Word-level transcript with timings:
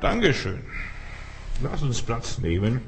Dankeschön. 0.00 0.60
Lass 1.60 1.82
uns 1.82 2.00
Platz 2.00 2.38
nehmen. 2.38 2.80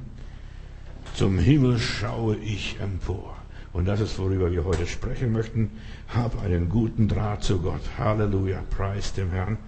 Zum 1.15 1.41
Himmel 1.41 1.81
schaue 1.81 2.36
ich 2.36 2.79
empor. 2.81 3.36
Und 3.73 3.86
das 3.86 4.00
ist, 4.00 4.17
worüber 4.21 4.52
wir 4.52 4.65
heute 4.65 4.86
sprechen 4.86 5.33
möchten. 5.33 5.73
Hab 6.15 6.41
einen 6.41 6.68
guten 6.68 7.08
Draht 7.08 7.42
zu 7.42 7.58
Gott. 7.58 7.81
Halleluja. 7.99 8.62
Preis 8.70 9.12
dem 9.12 9.32
Herrn. 9.32 9.59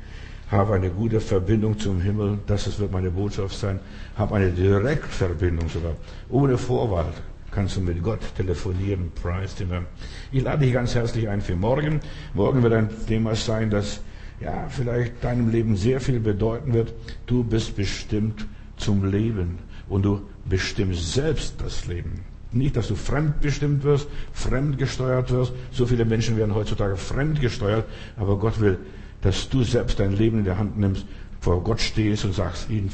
Hab 0.53 0.71
eine 0.71 0.91
gute 0.91 1.21
Verbindung 1.21 1.77
zum 1.81 2.01
Himmel. 2.01 2.39
Das 2.47 2.79
wird 2.79 2.93
meine 2.93 3.11
Botschaft 3.11 3.59
sein. 3.59 3.81
Hab 4.17 4.33
eine 4.33 4.53
Direktverbindung 4.53 5.69
sogar. 5.69 5.97
Ohne 6.29 6.57
Vorwahl 6.57 7.13
kannst 7.51 7.77
du 7.77 7.81
mit 7.81 8.05
Gott 8.05 8.21
telefonieren. 8.37 9.11
Preis 9.21 9.57
dem 9.57 9.71
Herrn. 9.71 9.87
Ich 10.31 10.45
lade 10.45 10.65
dich 10.65 10.73
ganz 10.73 10.95
herzlich 10.95 11.29
ein 11.29 11.41
für 11.41 11.57
morgen. 11.57 11.99
Morgen 12.35 12.63
wird 12.63 12.75
ein 12.75 12.89
Thema 13.09 13.35
sein, 13.35 13.69
das 13.69 14.01
ja, 14.43 14.67
vielleicht 14.69 15.23
deinem 15.23 15.51
Leben 15.51 15.77
sehr 15.77 16.01
viel 16.01 16.21
bedeuten 16.21 16.73
wird. 16.73 16.93
Du 17.27 17.45
bist 17.45 17.77
bestimmt 17.77 18.47
zum 18.77 19.11
Leben 19.11 19.59
und 19.89 20.05
du 20.05 20.23
bestimmst 20.45 21.13
selbst 21.13 21.61
das 21.61 21.87
Leben. 21.87 22.21
Nicht, 22.51 22.77
dass 22.77 22.89
du 22.89 22.97
fremdbestimmt 22.97 23.83
wirst, 23.85 24.09
fremdgesteuert 24.33 25.31
wirst. 25.31 25.53
So 25.71 25.87
viele 25.87 26.05
Menschen 26.05 26.37
werden 26.37 26.55
heutzutage 26.55 26.97
fremdgesteuert, 26.97 27.87
aber 28.17 28.39
Gott 28.39 28.61
will, 28.61 28.79
dass 29.23 29.49
du 29.49 29.63
selbst 29.63 30.01
dein 30.01 30.17
Leben 30.17 30.41
in 30.41 30.45
der 30.45 30.59
Hand 30.59 30.79
nimmst, 30.79 31.07
vor 31.41 31.63
Gott 31.65 31.81
stehst 31.81 32.25
und 32.25 32.35
sagst, 32.35 32.69
in 32.71 32.89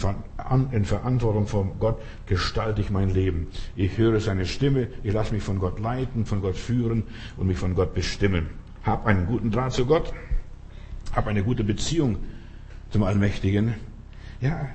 Verantwortung 0.85 1.47
vor 1.47 1.71
Gott 1.79 2.01
gestalte 2.27 2.81
ich 2.81 2.89
mein 2.89 3.11
Leben. 3.11 3.49
Ich 3.77 3.99
höre 3.99 4.21
seine 4.21 4.47
Stimme, 4.47 4.89
ich 5.03 5.13
lasse 5.13 5.35
mich 5.35 5.43
von 5.43 5.59
Gott 5.59 5.81
leiten, 5.81 6.25
von 6.25 6.41
Gott 6.41 6.57
führen 6.57 7.03
und 7.37 7.47
mich 7.47 7.59
von 7.59 7.75
Gott 7.75 7.93
bestimmen. 7.95 8.47
Hab 8.85 9.05
einen 9.07 9.27
guten 9.27 9.51
Draht 9.51 9.73
zu 9.73 9.85
Gott, 9.85 10.15
hab 11.19 11.27
eine 11.27 11.43
gute 11.43 11.65
Beziehung 11.65 12.17
zum 12.91 13.03
Allmächtigen. 13.03 13.75
Ja, 14.41 14.69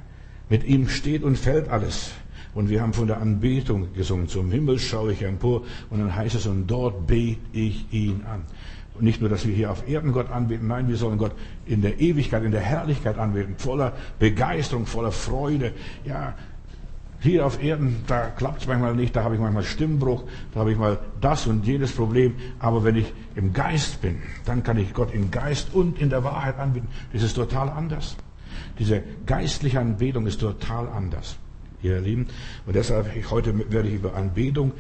mit 0.49 0.65
ihm 0.65 0.89
steht 0.89 1.23
und 1.23 1.37
fällt 1.37 1.69
alles. 1.69 2.11
Und 2.53 2.69
wir 2.69 2.81
haben 2.81 2.93
von 2.93 3.07
der 3.07 3.21
Anbetung 3.21 3.93
gesungen. 3.93 4.27
Zum 4.27 4.51
Himmel 4.51 4.77
schaue 4.77 5.13
ich 5.13 5.23
empor. 5.23 5.63
Und 5.89 5.99
dann 5.99 6.13
heißt 6.13 6.35
es, 6.35 6.45
und 6.45 6.67
dort 6.67 7.07
bete 7.07 7.39
ich 7.53 7.85
ihn 7.91 8.25
an. 8.29 8.41
Und 8.93 9.05
nicht 9.05 9.21
nur, 9.21 9.29
dass 9.29 9.47
wir 9.47 9.55
hier 9.55 9.71
auf 9.71 9.87
Erden 9.87 10.11
Gott 10.11 10.29
anbeten, 10.29 10.67
nein, 10.67 10.89
wir 10.89 10.97
sollen 10.97 11.17
Gott 11.17 11.31
in 11.65 11.81
der 11.81 11.99
Ewigkeit, 11.99 12.43
in 12.43 12.51
der 12.51 12.61
Herrlichkeit 12.61 13.17
anbeten, 13.17 13.55
voller 13.57 13.93
Begeisterung, 14.19 14.85
voller 14.85 15.13
Freude. 15.13 15.71
Ja, 16.05 16.35
hier 17.23 17.45
auf 17.45 17.63
Erden, 17.63 18.03
da 18.05 18.27
klappt 18.27 18.61
es 18.61 18.67
manchmal 18.67 18.95
nicht, 18.95 19.15
da 19.15 19.23
habe 19.23 19.35
ich 19.35 19.41
manchmal 19.41 19.63
Stimmbruch, 19.63 20.23
da 20.53 20.59
habe 20.59 20.73
ich 20.73 20.77
mal 20.77 20.99
das 21.21 21.47
und 21.47 21.65
jenes 21.65 21.93
Problem. 21.93 22.35
Aber 22.59 22.83
wenn 22.83 22.97
ich 22.97 23.13
im 23.35 23.53
Geist 23.53 24.01
bin, 24.01 24.21
dann 24.45 24.61
kann 24.61 24.77
ich 24.77 24.93
Gott 24.93 25.13
im 25.13 25.31
Geist 25.31 25.73
und 25.73 25.99
in 25.99 26.09
der 26.09 26.23
Wahrheit 26.23 26.59
anbeten. 26.59 26.89
Das 27.13 27.23
ist 27.23 27.33
total 27.33 27.69
anders. 27.69 28.17
Diese 28.77 29.01
geistliche 29.25 29.79
Anbetung 29.79 30.27
ist 30.27 30.41
total 30.41 30.87
anders 30.89 31.37
ihr 31.81 31.99
Lieben. 31.99 32.27
Und 32.65 32.75
deshalb, 32.75 33.09
heute 33.29 33.71
werde 33.71 33.89
ich 33.89 33.95
über 33.95 34.15
Anbetung 34.15 34.71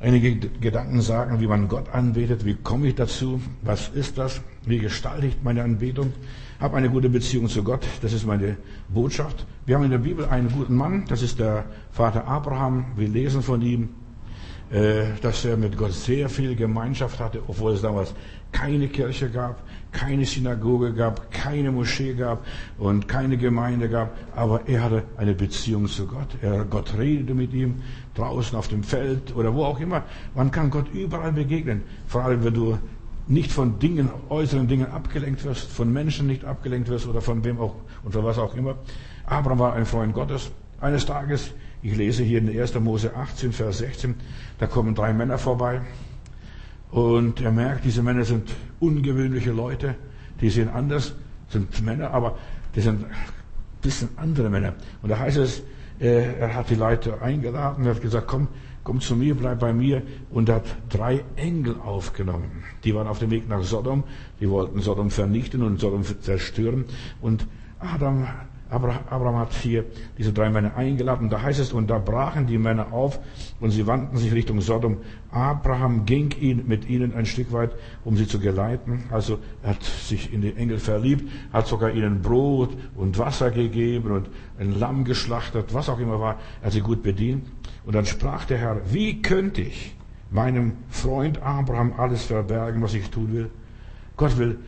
einige 0.00 0.34
Gedanken 0.36 1.00
sagen, 1.00 1.40
wie 1.40 1.46
man 1.46 1.68
Gott 1.68 1.88
anbetet, 1.90 2.44
wie 2.44 2.54
komme 2.54 2.88
ich 2.88 2.94
dazu, 2.96 3.40
was 3.62 3.88
ist 3.88 4.18
das, 4.18 4.40
wie 4.66 4.78
gestalte 4.78 5.28
ich 5.28 5.36
meine 5.42 5.62
Anbetung. 5.62 6.12
Habe 6.62 6.76
eine 6.76 6.88
gute 6.88 7.08
Beziehung 7.08 7.48
zu 7.48 7.64
Gott, 7.64 7.84
das 8.02 8.12
ist 8.12 8.24
meine 8.24 8.56
Botschaft. 8.88 9.44
Wir 9.66 9.74
haben 9.74 9.82
in 9.82 9.90
der 9.90 9.98
Bibel 9.98 10.26
einen 10.26 10.48
guten 10.48 10.76
Mann, 10.76 11.04
das 11.08 11.20
ist 11.20 11.40
der 11.40 11.64
Vater 11.90 12.24
Abraham. 12.28 12.84
Wir 12.94 13.08
lesen 13.08 13.42
von 13.42 13.60
ihm, 13.62 13.88
äh, 14.70 15.06
dass 15.22 15.44
er 15.44 15.56
mit 15.56 15.76
Gott 15.76 15.92
sehr 15.92 16.28
viel 16.28 16.54
Gemeinschaft 16.54 17.18
hatte, 17.18 17.42
obwohl 17.48 17.72
es 17.72 17.82
damals 17.82 18.14
keine 18.52 18.86
Kirche 18.86 19.28
gab, 19.28 19.60
keine 19.90 20.24
Synagoge 20.24 20.94
gab, 20.94 21.32
keine 21.32 21.72
Moschee 21.72 22.14
gab 22.14 22.46
und 22.78 23.08
keine 23.08 23.36
Gemeinde 23.38 23.88
gab, 23.88 24.16
aber 24.36 24.60
er 24.68 24.84
hatte 24.84 25.02
eine 25.16 25.34
Beziehung 25.34 25.88
zu 25.88 26.06
Gott. 26.06 26.28
Er, 26.42 26.64
Gott 26.64 26.96
redete 26.96 27.34
mit 27.34 27.52
ihm 27.54 27.82
draußen 28.14 28.56
auf 28.56 28.68
dem 28.68 28.84
Feld 28.84 29.34
oder 29.34 29.52
wo 29.52 29.64
auch 29.64 29.80
immer. 29.80 30.04
Man 30.36 30.52
kann 30.52 30.70
Gott 30.70 30.94
überall 30.94 31.32
begegnen, 31.32 31.82
vor 32.06 32.22
allem 32.22 32.44
wenn 32.44 32.54
du 32.54 32.78
nicht 33.26 33.52
von 33.52 33.78
Dingen, 33.78 34.10
äußeren 34.28 34.68
Dingen 34.68 34.90
abgelenkt 34.90 35.44
wirst, 35.44 35.70
von 35.70 35.92
Menschen 35.92 36.26
nicht 36.26 36.44
abgelenkt 36.44 36.88
wirst 36.88 37.06
oder 37.06 37.20
von 37.20 37.44
wem 37.44 37.58
auch 37.58 37.74
von 38.08 38.24
was 38.24 38.38
auch 38.38 38.54
immer. 38.56 38.76
Abraham 39.26 39.58
war 39.58 39.72
ein 39.74 39.86
Freund 39.86 40.12
Gottes. 40.14 40.50
Eines 40.80 41.06
Tages, 41.06 41.52
ich 41.82 41.96
lese 41.96 42.24
hier 42.24 42.38
in 42.38 42.48
1. 42.48 42.78
Mose 42.80 43.14
18, 43.14 43.52
Vers 43.52 43.78
16, 43.78 44.14
da 44.58 44.66
kommen 44.66 44.94
drei 44.94 45.12
Männer 45.12 45.38
vorbei 45.38 45.80
und 46.90 47.40
er 47.40 47.52
merkt, 47.52 47.84
diese 47.84 48.02
Männer 48.02 48.24
sind 48.24 48.50
ungewöhnliche 48.80 49.52
Leute, 49.52 49.94
die 50.40 50.50
sehen 50.50 50.68
anders, 50.68 51.14
sind 51.48 51.82
Männer, 51.84 52.10
aber 52.10 52.36
die 52.74 52.80
sind 52.80 53.04
ein 53.04 53.10
bisschen 53.80 54.08
andere 54.16 54.50
Männer. 54.50 54.74
Und 55.02 55.10
da 55.10 55.18
heißt 55.18 55.38
es, 55.38 55.62
er 56.02 56.54
hat 56.54 56.68
die 56.70 56.74
Leute 56.74 57.22
eingeladen, 57.22 57.84
er 57.84 57.94
hat 57.94 58.02
gesagt, 58.02 58.26
komm, 58.26 58.48
komm 58.82 59.00
zu 59.00 59.14
mir, 59.14 59.36
bleib 59.36 59.60
bei 59.60 59.72
mir 59.72 60.02
und 60.30 60.48
hat 60.48 60.64
drei 60.88 61.24
Engel 61.36 61.76
aufgenommen. 61.80 62.64
Die 62.84 62.94
waren 62.94 63.06
auf 63.06 63.20
dem 63.20 63.30
Weg 63.30 63.48
nach 63.48 63.62
Sodom, 63.62 64.04
die 64.40 64.50
wollten 64.50 64.80
Sodom 64.80 65.10
vernichten 65.10 65.62
und 65.62 65.80
Sodom 65.80 66.02
zerstören 66.02 66.86
und 67.20 67.46
Adam 67.78 68.26
Abraham 68.72 69.36
hat 69.36 69.52
hier 69.52 69.84
diese 70.16 70.32
drei 70.32 70.48
Männer 70.48 70.76
eingeladen. 70.76 71.28
Da 71.28 71.42
heißt 71.42 71.60
es, 71.60 71.72
und 71.72 71.88
da 71.88 71.98
brachen 71.98 72.46
die 72.46 72.56
Männer 72.56 72.92
auf 72.92 73.20
und 73.60 73.70
sie 73.70 73.86
wandten 73.86 74.16
sich 74.16 74.32
Richtung 74.32 74.60
Sodom. 74.60 74.98
Abraham 75.30 76.06
ging 76.06 76.30
ihn, 76.40 76.64
mit 76.66 76.88
ihnen 76.88 77.14
ein 77.14 77.26
Stück 77.26 77.52
weit, 77.52 77.72
um 78.04 78.16
sie 78.16 78.26
zu 78.26 78.40
geleiten. 78.40 79.04
Also 79.10 79.38
er 79.62 79.70
hat 79.70 79.82
sich 79.82 80.32
in 80.32 80.40
die 80.40 80.56
Engel 80.56 80.78
verliebt, 80.78 81.30
hat 81.52 81.66
sogar 81.66 81.90
ihnen 81.90 82.22
Brot 82.22 82.70
und 82.96 83.18
Wasser 83.18 83.50
gegeben 83.50 84.10
und 84.10 84.30
ein 84.58 84.78
Lamm 84.78 85.04
geschlachtet, 85.04 85.74
was 85.74 85.88
auch 85.88 85.98
immer 85.98 86.18
war. 86.18 86.36
Er 86.60 86.66
hat 86.66 86.72
sie 86.72 86.80
gut 86.80 87.02
bedient. 87.02 87.46
Und 87.84 87.94
dann 87.94 88.06
sprach 88.06 88.46
der 88.46 88.58
Herr, 88.58 88.80
wie 88.92 89.20
könnte 89.20 89.60
ich 89.60 89.94
meinem 90.30 90.72
Freund 90.88 91.42
Abraham 91.42 91.92
alles 91.98 92.24
verbergen, 92.24 92.80
was 92.80 92.94
ich 92.94 93.10
tun 93.10 93.32
will? 93.32 93.50
Gott 94.16 94.38
will 94.38 94.58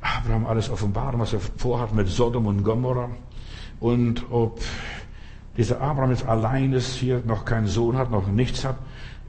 Abraham 0.00 0.46
alles 0.46 0.68
offenbaren, 0.68 1.18
was 1.18 1.32
er 1.32 1.40
vorhat 1.40 1.94
mit 1.94 2.08
Sodom 2.08 2.46
und 2.46 2.62
Gomorra. 2.62 3.08
Und 3.84 4.24
ob 4.30 4.60
dieser 5.58 5.82
Abraham 5.82 6.08
jetzt 6.08 6.26
allein 6.26 6.72
ist, 6.72 6.94
hier 6.94 7.20
noch 7.26 7.44
keinen 7.44 7.66
Sohn 7.66 7.98
hat, 7.98 8.10
noch 8.10 8.28
nichts 8.28 8.64
hat 8.64 8.78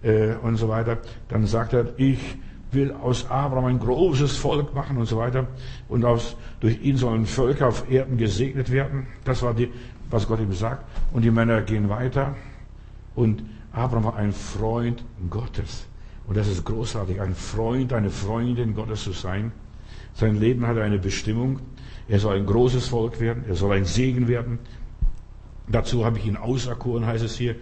äh, 0.02 0.36
und 0.36 0.56
so 0.56 0.70
weiter, 0.70 1.00
dann 1.28 1.46
sagt 1.46 1.74
er, 1.74 1.88
ich 1.98 2.38
will 2.72 2.94
aus 2.94 3.30
Abraham 3.30 3.66
ein 3.66 3.80
großes 3.80 4.38
Volk 4.38 4.74
machen 4.74 4.96
und 4.96 5.08
so 5.08 5.18
weiter. 5.18 5.48
Und 5.90 6.06
aus, 6.06 6.38
durch 6.62 6.82
ihn 6.82 6.96
sollen 6.96 7.26
Völker 7.26 7.68
auf 7.68 7.92
Erden 7.92 8.16
gesegnet 8.16 8.72
werden. 8.72 9.08
Das 9.26 9.42
war 9.44 9.54
die, 9.54 9.70
was 10.10 10.26
Gott 10.26 10.40
ihm 10.40 10.54
sagt. 10.54 10.86
Und 11.12 11.24
die 11.24 11.32
Männer 11.32 11.62
gehen 11.62 11.90
weiter. 11.90 12.34
Und 13.14 13.44
Abraham 13.74 14.06
war 14.06 14.16
ein 14.16 14.32
Freund 14.32 15.04
Gottes. 15.30 15.86
Und 16.28 16.38
das 16.38 16.48
ist 16.48 16.64
großartig, 16.64 17.20
ein 17.20 17.36
Freund, 17.36 17.92
eine 17.92 18.10
Freundin 18.10 18.74
Gottes 18.74 19.04
zu 19.04 19.12
sein. 19.12 19.52
Sein 20.14 20.40
Leben 20.40 20.66
hat 20.66 20.78
eine 20.78 20.98
Bestimmung. 20.98 21.60
Er 22.08 22.20
soll 22.20 22.38
ein 22.38 22.46
großes 22.46 22.88
Volk 22.88 23.20
werden. 23.20 23.46
Er 23.48 23.56
soll 23.56 23.76
ein 23.76 23.86
Segen 23.86 24.28
werden. 24.28 24.60
Dazu 25.68 26.06
habe 26.06 26.20
ich 26.20 26.28
ihn 26.28 26.38
auserkoren, 26.38 27.06
heißt 27.06 27.24
es 27.24 27.36
hier, 27.36 27.56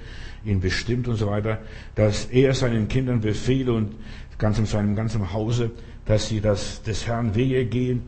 ihn 0.43 0.59
bestimmt 0.59 1.07
und 1.07 1.15
so 1.15 1.27
weiter, 1.27 1.59
dass 1.95 2.25
er 2.25 2.53
seinen 2.53 2.89
Kindern 2.89 3.21
befehle 3.21 3.71
und 3.71 3.95
ganz 4.37 4.59
in 4.59 4.65
seinem 4.65 4.95
ganzen 4.95 5.31
Hause, 5.31 5.71
dass 6.05 6.27
sie 6.27 6.41
das 6.41 6.83
des 6.83 7.07
Herrn 7.07 7.33
Wege 7.33 7.65
gehen. 7.65 8.03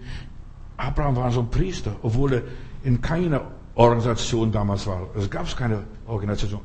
Abraham 0.75 1.15
war 1.15 1.31
so 1.31 1.39
ein 1.41 1.49
Priester, 1.49 1.95
obwohl 2.01 2.33
er 2.33 2.41
in 2.83 2.99
keiner 3.01 3.51
Organisation 3.75 4.51
damals 4.51 4.85
war. 4.85 5.07
Es 5.17 5.29
gab 5.29 5.55
keine 5.55 5.83
Organisation, 6.07 6.61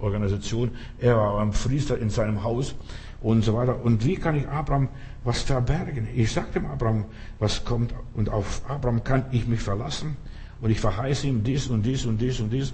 Organisation. 0.00 0.70
Er 0.98 1.16
war 1.16 1.40
ein 1.40 1.50
Priester 1.50 1.98
in 1.98 2.10
seinem 2.10 2.42
Haus 2.42 2.74
und 3.20 3.42
so 3.42 3.54
weiter. 3.54 3.80
Und 3.84 4.04
wie 4.04 4.16
kann 4.16 4.36
ich 4.36 4.48
Abraham 4.48 4.88
was 5.26 5.42
verbergen? 5.42 6.06
Ich 6.14 6.32
sagte 6.32 6.60
dem 6.60 6.66
Abraham, 6.66 7.04
was 7.40 7.64
kommt 7.64 7.92
und 8.14 8.28
auf 8.30 8.62
Abraham 8.68 9.02
kann 9.02 9.24
ich 9.32 9.46
mich 9.46 9.60
verlassen 9.60 10.16
und 10.60 10.70
ich 10.70 10.80
verheiße 10.80 11.26
ihm 11.26 11.42
dies 11.42 11.66
und 11.66 11.82
dies 11.82 12.06
und 12.06 12.18
dies 12.18 12.40
und 12.40 12.50
dies, 12.50 12.72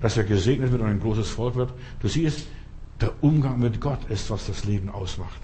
dass 0.00 0.16
er 0.16 0.24
gesegnet 0.24 0.72
wird 0.72 0.82
und 0.82 0.88
ein 0.88 1.00
großes 1.00 1.30
Volk 1.30 1.54
wird. 1.54 1.72
Du 2.00 2.08
siehst, 2.08 2.48
der 3.00 3.12
Umgang 3.22 3.60
mit 3.60 3.80
Gott 3.80 4.04
ist, 4.10 4.30
was 4.30 4.48
das 4.48 4.64
Leben 4.64 4.90
ausmacht. 4.90 5.40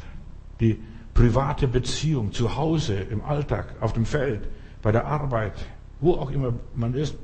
Die 0.58 0.80
private 1.14 1.68
Beziehung 1.68 2.32
zu 2.32 2.56
Hause, 2.56 2.94
im 2.94 3.22
Alltag, 3.22 3.74
auf 3.80 3.92
dem 3.92 4.04
Feld, 4.04 4.48
bei 4.82 4.90
der 4.90 5.06
Arbeit, 5.06 5.54
wo 6.00 6.14
auch 6.14 6.30
immer 6.30 6.54
man 6.74 6.94
ist. 6.94 7.14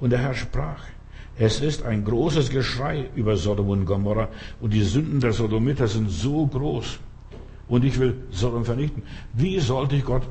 Und 0.00 0.10
der 0.10 0.18
Herr 0.18 0.34
sprach, 0.34 0.82
es 1.38 1.60
ist 1.60 1.84
ein 1.84 2.04
großes 2.04 2.50
Geschrei 2.50 3.08
über 3.14 3.36
Sodom 3.36 3.70
und 3.70 3.84
Gomorra 3.86 4.28
und 4.60 4.72
die 4.72 4.82
Sünden 4.82 5.20
der 5.20 5.32
Sodomiter 5.32 5.86
sind 5.86 6.10
so 6.10 6.46
groß. 6.46 6.98
Und 7.68 7.84
ich 7.84 7.98
will 7.98 8.14
Sodom 8.30 8.64
vernichten. 8.64 9.02
Wie 9.32 9.58
sollte 9.60 9.96
ich 9.96 10.04
Gott, 10.04 10.22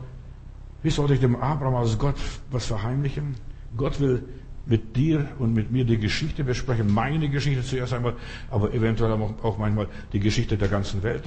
wie 0.83 0.89
sollte 0.89 1.13
ich 1.13 1.19
dem 1.19 1.35
Abraham 1.35 1.75
als 1.75 1.97
Gott 1.97 2.15
was 2.51 2.65
verheimlichen? 2.65 3.35
Gott 3.77 3.99
will 3.99 4.23
mit 4.65 4.95
dir 4.95 5.27
und 5.39 5.53
mit 5.53 5.71
mir 5.71 5.85
die 5.85 5.97
Geschichte 5.97 6.43
besprechen, 6.43 6.93
meine 6.93 7.29
Geschichte 7.29 7.63
zuerst 7.63 7.93
einmal, 7.93 8.15
aber 8.51 8.73
eventuell 8.73 9.11
auch 9.11 9.57
manchmal 9.57 9.87
die 10.13 10.19
Geschichte 10.19 10.57
der 10.57 10.67
ganzen 10.67 11.01
Welt. 11.01 11.23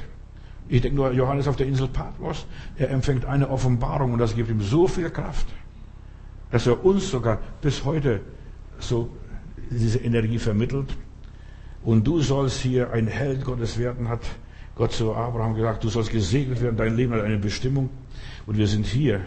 Ich 0.69 0.81
denke 0.83 0.97
nur, 0.97 1.13
Johannes 1.13 1.49
auf 1.49 1.57
der 1.57 1.67
Insel 1.67 1.89
Patmos, 1.89 2.47
er 2.77 2.91
empfängt 2.91 3.25
eine 3.25 3.51
Offenbarung 3.51 4.13
und 4.13 4.19
das 4.19 4.35
gibt 4.37 4.51
ihm 4.51 4.61
so 4.61 4.87
viel 4.87 5.11
Kraft 5.11 5.47
dass 6.55 6.69
er 6.69 6.85
uns 6.85 7.11
sogar 7.11 7.41
bis 7.61 7.85
heute 7.85 8.21
so 8.79 9.11
diese 9.71 9.99
Energie 9.99 10.39
vermittelt. 10.39 10.97
Und 11.83 12.07
du 12.07 12.21
sollst 12.21 12.61
hier 12.61 12.93
ein 12.93 13.09
Held 13.09 13.45
Gottes 13.45 13.77
werden, 13.77 14.09
hat 14.09 14.21
Gott 14.77 14.93
zu 14.93 15.15
Abraham 15.15 15.55
gesagt, 15.55 15.85
du 15.85 15.89
sollst 15.89 16.11
gesegnet 16.11 16.61
werden, 16.61 16.77
dein 16.77 16.97
Leben 16.97 17.13
hat 17.13 17.23
eine 17.23 17.39
Bestimmung. 17.39 17.91
Und 18.47 18.57
wir 18.57 18.67
sind 18.67 18.87
hier, 18.87 19.21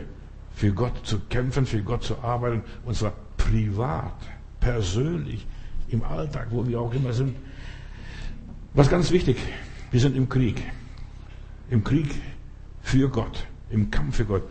für 0.54 0.74
Gott 0.74 1.06
zu 1.06 1.20
kämpfen, 1.30 1.66
für 1.66 1.82
Gott 1.84 2.04
zu 2.04 2.18
arbeiten, 2.20 2.64
und 2.84 2.96
zwar 2.96 3.14
privat, 3.38 4.16
persönlich, 4.60 5.46
im 5.90 6.04
Alltag, 6.04 6.48
wo 6.50 6.68
wir 6.68 6.82
auch 6.82 6.94
immer 6.94 7.14
sind. 7.14 7.36
Was 8.74 8.90
ganz 8.90 9.12
wichtig, 9.12 9.38
wir 9.92 10.00
sind 10.00 10.18
im 10.18 10.28
Krieg. 10.28 10.62
Im 11.70 11.84
Krieg 11.84 12.08
für 12.82 13.10
Gott, 13.10 13.46
im 13.70 13.92
Kampf 13.92 14.18
für 14.18 14.26
Gott. 14.26 14.44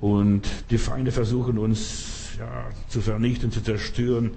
Und 0.00 0.48
die 0.70 0.78
Feinde 0.78 1.12
versuchen 1.12 1.58
uns 1.58 2.36
ja, 2.38 2.66
zu 2.88 3.00
vernichten, 3.00 3.52
zu 3.52 3.62
zerstören. 3.62 4.32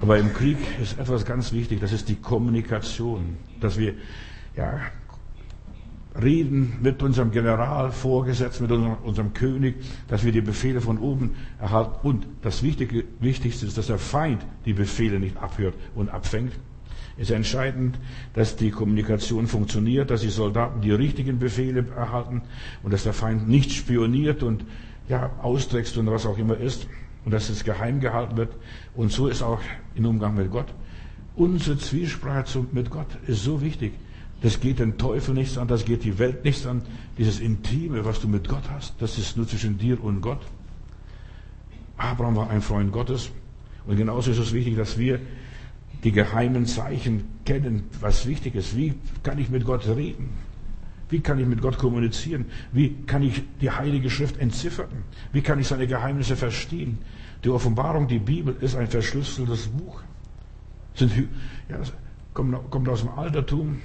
Aber 0.00 0.18
im 0.18 0.32
Krieg 0.32 0.58
ist 0.82 0.98
etwas 0.98 1.24
ganz 1.24 1.52
wichtig, 1.52 1.80
das 1.80 1.92
ist 1.92 2.08
die 2.08 2.16
Kommunikation, 2.16 3.36
dass 3.60 3.78
wir 3.78 3.94
ja, 4.56 4.80
reden 6.20 6.78
mit 6.82 7.02
unserem 7.02 7.30
General, 7.30 7.92
Vorgesetzten, 7.92 8.64
mit 8.64 8.72
unserem, 8.72 8.96
unserem, 9.04 9.32
König, 9.32 9.76
dass 10.08 10.24
wir 10.24 10.32
die 10.32 10.40
Befehle 10.40 10.80
von 10.80 10.98
oben 10.98 11.36
erhalten. 11.60 11.94
Und 12.02 12.26
das 12.42 12.62
Wichtige, 12.62 13.04
Wichtigste 13.20 13.66
ist, 13.66 13.78
dass 13.78 13.86
der 13.86 13.98
Feind 13.98 14.44
die 14.64 14.72
Befehle 14.72 15.20
nicht 15.20 15.36
abhört 15.36 15.74
und 15.94 16.08
abfängt. 16.08 16.52
Es 17.16 17.28
ist 17.28 17.36
entscheidend, 17.36 17.98
dass 18.34 18.56
die 18.56 18.70
Kommunikation 18.70 19.46
funktioniert, 19.46 20.10
dass 20.10 20.22
die 20.22 20.28
Soldaten 20.28 20.80
die 20.80 20.92
richtigen 20.92 21.38
Befehle 21.38 21.84
erhalten 21.94 22.42
und 22.82 22.92
dass 22.92 23.02
der 23.02 23.12
Feind 23.12 23.48
nicht 23.48 23.72
spioniert 23.72 24.42
und 24.42 24.64
ja, 25.08 25.30
austrickst 25.42 25.98
und 25.98 26.10
was 26.10 26.24
auch 26.24 26.38
immer 26.38 26.56
ist 26.56 26.86
und 27.24 27.32
dass 27.32 27.50
es 27.50 27.64
geheim 27.64 28.00
gehalten 28.00 28.36
wird. 28.36 28.54
Und 28.94 29.12
so 29.12 29.28
ist 29.28 29.42
auch 29.42 29.60
im 29.94 30.06
Umgang 30.06 30.34
mit 30.34 30.50
Gott. 30.50 30.72
Unsere 31.36 31.78
Zwiesprache 31.78 32.66
mit 32.72 32.90
Gott 32.90 33.08
ist 33.26 33.44
so 33.44 33.60
wichtig. 33.60 33.92
Das 34.42 34.60
geht 34.60 34.78
den 34.78 34.96
Teufel 34.96 35.34
nichts 35.34 35.58
an, 35.58 35.68
das 35.68 35.84
geht 35.84 36.04
die 36.04 36.18
Welt 36.18 36.44
nichts 36.44 36.66
an. 36.66 36.82
Dieses 37.18 37.40
Intime, 37.40 38.04
was 38.04 38.20
du 38.20 38.28
mit 38.28 38.48
Gott 38.48 38.70
hast, 38.70 38.94
das 39.00 39.18
ist 39.18 39.36
nur 39.36 39.46
zwischen 39.46 39.76
dir 39.76 40.02
und 40.02 40.22
Gott. 40.22 40.40
Abraham 41.98 42.36
war 42.36 42.50
ein 42.50 42.62
Freund 42.62 42.92
Gottes. 42.92 43.30
Und 43.86 43.96
genauso 43.96 44.30
ist 44.30 44.38
es 44.38 44.52
wichtig, 44.52 44.76
dass 44.76 44.98
wir 44.98 45.20
die 46.04 46.12
geheimen 46.12 46.64
Zeichen 46.64 47.24
kennen, 47.44 47.84
was 48.00 48.26
wichtig 48.26 48.54
ist. 48.54 48.76
Wie 48.76 48.94
kann 49.22 49.38
ich 49.38 49.50
mit 49.50 49.64
Gott 49.64 49.86
reden? 49.86 50.30
Wie 51.10 51.20
kann 51.20 51.38
ich 51.38 51.46
mit 51.46 51.60
Gott 51.60 51.76
kommunizieren? 51.76 52.46
Wie 52.72 52.94
kann 53.06 53.22
ich 53.22 53.42
die 53.60 53.70
Heilige 53.70 54.08
Schrift 54.08 54.38
entziffern? 54.38 55.04
Wie 55.32 55.42
kann 55.42 55.58
ich 55.58 55.66
seine 55.66 55.86
Geheimnisse 55.86 56.36
verstehen? 56.36 56.98
Die 57.44 57.50
Offenbarung, 57.50 58.06
die 58.06 58.18
Bibel 58.18 58.56
ist 58.60 58.76
ein 58.76 58.86
verschlüsseltes 58.86 59.66
Buch. 59.66 60.02
Sind, 60.94 61.12
ja, 61.68 61.80
kommt, 62.32 62.70
kommt 62.70 62.88
aus 62.88 63.00
dem 63.00 63.10
Altertum. 63.10 63.78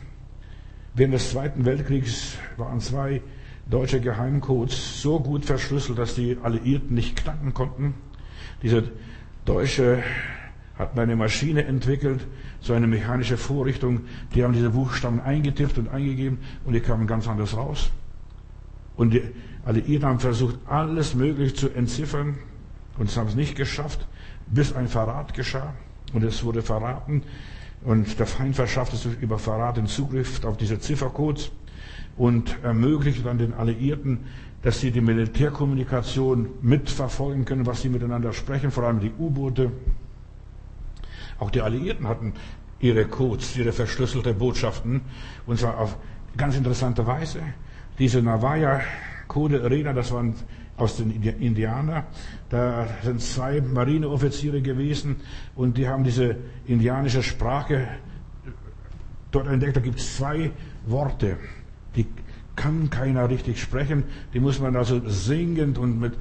Während 0.97 1.13
des 1.13 1.31
Zweiten 1.31 1.65
Weltkriegs 1.65 2.38
waren 2.56 2.80
zwei 2.80 3.21
deutsche 3.69 4.00
Geheimcodes 4.00 5.01
so 5.01 5.19
gut 5.19 5.44
verschlüsselt, 5.44 5.97
dass 5.97 6.15
die 6.15 6.38
Alliierten 6.42 6.95
nicht 6.95 7.18
knacken 7.18 7.53
konnten. 7.53 7.95
Dieser 8.63 8.83
deutsche 9.44 10.01
hat 10.77 10.97
eine 10.97 11.18
Maschine 11.18 11.65
entwickelt, 11.65 12.25
so 12.62 12.71
eine 12.71 12.88
mechanische 12.88 13.36
Vorrichtung. 13.36 14.01
Die 14.33 14.44
haben 14.45 14.53
diese 14.53 14.69
Buchstaben 14.69 15.19
eingetippt 15.19 15.77
und 15.77 15.89
eingegeben 15.89 16.38
und 16.63 16.71
die 16.71 16.80
kamen 16.80 17.07
ganz 17.07 17.27
anders 17.27 17.57
raus. 17.57 17.92
Und 18.95 19.13
die 19.13 19.24
Alliierten 19.65 20.07
haben 20.07 20.19
versucht, 20.19 20.57
alles 20.65 21.13
Mögliche 21.13 21.53
zu 21.56 21.69
entziffern 21.71 22.38
und 22.97 23.09
es 23.09 23.18
haben 23.18 23.27
es 23.27 23.36
nicht 23.36 23.56
geschafft, 23.57 24.07
bis 24.47 24.71
ein 24.71 24.88
Verrat 24.88 25.33
geschah. 25.33 25.74
Und 26.13 26.24
es 26.24 26.42
wurde 26.45 26.62
verraten. 26.62 27.24
Und 27.86 28.20
der 28.20 28.26
Feind 28.26 28.56
verschaffte 28.56 28.96
sich 28.96 29.22
über 29.22 29.38
Verrat 29.38 29.78
den 29.78 29.86
Zugriff 29.86 30.44
auf 30.44 30.58
diese 30.58 30.80
Ziffercodes 30.80 31.52
und 32.18 32.58
ermöglichte 32.64 33.22
dann 33.22 33.38
den 33.38 33.54
Alliierten, 33.54 34.26
dass 34.64 34.80
sie 34.80 34.90
die 34.90 35.02
Militärkommunikation 35.02 36.50
mitverfolgen 36.64 37.46
können, 37.46 37.68
was 37.68 37.84
sie 37.84 37.90
miteinander 37.90 38.34
sprechen, 38.34 38.72
vor 38.72 38.86
allem 38.86 39.00
die 39.00 39.12
U-Boote. 39.20 39.72
Auch 41.38 41.52
die 41.52 41.62
Alliierten 41.62 42.08
hatten 42.08 42.34
ihre 42.80 43.06
Codes, 43.06 43.56
ihre 43.56 43.72
verschlüsselte 43.72 44.34
Botschaften, 44.34 45.02
und 45.46 45.60
zwar 45.60 45.78
auf 45.78 45.98
ganz 46.36 46.58
interessante 46.58 47.06
Weise. 47.06 47.42
Diese 48.00 48.22
Navaya 48.24 48.81
Code 49.28 49.64
Arena, 49.64 49.94
das 49.94 50.12
waren 50.12 50.34
aus 50.78 50.98
den 50.98 51.12
Indianern. 51.12 52.04
Da 52.50 52.88
sind 53.03 53.21
zwei 53.21 53.59
Marineoffiziere 53.62 54.62
gewesen 54.62 55.18
und 55.56 55.77
die 55.77 55.88
haben 55.88 56.03
diese 56.03 56.38
indianische 56.68 57.24
Sprache 57.24 57.88
dort 59.31 59.47
entdeckt. 59.47 59.75
Da 59.75 59.81
gibt 59.81 60.00
es 60.00 60.18
zwei 60.18 60.51
Worte, 60.86 61.38
die 61.95 62.06
kann 62.56 62.89
keiner 62.89 63.30
richtig 63.30 63.62
sprechen. 63.62 64.03
Die 64.33 64.39
muss 64.39 64.59
man 64.59 64.75
also 64.75 65.01
singend 65.09 65.77
und 65.77 66.00
mit 66.00 66.13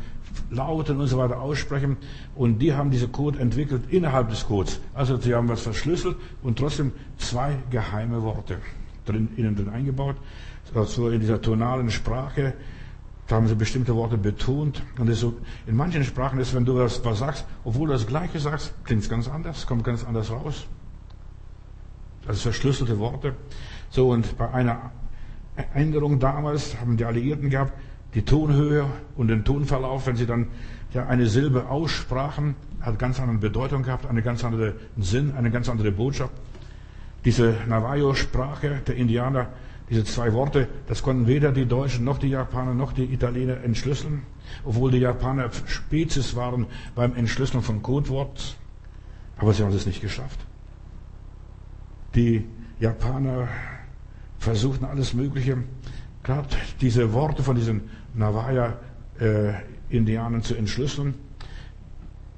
Lauten 0.50 1.00
und 1.00 1.06
so 1.06 1.18
weiter 1.18 1.40
aussprechen. 1.40 1.96
Und 2.34 2.58
die 2.58 2.72
haben 2.72 2.90
diese 2.90 3.08
Code 3.08 3.38
entwickelt 3.38 3.84
innerhalb 3.90 4.30
des 4.30 4.46
Codes. 4.46 4.80
Also 4.94 5.16
sie 5.16 5.34
haben 5.34 5.48
was 5.48 5.60
verschlüsselt 5.60 6.16
und 6.42 6.58
trotzdem 6.58 6.92
zwei 7.18 7.56
geheime 7.70 8.22
Worte 8.22 8.58
drin, 9.04 9.28
innen 9.36 9.54
drin 9.54 9.68
eingebaut. 9.68 10.16
Also 10.74 11.10
in 11.10 11.20
dieser 11.20 11.40
tonalen 11.40 11.90
Sprache 11.90 12.54
da 13.26 13.36
haben 13.36 13.46
sie 13.46 13.54
bestimmte 13.54 13.94
Worte 13.94 14.18
betont. 14.18 14.82
Und 14.98 15.12
so, 15.14 15.34
in 15.66 15.76
manchen 15.76 16.04
Sprachen 16.04 16.38
ist, 16.38 16.54
wenn 16.54 16.64
du 16.64 16.78
das 16.78 17.04
was 17.04 17.18
sagst, 17.20 17.46
obwohl 17.64 17.88
du 17.88 17.94
das 17.94 18.06
Gleiche 18.06 18.38
sagst, 18.38 18.74
klingt 18.84 19.02
es 19.02 19.08
ganz 19.08 19.28
anders, 19.28 19.66
kommt 19.66 19.84
ganz 19.84 20.04
anders 20.04 20.30
raus. 20.30 20.66
Sind 22.26 22.36
verschlüsselte 22.36 22.98
Worte. 22.98 23.34
So, 23.90 24.10
und 24.10 24.36
bei 24.36 24.50
einer 24.50 24.90
Änderung 25.74 26.18
damals 26.18 26.78
haben 26.80 26.96
die 26.96 27.04
Alliierten 27.04 27.50
gehabt, 27.50 27.72
die 28.14 28.22
Tonhöhe 28.24 28.86
und 29.16 29.28
den 29.28 29.44
Tonverlauf, 29.44 30.06
wenn 30.06 30.16
sie 30.16 30.26
dann 30.26 30.48
ja, 30.92 31.06
eine 31.06 31.26
Silbe 31.26 31.68
aussprachen, 31.68 32.54
hat 32.80 32.98
ganz 32.98 33.20
andere 33.20 33.38
Bedeutung 33.38 33.82
gehabt, 33.82 34.06
einen 34.06 34.22
ganz 34.22 34.44
anderen 34.44 34.74
Sinn, 34.96 35.34
eine 35.36 35.50
ganz 35.50 35.68
andere 35.68 35.90
Botschaft. 35.90 36.32
Diese 37.24 37.54
Navajo-Sprache 37.66 38.82
der 38.86 38.96
Indianer 38.96 39.48
diese 39.90 40.04
zwei 40.04 40.32
Worte, 40.32 40.69
das 40.86 41.02
konnten 41.02 41.26
weder 41.26 41.52
die 41.52 41.66
Deutschen 41.66 42.04
noch 42.04 42.19
die 42.19 42.28
Japaner 42.28 42.75
noch 42.75 42.92
die 42.92 43.04
Italiener 43.04 43.62
entschlüsseln, 43.62 44.22
obwohl 44.64 44.90
die 44.90 44.98
Japaner 44.98 45.50
Spezies 45.66 46.36
waren 46.36 46.66
beim 46.94 47.14
Entschlüsseln 47.14 47.62
von 47.62 47.82
Codewort. 47.82 48.56
Aber 49.36 49.53
sie 49.53 49.62
haben 49.62 49.74
es 49.74 49.84
nicht 49.84 50.00
geschafft. 50.00 50.38
Die 52.14 52.46
Japaner 52.81 53.48
versuchten 54.38 54.84
alles 54.84 55.14
Mögliche, 55.14 55.58
gerade 56.22 56.48
diese 56.81 57.12
Worte 57.12 57.43
von 57.43 57.56
diesen 57.56 57.91
Navaya-Indianern 58.14 60.41
äh, 60.41 60.44
zu 60.44 60.55
entschlüsseln. 60.55 61.14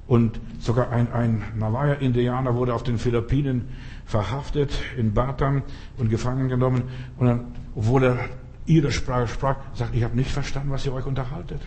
Und 0.07 0.41
sogar 0.61 0.91
ein, 0.91 1.13
ein 1.13 1.43
Navaya-Indianer 1.57 2.55
wurde 2.55 2.73
auf 2.75 2.85
den 2.85 2.99
Philippinen 2.99 3.69
verhaftet 4.07 4.73
in 4.97 5.13
Batam 5.13 5.63
und 5.99 6.09
gefangen 6.09 6.49
genommen. 6.49 6.85
Und 7.19 7.27
dann, 7.27 7.45
obwohl 7.75 8.05
er 8.05 8.19
ihre 8.65 8.91
Sprache 8.93 9.29
sprach, 9.29 9.57
sagt, 9.75 9.95
ich 9.95 10.03
habe 10.03 10.17
nicht 10.17 10.31
verstanden, 10.31 10.71
was 10.71 10.87
ihr 10.87 10.93
euch 10.93 11.07
unterhaltet. 11.07 11.61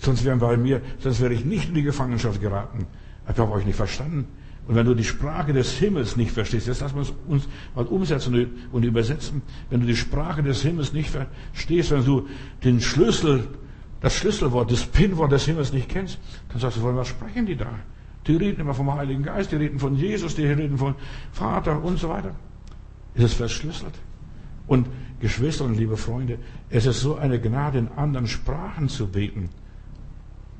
Sonst 0.00 0.24
wären 0.24 0.40
bei 0.40 0.56
mir, 0.56 0.82
sonst 0.98 1.20
wäre 1.20 1.32
ich 1.32 1.44
nicht 1.44 1.68
in 1.68 1.74
die 1.74 1.82
Gefangenschaft 1.82 2.40
geraten. 2.40 2.86
Ich 3.30 3.38
habe 3.38 3.52
euch 3.52 3.64
nicht 3.64 3.76
verstanden. 3.76 4.26
Und 4.66 4.76
wenn 4.76 4.86
du 4.86 4.94
die 4.94 5.04
Sprache 5.04 5.52
des 5.52 5.72
Himmels 5.72 6.16
nicht 6.16 6.32
verstehst, 6.32 6.66
jetzt 6.66 6.80
lassen 6.80 6.96
wir 6.96 7.06
uns 7.28 7.48
mal 7.74 7.84
umsetzen 7.84 8.50
und 8.70 8.84
übersetzen. 8.84 9.42
Wenn 9.70 9.80
du 9.80 9.86
die 9.86 9.96
Sprache 9.96 10.42
des 10.42 10.62
Himmels 10.62 10.92
nicht 10.92 11.10
verstehst, 11.10 11.90
wenn 11.90 12.04
du 12.04 12.28
den 12.62 12.80
Schlüssel, 12.80 13.48
das 14.00 14.14
Schlüsselwort, 14.14 14.70
das 14.70 14.84
Pinwort 14.84 15.32
des 15.32 15.46
Himmels 15.46 15.72
nicht 15.72 15.88
kennst, 15.88 16.18
dann 16.48 16.60
sagst 16.60 16.78
du, 16.78 16.82
was 16.82 17.08
sprechen 17.08 17.46
die 17.46 17.56
da? 17.56 17.70
Die 18.26 18.36
reden 18.36 18.60
immer 18.60 18.74
vom 18.74 18.92
Heiligen 18.92 19.22
Geist, 19.22 19.52
die 19.52 19.56
reden 19.56 19.78
von 19.78 19.96
Jesus, 19.96 20.34
die 20.34 20.46
reden 20.46 20.78
von 20.78 20.94
Vater 21.32 21.82
und 21.82 21.98
so 21.98 22.08
weiter. 22.08 22.34
Es 23.14 23.24
ist 23.24 23.34
verschlüsselt. 23.34 23.94
Und 24.66 24.88
Geschwister 25.20 25.64
und 25.64 25.76
liebe 25.76 25.96
Freunde, 25.96 26.38
es 26.70 26.86
ist 26.86 27.00
so 27.00 27.16
eine 27.16 27.40
Gnade, 27.40 27.78
in 27.78 27.88
anderen 27.88 28.26
Sprachen 28.26 28.88
zu 28.88 29.08
beten. 29.08 29.50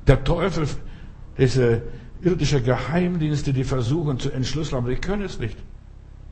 Der 0.07 0.23
Teufel, 0.23 0.67
diese 1.37 1.83
irdische 2.21 2.61
Geheimdienste, 2.61 3.53
die 3.53 3.63
versuchen 3.63 4.19
zu 4.19 4.31
entschlüsseln, 4.31 4.77
aber 4.77 4.89
die 4.89 4.97
können 4.97 5.23
es 5.23 5.39
nicht. 5.39 5.57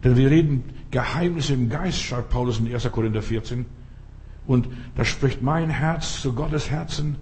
Denn 0.04 0.16
wir 0.16 0.30
reden 0.30 0.64
Geheimnisse 0.90 1.54
im 1.54 1.70
Geist, 1.70 2.02
schreibt 2.02 2.30
Paulus 2.30 2.60
in 2.60 2.74
1. 2.74 2.92
Korinther 2.92 3.22
14. 3.22 3.66
Und 4.48 4.68
da 4.96 5.06
spricht 5.06 5.42
mein 5.42 5.70
Herz 5.70 6.22
zu 6.22 6.34
Gottes 6.34 6.70
Herzen, 6.70 7.18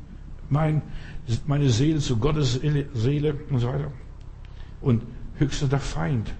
mein 0.49 0.81
meine 1.47 1.69
Seele 1.69 1.99
zu 1.99 2.17
Gottes 2.17 2.59
Seele 2.93 3.35
und 3.49 3.59
so 3.59 3.67
weiter. 3.67 3.91
Und 4.81 5.03
höchstens 5.37 5.69
der 5.69 5.79
Feind. 5.79 6.33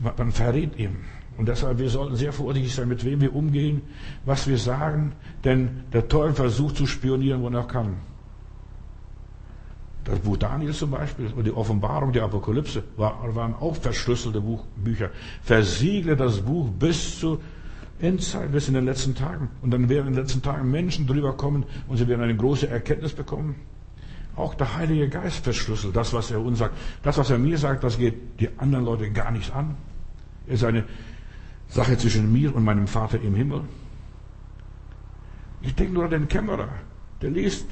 Man 0.00 0.32
verrät 0.32 0.78
ihm. 0.78 0.96
Und 1.36 1.48
deshalb, 1.48 1.78
wir 1.78 1.90
sollten 1.90 2.16
sehr 2.16 2.32
vorsichtig 2.32 2.74
sein, 2.74 2.88
mit 2.88 3.04
wem 3.04 3.20
wir 3.20 3.34
umgehen, 3.34 3.82
was 4.24 4.46
wir 4.46 4.58
sagen, 4.58 5.12
denn 5.44 5.84
der 5.92 6.08
Teufel 6.08 6.34
versucht 6.34 6.76
zu 6.76 6.86
spionieren, 6.86 7.42
wo 7.42 7.48
er 7.48 7.64
kann. 7.64 7.96
Das 10.04 10.18
Buch 10.20 10.36
Daniel 10.36 10.72
zum 10.72 10.92
Beispiel 10.92 11.32
und 11.34 11.44
die 11.44 11.52
Offenbarung 11.52 12.12
der 12.12 12.22
Apokalypse 12.24 12.84
waren 12.96 13.54
auch 13.54 13.74
verschlüsselte 13.74 14.40
Bücher. 14.76 15.10
Versiegle 15.42 16.16
das 16.16 16.40
Buch 16.40 16.70
bis 16.70 17.18
zur 17.18 17.40
Endzeit, 18.00 18.52
bis 18.52 18.68
in 18.68 18.74
den 18.74 18.84
letzten 18.84 19.14
Tagen. 19.14 19.48
Und 19.62 19.70
dann 19.70 19.88
werden 19.88 20.08
in 20.08 20.14
den 20.14 20.22
letzten 20.22 20.42
Tagen 20.42 20.70
Menschen 20.70 21.06
drüber 21.06 21.36
kommen 21.36 21.64
und 21.88 21.96
sie 21.96 22.06
werden 22.08 22.22
eine 22.22 22.36
große 22.36 22.68
Erkenntnis 22.68 23.12
bekommen. 23.12 23.56
Auch 24.36 24.54
der 24.54 24.76
Heilige 24.76 25.08
Geist 25.08 25.44
verschlüsselt 25.44 25.96
das, 25.96 26.12
was 26.12 26.30
er 26.30 26.40
uns 26.40 26.58
sagt. 26.58 26.74
Das, 27.02 27.16
was 27.16 27.30
er 27.30 27.38
mir 27.38 27.56
sagt, 27.56 27.84
das 27.84 27.96
geht 27.96 28.38
die 28.38 28.50
anderen 28.58 28.84
Leute 28.84 29.10
gar 29.10 29.30
nicht 29.30 29.54
an. 29.54 29.76
Es 30.46 30.56
ist 30.56 30.64
eine 30.64 30.84
Sache 31.68 31.96
zwischen 31.96 32.30
mir 32.32 32.54
und 32.54 32.62
meinem 32.62 32.86
Vater 32.86 33.20
im 33.20 33.34
Himmel. 33.34 33.62
Ich 35.62 35.74
denke 35.74 35.94
nur 35.94 36.04
an 36.04 36.10
den 36.10 36.28
Kämmerer. 36.28 36.68
Der 37.22 37.30
liest 37.30 37.66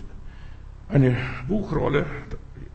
eine 0.88 1.16
Buchrolle. 1.46 2.06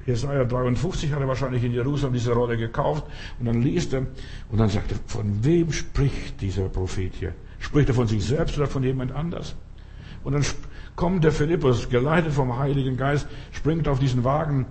Jesaja 0.09 0.43
53 0.43 1.11
hat 1.11 1.21
er 1.21 1.27
wahrscheinlich 1.27 1.63
in 1.63 1.71
Jerusalem 1.71 2.13
diese 2.13 2.33
Rolle 2.33 2.57
gekauft. 2.57 3.05
Und 3.39 3.45
dann 3.45 3.61
liest 3.61 3.93
er 3.93 4.07
und 4.49 4.57
dann 4.57 4.69
sagt 4.69 4.91
er, 4.91 4.97
von 5.05 5.43
wem 5.43 5.71
spricht 5.71 6.41
dieser 6.41 6.67
Prophet 6.67 7.13
hier? 7.13 7.33
Spricht 7.59 7.89
er 7.89 7.95
von 7.95 8.07
sich 8.07 8.25
selbst 8.25 8.57
oder 8.57 8.67
von 8.67 8.83
jemand 8.83 9.11
anders? 9.11 9.55
Und 10.23 10.33
dann 10.33 10.43
kommt 10.95 11.23
der 11.23 11.31
Philippus, 11.31 11.89
geleitet 11.89 12.33
vom 12.33 12.57
Heiligen 12.57 12.97
Geist, 12.97 13.27
springt 13.51 13.87
auf 13.87 13.99
diesen 13.99 14.23
Wagen 14.23 14.65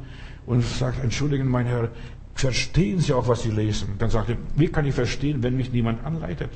und 0.44 0.64
sagt, 0.64 1.02
entschuldigen, 1.02 1.48
mein 1.48 1.66
Herr, 1.66 1.90
verstehen 2.34 2.98
Sie 2.98 3.12
auch, 3.12 3.28
was 3.28 3.42
Sie 3.42 3.50
lesen? 3.50 3.94
Dann 3.98 4.10
sagt 4.10 4.30
er, 4.30 4.36
wie 4.56 4.68
kann 4.68 4.86
ich 4.86 4.94
verstehen, 4.94 5.42
wenn 5.42 5.56
mich 5.56 5.72
niemand 5.72 6.04
anleitet? 6.04 6.50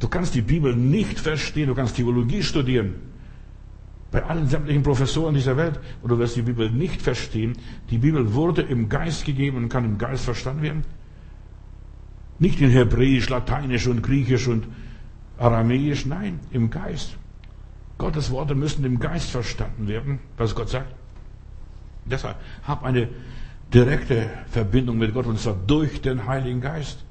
Du 0.00 0.08
kannst 0.08 0.34
die 0.34 0.42
Bibel 0.42 0.74
nicht 0.74 1.20
verstehen, 1.20 1.68
du 1.68 1.74
kannst 1.74 1.96
Theologie 1.96 2.42
studieren. 2.42 2.94
Bei 4.10 4.24
allen 4.24 4.48
sämtlichen 4.48 4.82
Professoren 4.82 5.34
dieser 5.34 5.56
Welt, 5.56 5.78
und 6.02 6.10
du 6.10 6.18
wirst 6.18 6.36
die 6.36 6.42
Bibel 6.42 6.70
nicht 6.70 7.00
verstehen. 7.00 7.56
Die 7.90 7.98
Bibel 7.98 8.34
wurde 8.34 8.62
im 8.62 8.88
Geist 8.88 9.24
gegeben 9.24 9.56
und 9.56 9.68
kann 9.68 9.84
im 9.84 9.98
Geist 9.98 10.24
verstanden 10.24 10.62
werden. 10.62 10.84
Nicht 12.38 12.60
in 12.60 12.70
Hebräisch, 12.70 13.28
Lateinisch 13.28 13.86
und 13.86 14.02
Griechisch 14.02 14.48
und 14.48 14.66
Aramäisch, 15.38 16.06
nein, 16.06 16.40
im 16.50 16.70
Geist. 16.70 17.16
Gottes 17.98 18.30
Worte 18.30 18.54
müssen 18.54 18.84
im 18.84 18.98
Geist 18.98 19.30
verstanden 19.30 19.86
werden, 19.86 20.18
was 20.36 20.54
Gott 20.54 20.70
sagt. 20.70 20.92
Deshalb 22.04 22.36
hab 22.66 22.82
eine 22.82 23.08
direkte 23.72 24.28
Verbindung 24.48 24.98
mit 24.98 25.14
Gott 25.14 25.26
und 25.26 25.38
zwar 25.38 25.54
durch 25.66 26.00
den 26.00 26.26
Heiligen 26.26 26.60
Geist. 26.60 27.04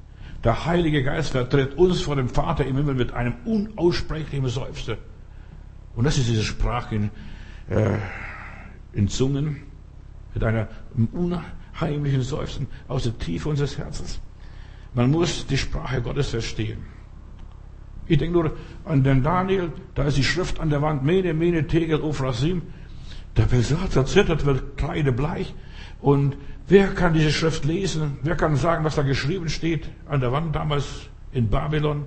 Der 0.44 0.66
Heilige 0.66 1.02
Geist 1.02 1.30
vertritt 1.30 1.74
uns 1.74 2.02
vor 2.02 2.16
dem 2.16 2.28
Vater 2.28 2.64
im 2.66 2.76
Himmel 2.76 2.94
mit 2.94 3.12
einem 3.12 3.34
unaussprechlichen 3.44 4.48
Seufzer. 4.48 4.96
Und 5.94 6.04
das 6.04 6.18
ist 6.18 6.28
diese 6.28 6.44
Sprache 6.44 6.94
in, 6.94 7.10
äh, 7.68 7.98
in 8.92 9.08
Zungen 9.08 9.62
mit 10.34 10.44
einer 10.44 10.68
unheimlichen 11.12 12.22
Seufzen 12.22 12.66
aus 12.88 13.04
der 13.04 13.18
Tiefe 13.18 13.48
unseres 13.48 13.76
Herzens. 13.78 14.20
Man 14.94 15.10
muss 15.10 15.46
die 15.46 15.58
Sprache 15.58 16.02
Gottes 16.02 16.30
verstehen. 16.30 16.78
Ich 18.06 18.18
denke 18.18 18.38
nur 18.38 18.56
an 18.84 19.04
den 19.04 19.22
Daniel, 19.22 19.72
da 19.94 20.04
ist 20.04 20.16
die 20.16 20.24
Schrift 20.24 20.58
an 20.58 20.68
der 20.68 20.82
Wand, 20.82 21.04
Mene, 21.04 21.32
Mene, 21.32 21.66
Tegel, 21.66 22.00
Ophrasim. 22.00 22.62
Der 23.36 23.44
Belsatzer 23.44 24.04
zittert, 24.04 24.44
wird 24.44 24.76
kreidebleich. 24.76 25.54
Und 26.00 26.36
wer 26.66 26.88
kann 26.88 27.14
diese 27.14 27.30
Schrift 27.30 27.64
lesen? 27.64 28.18
Wer 28.22 28.34
kann 28.34 28.56
sagen, 28.56 28.84
was 28.84 28.96
da 28.96 29.02
geschrieben 29.02 29.48
steht 29.48 29.88
an 30.08 30.20
der 30.20 30.32
Wand 30.32 30.56
damals 30.56 31.08
in 31.30 31.48
Babylon? 31.48 32.06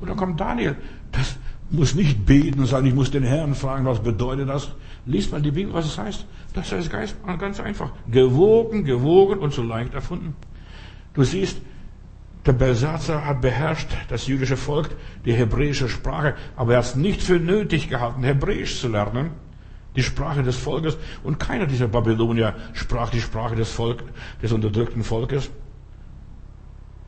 Und 0.00 0.08
dann 0.08 0.16
kommt 0.16 0.40
Daniel. 0.40 0.76
Das 1.12 1.36
muss 1.70 1.94
nicht 1.94 2.26
beten 2.26 2.60
und 2.60 2.66
sagen, 2.66 2.86
ich 2.86 2.94
muss 2.94 3.10
den 3.10 3.22
Herrn 3.22 3.54
fragen, 3.54 3.84
was 3.84 4.00
bedeutet 4.00 4.48
das? 4.48 4.70
Liest 5.04 5.32
mal 5.32 5.42
die 5.42 5.50
Bibel, 5.50 5.72
was 5.72 5.86
es 5.86 5.98
heißt. 5.98 6.24
Das 6.54 6.72
heißt 6.72 6.90
ganz 7.38 7.60
einfach. 7.60 7.90
Gewogen, 8.10 8.84
gewogen 8.84 9.38
und 9.38 9.52
so 9.52 9.62
leicht 9.62 9.94
erfunden. 9.94 10.34
Du 11.14 11.24
siehst, 11.24 11.60
der 12.44 12.52
Belsatzer 12.52 13.24
hat 13.24 13.40
beherrscht 13.40 13.88
das 14.08 14.26
jüdische 14.26 14.56
Volk, 14.56 14.90
die 15.24 15.32
hebräische 15.32 15.88
Sprache, 15.88 16.34
aber 16.56 16.72
er 16.72 16.78
hat 16.78 16.84
es 16.84 16.94
nicht 16.96 17.22
für 17.22 17.40
nötig 17.40 17.88
gehalten, 17.88 18.22
Hebräisch 18.22 18.80
zu 18.80 18.88
lernen 18.88 19.30
die 19.96 20.02
Sprache 20.02 20.42
des 20.42 20.56
Volkes. 20.56 20.96
Und 21.24 21.40
keiner 21.40 21.66
dieser 21.66 21.88
Babylonier 21.88 22.54
sprach 22.74 23.10
die 23.10 23.20
Sprache 23.20 23.56
des 23.56 23.70
Volk, 23.72 24.04
des 24.42 24.52
unterdrückten 24.52 25.02
Volkes. 25.02 25.50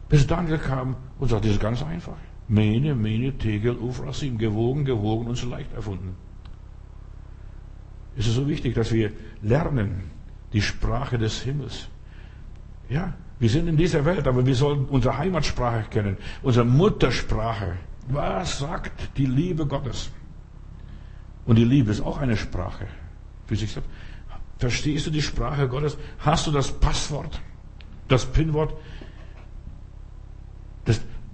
Bis 0.09 0.27
Daniel 0.27 0.59
kam 0.59 0.97
und 1.19 1.29
sagte, 1.29 1.49
das 1.49 1.57
ist 1.57 1.63
ganz 1.63 1.83
einfach. 1.83 2.17
Mene, 2.49 2.95
Mene, 2.95 3.37
Tegel, 3.37 3.77
Ufrasim, 3.77 4.39
gewogen, 4.39 4.85
gewogen 4.85 5.27
und 5.27 5.37
so 5.37 5.49
leicht 5.49 5.73
erfunden. 5.75 6.17
Es 8.17 8.27
ist 8.27 8.35
so 8.35 8.49
wichtig, 8.49 8.75
dass 8.75 8.93
wir 8.93 9.13
lernen 9.43 10.11
die 10.53 10.63
Sprache 10.63 11.19
des 11.19 11.43
Himmels. 11.43 11.89
Ja, 12.89 13.15
wir 13.39 13.51
sind 13.51 13.69
in 13.69 13.77
dieser 13.77 14.05
Welt, 14.05 14.27
aber 14.27 14.45
wir 14.45 14.55
sollen 14.55 14.87
unsere 14.87 15.19
Heimatsprache 15.19 15.85
kennen, 15.91 16.17
unsere 16.43 16.65
Muttersprache. 16.65 17.77
Was 18.09 18.59
sagt 18.59 19.17
die 19.19 19.27
Liebe 19.27 19.67
Gottes? 19.67 20.11
Und 21.45 21.57
die 21.57 21.65
Liebe 21.65 21.91
ist 21.91 22.01
auch 22.01 22.19
eine 22.19 22.37
Sprache 22.37 22.87
für 23.47 23.57
sich 23.57 23.71
selbst. 23.73 23.91
Verstehst 24.59 25.07
du 25.07 25.11
die 25.11 25.23
Sprache 25.23 25.69
Gottes? 25.69 25.97
Hast 26.19 26.47
du 26.47 26.51
das 26.51 26.73
Passwort, 26.73 27.41
das 28.09 28.27
Pinwort? 28.27 28.75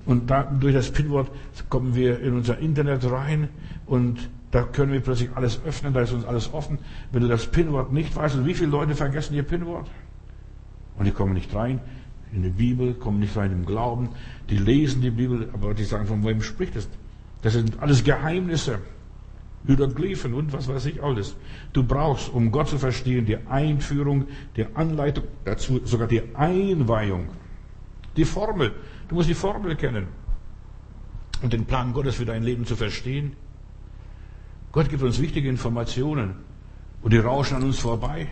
Und 0.07 0.31
da, 0.31 0.43
durch 0.43 0.75
das 0.75 0.91
Pinwort 0.91 1.31
kommen 1.69 1.95
wir 1.95 2.21
in 2.21 2.35
unser 2.35 2.59
Internet 2.59 3.11
rein 3.11 3.49
und 3.87 4.29
da 4.51 4.63
können 4.63 4.93
wir 4.93 5.01
plötzlich 5.01 5.31
alles 5.35 5.61
öffnen, 5.65 5.95
da 5.95 6.03
ist 6.03 6.13
uns 6.13 6.25
alles 6.25 6.53
offen. 6.53 6.79
Wenn 7.11 7.23
du 7.23 7.29
das 7.29 7.47
Pinwort 7.47 7.93
nicht 7.93 8.15
weißt, 8.15 8.37
und 8.37 8.47
wie 8.47 8.55
viele 8.55 8.71
Leute 8.71 8.95
vergessen 8.95 9.35
ihr 9.35 9.43
Pinwort? 9.43 9.91
Und 10.97 11.07
die 11.07 11.11
kommen 11.11 11.35
nicht 11.35 11.55
rein 11.55 11.81
in 12.33 12.43
die 12.43 12.51
Bibel, 12.51 12.95
kommen 12.95 13.21
nicht 13.21 13.37
rein 13.37 13.53
im 13.53 13.65
Glauben, 13.65 14.11
die 14.51 14.59
lesen 14.59 15.01
die 15.01 15.11
Bibel, 15.11 15.49
aber 15.53 15.75
die 15.75 15.85
sagen, 15.85 16.07
von 16.07 16.25
wem 16.25 16.43
spricht 16.43 16.77
es? 16.77 16.89
Das 17.43 17.53
sind 17.53 17.81
alles 17.81 18.05
Geheimnisse. 18.05 18.79
Hieroglyphen 19.67 20.35
und 20.35 20.53
was 20.53 20.69
weiß 20.69 20.87
ich 20.87 21.03
alles. 21.03 21.37
Du 21.73 21.83
brauchst, 21.85 22.33
um 22.33 22.51
Gott 22.51 22.69
zu 22.69 22.79
verstehen, 22.79 23.25
die 23.25 23.39
Einführung, 23.47 24.27
die 24.57 24.67
Anleitung 24.75 25.25
dazu, 25.45 25.81
sogar 25.85 26.07
die 26.07 26.23
Einweihung. 26.35 27.29
Die 28.17 28.25
Formel. 28.25 28.73
Du 29.09 29.15
musst 29.15 29.29
die 29.29 29.35
Formel 29.35 29.77
kennen. 29.77 30.09
Und 31.43 31.53
den 31.53 31.65
Plan 31.67 31.93
Gottes 31.93 32.17
für 32.17 32.25
dein 32.25 32.43
Leben 32.43 32.65
zu 32.65 32.77
verstehen. 32.77 33.33
Gott 34.73 34.89
gibt 34.89 35.03
uns 35.03 35.21
wichtige 35.21 35.49
Informationen. 35.49 36.37
Und 37.03 37.13
die 37.13 37.19
rauschen 37.19 37.57
an 37.57 37.65
uns 37.65 37.79
vorbei. 37.79 38.29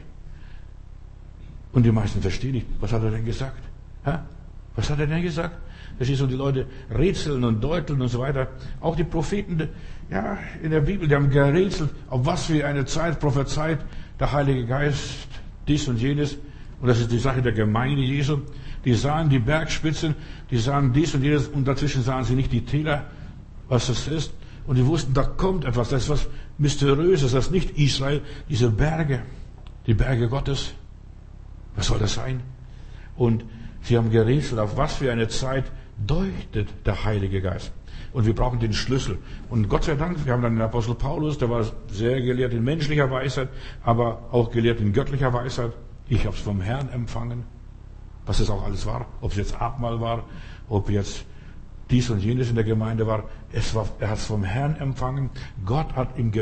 Und 1.73 1.85
die 1.85 1.93
meisten 1.93 2.23
verstehen 2.23 2.53
nicht. 2.53 2.67
Was 2.81 2.93
hat 2.93 3.03
er 3.03 3.11
denn 3.11 3.25
gesagt? 3.25 3.63
Hä? 4.05 4.19
Was 4.75 4.89
hat 4.89 4.99
er 4.99 5.07
denn 5.07 5.23
gesagt? 5.23 5.59
Verstehst 5.97 6.23
du, 6.23 6.27
die 6.27 6.35
Leute 6.35 6.67
rätseln 6.91 7.45
und 7.45 7.63
deuteln 7.63 8.01
und 8.01 8.09
so 8.09 8.19
weiter. 8.19 8.49
Auch 8.81 8.97
die 8.97 9.05
Propheten, 9.05 9.69
ja, 10.11 10.39
in 10.63 10.71
der 10.71 10.81
Bibel, 10.81 11.07
die 11.07 11.15
haben 11.15 11.31
gerätselt, 11.31 11.91
auf 12.09 12.25
was 12.25 12.47
für 12.47 12.67
eine 12.67 12.87
Zeit 12.87 13.21
prophezeit 13.21 13.85
der 14.19 14.33
Heilige 14.33 14.67
Geist 14.67 15.29
dies 15.69 15.87
und 15.89 16.01
jenes. 16.01 16.39
Und 16.81 16.89
das 16.89 17.01
ist 17.01 17.13
die 17.13 17.19
Sache 17.19 17.43
der 17.43 17.53
Gemeinde 17.53 18.03
Jesu. 18.03 18.41
Die 18.85 18.95
sahen 18.95 19.29
die 19.29 19.39
Bergspitzen, 19.39 20.15
die 20.51 20.59
sahen 20.59 20.93
dies 20.93 21.15
und 21.15 21.23
jenes 21.23 21.49
und 21.49 21.67
dazwischen 21.67 22.03
sahen 22.03 22.25
sie 22.25 22.35
nicht 22.35 22.53
die 22.53 22.65
Täler, 22.65 23.05
was 23.69 23.87
das 23.87 24.09
ist. 24.09 24.33
Und 24.67 24.77
die 24.77 24.87
wussten, 24.87 25.15
da 25.15 25.23
kommt 25.23 25.65
etwas, 25.65 25.89
das 25.89 26.05
ist 26.05 26.09
was 26.09 26.29
Mysteriöses, 26.59 27.33
das 27.33 27.47
ist 27.47 27.51
nicht 27.51 27.79
Israel, 27.79 28.21
diese 28.49 28.71
Berge, 28.71 29.23
die 29.87 29.95
Berge 29.95 30.29
Gottes. 30.29 30.75
Was 31.75 31.87
soll 31.87 31.99
das 31.99 32.15
sein? 32.15 32.41
Und 33.17 33.45
sie 33.83 33.97
haben 33.97 34.11
gerätselt, 34.11 34.61
auf 34.61 34.77
was 34.77 34.95
für 34.95 35.11
eine 35.11 35.29
Zeit 35.29 35.65
deutet 36.07 36.69
der 36.85 37.05
Heilige 37.05 37.41
Geist. 37.41 37.73
Und 38.13 38.27
wir 38.27 38.35
brauchen 38.35 38.61
den 38.61 38.73
Schlüssel. 38.73 39.19
Und 39.49 39.69
Gott 39.69 39.85
sei 39.85 39.95
Dank, 39.95 40.25
wir 40.25 40.33
haben 40.33 40.43
dann 40.43 40.55
den 40.55 40.63
Apostel 40.63 40.95
Paulus, 40.95 41.39
der 41.39 41.49
war 41.49 41.65
sehr 41.89 42.21
gelehrt 42.21 42.53
in 42.53 42.63
menschlicher 42.63 43.11
Weisheit, 43.11 43.49
aber 43.83 44.29
auch 44.33 44.51
gelehrt 44.51 44.81
in 44.81 44.93
göttlicher 44.93 45.33
Weisheit. 45.33 45.73
Ich 46.09 46.27
habe 46.27 46.37
es 46.37 46.43
vom 46.43 46.61
Herrn 46.61 46.91
empfangen, 46.91 47.45
was 48.27 48.41
es 48.41 48.51
auch 48.51 48.65
alles 48.65 48.87
war. 48.87 49.07
Ob 49.21 49.33
es 49.33 49.37
jetzt 49.37 49.61
Abmal 49.61 50.01
war, 50.01 50.25
ob 50.69 50.91
jetzt 50.91 51.25
dies 51.91 52.09
und 52.11 52.21
jenes 52.21 52.49
in 52.49 52.55
der 52.55 52.65
Gemeinde 52.65 53.07
war. 53.07 53.25
Es 53.53 53.75
war 53.75 53.87
er 54.01 54.11
hat 54.11 54.19
es 54.19 54.27
vom 54.27 54.45
Herrn 54.45 54.77
empfangen. 54.77 55.31
Gott 55.65 55.95
hat 55.95 56.19
ihm 56.19 56.33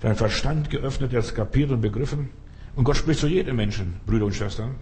seinen 0.00 0.14
Verstand 0.14 0.70
geöffnet, 0.70 1.12
er 1.12 1.18
hat 1.18 1.26
es 1.26 1.34
kapiert 1.34 1.70
und 1.70 1.80
begriffen. 1.80 2.30
Und 2.76 2.84
Gott 2.84 2.96
spricht 2.96 3.20
zu 3.20 3.26
jedem 3.26 3.56
Menschen, 3.56 4.00
Brüder 4.06 4.26
und 4.26 4.34
Schwestern. 4.34 4.76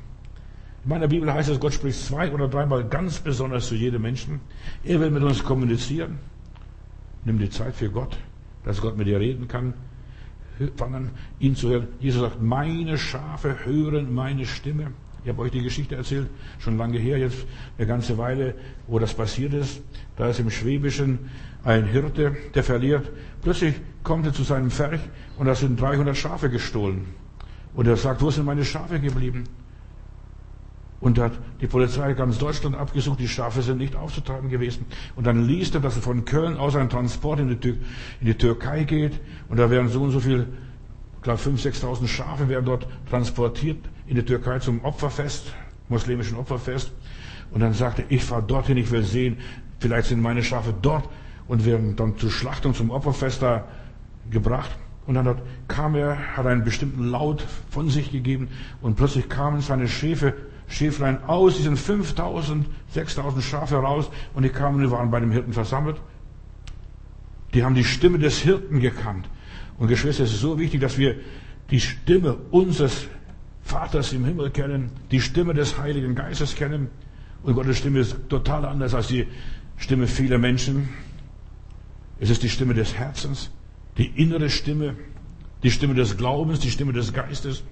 In 0.85 0.91
meiner 0.91 1.09
Bibel 1.09 1.33
heißt 1.33 1.49
es, 1.49 1.61
Gott 1.61 1.75
spricht 1.75 2.01
zwei 2.01 2.33
oder 2.33 2.49
dreimal 2.49 2.85
ganz 2.85 3.21
besonders 3.21 3.67
zu 3.67 3.75
jedem 3.75 4.03
Menschen. 4.03 4.41
Er 4.85 5.01
will 5.01 5.11
mit 5.11 5.23
uns 5.23 5.43
kommunizieren. 5.45 6.19
Nimm 7.25 7.39
die 7.39 7.51
Zeit 7.51 7.75
für 7.75 7.89
Gott, 7.89 8.19
dass 8.65 8.81
Gott 8.81 8.97
mit 8.97 9.07
dir 9.07 9.21
reden 9.21 9.47
kann. 9.47 9.75
Fangen 10.77 11.11
ihn 11.39 11.57
zu 11.57 11.71
hören. 11.71 11.89
Jesus 12.01 12.21
sagt, 12.21 12.43
meine 12.43 12.99
Schafe 12.99 13.65
hören 13.65 14.13
meine 14.13 14.45
Stimme. 14.45 14.93
Ich 15.25 15.29
habe 15.29 15.43
euch 15.43 15.53
die 15.53 15.63
Geschichte 15.63 15.95
erzählt, 15.95 16.29
schon 16.59 16.77
lange 16.77 16.99
her, 16.99 17.19
jetzt 17.19 17.47
eine 17.79 17.87
ganze 17.87 18.19
Weile, 18.19 18.55
wo 18.89 18.99
das 18.99 19.15
passiert 19.15 19.55
ist. 19.55 19.81
Da 20.17 20.29
ist 20.29 20.41
im 20.41 20.51
Schwäbischen 20.51 21.31
ein 21.65 21.87
Hirte, 21.87 22.37
der 22.55 22.65
verliert. 22.65 23.09
Plötzlich 23.41 23.75
kommt 24.03 24.27
er 24.27 24.33
zu 24.33 24.43
seinem 24.43 24.71
Pferch 24.71 25.01
und 25.39 25.47
da 25.47 25.55
sind 25.55 25.81
300 25.81 26.17
Schafe 26.17 26.51
gestohlen. 26.51 27.07
Und 27.75 27.87
er 27.87 27.97
sagt, 27.97 28.21
wo 28.21 28.31
sind 28.31 28.47
meine 28.47 28.65
Schafe 28.65 28.99
geblieben? 29.01 29.45
Und 31.01 31.19
hat 31.19 31.33
die 31.61 31.67
Polizei 31.67 32.13
ganz 32.13 32.39
Deutschland 32.39 32.77
abgesucht, 32.77 33.19
die 33.19 33.27
Schafe 33.27 33.63
sind 33.63 33.79
nicht 33.79 33.97
aufzutreiben 33.97 34.51
gewesen. 34.51 34.87
Und 35.17 35.27
dann 35.27 35.47
liest 35.47 35.75
er, 35.75 35.81
dass 35.81 35.97
von 35.99 36.25
Köln 36.25 36.57
aus 36.57 36.77
ein 36.77 36.89
Transport 36.89 37.41
in 37.41 37.49
die, 37.49 37.57
Tür 37.57 37.75
in 38.21 38.27
die 38.27 38.35
Türkei 38.35 38.85
geht. 38.85 39.19
Und 39.49 39.57
da 39.59 39.69
werden 39.71 39.89
so 39.89 40.03
und 40.03 40.13
so 40.13 40.21
viel, 40.21 40.47
ich 40.72 40.72
glaube 41.23 41.41
5.000, 41.41 41.83
6.000 41.83 42.09
Schafe 42.09 42.49
werden 42.49 42.67
dort 42.67 42.87
transportiert 43.09 43.79
in 44.07 44.17
die 44.17 44.25
Türkei 44.25 44.59
zum 44.59 44.85
Opferfest, 44.85 45.53
muslimischen 45.89 46.37
Opferfest. 46.37 46.93
Und 47.51 47.61
dann 47.61 47.75
sagte 47.75 48.05
ich 48.09 48.25
fahre 48.25 48.43
dorthin, 48.43 48.77
ich 48.77 48.91
will 48.91 49.05
sehen, 49.05 49.39
vielleicht 49.79 50.09
sind 50.09 50.21
meine 50.21 50.43
Schafe 50.43 50.75
dort 50.83 51.09
und 51.49 51.65
werden 51.65 51.97
dann 51.97 52.17
zur 52.19 52.31
Schlachtung 52.31 52.75
zum 52.75 52.91
Opferfest 52.91 53.43
da 53.43 53.69
gebracht. 54.31 54.71
Und 55.07 55.15
dann 55.15 55.41
kam 55.69 55.95
er, 55.95 56.37
hat 56.37 56.47
einen 56.47 56.65
bestimmten 56.65 57.05
Laut 57.07 57.45
von 57.71 57.89
sich 57.89 58.13
gegeben 58.13 58.49
und 58.81 58.97
plötzlich 58.97 59.29
kamen 59.29 59.61
seine 59.61 59.89
Schäfe, 59.89 60.35
Schäflein 60.69 61.25
aus 61.25 61.57
diesen 61.57 61.77
5000, 61.77 62.67
6000 62.91 63.45
Schafe 63.45 63.77
raus 63.77 64.11
und 64.35 64.45
die 64.45 64.49
kamen, 64.49 64.81
die 64.81 64.91
waren 64.91 65.11
bei 65.11 65.21
dem 65.21 65.33
Hirten 65.33 65.53
versammelt. 65.53 66.01
Die 67.53 67.65
haben 67.65 67.75
die 67.75 67.85
Stimme 67.85 68.19
des 68.19 68.39
Hirten 68.39 68.81
gekannt. 68.81 69.29
Und 69.83 69.89
Geschwister, 69.89 70.23
es 70.23 70.33
ist 70.33 70.43
so 70.43 70.61
wichtig, 70.61 70.81
dass 70.81 70.97
wir 70.97 71.17
die 71.73 71.81
Stimme 71.81 72.37
unseres 72.53 73.09
Vaters 73.63 74.13
im 74.13 74.25
Himmel 74.25 74.51
kennen, 74.51 74.93
die 75.11 75.21
Stimme 75.21 75.55
des 75.55 75.77
Heiligen 75.77 76.15
Geistes 76.15 76.55
kennen. 76.55 76.89
Und 77.43 77.55
Gottes 77.57 77.79
Stimme 77.79 77.99
ist 77.99 78.17
total 78.29 78.65
anders 78.65 78.95
als 78.95 79.09
die 79.09 79.27
Stimme 79.77 80.07
vieler 80.07 80.39
Menschen. 80.39 80.89
Es 82.21 82.31
ist 82.31 82.45
die 82.45 82.49
Stimme 82.49 82.75
des 82.75 82.95
Herzens, 82.95 83.51
die 83.99 84.07
innere 84.07 84.51
Stimme, 84.51 84.95
die 85.65 85.71
Stimme 85.73 85.95
des 85.95 86.17
Glaubens, 86.17 86.61
die 86.61 86.71
Stimme 86.71 86.93
des 86.93 87.13
Geistes. 87.13 87.65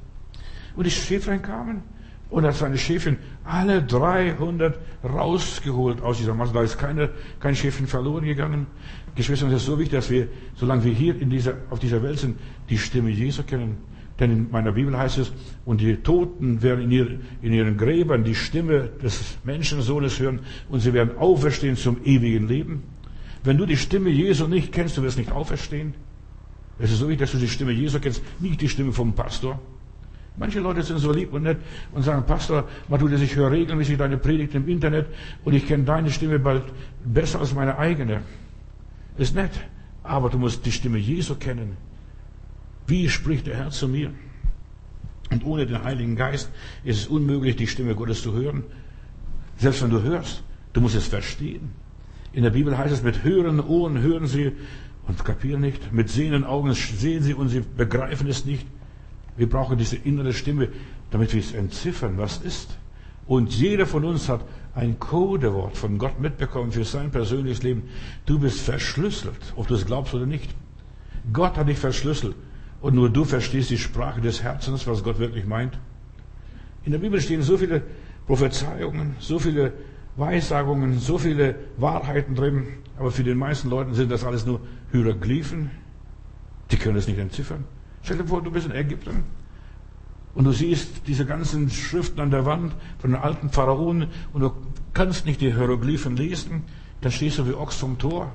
Und 0.75 0.89
die 0.89 0.91
Schäflein 0.91 1.43
kamen 1.43 1.85
und 2.31 2.45
hat 2.45 2.55
seine 2.55 2.79
Schäfchen 2.79 3.19
alle 3.45 3.83
300 3.83 4.79
rausgeholt 5.05 6.01
aus 6.01 6.19
dieser 6.19 6.35
Masse. 6.35 6.53
Da 6.55 6.63
ist 6.63 6.77
keine, 6.77 7.11
kein 7.41 7.55
Schäfchen 7.55 7.87
verloren 7.87 8.25
gegangen. 8.25 8.67
Geschwister, 9.15 9.47
es 9.49 9.55
ist 9.55 9.67
so 9.67 9.79
wichtig, 9.79 9.99
dass 9.99 10.11
wir, 10.11 10.29
solange 10.55 10.85
wir 10.85 10.93
hier 10.93 11.21
in 11.21 11.31
dieser, 11.31 11.55
auf 11.71 11.79
dieser 11.79 12.03
Welt 12.03 12.19
sind, 12.19 12.39
die 12.69 12.79
Stimme 12.79 13.11
Jesu 13.11 13.43
kennen. 13.43 13.79
Denn 14.19 14.31
in 14.31 14.51
meiner 14.51 14.73
Bibel 14.73 14.97
heißt 14.97 15.19
es, 15.19 15.33
und 15.65 15.81
die 15.81 15.97
Toten 15.97 16.63
werden 16.63 16.85
in, 16.85 16.91
ihr, 16.91 17.21
in 17.41 17.53
ihren 17.55 17.79
Gräbern 17.79 18.23
die 18.23 18.35
Stimme 18.35 18.91
des 19.03 19.39
Menschensohnes 19.45 20.21
hören 20.21 20.41
und 20.69 20.81
sie 20.81 20.93
werden 20.93 21.17
auferstehen 21.17 21.77
zum 21.77 22.05
ewigen 22.05 22.47
Leben. 22.47 22.83
Wenn 23.43 23.57
du 23.57 23.65
die 23.65 23.79
Stimme 23.79 24.11
Jesu 24.11 24.47
nicht 24.47 24.73
kennst, 24.73 24.99
du 24.99 25.03
wirst 25.03 25.17
nicht 25.17 25.33
auferstehen. 25.33 25.95
Es 26.79 26.91
ist 26.93 26.99
so 26.99 27.09
wichtig, 27.09 27.21
dass 27.21 27.33
du 27.33 27.39
die 27.39 27.49
Stimme 27.49 27.73
Jesu 27.73 27.99
kennst, 27.99 28.23
nicht 28.41 28.61
die 28.61 28.69
Stimme 28.69 28.93
vom 28.93 29.15
Pastor. 29.15 29.59
Manche 30.37 30.61
Leute 30.61 30.83
sind 30.83 30.99
so 30.99 31.13
lieb 31.13 31.33
und 31.33 31.43
nett 31.43 31.59
und 31.93 32.03
sagen, 32.03 32.25
Pastor, 32.27 32.69
Matthäus, 32.89 33.21
ich 33.21 33.35
höre 33.37 33.51
regelmäßig 33.51 33.99
deine 33.99 34.17
Predigt 34.17 34.55
im 34.55 34.69
Internet 34.69 35.07
und 35.45 35.55
ich 35.55 35.67
kenne 35.67 35.85
deine 35.85 36.11
Stimme 36.11 36.39
bald 36.39 36.65
besser 37.05 37.41
als 37.41 37.55
meine 37.55 37.79
eigene. 37.79 38.23
Ist 39.21 39.35
nett, 39.35 39.53
aber 40.03 40.31
du 40.31 40.39
musst 40.39 40.65
die 40.65 40.73
Stimme 40.73 40.97
Jesu 40.97 41.35
kennen. 41.35 41.77
Wie 42.87 43.11
spricht 43.11 43.47
der 43.47 43.59
Herr 43.59 43.71
zu 43.71 43.87
mir? 43.87 44.15
Und 45.31 45.45
ohne 45.45 45.67
den 45.67 45.85
Heiligen 45.85 46.17
Geist 46.17 46.51
ist 46.85 47.01
es 47.01 47.07
unmöglich, 47.07 47.55
die 47.57 47.67
Stimme 47.67 47.95
Gottes 47.95 48.23
zu 48.23 48.33
hören. 48.33 48.65
Selbst 49.59 49.83
wenn 49.83 49.91
du 49.91 50.01
hörst, 50.01 50.43
du 50.73 50.81
musst 50.81 50.95
es 50.95 51.07
verstehen. 51.07 51.73
In 52.33 52.45
der 52.45 52.51
Bibel 52.51 52.79
heißt 52.79 52.95
es, 52.95 53.03
mit 53.03 53.23
hörenden 53.23 53.61
Ohren 53.61 54.01
hören 54.01 54.27
sie 54.27 54.53
und 55.07 55.23
kapieren 55.23 55.61
nicht, 55.61 55.93
mit 55.93 56.09
sehenden 56.09 56.45
Augen 56.45 56.73
sehen 56.73 57.23
sie 57.23 57.35
und 57.35 57.51
sie 57.51 57.61
begreifen 57.61 58.27
es 58.27 58.47
nicht. 58.47 58.67
Wir 59.37 59.51
brauchen 59.51 59.77
diese 59.77 59.97
innere 59.97 60.33
Stimme, 60.33 60.69
damit 61.11 61.35
wir 61.35 61.41
es 61.41 61.53
entziffern, 61.53 62.17
was 62.17 62.39
ist. 62.39 62.79
Und 63.27 63.53
jeder 63.53 63.85
von 63.85 64.07
uns 64.07 64.31
hat 64.31 64.47
ein 64.81 64.99
Codewort 64.99 65.77
von 65.77 65.99
Gott 65.99 66.21
mitbekommen 66.21 66.73
für 66.73 66.85
sein 66.85 67.11
persönliches 67.11 67.63
Leben. 67.63 67.83
Du 68.25 68.39
bist 68.39 68.61
verschlüsselt, 68.61 69.53
ob 69.57 69.67
du 69.67 69.75
es 69.75 69.85
glaubst 69.85 70.15
oder 70.15 70.25
nicht. 70.25 70.55
Gott 71.35 71.59
hat 71.59 71.69
dich 71.69 71.79
verschlüsselt. 71.79 72.35
Und 72.81 72.95
nur 72.95 73.11
du 73.11 73.27
verstehst 73.27 73.69
die 73.69 73.77
Sprache 73.77 74.23
des 74.23 74.43
Herzens, 74.43 74.87
was 74.87 75.05
Gott 75.05 75.19
wirklich 75.19 75.45
meint. 75.45 75.79
In 76.87 76.93
der 76.93 76.99
Bibel 76.99 77.21
stehen 77.21 77.43
so 77.43 77.59
viele 77.59 77.83
Prophezeiungen, 78.27 79.17
so 79.19 79.39
viele 79.39 79.75
Weissagungen, 80.17 80.99
so 80.99 81.19
viele 81.19 81.57
Wahrheiten 81.77 82.35
drin, 82.35 82.67
aber 82.99 83.11
für 83.11 83.23
den 83.23 83.37
meisten 83.37 83.69
Leuten 83.69 83.93
sind 83.93 84.11
das 84.11 84.25
alles 84.25 84.47
nur 84.47 84.61
Hieroglyphen. 84.93 85.71
Die 86.71 86.79
können 86.79 86.97
es 86.97 87.07
nicht 87.07 87.19
entziffern. 87.19 87.65
Stell 88.03 88.17
dir 88.17 88.25
vor, 88.25 88.41
du 88.41 88.51
bist 88.51 88.67
in 88.67 88.73
Ägypten 88.73 89.25
und 90.35 90.45
du 90.45 90.53
siehst 90.53 91.07
diese 91.07 91.27
ganzen 91.27 91.71
Schriften 91.71 92.21
an 92.21 92.31
der 92.31 92.47
Wand 92.47 92.73
von 92.99 93.11
den 93.11 93.21
alten 93.21 93.51
Pharaonen 93.51 94.09
und 94.33 94.41
du 94.41 94.53
kannst 94.93 95.27
nicht 95.27 95.41
die 95.41 95.53
Hieroglyphen 95.53 96.17
lesen, 96.17 96.65
dann 97.01 97.13
stehst 97.13 97.39
du 97.39 97.49
wie 97.49 97.55
Ochs 97.55 97.77
vom 97.77 97.99
Tor. 97.99 98.33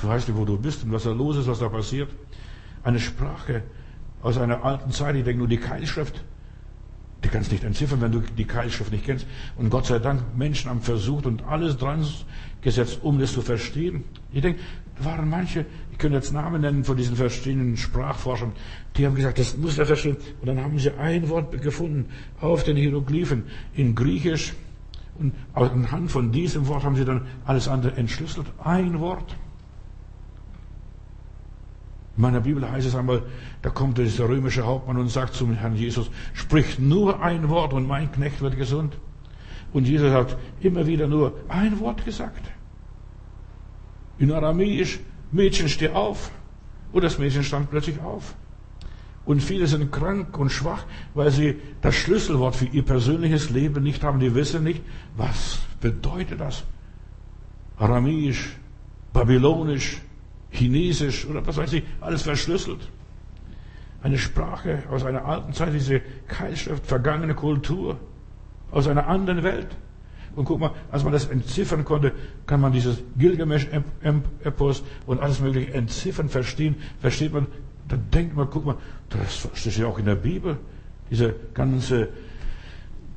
Du 0.00 0.08
weißt 0.08 0.28
nicht, 0.28 0.36
wo 0.38 0.44
du 0.44 0.58
bist 0.58 0.84
und 0.84 0.92
was 0.92 1.04
da 1.04 1.10
los 1.12 1.36
ist, 1.36 1.46
was 1.46 1.58
da 1.58 1.68
passiert 1.68 2.10
eine 2.82 3.00
Sprache 3.00 3.62
aus 4.22 4.38
einer 4.38 4.64
alten 4.64 4.90
Zeit. 4.90 5.16
Ich 5.16 5.24
denke 5.24 5.38
nur 5.38 5.48
die 5.48 5.58
Keilschrift. 5.58 6.24
Die 7.22 7.28
kannst 7.28 7.50
du 7.50 7.54
nicht 7.54 7.64
entziffern, 7.64 8.00
wenn 8.00 8.12
du 8.12 8.20
die 8.20 8.44
Keilschrift 8.44 8.92
nicht 8.92 9.04
kennst. 9.04 9.26
Und 9.56 9.70
Gott 9.70 9.86
sei 9.86 9.98
Dank, 9.98 10.22
Menschen 10.36 10.70
haben 10.70 10.80
versucht 10.80 11.26
und 11.26 11.42
alles 11.44 11.76
dran 11.76 12.06
gesetzt, 12.62 13.00
um 13.02 13.18
das 13.18 13.32
zu 13.32 13.42
verstehen. 13.42 14.04
Ich 14.32 14.40
denke, 14.40 14.60
da 14.98 15.04
waren 15.04 15.28
manche, 15.28 15.66
ich 15.92 15.98
könnte 15.98 16.16
jetzt 16.16 16.32
Namen 16.32 16.62
nennen 16.62 16.84
von 16.84 16.96
diesen 16.96 17.16
verschiedenen 17.16 17.76
Sprachforschern, 17.76 18.52
die 18.96 19.06
haben 19.06 19.14
gesagt, 19.14 19.38
das 19.38 19.56
muss 19.56 19.78
er 19.78 19.86
verstehen. 19.86 20.16
Und 20.40 20.46
dann 20.46 20.62
haben 20.62 20.78
sie 20.78 20.92
ein 20.92 21.28
Wort 21.28 21.60
gefunden 21.60 22.06
auf 22.40 22.64
den 22.64 22.76
Hieroglyphen 22.76 23.44
in 23.74 23.94
Griechisch. 23.94 24.54
Und 25.18 25.34
anhand 25.52 26.10
von 26.10 26.32
diesem 26.32 26.66
Wort 26.68 26.84
haben 26.84 26.96
sie 26.96 27.04
dann 27.04 27.26
alles 27.44 27.68
andere 27.68 27.96
entschlüsselt. 27.96 28.46
Ein 28.64 29.00
Wort. 29.00 29.36
In 32.16 32.22
meiner 32.22 32.40
Bibel 32.40 32.68
heißt 32.68 32.86
es 32.86 32.94
einmal, 32.94 33.22
da 33.62 33.70
kommt 33.70 33.98
dieser 33.98 34.28
römische 34.28 34.66
Hauptmann 34.66 34.96
und 34.96 35.08
sagt 35.08 35.34
zum 35.34 35.54
Herrn 35.54 35.76
Jesus, 35.76 36.10
sprich 36.34 36.78
nur 36.78 37.22
ein 37.22 37.48
Wort 37.48 37.72
und 37.72 37.86
mein 37.86 38.10
Knecht 38.12 38.40
wird 38.40 38.56
gesund. 38.56 38.98
Und 39.72 39.86
Jesus 39.86 40.10
hat 40.10 40.36
immer 40.60 40.86
wieder 40.86 41.06
nur 41.06 41.34
ein 41.48 41.78
Wort 41.78 42.04
gesagt. 42.04 42.50
In 44.18 44.32
Aramäisch, 44.32 44.98
Mädchen, 45.30 45.68
steh 45.68 45.90
auf. 45.90 46.30
Und 46.92 47.04
das 47.04 47.18
Mädchen 47.18 47.44
stand 47.44 47.70
plötzlich 47.70 48.00
auf. 48.00 48.34
Und 49.24 49.42
viele 49.42 49.66
sind 49.66 49.92
krank 49.92 50.36
und 50.38 50.50
schwach, 50.50 50.84
weil 51.14 51.30
sie 51.30 51.56
das 51.82 51.94
Schlüsselwort 51.94 52.56
für 52.56 52.64
ihr 52.64 52.82
persönliches 52.82 53.50
Leben 53.50 53.82
nicht 53.84 54.02
haben. 54.02 54.18
Die 54.18 54.34
wissen 54.34 54.64
nicht, 54.64 54.82
was 55.16 55.60
bedeutet 55.80 56.40
das. 56.40 56.64
Aramäisch, 57.76 58.56
Babylonisch, 59.12 60.02
Chinesisch 60.50 61.26
oder 61.26 61.46
was 61.46 61.56
weiß 61.56 61.72
ich, 61.74 61.84
alles 62.00 62.22
verschlüsselt. 62.22 62.88
Eine 64.02 64.18
Sprache 64.18 64.82
aus 64.90 65.04
einer 65.04 65.24
alten 65.24 65.52
Zeit, 65.52 65.74
diese 65.74 66.00
Keilschrift, 66.26 66.86
vergangene 66.86 67.34
Kultur, 67.34 67.98
aus 68.70 68.88
einer 68.88 69.06
anderen 69.06 69.42
Welt. 69.42 69.68
Und 70.36 70.44
guck 70.44 70.60
mal, 70.60 70.70
als 70.90 71.02
man 71.02 71.12
das 71.12 71.26
entziffern 71.26 71.84
konnte, 71.84 72.12
kann 72.46 72.60
man 72.60 72.72
dieses 72.72 73.02
Gilgamesch-Epos 73.18 74.84
und 75.06 75.20
alles 75.20 75.40
mögliche 75.40 75.74
entziffern, 75.74 76.28
verstehen. 76.28 76.76
Versteht 77.00 77.32
man, 77.32 77.46
dann 77.88 78.04
denkt 78.14 78.36
man, 78.36 78.48
guck 78.48 78.64
mal, 78.64 78.76
das 79.10 79.48
steht 79.54 79.76
ja 79.76 79.86
auch 79.86 79.98
in 79.98 80.04
der 80.04 80.14
Bibel. 80.14 80.56
Diese 81.10 81.34
ganze 81.52 82.08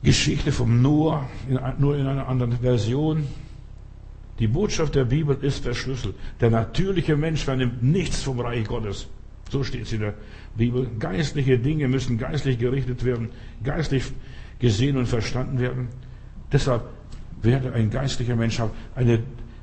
Geschichte 0.01 0.51
vom 0.51 0.81
Noah, 0.81 1.29
nur 1.77 1.95
in 1.95 2.07
einer 2.07 2.27
anderen 2.27 2.57
Version. 2.59 3.27
Die 4.39 4.47
Botschaft 4.47 4.95
der 4.95 5.05
Bibel 5.05 5.37
ist 5.41 5.63
verschlüsselt. 5.63 6.15
Der 6.39 6.49
natürliche 6.49 7.15
Mensch 7.15 7.43
vernimmt 7.43 7.83
nichts 7.83 8.23
vom 8.23 8.39
Reich 8.39 8.67
Gottes. 8.67 9.07
So 9.51 9.63
steht 9.63 9.83
es 9.83 9.93
in 9.93 9.99
der 9.99 10.15
Bibel. 10.55 10.89
Geistliche 10.99 11.59
Dinge 11.59 11.87
müssen 11.87 12.17
geistlich 12.17 12.57
gerichtet 12.57 13.03
werden, 13.03 13.29
geistlich 13.63 14.11
gesehen 14.59 14.97
und 14.97 15.07
verstanden 15.07 15.59
werden. 15.59 15.89
Deshalb 16.51 16.83
werde 17.41 17.73
ein 17.73 17.89
geistlicher 17.89 18.35
Mensch 18.35 18.59
haben 18.59 18.71
eine, 18.95 19.19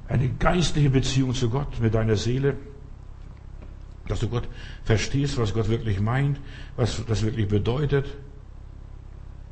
eine 0.09 0.28
geistliche 0.28 0.90
Beziehung 0.90 1.35
zu 1.35 1.50
Gott 1.50 1.80
mit 1.80 1.94
deiner 1.94 2.16
Seele, 2.16 2.56
dass 4.06 4.20
du 4.20 4.28
Gott 4.28 4.48
verstehst, 4.85 5.38
was 5.38 5.54
Gott 5.54 5.68
wirklich 5.68 6.00
meint, 6.00 6.38
was 6.76 7.04
das 7.06 7.22
wirklich 7.22 7.48
bedeutet, 7.48 8.06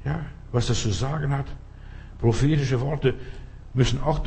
ja, 0.04 0.26
was 0.52 0.66
das 0.66 0.82
zu 0.82 0.90
sagen 0.90 1.32
hat. 1.32 1.46
Prophetische 2.18 2.80
Worte 2.80 3.14
müssen 3.74 4.00
auch 4.00 4.20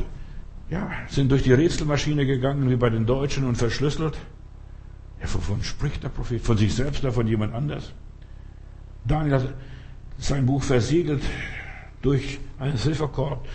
ja, 0.72 0.90
sind 1.10 1.30
durch 1.32 1.44
die 1.44 1.54
Rätselmaschine 1.54 2.26
gegangen, 2.26 2.70
wie 2.70 2.78
bei 2.78 2.90
den 2.90 3.06
Deutschen, 3.06 3.44
und 3.44 3.58
verschlüsselt. 3.58 4.18
Ja, 5.22 5.32
wovon 5.32 5.62
spricht 5.62 6.04
der 6.04 6.10
Prophet? 6.10 6.42
Von 6.42 6.58
sich 6.58 6.74
selbst 6.74 7.04
oder 7.04 7.12
von 7.12 7.28
jemand 7.28 7.54
anders? 7.54 7.92
Daniel 9.06 9.36
hat 9.36 9.54
sein 10.18 10.46
Buch 10.46 10.64
versiegelt 10.64 11.22
durch 12.02 12.40
einen 12.58 12.78
Silberkorb, 12.78 13.46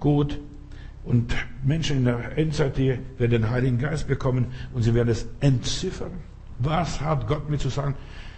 gut. 0.00 0.40
Und 1.04 1.34
Menschen 1.64 1.98
in 1.98 2.04
der 2.04 2.38
Endzeit, 2.38 2.76
die 2.76 2.98
werden 3.18 3.30
den 3.32 3.50
Heiligen 3.50 3.78
Geist 3.78 4.06
bekommen 4.06 4.46
und 4.72 4.82
sie 4.82 4.94
werden 4.94 5.08
es 5.08 5.26
entziffern. 5.40 6.12
Was 6.60 7.00
hat 7.00 7.26
Gott 7.26 7.50
mir 7.50 7.58
zu 7.58 7.68
sagen? 7.68 7.96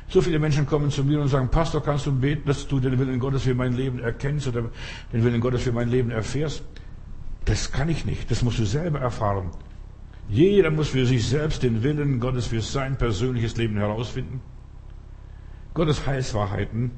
So 0.09 0.21
viele 0.21 0.39
Menschen 0.39 0.67
kommen 0.67 0.91
zu 0.91 1.05
mir 1.05 1.21
und 1.21 1.29
sagen, 1.29 1.51
Pastor, 1.51 1.83
kannst 1.83 2.07
du 2.07 2.13
beten, 2.13 2.47
dass 2.47 2.67
du 2.67 2.81
den 2.81 2.99
Willen 2.99 3.21
Gottes 3.21 3.43
für 3.43 3.55
mein 3.55 3.75
Leben 3.75 4.01
erkennst 4.01 4.49
oder 4.49 4.71
den 5.13 5.23
Willen 5.23 5.41
Gottes 5.41 5.63
für 5.63 5.73
mein 5.73 5.89
Leben 5.89 6.11
erfährst? 6.11 6.65
Das 7.45 7.73
kann 7.73 7.89
ich 7.89 8.05
nicht. 8.05 8.31
Das 8.31 8.43
musst 8.43 8.59
du 8.59 8.65
selber 8.65 9.01
erfahren. 9.01 9.51
Jeder 10.29 10.71
muss 10.71 10.89
für 10.89 11.07
sich 11.07 11.27
selbst 11.27 11.63
den 11.63 11.83
Willen 11.83 12.21
Gottes 12.21 12.47
für 12.47 12.61
sein 12.61 12.97
persönliches 12.97 13.57
Leben 13.57 13.77
herausfinden. 13.77 14.41
Gottes 15.75 16.07
Heilswahrheiten 16.07 16.93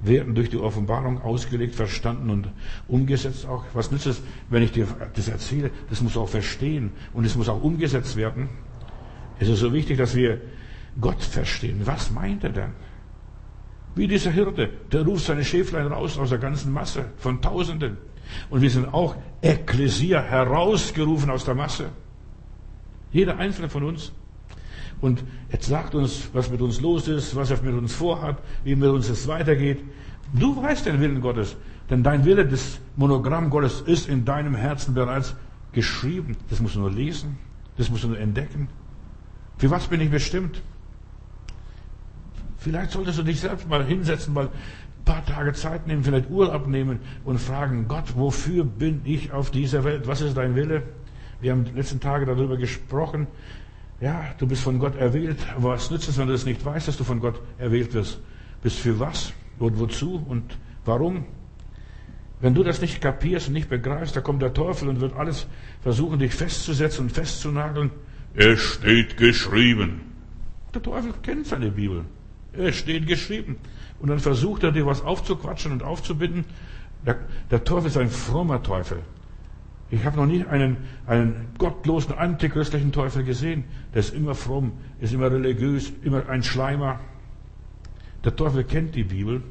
werden 0.00 0.34
durch 0.34 0.50
die 0.50 0.58
Offenbarung 0.58 1.22
ausgelegt, 1.22 1.74
verstanden 1.74 2.28
und 2.28 2.48
umgesetzt 2.86 3.46
auch. 3.46 3.64
Was 3.72 3.90
nützt 3.90 4.06
es, 4.06 4.22
wenn 4.50 4.62
ich 4.62 4.72
dir 4.72 4.86
das 5.14 5.28
erzähle? 5.28 5.70
Das 5.88 6.02
muss 6.02 6.16
auch 6.16 6.28
verstehen 6.28 6.90
und 7.14 7.24
es 7.24 7.34
muss 7.34 7.48
auch 7.48 7.62
umgesetzt 7.62 8.16
werden. 8.16 8.48
Es 9.38 9.48
ist 9.48 9.60
so 9.60 9.72
wichtig, 9.72 9.96
dass 9.96 10.14
wir 10.14 10.40
Gott 11.00 11.22
verstehen. 11.22 11.80
Was 11.84 12.10
meint 12.10 12.44
er 12.44 12.50
denn? 12.50 12.70
Wie 13.94 14.06
dieser 14.06 14.30
Hirte, 14.30 14.68
der 14.92 15.02
ruft 15.02 15.24
seine 15.24 15.44
Schäflein 15.44 15.86
raus 15.86 16.18
aus 16.18 16.28
der 16.28 16.38
ganzen 16.38 16.72
Masse 16.72 17.06
von 17.16 17.40
Tausenden. 17.40 17.96
Und 18.50 18.60
wir 18.62 18.70
sind 18.70 18.92
auch 18.92 19.16
Ekklesia 19.42 20.20
herausgerufen 20.20 21.30
aus 21.30 21.44
der 21.44 21.54
Masse. 21.54 21.90
Jeder 23.12 23.38
einzelne 23.38 23.68
von 23.68 23.84
uns. 23.84 24.12
Und 25.00 25.24
jetzt 25.52 25.66
sagt 25.66 25.94
uns, 25.94 26.30
was 26.32 26.50
mit 26.50 26.60
uns 26.60 26.80
los 26.80 27.06
ist, 27.08 27.36
was 27.36 27.50
er 27.50 27.62
mit 27.62 27.74
uns 27.74 27.94
vorhat, 27.94 28.38
wie 28.64 28.74
mit 28.74 28.88
uns 28.88 29.08
es 29.08 29.28
weitergeht. 29.28 29.82
Du 30.32 30.60
weißt 30.60 30.86
den 30.86 31.00
Willen 31.00 31.20
Gottes, 31.20 31.56
denn 31.90 32.02
dein 32.02 32.24
Wille, 32.24 32.46
das 32.46 32.80
Monogramm 32.96 33.50
Gottes, 33.50 33.82
ist 33.82 34.08
in 34.08 34.24
deinem 34.24 34.54
Herzen 34.54 34.94
bereits 34.94 35.36
geschrieben. 35.72 36.36
Das 36.50 36.60
musst 36.60 36.74
du 36.74 36.80
nur 36.80 36.90
lesen, 36.90 37.38
das 37.76 37.90
musst 37.90 38.04
du 38.04 38.08
nur 38.08 38.18
entdecken. 38.18 38.68
Für 39.58 39.70
was 39.70 39.86
bin 39.86 40.00
ich 40.00 40.10
bestimmt? 40.10 40.62
Vielleicht 42.58 42.90
solltest 42.90 43.18
du 43.18 43.22
dich 43.22 43.40
selbst 43.40 43.68
mal 43.68 43.84
hinsetzen, 43.84 44.34
mal 44.34 44.48
paar 45.06 45.24
Tage 45.24 45.54
Zeit 45.54 45.86
nehmen, 45.86 46.04
vielleicht 46.04 46.28
Urlaub 46.28 46.66
nehmen 46.66 46.98
und 47.24 47.38
fragen, 47.38 47.88
Gott, 47.88 48.14
wofür 48.16 48.64
bin 48.64 49.00
ich 49.04 49.32
auf 49.32 49.50
dieser 49.50 49.84
Welt? 49.84 50.06
Was 50.06 50.20
ist 50.20 50.36
dein 50.36 50.54
Wille? 50.54 50.82
Wir 51.40 51.52
haben 51.52 51.64
die 51.64 51.72
letzten 51.72 52.00
Tage 52.00 52.26
darüber 52.26 52.58
gesprochen. 52.58 53.26
Ja, 54.00 54.34
du 54.36 54.46
bist 54.46 54.62
von 54.62 54.78
Gott 54.78 54.96
erwählt, 54.96 55.38
aber 55.56 55.70
was 55.70 55.90
nützt 55.90 56.08
es, 56.08 56.18
wenn 56.18 56.28
du 56.28 56.34
es 56.34 56.44
nicht 56.44 56.62
weißt, 56.62 56.88
dass 56.88 56.98
du 56.98 57.04
von 57.04 57.20
Gott 57.20 57.40
erwählt 57.56 57.94
wirst? 57.94 58.20
Bist 58.62 58.78
für 58.78 59.00
was 59.00 59.32
und 59.58 59.78
wozu 59.78 60.22
und 60.28 60.58
warum? 60.84 61.24
Wenn 62.40 62.54
du 62.54 62.62
das 62.62 62.82
nicht 62.82 63.00
kapierst 63.00 63.48
und 63.48 63.54
nicht 63.54 63.70
begreifst, 63.70 64.14
da 64.16 64.20
kommt 64.20 64.42
der 64.42 64.52
Teufel 64.52 64.88
und 64.88 65.00
wird 65.00 65.16
alles 65.16 65.46
versuchen, 65.80 66.18
dich 66.18 66.34
festzusetzen 66.34 67.06
und 67.06 67.12
festzunageln. 67.12 67.90
Es 68.34 68.60
steht 68.60 69.16
geschrieben. 69.16 70.02
Der 70.74 70.82
Teufel 70.82 71.14
kennt 71.22 71.46
seine 71.46 71.70
Bibel. 71.70 72.04
Es 72.52 72.76
steht 72.76 73.06
geschrieben. 73.06 73.56
Und 74.00 74.08
dann 74.08 74.18
versucht 74.18 74.62
er 74.62 74.72
dir 74.72 74.86
was 74.86 75.02
aufzuquatschen 75.02 75.72
und 75.72 75.82
aufzubinden. 75.82 76.44
Der, 77.04 77.16
der 77.50 77.64
Teufel 77.64 77.88
ist 77.88 77.96
ein 77.96 78.10
frommer 78.10 78.62
Teufel. 78.62 79.02
Ich 79.90 80.04
habe 80.04 80.16
noch 80.16 80.26
nie 80.26 80.44
einen, 80.44 80.78
einen 81.06 81.54
gottlosen, 81.58 82.14
antichristlichen 82.14 82.90
Teufel 82.92 83.22
gesehen. 83.24 83.64
Der 83.94 84.00
ist 84.00 84.14
immer 84.14 84.34
fromm, 84.34 84.72
ist 85.00 85.12
immer 85.12 85.30
religiös, 85.30 85.92
immer 86.02 86.28
ein 86.28 86.42
Schleimer. 86.42 86.98
Der 88.24 88.34
Teufel 88.34 88.64
kennt 88.64 88.96
die 88.96 89.04
Bibel, 89.04 89.42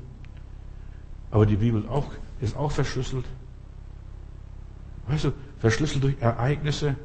aber 1.31 1.45
die 1.45 1.55
Bibel 1.55 1.87
auch, 1.87 2.11
ist 2.41 2.57
auch 2.57 2.71
verschlüsselt. 2.71 3.25
Weißt 5.07 5.25
du, 5.25 5.31
verschlüsselt 5.59 6.03
durch 6.03 6.15
Ereignisse. 6.19 6.95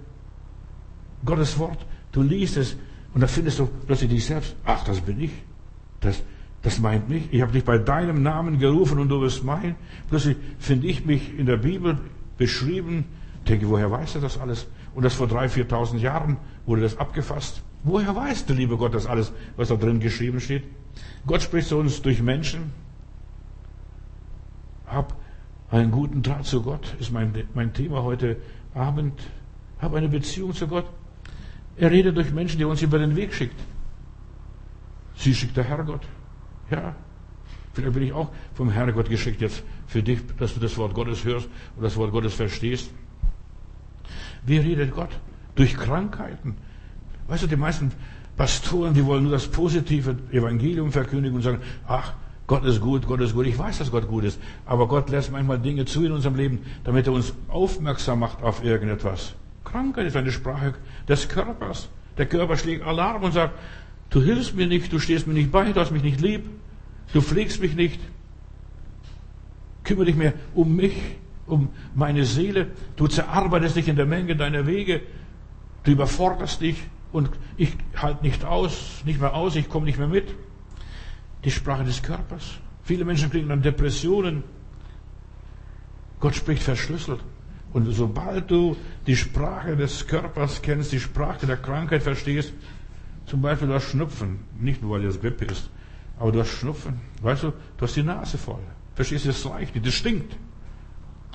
Gottes 1.24 1.59
Wort, 1.59 1.87
du 2.11 2.22
liest 2.22 2.57
es 2.57 2.76
und 3.14 3.20
da 3.20 3.26
findest 3.29 3.61
du 3.61 3.68
plötzlich 3.87 4.11
dich 4.11 4.24
selbst. 4.24 4.57
Ach, 4.64 4.83
das 4.85 5.00
bin 5.00 5.20
ich. 5.20 5.33
Das, 6.00 6.22
das 6.62 6.79
meint 6.79 7.09
mich. 7.09 7.33
Ich 7.33 7.40
habe 7.40 7.53
dich 7.53 7.64
bei 7.64 7.79
deinem 7.79 8.23
Namen 8.23 8.59
gerufen 8.59 8.99
und 8.99 9.09
du 9.09 9.20
bist 9.20 9.44
mein. 9.44 9.77
Plötzlich 10.09 10.37
finde 10.59 10.88
ich 10.88 11.07
mich 11.07 11.38
in 11.38 11.46
der 11.46 11.57
Bibel 11.57 11.99
beschrieben. 12.37 13.05
Denke, 13.49 13.68
woher 13.68 13.90
weißt 13.90 14.16
du 14.16 14.20
das 14.20 14.38
alles? 14.38 14.66
Und 14.94 15.05
das 15.05 15.14
vor 15.14 15.27
drei, 15.27 15.49
viertausend 15.49 16.03
Jahren 16.03 16.37
wurde 16.66 16.83
das 16.83 16.99
abgefasst. 16.99 17.62
Woher 17.83 18.14
weißt 18.14 18.51
du, 18.51 18.53
lieber 18.53 18.77
Gott, 18.77 18.94
das 18.94 19.07
alles, 19.07 19.33
was 19.57 19.68
da 19.68 19.77
drin 19.77 20.01
geschrieben 20.01 20.40
steht? 20.40 20.64
Gott 21.27 21.42
spricht 21.42 21.68
zu 21.68 21.79
uns 21.79 22.03
durch 22.03 22.20
Menschen. 22.20 22.73
Hab 24.87 25.16
einen 25.70 25.90
guten 25.90 26.23
Draht 26.23 26.44
zu 26.44 26.62
Gott, 26.62 26.94
ist 26.99 27.12
mein, 27.12 27.33
mein 27.55 27.73
Thema 27.73 28.03
heute 28.03 28.37
Abend. 28.75 29.18
Hab 29.81 29.94
eine 29.94 30.09
Beziehung 30.09 30.53
zu 30.53 30.66
Gott. 30.66 30.85
Er 31.77 31.90
redet 31.90 32.16
durch 32.16 32.33
Menschen, 32.33 32.59
die 32.59 32.64
er 32.64 32.68
uns 32.68 32.83
über 32.83 32.99
den 32.99 33.16
Weg 33.16 33.33
schickt. 33.33 33.59
Sie 35.14 35.35
schickt 35.35 35.57
der 35.57 35.64
Herrgott. 35.64 36.03
Ja. 36.70 36.94
Vielleicht 37.72 37.94
bin 37.94 38.02
ich 38.02 38.12
auch 38.12 38.30
vom 38.54 38.70
Herrgott 38.70 39.09
geschickt 39.09 39.40
jetzt 39.40 39.62
für 39.87 40.02
dich, 40.02 40.20
dass 40.38 40.54
du 40.54 40.61
das 40.61 40.76
Wort 40.76 40.94
Gottes 40.94 41.24
hörst 41.24 41.48
und 41.76 41.83
das 41.83 41.96
Wort 41.96 42.11
Gottes 42.11 42.35
verstehst. 42.35 42.90
Wie 44.44 44.59
redet 44.59 44.92
Gott? 44.92 45.11
Durch 45.54 45.76
Krankheiten. 45.76 46.56
Weißt 47.28 47.44
du, 47.44 47.46
die 47.46 47.56
meisten 47.56 47.92
Pastoren, 48.37 48.94
die 48.94 49.04
wollen 49.04 49.22
nur 49.22 49.33
das 49.33 49.46
positive 49.46 50.16
Evangelium 50.33 50.90
verkündigen 50.90 51.37
und 51.37 51.42
sagen, 51.42 51.61
ach, 51.87 52.14
Gott 52.46 52.64
ist 52.64 52.80
gut, 52.80 53.06
Gott 53.06 53.20
ist 53.20 53.35
gut. 53.35 53.46
Ich 53.46 53.56
weiß, 53.56 53.78
dass 53.78 53.92
Gott 53.92 54.09
gut 54.09 54.24
ist. 54.24 54.40
Aber 54.66 54.88
Gott 54.88 55.09
lässt 55.11 55.30
manchmal 55.30 55.61
Dinge 55.61 55.85
zu 55.85 56.04
in 56.04 56.11
unserem 56.11 56.35
Leben, 56.35 56.59
damit 56.83 57.06
er 57.06 57.12
uns 57.12 57.33
aufmerksam 57.46 58.18
macht 58.18 58.42
auf 58.42 58.64
irgendetwas. 58.64 59.35
Krankheit 59.62 60.06
ist 60.06 60.16
eine 60.16 60.33
Sprache 60.33 60.74
des 61.09 61.28
Körpers. 61.28 61.88
Der 62.18 62.26
Körper 62.26 62.56
schlägt 62.56 62.85
Alarm 62.85 63.22
und 63.22 63.33
sagt, 63.33 63.54
Du 64.11 64.20
hilfst 64.20 64.57
mir 64.57 64.66
nicht, 64.66 64.92
du 64.92 64.99
stehst 64.99 65.27
mir 65.27 65.35
nicht 65.35 65.53
bei, 65.53 65.73
du 65.73 65.81
hast 65.81 65.92
mich 65.92 66.03
nicht 66.03 66.20
lieb, 66.20 66.44
du 67.12 67.23
pflegst 67.23 67.61
mich 67.61 67.75
nicht. 67.77 68.01
Kümmere 69.85 70.07
dich 70.07 70.16
mehr 70.16 70.35
um 70.55 70.75
mich, 70.75 70.96
um 71.46 71.68
meine 71.94 72.25
Seele. 72.25 72.68
Du 72.96 73.07
zerarbeitest 73.07 73.77
dich 73.77 73.88
in 73.88 73.96
der 73.96 74.07
Menge 74.07 74.37
deiner 74.37 74.66
Wege. 74.66 75.01
Du 75.85 75.92
überforderst 75.92 76.61
dich 76.61 76.77
und 77.12 77.31
ich 77.57 77.73
halte 77.96 78.25
nicht 78.25 78.44
aus, 78.44 79.03
nicht 79.05 79.20
mehr 79.20 79.35
aus, 79.35 79.57
ich 79.57 79.68
komme 79.68 79.87
nicht 79.87 79.99
mehr 79.99 80.09
mit. 80.09 80.35
Die 81.44 81.51
Sprache 81.51 81.85
des 81.85 82.03
Körpers. 82.03 82.59
Viele 82.83 83.05
Menschen 83.05 83.31
kriegen 83.31 83.49
dann 83.49 83.62
Depressionen. 83.62 84.42
Gott 86.18 86.35
spricht 86.35 86.62
verschlüsselt. 86.62 87.20
Und 87.73 87.90
sobald 87.92 88.51
du 88.51 88.77
die 89.07 89.16
Sprache 89.16 89.77
des 89.77 90.07
Körpers 90.07 90.61
kennst, 90.61 90.92
die 90.92 91.01
Sprache 91.01 91.46
der 91.46 91.57
Krankheit 91.57 92.03
verstehst, 92.03 92.53
zum 93.31 93.43
Beispiel 93.43 93.69
du 93.69 93.75
hast 93.75 93.85
Schnupfen, 93.85 94.40
nicht 94.59 94.83
nur 94.83 94.97
weil 94.97 95.03
das 95.03 95.21
Grippe 95.21 95.45
ist, 95.45 95.71
aber 96.19 96.33
du 96.33 96.40
hast 96.40 96.49
Schnupfen. 96.49 97.01
Weißt 97.23 97.45
du, 97.45 97.53
du 97.77 97.83
hast 97.83 97.95
die 97.95 98.03
Nase 98.03 98.38
voll. 98.38 98.59
Verstehst 98.97 99.25
du, 99.25 99.29
das 99.29 99.47
reicht 99.47 99.73
nicht, 99.73 99.87
das 99.87 99.95
stinkt. 99.95 100.37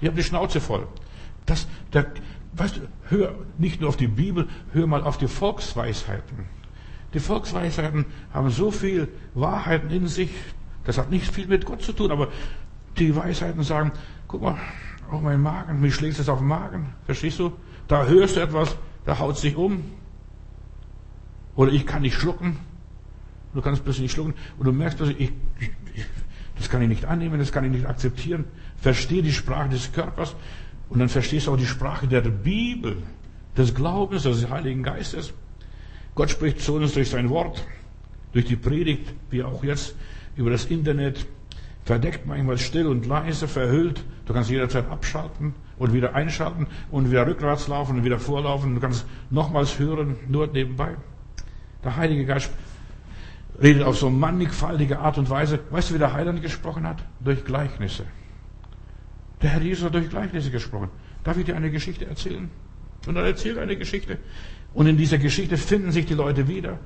Ich 0.01 0.07
habe 0.07 0.17
die 0.17 0.23
Schnauze 0.23 0.59
voll. 0.59 0.85
Das, 1.45 1.67
der, 1.93 2.07
weißt 2.51 2.77
du, 2.77 2.81
hör 3.07 3.35
nicht 3.57 3.79
nur 3.79 3.87
auf 3.87 3.95
die 3.95 4.07
Bibel, 4.07 4.49
hör 4.73 4.87
mal 4.87 5.03
auf 5.03 5.17
die 5.17 5.29
Volksweisheiten. 5.29 6.39
Die 7.13 7.21
Volksweisheiten 7.21 8.03
haben 8.33 8.49
so 8.49 8.71
viel 8.71 9.07
Wahrheiten 9.33 9.89
in 9.89 10.09
sich, 10.09 10.31
das 10.83 10.97
hat 10.97 11.11
nicht 11.11 11.33
viel 11.33 11.47
mit 11.47 11.65
Gott 11.65 11.81
zu 11.81 11.93
tun, 11.93 12.11
aber 12.11 12.27
die 12.97 13.15
Weisheiten 13.15 13.63
sagen, 13.63 13.93
guck 14.27 14.41
mal, 14.41 14.57
auf 15.09 15.21
meinen 15.21 15.41
Magen, 15.41 15.81
wie 15.81 15.91
schlägt 15.91 16.19
es 16.19 16.27
auf 16.27 16.39
den 16.39 16.47
Magen? 16.49 16.93
Verstehst 17.05 17.39
du? 17.39 17.53
Da 17.87 18.03
hörst 18.05 18.35
du 18.35 18.41
etwas, 18.41 18.75
da 19.05 19.17
haut 19.17 19.37
sich 19.37 19.55
um, 19.55 19.81
oder 21.55 21.71
ich 21.71 21.85
kann 21.85 22.01
nicht 22.01 22.15
schlucken. 22.15 22.57
Du 23.53 23.61
kannst 23.61 23.83
plötzlich 23.83 24.03
nicht 24.03 24.11
schlucken. 24.11 24.33
Und 24.57 24.65
du 24.65 24.71
merkst 24.71 24.97
plötzlich, 24.97 25.19
ich, 25.19 25.31
ich, 25.93 26.05
das 26.57 26.69
kann 26.69 26.81
ich 26.81 26.89
nicht 26.89 27.05
annehmen, 27.05 27.39
das 27.39 27.51
kann 27.51 27.63
ich 27.63 27.71
nicht 27.71 27.85
akzeptieren. 27.85 28.45
Verstehe 28.77 29.23
die 29.23 29.31
Sprache 29.31 29.69
des 29.69 29.91
Körpers. 29.91 30.35
Und 30.89 30.99
dann 30.99 31.09
verstehst 31.09 31.47
du 31.47 31.53
auch 31.53 31.57
die 31.57 31.65
Sprache 31.65 32.07
der 32.07 32.21
Bibel, 32.21 32.97
des 33.57 33.73
Glaubens, 33.73 34.23
des 34.23 34.49
Heiligen 34.49 34.83
Geistes. 34.83 35.33
Gott 36.13 36.29
spricht 36.29 36.61
zu 36.61 36.75
uns 36.75 36.93
durch 36.93 37.09
sein 37.09 37.29
Wort, 37.29 37.65
durch 38.33 38.45
die 38.45 38.55
Predigt, 38.55 39.13
wie 39.29 39.43
auch 39.43 39.63
jetzt 39.63 39.95
über 40.35 40.49
das 40.49 40.65
Internet, 40.65 41.25
verdeckt 41.85 42.25
manchmal 42.25 42.57
still 42.57 42.87
und 42.87 43.05
leise, 43.05 43.47
verhüllt. 43.47 44.03
Du 44.25 44.33
kannst 44.33 44.49
jederzeit 44.49 44.89
abschalten 44.89 45.53
und 45.77 45.93
wieder 45.93 46.15
einschalten 46.15 46.67
und 46.91 47.11
wieder 47.11 47.27
rückwärts 47.27 47.67
laufen 47.67 47.97
und 47.97 48.03
wieder 48.03 48.19
vorlaufen. 48.19 48.75
Du 48.75 48.81
kannst 48.81 49.05
nochmals 49.29 49.79
hören, 49.79 50.17
nur 50.27 50.47
nebenbei. 50.47 50.95
Der 51.85 51.95
Heilige 51.95 52.25
Geist 52.25 52.51
redet 53.61 53.83
auf 53.83 53.97
so 53.97 54.09
mannigfaltige 54.09 54.99
Art 54.99 55.17
und 55.17 55.29
Weise. 55.29 55.59
Weißt 55.69 55.89
du, 55.91 55.93
wie 55.93 55.99
der 55.99 56.13
Heiland 56.13 56.41
gesprochen 56.41 56.85
hat? 56.85 56.97
Durch 57.21 57.45
Gleichnisse. 57.45 58.05
Der 59.41 59.51
Herr 59.51 59.61
Jesus 59.61 59.85
hat 59.85 59.93
durch 59.93 60.09
Gleichnisse 60.09 60.49
gesprochen. 60.51 60.89
Darf 61.23 61.37
ich 61.37 61.45
dir 61.45 61.55
eine 61.55 61.71
Geschichte 61.71 62.05
erzählen? 62.05 62.49
Und 63.05 63.15
er 63.15 63.23
erzählt 63.23 63.59
eine 63.59 63.77
Geschichte. 63.77 64.17
Und 64.73 64.87
in 64.87 64.97
dieser 64.97 65.19
Geschichte 65.19 65.57
finden 65.57 65.91
sich 65.91 66.05
die 66.05 66.15
Leute 66.15 66.47
wieder. 66.47 66.79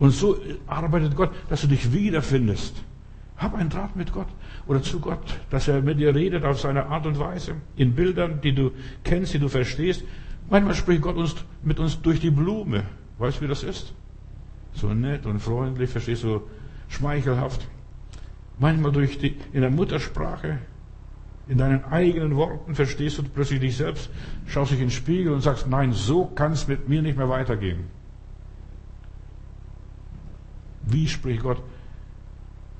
Und 0.00 0.10
so 0.10 0.36
arbeitet 0.66 1.14
Gott, 1.14 1.30
dass 1.48 1.60
du 1.60 1.68
dich 1.68 1.92
wiederfindest. 1.92 2.82
Hab 3.36 3.54
einen 3.54 3.70
Draht 3.70 3.96
mit 3.96 4.12
Gott 4.12 4.28
oder 4.66 4.82
zu 4.82 4.98
Gott, 4.98 5.40
dass 5.50 5.68
er 5.68 5.80
mit 5.80 5.98
dir 5.98 6.14
redet 6.14 6.44
auf 6.44 6.60
seine 6.60 6.86
Art 6.86 7.06
und 7.06 7.18
Weise, 7.18 7.54
in 7.76 7.94
Bildern, 7.94 8.40
die 8.40 8.54
du 8.54 8.72
kennst, 9.04 9.32
die 9.32 9.38
du 9.38 9.48
verstehst. 9.48 10.04
Manchmal 10.50 10.74
spricht 10.74 11.02
Gott 11.02 11.16
uns, 11.16 11.34
mit 11.62 11.78
uns 11.78 12.02
durch 12.02 12.20
die 12.20 12.30
Blume. 12.30 12.84
Weißt 13.18 13.38
du, 13.38 13.42
wie 13.42 13.48
das 13.48 13.62
ist? 13.62 13.94
so 14.74 14.92
nett 14.94 15.26
und 15.26 15.40
freundlich, 15.40 15.90
verstehst 15.90 16.24
du, 16.24 16.42
schmeichelhaft. 16.88 17.66
Manchmal 18.58 18.92
durch 18.92 19.18
die, 19.18 19.36
in 19.52 19.62
der 19.62 19.70
Muttersprache, 19.70 20.58
in 21.48 21.58
deinen 21.58 21.84
eigenen 21.84 22.36
Worten 22.36 22.74
verstehst 22.74 23.18
du 23.18 23.22
plötzlich 23.22 23.60
dich 23.60 23.76
selbst, 23.76 24.10
schaust 24.46 24.70
dich 24.70 24.80
in 24.80 24.86
den 24.86 24.92
Spiegel 24.92 25.32
und 25.32 25.40
sagst, 25.40 25.66
nein, 25.66 25.92
so 25.92 26.26
kann 26.26 26.52
es 26.52 26.68
mit 26.68 26.88
mir 26.88 27.02
nicht 27.02 27.16
mehr 27.16 27.28
weitergehen. 27.28 27.84
Wie 30.82 31.08
spricht 31.08 31.42
Gott? 31.42 31.62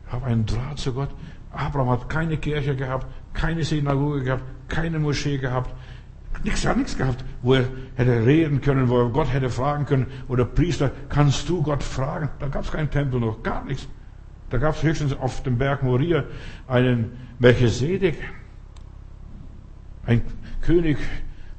Habe 0.09 0.26
einen 0.26 0.46
Draht 0.46 0.78
zu 0.78 0.92
Gott. 0.92 1.11
Abraham 1.52 1.90
hat 1.90 2.09
keine 2.09 2.37
Kirche 2.37 2.76
gehabt, 2.76 3.06
keine 3.33 3.64
Synagoge 3.64 4.22
gehabt, 4.22 4.44
keine 4.68 4.98
Moschee 4.98 5.38
gehabt. 5.38 5.74
Nichts, 6.42 6.66
hat 6.66 6.76
nichts 6.76 6.96
gehabt, 6.96 7.24
wo 7.42 7.55
er 7.55 7.64
hätte 7.96 8.24
reden 8.24 8.61
können, 8.61 8.88
wo 8.88 8.98
er 8.98 9.11
Gott 9.11 9.33
hätte 9.33 9.50
fragen 9.50 9.85
können. 9.85 10.07
Oder 10.29 10.44
Priester, 10.44 10.90
kannst 11.09 11.48
du 11.48 11.62
Gott 11.62 11.83
fragen? 11.83 12.31
Da 12.38 12.48
gab 12.48 12.64
es 12.64 12.72
keinen 12.72 12.90
Tempel 12.90 13.20
noch, 13.20 13.42
gar 13.42 13.64
nichts. 13.64 13.88
Da 14.48 14.59
gab 14.59 14.74
es 14.74 14.83
höchstens 14.83 15.12
auf 15.12 15.42
dem 15.42 15.59
Berg 15.59 15.83
Moria 15.83 16.24
einen 16.66 17.12
Melchisedek, 17.38 18.16
ein 20.07 20.22
König 20.61 20.98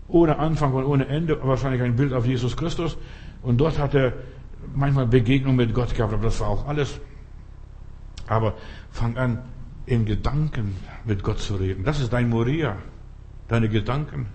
ohne 0.08 0.38
Anfang 0.40 0.74
und 0.74 0.84
ohne 0.84 1.08
Ende, 1.08 1.40
wahrscheinlich 1.42 1.82
ein 1.82 1.96
Bild 1.96 2.12
auf 2.12 2.26
Jesus 2.26 2.58
Christus. 2.58 2.98
Und 3.42 3.58
dort 3.60 3.80
hat 3.80 3.94
er 3.94 4.14
manchmal 4.76 5.08
Begegnung 5.08 5.56
mit 5.56 5.74
Gott 5.74 5.96
gehabt, 5.96 6.14
aber 6.14 6.24
das 6.24 6.40
war 6.42 6.50
auch 6.50 6.68
alles. 6.68 7.00
Aber 8.28 8.56
fang 8.92 9.18
an, 9.18 9.40
in 9.86 10.06
Gedanken 10.06 10.76
mit 11.06 11.24
Gott 11.24 11.40
zu 11.40 11.56
reden. 11.56 11.84
Das 11.84 12.00
ist 12.00 12.12
dein 12.12 12.30
Moria, 12.30 12.78
deine 13.48 13.70
Gedanken, 13.70 14.28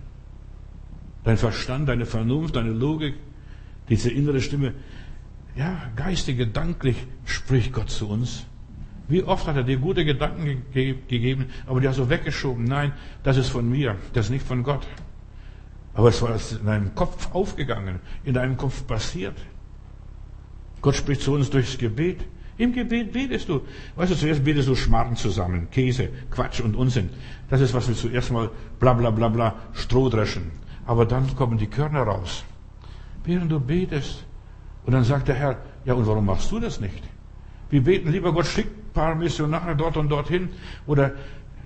dein 1.26 1.36
Verstand, 1.36 1.88
deine 1.88 2.06
Vernunft, 2.06 2.54
deine 2.54 2.70
Logik, 2.70 3.14
diese 3.88 4.10
innere 4.10 4.40
Stimme. 4.40 4.74
Ja, 5.56 5.90
geistig, 5.96 6.38
gedanklich 6.38 6.96
spricht 7.24 7.72
Gott 7.72 7.90
zu 7.90 8.08
uns. 8.08 8.46
Wie 9.08 9.24
oft 9.24 9.46
hat 9.48 9.56
er 9.56 9.64
dir 9.64 9.78
gute 9.78 10.04
Gedanken 10.04 10.62
ge 10.72 10.94
gegeben, 11.08 11.46
aber 11.66 11.80
die 11.80 11.88
hast 11.88 11.98
du 11.98 12.08
weggeschoben. 12.08 12.64
Nein, 12.64 12.92
das 13.24 13.36
ist 13.36 13.48
von 13.48 13.68
mir, 13.68 13.96
das 14.12 14.26
ist 14.26 14.30
nicht 14.30 14.46
von 14.46 14.62
Gott. 14.62 14.86
Aber 15.94 16.10
es 16.10 16.22
war 16.22 16.30
in 16.30 16.66
deinem 16.66 16.94
Kopf 16.94 17.34
aufgegangen, 17.34 17.98
in 18.24 18.34
deinem 18.34 18.56
Kopf 18.56 18.86
passiert. 18.86 19.36
Gott 20.80 20.94
spricht 20.94 21.22
zu 21.22 21.32
uns 21.32 21.50
durchs 21.50 21.76
Gebet. 21.76 22.20
Im 22.58 22.72
Gebet 22.72 23.12
betest 23.12 23.48
du. 23.48 23.62
Weißt 23.96 24.12
du, 24.12 24.16
zuerst 24.16 24.44
betest 24.44 24.68
du 24.68 24.76
Schmarrn 24.76 25.16
zusammen, 25.16 25.68
Käse, 25.70 26.08
Quatsch 26.30 26.60
und 26.60 26.76
Unsinn. 26.76 27.10
Das 27.50 27.60
ist, 27.60 27.74
was 27.74 27.88
wir 27.88 27.96
zuerst 27.96 28.30
mal 28.30 28.50
bla 28.78 28.92
bla 28.92 29.10
bla 29.10 29.28
bla 29.28 29.54
Stroh 29.72 30.08
dreschen. 30.08 30.65
Aber 30.86 31.04
dann 31.04 31.34
kommen 31.36 31.58
die 31.58 31.66
Körner 31.66 32.02
raus. 32.02 32.44
Während 33.24 33.50
du 33.50 33.60
betest. 33.60 34.24
Und 34.84 34.92
dann 34.92 35.04
sagt 35.04 35.28
der 35.28 35.34
Herr, 35.34 35.56
ja 35.84 35.94
und 35.94 36.06
warum 36.06 36.26
machst 36.26 36.50
du 36.52 36.60
das 36.60 36.80
nicht? 36.80 37.02
Wir 37.70 37.82
beten, 37.82 38.10
lieber 38.12 38.32
Gott, 38.32 38.46
schick 38.46 38.66
ein 38.66 38.92
paar 38.92 39.14
Missionare 39.16 39.74
dort 39.74 39.96
und 39.96 40.08
dorthin. 40.08 40.48
Oder 40.86 41.12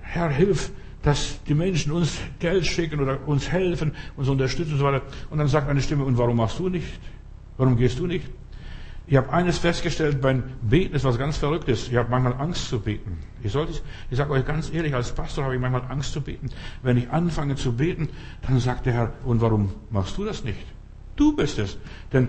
Herr, 0.00 0.30
hilf, 0.30 0.72
dass 1.02 1.42
die 1.44 1.54
Menschen 1.54 1.92
uns 1.92 2.18
Geld 2.38 2.66
schicken 2.66 3.00
oder 3.00 3.18
uns 3.26 3.50
helfen, 3.50 3.92
uns 4.16 4.28
unterstützen 4.28 4.72
und 4.72 4.78
so 4.78 4.84
weiter. 4.84 5.02
Und 5.28 5.38
dann 5.38 5.48
sagt 5.48 5.68
eine 5.68 5.80
Stimme, 5.82 6.04
und 6.04 6.16
warum 6.16 6.36
machst 6.36 6.58
du 6.58 6.68
nicht? 6.68 6.98
Warum 7.58 7.76
gehst 7.76 7.98
du 7.98 8.06
nicht? 8.06 8.26
Ich 9.10 9.16
habe 9.16 9.32
eines 9.32 9.58
festgestellt, 9.58 10.20
beim 10.20 10.44
Beten 10.62 10.94
ist 10.94 11.02
was 11.02 11.18
ganz 11.18 11.36
Verrücktes. 11.36 11.88
Ich 11.88 11.96
habe 11.96 12.08
manchmal 12.08 12.34
Angst 12.34 12.68
zu 12.68 12.78
beten. 12.78 13.18
Ich, 13.42 13.52
ich 13.56 14.16
sage 14.16 14.30
euch 14.30 14.46
ganz 14.46 14.72
ehrlich, 14.72 14.94
als 14.94 15.10
Pastor 15.10 15.42
habe 15.42 15.56
ich 15.56 15.60
manchmal 15.60 15.82
Angst 15.90 16.12
zu 16.12 16.20
beten. 16.20 16.48
Wenn 16.84 16.96
ich 16.96 17.10
anfange 17.10 17.56
zu 17.56 17.72
beten, 17.72 18.08
dann 18.46 18.60
sagt 18.60 18.86
der 18.86 18.92
Herr, 18.92 19.12
und 19.24 19.40
warum 19.40 19.72
machst 19.90 20.16
du 20.16 20.24
das 20.24 20.44
nicht? 20.44 20.64
Du 21.16 21.34
bist 21.34 21.58
es. 21.58 21.76
Denn 22.12 22.28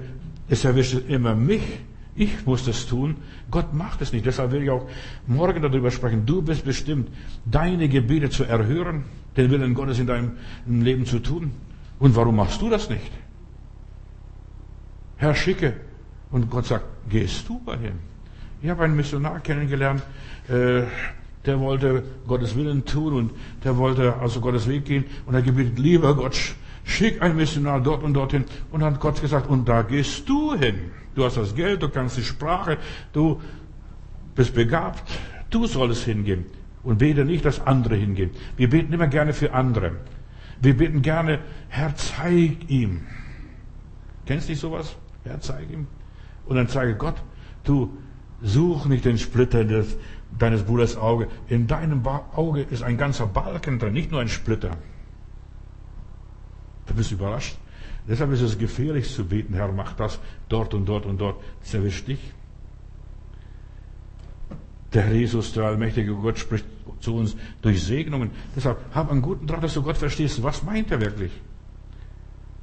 es 0.50 0.66
erwischt 0.66 1.08
immer 1.08 1.36
mich. 1.36 1.62
Ich 2.16 2.48
muss 2.48 2.66
das 2.66 2.88
tun. 2.88 3.18
Gott 3.52 3.76
macht 3.76 4.02
es 4.02 4.12
nicht. 4.12 4.26
Deshalb 4.26 4.52
will 4.52 4.64
ich 4.64 4.72
auch 4.72 4.90
morgen 5.28 5.62
darüber 5.62 5.92
sprechen. 5.92 6.26
Du 6.26 6.42
bist 6.42 6.66
bestimmt, 6.66 7.10
deine 7.46 7.90
Gebete 7.90 8.32
zu 8.32 8.44
erhören, 8.44 9.04
den 9.38 9.52
Willen 9.52 9.76
Gottes 9.76 10.00
in 10.00 10.08
deinem 10.08 10.32
Leben 10.66 11.06
zu 11.06 11.20
tun. 11.20 11.52
Und 12.00 12.16
warum 12.16 12.38
machst 12.38 12.60
du 12.60 12.72
das 12.72 12.90
nicht? 12.90 13.12
Herr, 15.18 15.36
schicke 15.36 15.76
und 16.32 16.50
Gott 16.50 16.66
sagt, 16.66 16.86
gehst 17.10 17.48
du 17.48 17.62
ihm? 17.68 18.00
Ich 18.62 18.70
habe 18.70 18.84
einen 18.84 18.96
Missionar 18.96 19.40
kennengelernt, 19.40 20.04
äh, 20.48 20.84
der 21.46 21.60
wollte 21.60 22.04
Gottes 22.28 22.56
Willen 22.56 22.86
tun 22.86 23.14
und 23.14 23.32
der 23.64 23.78
wollte 23.78 24.16
also 24.18 24.40
Gottes 24.40 24.68
Weg 24.68 24.86
gehen 24.86 25.06
und 25.26 25.34
er 25.34 25.42
gebetet, 25.42 25.80
lieber 25.80 26.16
Gott, 26.16 26.38
schick 26.84 27.22
einen 27.22 27.36
Missionar 27.36 27.82
dort 27.82 28.04
und 28.04 28.14
dorthin. 28.14 28.46
Und 28.72 28.82
dann 28.82 28.94
hat 28.94 29.02
Gott 29.02 29.20
gesagt, 29.20 29.50
und 29.50 29.68
da 29.68 29.82
gehst 29.82 30.30
du 30.30 30.54
hin. 30.54 30.92
Du 31.16 31.26
hast 31.26 31.38
das 31.38 31.56
Geld, 31.56 31.82
du 31.82 31.90
kannst 31.90 32.18
die 32.18 32.24
Sprache, 32.24 32.78
du 33.14 33.42
bist 34.36 34.54
begabt, 34.54 35.04
du 35.50 35.66
sollst 35.66 36.06
hingehen. 36.06 36.46
Und 36.84 36.98
bete 36.98 37.26
nicht, 37.26 37.46
dass 37.46 37.66
andere 37.66 37.96
hingehen. 37.96 38.32
Wir 38.58 38.70
beten 38.70 38.92
immer 38.94 39.08
gerne 39.08 39.34
für 39.34 39.54
andere. 39.54 39.92
Wir 40.62 40.76
beten 40.76 41.02
gerne, 41.02 41.40
Herr, 41.70 41.96
zeig 41.96 42.70
ihm. 42.70 43.02
Kennst 44.26 44.50
du 44.50 44.56
sowas? 44.56 44.96
Herr, 45.24 45.40
zeig 45.42 45.70
ihm. 45.70 45.86
Und 46.46 46.56
dann 46.56 46.68
sage 46.68 46.96
Gott, 46.96 47.16
du 47.64 47.98
such 48.42 48.86
nicht 48.86 49.06
den 49.06 49.18
Splitter 49.18 49.64
des, 49.64 49.98
deines 50.38 50.64
Bruders 50.64 50.98
Auge. 50.98 51.28
In 51.48 51.68
deinem 51.68 52.06
Auge 52.06 52.62
ist 52.62 52.84
ein 52.84 52.98
ganzer 52.98 53.28
Balken 53.28 53.80
drin, 53.80 53.94
nicht 53.94 54.12
nur 54.12 54.22
ein 54.22 54.30
Splitter. 54.30 54.72
Da 56.88 56.94
bist 56.94 57.12
du 57.12 57.16
überrascht. 57.16 57.58
Deshalb 58.08 58.32
ist 58.32 58.42
es 58.42 58.58
gefährlich 58.58 59.14
zu 59.14 59.24
beten, 59.26 59.54
Herr, 59.54 59.72
mach 59.72 59.94
das 59.94 60.20
dort 60.50 60.74
und 60.74 60.86
dort 60.88 61.06
und 61.06 61.20
dort. 61.20 61.42
Das 61.62 61.74
erwischt 61.74 62.08
dich. 62.08 62.20
Der 64.94 65.04
Herr 65.04 65.14
Jesus, 65.14 65.54
der 65.54 65.66
allmächtige 65.66 66.14
Gott, 66.16 66.40
spricht 66.40 66.66
zu 67.00 67.16
uns 67.16 67.36
durch 67.62 67.84
Segnungen. 67.84 68.32
Deshalb 68.56 68.78
hab 68.94 69.12
einen 69.12 69.22
guten 69.22 69.48
Draht, 69.48 69.64
dass 69.64 69.76
du 69.76 69.84
Gott 69.84 69.98
verstehst. 69.98 70.42
Was 70.44 70.64
meint 70.64 70.92
er 70.92 71.00
wirklich? 71.00 71.32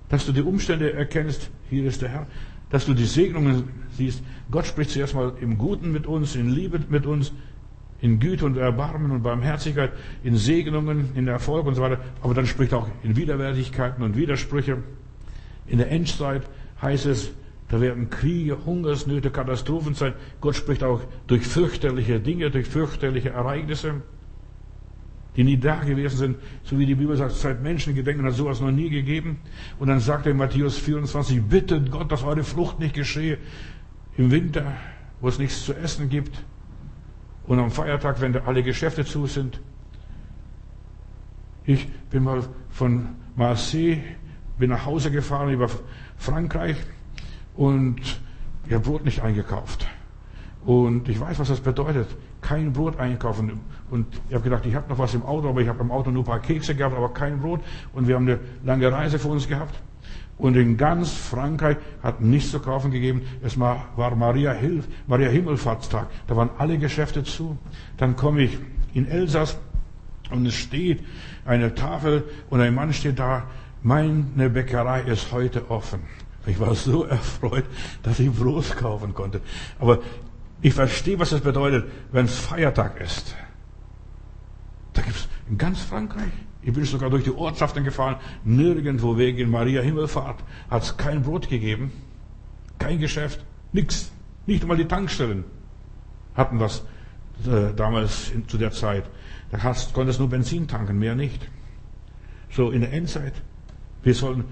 Dass 0.09 0.27
du 0.27 0.33
die 0.33 0.43
Umstände 0.43 0.93
erkennst, 0.93 1.51
hier 1.71 1.85
ist 1.85 2.03
der 2.03 2.09
Herr 2.11 2.27
dass 2.71 2.87
du 2.87 2.95
die 2.95 3.07
Segnungen 3.07 3.65
siehst. 3.91 4.23
Gott 4.51 4.67
spricht 4.67 4.91
zuerst 4.91 5.15
mal 5.15 5.33
im 5.41 5.59
Guten 5.59 5.93
mit 5.93 6.07
uns, 6.07 6.37
in 6.37 6.51
Liebe 6.51 6.81
mit 6.89 7.07
uns, 7.07 7.33
in 8.01 8.21
Güte 8.21 8.45
und 8.47 8.57
Erbarmen 8.57 9.11
und 9.11 9.23
Barmherzigkeit, 9.23 9.93
in 10.23 10.37
Segnungen, 10.37 11.11
in 11.15 11.27
Erfolg 11.27 11.67
und 11.67 11.75
so 11.75 11.83
weiter. 11.83 12.01
Aber 12.23 12.35
dann 12.35 12.47
spricht 12.47 12.73
er 12.73 12.79
auch 12.79 12.89
in 13.03 13.17
Widerwärtigkeiten 13.17 14.03
und 14.05 14.17
Widersprüche. 14.17 14.79
In 15.67 15.79
der 15.79 15.91
Endzeit 15.91 16.43
heißt 16.81 17.07
es, 17.07 17.33
da 17.69 17.81
werden 17.81 18.09
Kriege, 18.09 18.65
Hungersnöte, 18.65 19.31
Katastrophen 19.31 19.95
sein. 19.95 20.15
Gott 20.41 20.57
spricht 20.57 20.83
auch 20.83 21.03
durch 21.27 21.47
fürchterliche 21.47 22.21
Dinge, 22.21 22.51
durch 22.51 22.67
fürchterliche 22.67 23.31
Ereignisse 23.31 24.03
die 25.39 25.45
nie 25.45 25.57
da 25.57 25.77
gewesen 25.77 26.17
sind, 26.17 26.37
so 26.65 26.77
wie 26.81 26.85
die 26.85 26.97
Bibel 26.97 27.17
sagt, 27.17 27.31
seit 27.31 27.63
Menschengedenken 27.63 28.27
hat 28.27 28.35
sowas 28.35 28.61
noch 28.61 28.73
nie 28.73 28.91
gegeben. 28.91 29.39
Und 29.79 29.87
dann 29.87 30.01
sagt 30.01 30.27
er 30.27 30.33
in 30.33 30.37
Matthäus 30.37 30.77
24, 30.79 31.43
bittet 31.43 31.93
Gott, 31.93 32.11
dass 32.11 32.25
eure 32.25 32.43
Flucht 32.43 32.81
nicht 32.81 32.93
geschehe 32.93 33.39
im 34.17 34.33
Winter, 34.33 34.73
wo 35.21 35.29
es 35.29 35.39
nichts 35.39 35.65
zu 35.65 35.75
essen 35.75 36.09
gibt 36.09 36.43
und 37.47 37.61
am 37.61 37.71
Feiertag, 37.71 38.21
wenn 38.21 38.37
alle 38.37 38.65
Geschäfte 38.65 39.05
zu 39.05 39.27
sind. 39.27 39.61
Ich 41.65 41.87
bin 42.11 42.25
mal 42.25 42.43
von 42.71 43.11
Marseille, 43.37 44.03
bin 44.59 44.71
nach 44.71 44.87
Hause 44.87 45.13
gefahren 45.13 45.51
über 45.51 45.71
Frankreich 46.17 46.79
und 47.55 48.01
ich 48.67 48.73
habe 48.73 48.83
Brot 48.83 49.05
nicht 49.05 49.23
eingekauft. 49.23 49.87
Und 50.65 51.09
ich 51.09 51.21
weiß, 51.21 51.39
was 51.39 51.47
das 51.47 51.61
bedeutet. 51.61 52.09
Kein 52.41 52.73
Brot 52.73 52.99
einkaufen. 52.99 53.61
Und 53.91 54.07
ich 54.29 54.35
habe 54.35 54.45
gedacht, 54.45 54.67
ich 54.67 54.75
habe 54.75 54.89
noch 54.89 54.99
was 54.99 55.15
im 55.15 55.23
Auto, 55.23 55.49
aber 55.49 55.61
ich 55.61 55.69
habe 55.69 55.81
im 55.81 55.91
Auto 55.91 56.11
nur 56.11 56.23
ein 56.23 56.27
paar 56.27 56.41
Kekse 56.41 56.75
gehabt, 56.75 56.97
aber 56.97 57.09
kein 57.11 57.41
Brot. 57.41 57.61
Und 57.93 58.07
wir 58.07 58.15
haben 58.15 58.29
eine 58.29 58.39
lange 58.65 58.91
Reise 58.93 59.19
vor 59.19 59.33
uns 59.33 59.49
gehabt. 59.49 59.75
Und 60.39 60.57
in 60.57 60.77
ganz 60.77 61.11
Frankreich 61.11 61.79
hat 62.03 62.21
nichts 62.21 62.53
zu 62.53 62.61
kaufen 62.61 62.93
gegeben. 62.93 63.23
Es 63.43 63.59
war 63.59 63.87
Maria, 64.17 64.53
Hilf, 64.53 64.87
Maria 65.09 65.29
Himmelfahrtstag. 65.29 66.07
Da 66.29 66.37
waren 66.37 66.51
alle 66.59 66.79
Geschäfte 66.79 67.25
zu. 67.25 67.59
Dann 67.97 68.15
komme 68.15 68.43
ich 68.43 68.59
in 68.95 69.09
Elsass 69.09 69.59
und 70.31 70.47
es 70.47 70.55
steht 70.55 71.05
eine 71.45 71.75
Tafel 71.75 72.25
und 72.51 72.61
ein 72.61 72.75
Mann 72.75 72.93
steht 72.93 73.19
da. 73.19 73.45
Meine 73.83 74.51
Bäckerei 74.51 75.03
ist 75.03 75.33
heute 75.33 75.71
offen. 75.71 76.01
Ich 76.47 76.61
war 76.61 76.75
so 76.75 77.05
erfreut, 77.05 77.65
dass 78.05 78.21
ich 78.21 78.31
Brot 78.31 78.77
kaufen 78.77 79.15
konnte. 79.15 79.41
Aber 79.81 79.99
ich 80.61 80.75
verstehe, 80.75 81.19
was 81.19 81.31
das 81.31 81.41
bedeutet, 81.41 81.87
wenn 82.13 82.25
es 82.25 82.39
Feiertag 82.39 83.01
ist. 83.01 83.37
Da 84.93 85.03
gibt 85.03 85.17
es 85.17 85.29
in 85.49 85.59
ganz 85.59 85.81
Frankreich, 85.81 86.33
ich 86.63 86.73
bin 86.73 86.85
sogar 86.85 87.09
durch 87.11 87.25
die 87.25 87.31
Ortschaften 87.31 87.85
gefahren, 87.85 88.17
nirgendwo 88.45 89.17
wegen 89.17 89.51
Maria 89.51 89.81
Himmelfahrt 89.81 90.43
hat 90.71 90.83
es 90.83 90.97
kein 90.97 91.23
Brot 91.23 91.49
gegeben, 91.49 91.93
kein 92.79 92.99
Geschäft, 92.99 93.45
nichts. 93.73 94.13
Nicht 94.47 94.63
einmal 94.63 94.79
die 94.79 94.87
Tankstellen 94.87 95.45
hatten 96.35 96.59
was 96.59 96.85
äh, 97.47 97.75
damals 97.75 98.31
in, 98.31 98.49
zu 98.49 98.57
der 98.57 98.73
Zeit. 98.73 99.05
Da 99.51 99.63
hast, 99.63 99.93
konntest 99.93 100.21
nur 100.21 100.29
Benzin 100.29 100.69
tanken, 100.69 100.99
mehr 100.99 101.15
nicht. 101.15 101.49
So 102.51 102.71
in 102.71 102.81
der 102.81 102.93
Endzeit. 102.93 103.35
Wir 104.03 104.15
sollen 104.15 104.45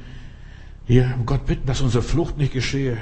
hier 0.84 1.18
Gott 1.24 1.46
bitten, 1.46 1.66
dass 1.66 1.80
unsere 1.80 2.02
Flucht 2.02 2.36
nicht 2.36 2.52
geschehe. 2.52 2.98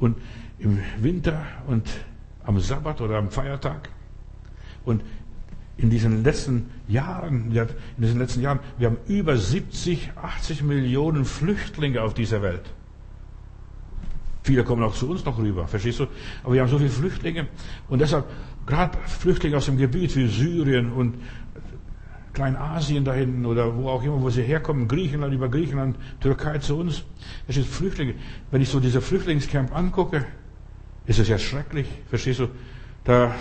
Und 0.00 0.16
im 0.58 0.80
Winter 0.98 1.44
und 1.66 1.88
am 2.48 2.58
Sabbat 2.58 3.02
oder 3.02 3.18
am 3.18 3.30
Feiertag. 3.30 3.90
Und 4.86 5.02
in 5.76 5.90
diesen 5.90 6.24
letzten 6.24 6.70
Jahren, 6.88 7.52
in 7.54 7.68
diesen 7.98 8.18
letzten 8.18 8.40
Jahren, 8.40 8.60
wir 8.78 8.86
haben 8.88 8.96
über 9.06 9.36
70, 9.36 10.12
80 10.16 10.62
Millionen 10.62 11.26
Flüchtlinge 11.26 12.00
auf 12.00 12.14
dieser 12.14 12.40
Welt. 12.40 12.62
Viele 14.44 14.64
kommen 14.64 14.82
auch 14.82 14.94
zu 14.94 15.10
uns 15.10 15.26
noch 15.26 15.36
rüber, 15.36 15.68
verstehst 15.68 16.00
du? 16.00 16.06
Aber 16.42 16.54
wir 16.54 16.62
haben 16.62 16.70
so 16.70 16.78
viele 16.78 16.88
Flüchtlinge 16.88 17.48
und 17.90 18.00
deshalb 18.00 18.24
gerade 18.64 18.96
Flüchtlinge 19.04 19.58
aus 19.58 19.66
dem 19.66 19.76
Gebiet 19.76 20.16
wie 20.16 20.26
Syrien 20.26 20.90
und 20.90 21.16
Kleinasien 22.32 23.04
da 23.04 23.12
hinten 23.12 23.44
oder 23.44 23.76
wo 23.76 23.90
auch 23.90 24.02
immer, 24.02 24.22
wo 24.22 24.30
sie 24.30 24.42
herkommen, 24.42 24.88
Griechenland, 24.88 25.34
über 25.34 25.50
Griechenland, 25.50 25.98
Türkei 26.20 26.58
zu 26.58 26.78
uns. 26.78 27.04
Das 27.46 27.56
sind 27.56 27.66
Flüchtlinge. 27.66 28.14
Wenn 28.50 28.62
ich 28.62 28.70
so 28.70 28.80
diese 28.80 29.02
Flüchtlingscamp 29.02 29.76
angucke, 29.76 30.24
ist 31.08 31.18
es 31.18 31.28
ja 31.28 31.38
schrecklich, 31.38 31.88
verstehst 32.08 32.38
du? 32.38 32.48
Da 33.02 33.34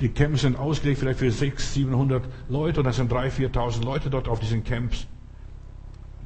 die 0.00 0.10
Camps 0.10 0.42
sind 0.42 0.58
ausgelegt 0.58 1.00
vielleicht 1.00 1.18
für 1.18 1.30
600, 1.30 1.60
700 1.60 2.24
Leute 2.50 2.80
und 2.80 2.84
da 2.84 2.92
sind 2.92 3.10
3.000, 3.10 3.50
4.000 3.50 3.84
Leute 3.84 4.10
dort 4.10 4.28
auf 4.28 4.40
diesen 4.40 4.62
Camps. 4.62 5.06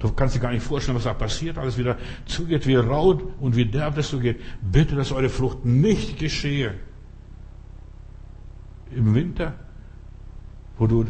Du 0.00 0.10
kannst 0.10 0.34
dir 0.34 0.40
gar 0.40 0.50
nicht 0.50 0.64
vorstellen, 0.64 0.96
was 0.96 1.04
da 1.04 1.14
passiert, 1.14 1.58
alles 1.58 1.78
wieder 1.78 1.96
zugeht, 2.26 2.66
wie 2.66 2.74
rau 2.74 3.20
und 3.38 3.54
wie 3.54 3.66
derb 3.66 3.94
das 3.94 4.08
zugeht. 4.08 4.40
Bitte, 4.60 4.96
dass 4.96 5.12
eure 5.12 5.28
Flucht 5.28 5.64
nicht 5.64 6.18
geschehe. 6.18 6.74
Im 8.90 9.14
Winter, 9.14 9.54
wo 10.76 10.88
du 10.88 11.06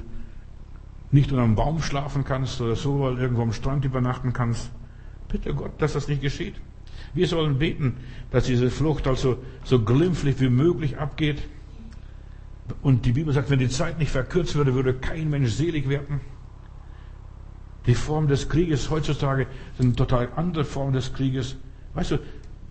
nicht 1.11 1.31
unter 1.33 1.45
einem 1.45 1.55
Baum 1.55 1.81
schlafen 1.81 2.25
kannst 2.25 2.61
oder 2.61 2.77
so, 2.77 3.01
weil 3.01 3.17
irgendwo 3.17 3.43
am 3.43 3.55
Strand 3.55 3.87
übernachten 3.87 4.35
kannst. 4.35 4.71
Bitte 5.29 5.55
Gott, 5.55 5.73
dass 5.79 5.95
das 5.95 6.09
nicht 6.09 6.21
geschieht. 6.21 6.57
Wir 7.15 7.27
sollen 7.27 7.59
beten, 7.59 7.97
dass 8.31 8.45
diese 8.45 8.71
Flucht 8.71 9.07
also 9.07 9.39
so 9.65 9.83
glimpflich 9.83 10.41
wie 10.41 10.49
möglich 10.49 10.99
abgeht. 10.99 11.43
Und 12.83 13.05
die 13.05 13.13
Bibel 13.13 13.35
sagt, 13.35 13.51
wenn 13.51 13.59
die 13.59 13.69
Zeit 13.69 13.99
nicht 13.99 14.13
verkürzt 14.13 14.55
würde, 14.55 14.75
würde 14.75 14.95
kein 14.95 15.29
Mensch 15.29 15.51
selig 15.51 15.89
werden. 15.89 16.21
Die 17.87 17.95
Form 17.95 18.29
des 18.29 18.49
Krieges 18.49 18.91
heutzutage 18.91 19.47
sind 19.79 19.97
total 19.97 20.29
andere 20.37 20.65
Formen 20.65 20.93
des 20.93 21.13
Krieges. 21.13 21.57
Weißt 21.95 22.13
du, 22.13 22.19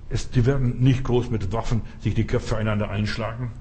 es, 0.09 0.29
die 0.29 0.45
werden 0.45 0.79
nicht 0.79 1.03
groß 1.03 1.29
mit 1.29 1.51
Waffen 1.51 1.81
sich 1.99 2.13
die 2.13 2.25
Köpfe 2.25 2.57
einander 2.57 2.89
einschlagen. 2.89 3.51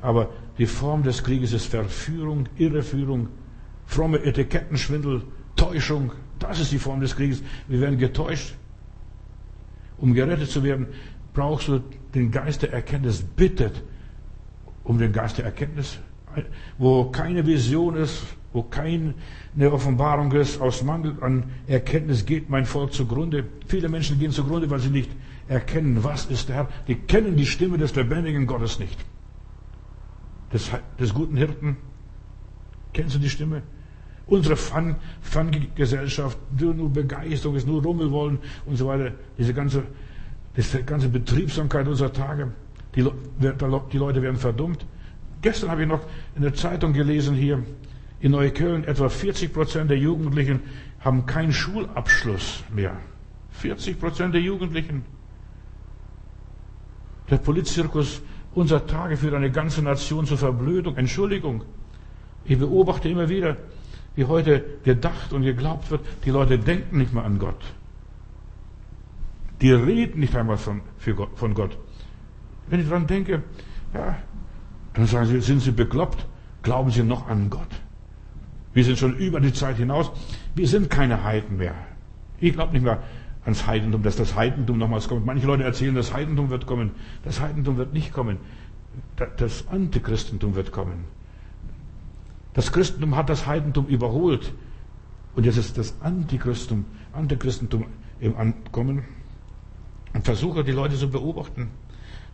Aber 0.00 0.30
die 0.58 0.66
Form 0.66 1.02
des 1.02 1.22
Krieges 1.22 1.52
ist 1.52 1.66
Verführung, 1.66 2.48
Irreführung, 2.56 3.28
fromme 3.86 4.22
Etikettenschwindel, 4.22 5.22
Täuschung. 5.56 6.12
Das 6.38 6.60
ist 6.60 6.72
die 6.72 6.78
Form 6.78 7.00
des 7.00 7.16
Krieges. 7.16 7.42
Wir 7.68 7.80
werden 7.80 7.98
getäuscht. 7.98 8.54
Um 10.02 10.14
gerettet 10.14 10.50
zu 10.50 10.64
werden, 10.64 10.88
brauchst 11.32 11.68
du 11.68 11.80
den 12.12 12.32
Geist 12.32 12.62
der 12.62 12.72
Erkenntnis. 12.72 13.22
Bittet 13.22 13.84
um 14.82 14.98
den 14.98 15.12
Geist 15.12 15.38
der 15.38 15.44
Erkenntnis, 15.44 16.00
wo 16.76 17.04
keine 17.04 17.46
Vision 17.46 17.94
ist, 17.94 18.24
wo 18.52 18.64
keine 18.64 19.14
Offenbarung 19.70 20.32
ist, 20.32 20.60
aus 20.60 20.82
Mangel 20.82 21.16
an 21.20 21.44
Erkenntnis 21.68 22.26
geht 22.26 22.50
mein 22.50 22.66
Volk 22.66 22.92
zugrunde. 22.92 23.44
Viele 23.68 23.88
Menschen 23.88 24.18
gehen 24.18 24.32
zugrunde, 24.32 24.68
weil 24.70 24.80
sie 24.80 24.90
nicht 24.90 25.10
erkennen, 25.46 26.02
was 26.02 26.26
ist 26.26 26.48
der 26.48 26.56
Herr. 26.56 26.68
Die 26.88 26.96
kennen 26.96 27.36
die 27.36 27.46
Stimme 27.46 27.78
des 27.78 27.94
lebendigen 27.94 28.48
Gottes 28.48 28.80
nicht. 28.80 28.98
Des, 30.52 30.68
des 30.98 31.14
guten 31.14 31.36
Hirten. 31.36 31.76
Kennst 32.92 33.14
du 33.14 33.20
die 33.20 33.30
Stimme? 33.30 33.62
Unsere 34.32 34.56
Fun-Gesellschaft, 34.56 36.38
Fun 36.56 36.76
nur 36.78 36.90
Begeisterung 36.90 37.54
ist, 37.54 37.66
nur 37.66 37.82
Rummel 37.82 38.10
wollen 38.10 38.38
und 38.64 38.76
so 38.76 38.86
weiter. 38.86 39.12
Diese 39.36 39.52
ganze, 39.52 39.82
diese 40.56 40.82
ganze 40.84 41.10
Betriebsamkeit 41.10 41.86
unserer 41.86 42.14
Tage. 42.14 42.50
Die, 42.96 43.02
die 43.02 43.98
Leute 43.98 44.22
werden 44.22 44.38
verdummt. 44.38 44.86
Gestern 45.42 45.70
habe 45.70 45.82
ich 45.82 45.88
noch 45.88 46.00
in 46.34 46.40
der 46.40 46.54
Zeitung 46.54 46.94
gelesen 46.94 47.34
hier, 47.34 47.62
in 48.20 48.32
Neukölln 48.32 48.84
etwa 48.84 49.10
40 49.10 49.52
Prozent 49.52 49.90
der 49.90 49.98
Jugendlichen 49.98 50.60
haben 51.00 51.26
keinen 51.26 51.52
Schulabschluss 51.52 52.64
mehr. 52.74 52.96
40 53.50 54.00
Prozent 54.00 54.32
der 54.32 54.40
Jugendlichen. 54.40 55.04
Der 57.28 57.36
Polizirkus 57.36 58.22
unserer 58.54 58.86
Tage 58.86 59.18
führt 59.18 59.34
eine 59.34 59.50
ganze 59.50 59.82
Nation 59.82 60.24
zur 60.24 60.38
Verblödung. 60.38 60.96
Entschuldigung. 60.96 61.64
Ich 62.46 62.58
beobachte 62.58 63.10
immer 63.10 63.28
wieder, 63.28 63.58
wie 64.14 64.24
heute 64.24 64.64
gedacht 64.84 65.32
und 65.32 65.42
geglaubt 65.42 65.90
wird, 65.90 66.02
die 66.24 66.30
Leute 66.30 66.58
denken 66.58 66.98
nicht 66.98 67.12
mehr 67.12 67.24
an 67.24 67.38
Gott. 67.38 67.60
Die 69.60 69.72
reden 69.72 70.20
nicht 70.20 70.34
einmal 70.34 70.58
von, 70.58 70.80
Gott, 71.16 71.30
von 71.36 71.54
Gott. 71.54 71.78
Wenn 72.68 72.80
ich 72.80 72.88
daran 72.88 73.06
denke, 73.06 73.42
ja, 73.94 74.18
dann 74.94 75.06
sagen 75.06 75.26
sie, 75.26 75.40
sind 75.40 75.60
sie 75.60 75.70
bekloppt? 75.70 76.26
Glauben 76.62 76.90
sie 76.90 77.02
noch 77.02 77.28
an 77.28 77.48
Gott? 77.48 77.68
Wir 78.74 78.84
sind 78.84 78.98
schon 78.98 79.16
über 79.16 79.40
die 79.40 79.52
Zeit 79.52 79.76
hinaus. 79.76 80.10
Wir 80.54 80.66
sind 80.66 80.90
keine 80.90 81.24
Heiden 81.24 81.58
mehr. 81.58 81.74
Ich 82.40 82.52
glaube 82.52 82.72
nicht 82.72 82.82
mehr 82.82 83.02
ans 83.44 83.66
Heidentum, 83.66 84.02
dass 84.02 84.16
das 84.16 84.34
Heidentum 84.34 84.78
nochmals 84.78 85.08
kommt. 85.08 85.26
Manche 85.26 85.46
Leute 85.46 85.64
erzählen, 85.64 85.94
das 85.94 86.12
Heidentum 86.12 86.50
wird 86.50 86.66
kommen. 86.66 86.92
Das 87.24 87.40
Heidentum 87.40 87.76
wird 87.76 87.92
nicht 87.92 88.12
kommen. 88.12 88.38
Das 89.36 89.68
Antichristentum 89.68 90.54
wird 90.54 90.72
kommen. 90.72 91.04
Das 92.54 92.72
Christentum 92.72 93.16
hat 93.16 93.28
das 93.28 93.46
Heidentum 93.46 93.86
überholt. 93.86 94.52
Und 95.34 95.44
jetzt 95.44 95.56
ist 95.56 95.78
das 95.78 95.94
Antichristentum, 96.00 96.84
Antichristentum 97.12 97.86
im 98.20 98.36
Ankommen. 98.36 99.04
Und 100.12 100.24
versuche 100.24 100.62
die 100.62 100.72
Leute 100.72 100.96
zu 100.96 101.08
beobachten. 101.08 101.70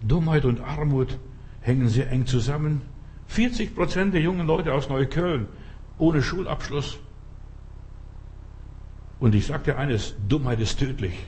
Dummheit 0.01 0.45
und 0.45 0.61
Armut 0.61 1.19
hängen 1.61 1.89
sehr 1.89 2.11
eng 2.11 2.27
zusammen. 2.27 2.83
40 3.29 3.75
Prozent 3.75 4.15
der 4.15 4.21
jungen 4.21 4.47
Leute 4.47 4.73
aus 4.73 4.89
Neukölln 4.89 5.47
ohne 5.99 6.23
Schulabschluss. 6.23 6.99
Und 9.21 9.35
ich 9.35 9.47
sage 9.47 9.65
dir 9.65 9.79
eines, 9.79 10.15
Dummheit 10.29 10.61
ist 10.61 10.79
tödlich. 10.79 11.27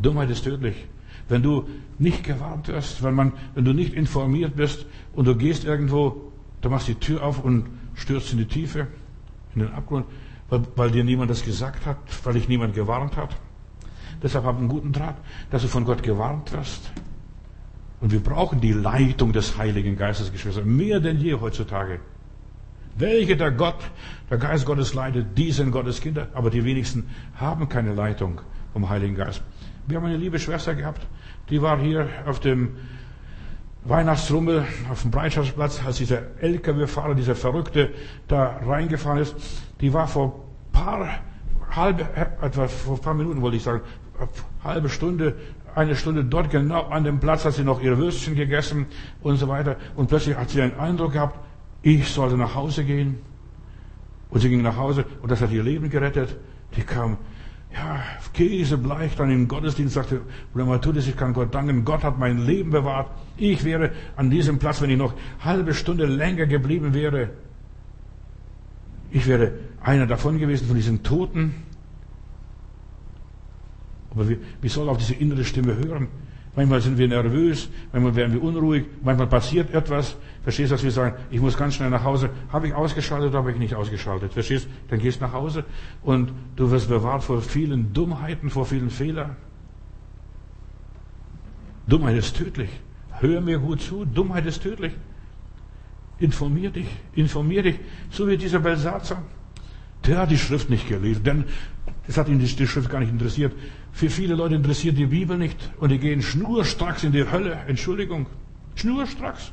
Dummheit 0.00 0.30
ist 0.30 0.44
tödlich. 0.44 0.86
Wenn 1.28 1.42
du 1.42 1.68
nicht 1.98 2.24
gewarnt 2.24 2.68
wirst, 2.68 3.02
wenn, 3.02 3.14
man, 3.14 3.32
wenn 3.54 3.64
du 3.64 3.72
nicht 3.72 3.94
informiert 3.94 4.56
bist 4.56 4.86
und 5.14 5.26
du 5.26 5.36
gehst 5.36 5.64
irgendwo, 5.64 6.32
du 6.60 6.70
machst 6.70 6.88
die 6.88 6.94
Tür 6.94 7.22
auf 7.22 7.42
und 7.42 7.66
stürzt 7.94 8.32
in 8.32 8.38
die 8.38 8.46
Tiefe, 8.46 8.86
in 9.54 9.62
den 9.62 9.72
Abgrund, 9.72 10.06
weil, 10.48 10.62
weil 10.76 10.90
dir 10.90 11.04
niemand 11.04 11.30
das 11.30 11.44
gesagt 11.44 11.86
hat, 11.86 11.98
weil 12.24 12.34
dich 12.34 12.48
niemand 12.48 12.74
gewarnt 12.74 13.16
hat. 13.16 13.36
Deshalb 14.22 14.44
hab 14.44 14.58
einen 14.58 14.68
guten 14.68 14.92
Draht, 14.92 15.16
dass 15.50 15.62
du 15.62 15.68
von 15.68 15.84
Gott 15.84 16.02
gewarnt 16.02 16.52
wirst. 16.52 16.90
Und 18.00 18.12
wir 18.12 18.20
brauchen 18.20 18.60
die 18.60 18.72
Leitung 18.72 19.32
des 19.32 19.56
Heiligen 19.56 19.96
Geistes, 19.96 20.32
Geschwister, 20.32 20.64
mehr 20.64 21.00
denn 21.00 21.18
je 21.18 21.34
heutzutage. 21.34 22.00
Welche 22.96 23.36
der 23.36 23.50
Gott, 23.50 23.78
der 24.30 24.38
Geist 24.38 24.66
Gottes 24.66 24.94
leitet, 24.94 25.36
die 25.36 25.50
sind 25.50 25.72
Gottes 25.72 26.00
Kinder, 26.00 26.28
aber 26.34 26.50
die 26.50 26.64
wenigsten 26.64 27.08
haben 27.36 27.68
keine 27.68 27.92
Leitung 27.94 28.40
vom 28.72 28.88
Heiligen 28.88 29.14
Geist. 29.16 29.42
Wir 29.86 29.96
haben 29.96 30.06
eine 30.06 30.16
liebe 30.16 30.38
Schwester 30.38 30.74
gehabt, 30.74 31.06
die 31.50 31.60
war 31.60 31.78
hier 31.80 32.08
auf 32.26 32.40
dem 32.40 32.76
Weihnachtsrummel 33.84 34.64
auf 34.90 35.02
dem 35.02 35.10
Breitschaftsplatz, 35.10 35.80
als 35.84 35.98
dieser 35.98 36.22
LKW-Fahrer, 36.40 37.14
dieser 37.14 37.34
Verrückte 37.34 37.90
da 38.28 38.60
reingefahren 38.66 39.18
ist. 39.18 39.36
Die 39.80 39.92
war 39.92 40.08
vor 40.08 40.44
paar 40.72 41.08
halbe, 41.70 42.06
etwa 42.40 42.68
vor 42.68 43.00
paar 43.00 43.14
Minuten 43.14 43.42
wollte 43.42 43.56
ich 43.56 43.62
sagen, 43.62 43.82
halbe 44.62 44.88
Stunde 44.88 45.34
eine 45.74 45.96
Stunde 45.96 46.24
dort 46.24 46.50
genau 46.50 46.82
an 46.84 47.04
dem 47.04 47.18
Platz 47.20 47.44
hat 47.44 47.54
sie 47.54 47.64
noch 47.64 47.82
ihre 47.82 47.98
Würstchen 47.98 48.36
gegessen 48.36 48.86
und 49.22 49.36
so 49.36 49.48
weiter. 49.48 49.76
Und 49.96 50.08
plötzlich 50.08 50.36
hat 50.36 50.50
sie 50.50 50.58
den 50.58 50.78
Eindruck 50.78 51.12
gehabt, 51.12 51.38
ich 51.82 52.08
sollte 52.08 52.36
nach 52.36 52.54
Hause 52.54 52.84
gehen. 52.84 53.18
Und 54.30 54.40
sie 54.40 54.48
ging 54.48 54.62
nach 54.62 54.76
Hause 54.76 55.04
und 55.22 55.30
das 55.30 55.40
hat 55.40 55.50
ihr 55.50 55.62
Leben 55.62 55.90
gerettet. 55.90 56.36
Die 56.76 56.82
kam, 56.82 57.18
ja, 57.74 58.02
käsebleich 58.32 59.16
dann 59.16 59.30
im 59.30 59.48
Gottesdienst, 59.48 59.94
sagte, 59.94 60.20
Bruder 60.52 60.66
Matthäus, 60.66 61.06
ich 61.08 61.16
kann 61.16 61.32
Gott 61.32 61.54
danken, 61.54 61.84
Gott 61.84 62.04
hat 62.04 62.18
mein 62.18 62.38
Leben 62.46 62.70
bewahrt. 62.70 63.10
Ich 63.36 63.64
wäre 63.64 63.90
an 64.16 64.30
diesem 64.30 64.58
Platz, 64.58 64.80
wenn 64.80 64.90
ich 64.90 64.96
noch 64.98 65.14
halbe 65.40 65.74
Stunde 65.74 66.06
länger 66.06 66.46
geblieben 66.46 66.94
wäre, 66.94 67.30
ich 69.10 69.26
wäre 69.26 69.52
einer 69.80 70.06
davon 70.06 70.38
gewesen, 70.38 70.66
von 70.66 70.76
diesen 70.76 71.02
Toten. 71.02 71.54
Aber 74.10 74.28
wir, 74.28 74.38
wir 74.60 74.70
sollen 74.70 74.88
auf 74.88 74.98
diese 74.98 75.14
innere 75.14 75.44
Stimme 75.44 75.76
hören. 75.76 76.08
Manchmal 76.56 76.80
sind 76.80 76.98
wir 76.98 77.08
nervös, 77.08 77.68
manchmal 77.92 78.14
werden 78.14 78.32
wir 78.32 78.42
unruhig, 78.42 78.84
manchmal 79.02 79.26
passiert 79.26 79.74
etwas. 79.74 80.16
Verstehst 80.44 80.70
du, 80.70 80.74
dass 80.74 80.84
wir 80.84 80.92
sagen, 80.92 81.16
ich 81.30 81.40
muss 81.40 81.56
ganz 81.56 81.74
schnell 81.74 81.90
nach 81.90 82.04
Hause. 82.04 82.30
Habe 82.52 82.68
ich 82.68 82.74
ausgeschaltet 82.74 83.30
oder 83.30 83.38
habe 83.38 83.50
ich 83.50 83.58
nicht 83.58 83.74
ausgeschaltet? 83.74 84.32
Verstehst 84.32 84.66
du? 84.66 84.70
Dann 84.90 85.00
gehst 85.00 85.20
du 85.20 85.24
nach 85.24 85.32
Hause 85.32 85.64
und 86.02 86.32
du 86.54 86.70
wirst 86.70 86.88
bewahrt 86.88 87.24
vor 87.24 87.42
vielen 87.42 87.92
Dummheiten, 87.92 88.50
vor 88.50 88.66
vielen 88.66 88.90
Fehlern. 88.90 89.36
Dummheit 91.88 92.16
ist 92.16 92.36
tödlich. 92.36 92.70
Hör 93.18 93.40
mir 93.40 93.58
gut 93.58 93.80
zu, 93.80 94.04
Dummheit 94.04 94.46
ist 94.46 94.62
tödlich. 94.62 94.92
Informier 96.18 96.70
dich, 96.70 96.86
informier 97.14 97.62
dich, 97.62 97.80
so 98.10 98.28
wie 98.28 98.36
dieser 98.36 98.60
Belsatzer. 98.60 99.20
Der 100.06 100.18
hat 100.18 100.30
die 100.30 100.38
Schrift 100.38 100.70
nicht 100.70 100.88
gelesen, 100.88 101.24
denn 101.24 101.44
das 102.06 102.16
hat 102.16 102.28
ihn 102.28 102.38
die 102.38 102.66
Schrift 102.66 102.90
gar 102.90 103.00
nicht 103.00 103.10
interessiert. 103.10 103.52
Für 103.94 104.10
viele 104.10 104.34
Leute 104.34 104.56
interessiert 104.56 104.98
die 104.98 105.06
Bibel 105.06 105.38
nicht 105.38 105.70
und 105.78 105.90
die 105.90 105.98
gehen 105.98 106.20
schnurstracks 106.20 107.04
in 107.04 107.12
die 107.12 107.30
Hölle. 107.30 107.56
Entschuldigung, 107.68 108.26
schnurstracks. 108.74 109.52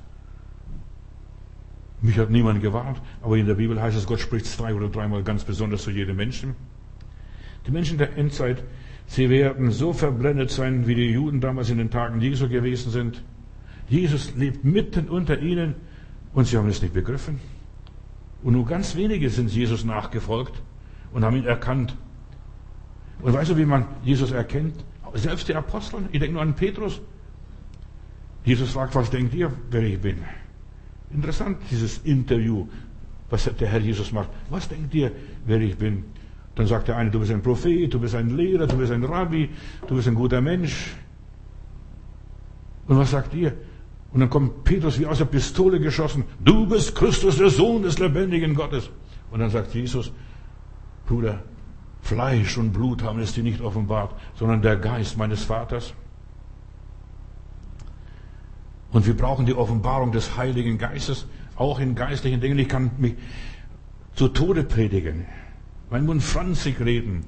Mich 2.01 2.17
hat 2.17 2.31
niemand 2.31 2.59
gewarnt, 2.59 2.99
aber 3.21 3.37
in 3.37 3.45
der 3.45 3.53
Bibel 3.53 3.79
heißt 3.79 3.95
es, 3.95 4.07
Gott 4.07 4.19
spricht 4.19 4.47
zwei 4.47 4.73
oder 4.73 4.89
dreimal 4.89 5.21
ganz 5.21 5.43
besonders 5.43 5.83
zu 5.83 5.91
jedem 5.91 6.15
Menschen. 6.15 6.55
Die 7.67 7.71
Menschen 7.71 7.99
der 7.99 8.17
Endzeit, 8.17 8.63
sie 9.05 9.29
werden 9.29 9.69
so 9.69 9.93
verblendet 9.93 10.49
sein, 10.49 10.87
wie 10.87 10.95
die 10.95 11.11
Juden 11.11 11.39
damals 11.39 11.69
in 11.69 11.77
den 11.77 11.91
Tagen 11.91 12.19
Jesu 12.19 12.49
gewesen 12.49 12.91
sind. 12.91 13.23
Jesus 13.89 14.33
lebt 14.35 14.65
mitten 14.65 15.07
unter 15.07 15.37
ihnen 15.37 15.75
und 16.33 16.47
sie 16.47 16.57
haben 16.57 16.67
es 16.67 16.81
nicht 16.81 16.95
begriffen. 16.95 17.39
Und 18.41 18.53
nur 18.53 18.65
ganz 18.65 18.95
wenige 18.95 19.29
sind 19.29 19.51
Jesus 19.51 19.85
nachgefolgt 19.85 20.63
und 21.13 21.23
haben 21.23 21.35
ihn 21.35 21.45
erkannt. 21.45 21.95
Und 23.21 23.33
weißt 23.33 23.51
du, 23.51 23.57
wie 23.57 23.65
man 23.65 23.85
Jesus 24.03 24.31
erkennt? 24.31 24.75
Selbst 25.13 25.47
die 25.47 25.55
Apostel, 25.55 26.01
ich 26.11 26.19
denke 26.19 26.33
nur 26.33 26.41
an 26.41 26.55
Petrus. 26.55 27.01
Jesus 28.43 28.71
fragt, 28.71 28.95
was 28.95 29.09
denkt 29.09 29.33
ihr, 29.33 29.51
wer 29.69 29.83
ich 29.83 29.99
bin? 29.99 30.17
Interessant, 31.11 31.57
dieses 31.69 31.99
Interview, 31.99 32.67
was 33.29 33.49
der 33.59 33.67
Herr 33.67 33.79
Jesus 33.79 34.11
macht. 34.11 34.29
Was 34.49 34.67
denkt 34.67 34.93
ihr, 34.93 35.11
wer 35.45 35.59
ich 35.59 35.77
bin? 35.77 36.05
Dann 36.55 36.67
sagt 36.67 36.87
der 36.87 36.97
eine, 36.97 37.11
du 37.11 37.19
bist 37.19 37.31
ein 37.31 37.41
Prophet, 37.41 37.93
du 37.93 37.99
bist 37.99 38.15
ein 38.15 38.35
Lehrer, 38.35 38.67
du 38.67 38.77
bist 38.77 38.91
ein 38.91 39.03
Rabbi, 39.03 39.49
du 39.87 39.95
bist 39.95 40.07
ein 40.07 40.15
guter 40.15 40.41
Mensch. 40.41 40.95
Und 42.87 42.97
was 42.97 43.11
sagt 43.11 43.33
ihr? 43.33 43.53
Und 44.11 44.19
dann 44.19 44.29
kommt 44.29 44.63
Petrus 44.63 44.99
wie 44.99 45.05
aus 45.05 45.19
der 45.19 45.25
Pistole 45.25 45.79
geschossen, 45.79 46.25
du 46.43 46.65
bist 46.65 46.95
Christus, 46.95 47.37
der 47.37 47.49
Sohn 47.49 47.83
des 47.83 47.99
lebendigen 47.99 48.53
Gottes. 48.53 48.89
Und 49.31 49.39
dann 49.39 49.49
sagt 49.49 49.73
Jesus, 49.73 50.11
Bruder, 51.05 51.43
Fleisch 52.11 52.57
und 52.57 52.73
Blut 52.73 53.03
haben 53.03 53.19
es 53.19 53.31
dir 53.31 53.43
nicht 53.43 53.61
offenbart, 53.61 54.13
sondern 54.35 54.61
der 54.61 54.75
Geist 54.75 55.17
meines 55.17 55.45
Vaters. 55.45 55.93
Und 58.91 59.07
wir 59.07 59.15
brauchen 59.15 59.45
die 59.45 59.53
Offenbarung 59.53 60.11
des 60.11 60.35
Heiligen 60.35 60.77
Geistes, 60.77 61.25
auch 61.55 61.79
in 61.79 61.95
geistlichen 61.95 62.41
Dingen. 62.41 62.59
Ich 62.59 62.67
kann 62.67 62.91
mich 62.97 63.15
zu 64.13 64.27
Tode 64.27 64.65
predigen, 64.65 65.25
mein 65.89 66.05
Mund 66.05 66.21
franzig 66.21 66.81
reden. 66.81 67.23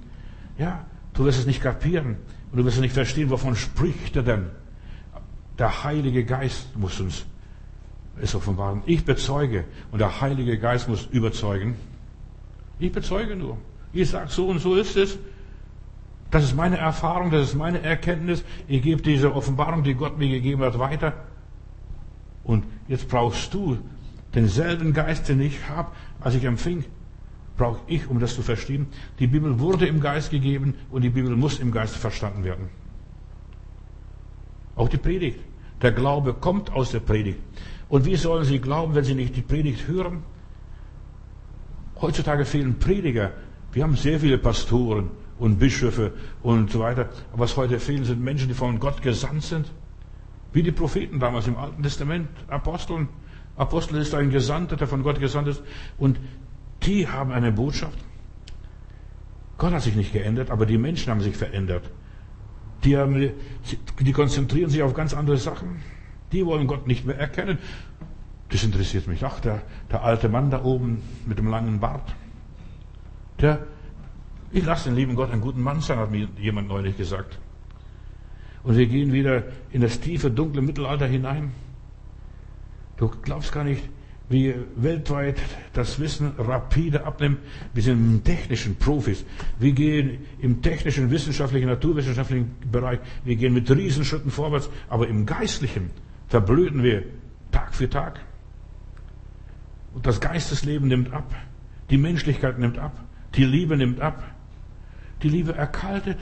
Ja, 0.57 0.85
du 1.13 1.23
wirst 1.23 1.39
es 1.39 1.45
nicht 1.45 1.63
kapieren 1.63 2.17
und 2.51 2.57
du 2.57 2.65
wirst 2.65 2.75
es 2.75 2.81
nicht 2.81 2.93
verstehen, 2.93 3.29
wovon 3.29 3.55
spricht 3.55 4.17
er 4.17 4.23
denn. 4.23 4.47
Der 5.59 5.85
Heilige 5.85 6.25
Geist 6.25 6.75
muss 6.75 6.99
uns 6.99 7.25
es 8.21 8.35
offenbaren. 8.35 8.83
Ich 8.85 9.05
bezeuge 9.05 9.63
und 9.93 9.99
der 9.99 10.19
Heilige 10.19 10.59
Geist 10.59 10.89
muss 10.89 11.05
überzeugen. 11.05 11.75
Ich 12.79 12.91
bezeuge 12.91 13.37
nur. 13.37 13.57
Ich 13.93 14.09
sage 14.09 14.29
so 14.29 14.47
und 14.47 14.59
so 14.59 14.75
ist 14.75 14.97
es. 14.97 15.17
Das 16.31 16.43
ist 16.43 16.55
meine 16.55 16.77
Erfahrung, 16.77 17.29
das 17.29 17.49
ist 17.49 17.55
meine 17.55 17.81
Erkenntnis. 17.81 18.43
Ich 18.67 18.81
gebe 18.81 19.03
diese 19.03 19.35
Offenbarung, 19.35 19.83
die 19.83 19.93
Gott 19.93 20.17
mir 20.17 20.29
gegeben 20.29 20.63
hat, 20.63 20.79
weiter. 20.79 21.13
Und 22.43 22.65
jetzt 22.87 23.07
brauchst 23.07 23.53
du 23.53 23.77
denselben 24.33 24.93
Geist, 24.93 25.29
den 25.29 25.39
ich 25.41 25.69
habe, 25.69 25.91
als 26.19 26.33
ich 26.33 26.43
empfing, 26.43 26.85
brauche 27.55 27.79
ich, 27.85 28.07
um 28.09 28.19
das 28.19 28.33
zu 28.33 28.41
verstehen. 28.41 28.87
Die 29.19 29.27
Bibel 29.27 29.59
wurde 29.59 29.85
im 29.85 29.99
Geist 29.99 30.31
gegeben 30.31 30.73
und 30.89 31.03
die 31.03 31.09
Bibel 31.09 31.35
muss 31.35 31.59
im 31.59 31.71
Geist 31.71 31.95
verstanden 31.95 32.43
werden. 32.43 32.69
Auch 34.75 34.89
die 34.89 34.97
Predigt. 34.97 35.39
Der 35.83 35.91
Glaube 35.91 36.33
kommt 36.33 36.71
aus 36.71 36.91
der 36.91 36.99
Predigt. 36.99 37.39
Und 37.89 38.05
wie 38.05 38.15
sollen 38.15 38.43
sie 38.43 38.59
glauben, 38.59 38.95
wenn 38.95 39.03
sie 39.03 39.13
nicht 39.13 39.35
die 39.35 39.41
Predigt 39.41 39.87
hören? 39.87 40.23
Heutzutage 42.01 42.45
fehlen 42.45 42.79
Prediger. 42.79 43.33
Wir 43.73 43.83
haben 43.83 43.95
sehr 43.95 44.19
viele 44.19 44.37
Pastoren 44.37 45.09
und 45.39 45.57
Bischöfe 45.57 46.13
und 46.43 46.71
so 46.71 46.79
weiter. 46.79 47.09
Aber 47.31 47.43
was 47.43 47.57
heute 47.57 47.79
fehlen, 47.79 48.05
sind 48.05 48.21
Menschen, 48.21 48.47
die 48.47 48.53
von 48.53 48.79
Gott 48.79 49.01
gesandt 49.01 49.43
sind. 49.43 49.71
Wie 50.53 50.61
die 50.61 50.71
Propheten 50.71 51.19
damals 51.19 51.47
im 51.47 51.57
Alten 51.57 51.81
Testament, 51.81 52.29
Aposteln. 52.47 53.09
Apostel 53.57 53.97
ist 53.97 54.13
ein 54.13 54.29
Gesandter, 54.29 54.75
der 54.75 54.87
von 54.87 55.01
Gott 55.01 55.19
gesandt 55.19 55.47
ist. 55.47 55.63
Und 55.97 56.19
die 56.83 57.07
haben 57.07 57.31
eine 57.31 57.51
Botschaft. 57.51 57.97
Gott 59.57 59.73
hat 59.73 59.81
sich 59.81 59.95
nicht 59.95 60.13
geändert, 60.13 60.51
aber 60.51 60.67
die 60.67 60.77
Menschen 60.77 61.09
haben 61.09 61.21
sich 61.21 61.35
verändert. 61.35 61.83
Die, 62.83 62.97
haben, 62.97 63.31
die 63.99 64.11
konzentrieren 64.11 64.69
sich 64.69 64.83
auf 64.83 64.93
ganz 64.93 65.13
andere 65.15 65.37
Sachen. 65.37 65.79
Die 66.31 66.45
wollen 66.45 66.67
Gott 66.67 66.85
nicht 66.85 67.05
mehr 67.05 67.17
erkennen. 67.17 67.57
Das 68.49 68.63
interessiert 68.63 69.07
mich. 69.07 69.23
Ach, 69.25 69.39
der, 69.39 69.61
der 69.91 70.03
alte 70.03 70.29
Mann 70.29 70.51
da 70.51 70.63
oben 70.63 71.01
mit 71.25 71.39
dem 71.39 71.47
langen 71.47 71.79
Bart. 71.79 72.13
Der, 73.43 73.59
ich 74.53 74.63
lasse 74.63 74.85
den 74.85 74.95
lieben 74.95 75.15
Gott 75.15 75.29
einen 75.29 75.41
guten 75.41 75.61
Mann 75.61 75.81
sein, 75.81 75.99
hat 75.99 76.09
mir 76.09 76.29
jemand 76.39 76.69
neulich 76.69 76.95
gesagt. 76.95 77.37
Und 78.63 78.77
wir 78.77 78.87
gehen 78.87 79.11
wieder 79.11 79.43
in 79.71 79.81
das 79.81 79.99
tiefe, 79.99 80.31
dunkle 80.31 80.61
Mittelalter 80.61 81.05
hinein. 81.05 81.51
Du 82.95 83.09
glaubst 83.21 83.51
gar 83.51 83.65
nicht, 83.65 83.83
wie 84.29 84.55
weltweit 84.77 85.41
das 85.73 85.99
Wissen 85.99 86.31
rapide 86.37 87.05
abnimmt. 87.05 87.39
Wir 87.73 87.83
sind 87.83 88.23
technischen 88.23 88.77
Profis. 88.77 89.25
Wir 89.59 89.73
gehen 89.73 90.19
im 90.39 90.61
technischen, 90.61 91.11
wissenschaftlichen, 91.11 91.67
naturwissenschaftlichen 91.67 92.55
Bereich. 92.71 92.99
Wir 93.25 93.35
gehen 93.35 93.53
mit 93.53 93.69
Riesenschritten 93.69 94.31
vorwärts. 94.31 94.69
Aber 94.87 95.09
im 95.09 95.25
Geistlichen 95.25 95.89
verblöden 96.29 96.81
wir 96.81 97.03
Tag 97.51 97.75
für 97.75 97.89
Tag. 97.89 98.21
Und 99.93 100.07
das 100.07 100.21
Geistesleben 100.21 100.87
nimmt 100.87 101.11
ab. 101.11 101.35
Die 101.89 101.97
Menschlichkeit 101.97 102.57
nimmt 102.57 102.77
ab. 102.79 103.02
Die 103.35 103.45
Liebe 103.45 103.77
nimmt 103.77 103.99
ab. 103.99 104.23
Die 105.21 105.29
Liebe 105.29 105.55
erkaltet. 105.55 106.19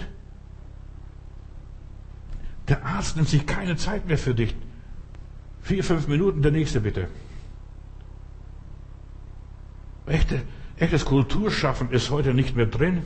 Der 2.67 2.85
Arzt 2.85 3.15
nimmt 3.15 3.27
sich 3.27 3.45
keine 3.45 3.75
Zeit 3.75 4.07
mehr 4.07 4.17
für 4.17 4.33
dich. 4.33 4.55
Vier, 5.61 5.83
fünf 5.83 6.07
Minuten, 6.07 6.41
der 6.41 6.51
nächste 6.51 6.79
bitte. 6.79 7.07
Echte, 10.05 10.41
echtes 10.77 11.05
Kulturschaffen 11.05 11.91
ist 11.91 12.09
heute 12.09 12.33
nicht 12.33 12.55
mehr 12.55 12.65
drin. 12.65 13.05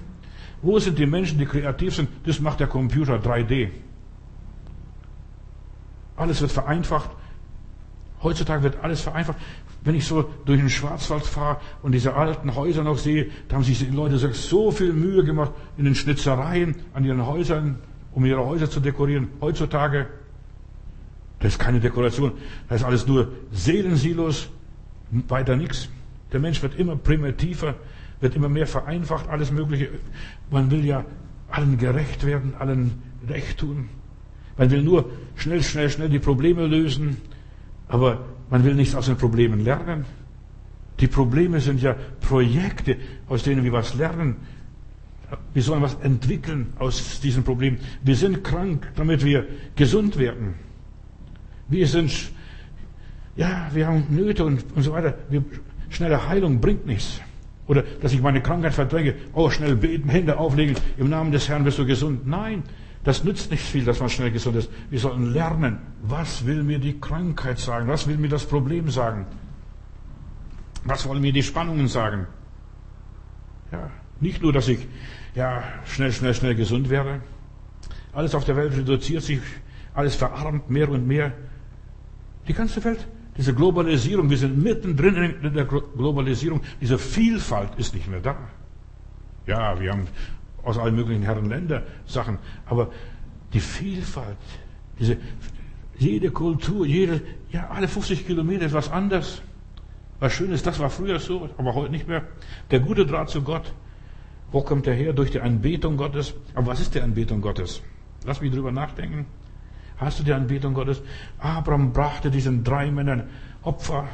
Wo 0.61 0.79
sind 0.79 0.97
die 0.97 1.05
Menschen, 1.05 1.37
die 1.37 1.45
kreativ 1.45 1.95
sind? 1.95 2.09
Das 2.25 2.39
macht 2.39 2.59
der 2.59 2.67
Computer 2.67 3.15
3D. 3.15 3.69
Alles 6.15 6.41
wird 6.41 6.51
vereinfacht. 6.51 7.09
Heutzutage 8.23 8.63
wird 8.63 8.83
alles 8.83 9.01
vereinfacht. 9.01 9.37
Wenn 9.85 9.93
ich 9.93 10.05
so 10.05 10.29
durch 10.45 10.59
den 10.59 10.69
Schwarzwald 10.69 11.25
fahre 11.25 11.59
und 11.83 11.91
diese 11.91 12.15
alten 12.15 12.55
Häuser 12.55 12.83
noch 12.83 12.97
sehe, 12.97 13.27
da 13.47 13.55
haben 13.55 13.63
sich 13.63 13.77
die 13.77 13.85
Leute 13.85 14.17
so 14.17 14.71
viel 14.71 14.91
Mühe 14.91 15.23
gemacht 15.23 15.51
in 15.77 15.85
den 15.85 15.93
Schnitzereien 15.93 16.75
an 16.95 17.05
ihren 17.05 17.23
Häusern, 17.25 17.77
um 18.11 18.25
ihre 18.25 18.43
Häuser 18.43 18.67
zu 18.67 18.79
dekorieren. 18.79 19.27
Heutzutage, 19.41 20.07
das 21.39 21.53
ist 21.53 21.59
keine 21.59 21.79
Dekoration, 21.79 22.31
das 22.67 22.81
ist 22.81 22.87
alles 22.87 23.05
nur 23.05 23.31
Seelensilos, 23.51 24.49
weiter 25.27 25.55
nichts. 25.55 25.87
Der 26.33 26.39
Mensch 26.39 26.63
wird 26.63 26.79
immer 26.79 26.95
primitiver, 26.95 27.75
wird 28.21 28.35
immer 28.35 28.49
mehr 28.49 28.65
vereinfacht, 28.65 29.29
alles 29.29 29.51
Mögliche. 29.51 29.89
Man 30.49 30.71
will 30.71 30.83
ja 30.83 31.05
allen 31.51 31.77
gerecht 31.77 32.25
werden, 32.25 32.55
allen 32.57 33.03
recht 33.29 33.59
tun. 33.59 33.89
Man 34.57 34.71
will 34.71 34.81
nur 34.81 35.11
schnell, 35.35 35.61
schnell, 35.61 35.91
schnell 35.91 36.09
die 36.09 36.17
Probleme 36.17 36.65
lösen, 36.65 37.17
aber 37.87 38.25
man 38.49 38.63
will 38.63 38.75
nichts 38.75 38.95
aus 38.95 39.07
den 39.07 39.17
Problemen 39.17 39.63
lernen. 39.63 40.05
Die 40.99 41.07
Probleme 41.07 41.59
sind 41.59 41.81
ja 41.81 41.95
Projekte, 42.21 42.97
aus 43.27 43.43
denen 43.43 43.63
wir 43.63 43.71
was 43.71 43.95
lernen. 43.95 44.37
Wir 45.53 45.63
sollen 45.63 45.81
was 45.81 45.95
entwickeln 45.95 46.73
aus 46.79 47.19
diesen 47.19 47.43
Problemen. 47.43 47.79
Wir 48.03 48.15
sind 48.15 48.43
krank, 48.43 48.91
damit 48.95 49.25
wir 49.25 49.45
gesund 49.75 50.17
werden. 50.17 50.53
Wir 51.67 51.87
sind, 51.87 52.31
ja, 53.35 53.69
wir 53.73 53.87
haben 53.87 54.05
Nöte 54.09 54.45
und, 54.45 54.63
und 54.75 54.83
so 54.83 54.91
weiter. 54.93 55.17
Wir, 55.29 55.43
schnelle 55.89 56.29
Heilung 56.29 56.61
bringt 56.61 56.85
nichts. 56.85 57.19
Oder 57.67 57.83
dass 58.01 58.13
ich 58.13 58.21
meine 58.21 58.41
Krankheit 58.41 58.73
verdränge. 58.73 59.15
Oh, 59.33 59.49
schnell 59.49 59.75
beten, 59.75 60.09
Hände 60.09 60.37
auflegen. 60.37 60.75
Im 60.97 61.09
Namen 61.09 61.31
des 61.31 61.49
Herrn 61.49 61.65
wirst 61.65 61.79
du 61.79 61.85
gesund. 61.85 62.27
Nein, 62.27 62.63
das 63.05 63.23
nützt 63.23 63.51
nicht 63.51 63.63
viel, 63.63 63.85
dass 63.85 63.99
man 63.99 64.09
schnell 64.09 64.31
gesund 64.31 64.57
ist. 64.57 64.69
Wir 64.89 64.99
sollten 64.99 65.31
lernen, 65.31 65.77
was 66.01 66.45
will 66.45 66.63
mir 66.63 66.79
die 66.79 66.99
Krankheit 66.99 67.59
sagen? 67.59 67.87
Was 67.87 68.07
will 68.07 68.17
mir 68.17 68.29
das 68.29 68.45
Problem 68.45 68.89
sagen? 68.89 69.27
Was 70.85 71.07
wollen 71.07 71.21
mir 71.21 71.31
die 71.31 71.43
Spannungen 71.43 71.87
sagen? 71.87 72.25
Ja, 73.71 73.91
nicht 74.19 74.41
nur, 74.41 74.51
dass 74.51 74.67
ich 74.67 74.87
ja, 75.35 75.63
schnell, 75.85 76.11
schnell, 76.11 76.33
schnell 76.33 76.55
gesund 76.55 76.89
werde. 76.89 77.21
Alles 78.11 78.33
auf 78.33 78.43
der 78.43 78.55
Welt 78.55 78.73
reduziert 78.73 79.21
sich, 79.21 79.39
alles 79.93 80.15
verarmt 80.15 80.71
mehr 80.71 80.89
und 80.89 81.05
mehr. 81.05 81.31
Die 82.47 82.53
ganze 82.53 82.83
Welt, 82.83 83.07
diese 83.37 83.53
Globalisierung, 83.53 84.31
wir 84.31 84.37
sind 84.37 84.63
mittendrin 84.63 85.15
in 85.43 85.53
der 85.53 85.65
Globalisierung, 85.65 86.61
diese 86.81 86.97
Vielfalt 86.97 87.75
ist 87.77 87.93
nicht 87.93 88.07
mehr 88.07 88.21
da. 88.21 88.35
Ja, 89.45 89.79
wir 89.79 89.91
haben 89.91 90.07
aus 90.65 90.77
allen 90.77 90.95
möglichen 90.95 91.23
Herren 91.23 91.49
Länder 91.49 91.83
Sachen, 92.05 92.39
aber 92.65 92.91
die 93.53 93.59
Vielfalt, 93.59 94.37
diese, 94.99 95.17
jede 95.97 96.31
Kultur, 96.31 96.85
jede, 96.85 97.21
ja, 97.51 97.69
alle 97.69 97.87
50 97.87 98.27
Kilometer 98.27 98.65
ist 98.65 98.73
was 98.73 98.91
anderes. 98.91 99.41
Was 100.19 100.33
Schönes, 100.33 100.63
das 100.63 100.79
war 100.79 100.89
früher 100.89 101.19
so, 101.19 101.49
aber 101.57 101.75
heute 101.75 101.91
nicht 101.91 102.07
mehr. 102.07 102.23
Der 102.71 102.79
gute 102.79 103.05
Draht 103.05 103.29
zu 103.29 103.41
Gott, 103.41 103.73
Wo 104.51 104.61
kommt 104.61 104.87
er 104.87 104.93
her? 104.93 105.11
Durch 105.11 105.31
die 105.31 105.41
Anbetung 105.41 105.97
Gottes. 105.97 106.33
Aber 106.53 106.67
was 106.67 106.79
ist 106.79 106.95
die 106.95 107.01
Anbetung 107.01 107.41
Gottes? 107.41 107.81
Lass 108.25 108.39
mich 108.39 108.53
drüber 108.53 108.71
nachdenken. 108.71 109.25
Hast 109.97 110.19
du 110.19 110.23
die 110.23 110.31
Anbetung 110.31 110.73
Gottes? 110.73 111.01
Abraham 111.39 111.91
brachte 111.91 112.31
diesen 112.31 112.63
drei 112.63 112.91
Männern 112.91 113.23
Opfer, 113.63 114.07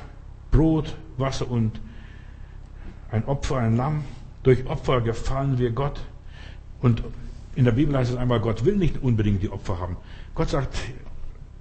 Brot, 0.50 0.96
Wasser 1.18 1.50
und 1.50 1.80
ein 3.12 3.24
Opfer, 3.26 3.58
ein 3.58 3.78
Lamm. 3.78 4.04
Durch 4.44 4.66
Opfer 4.66 5.02
gefallen 5.02 5.60
wir 5.60 5.72
Gott. 5.72 6.00
Und 6.82 7.04
in 7.56 7.66
der 7.66 7.72
Bibel 7.74 7.96
heißt 7.96 8.12
es 8.12 8.18
einmal, 8.18 8.40
Gott 8.40 8.66
will 8.66 8.76
nicht 8.76 9.02
unbedingt 9.02 9.44
die 9.44 9.50
Opfer 9.50 9.80
haben. 9.80 9.98
Gott 10.36 10.50
sagt, 10.50 10.78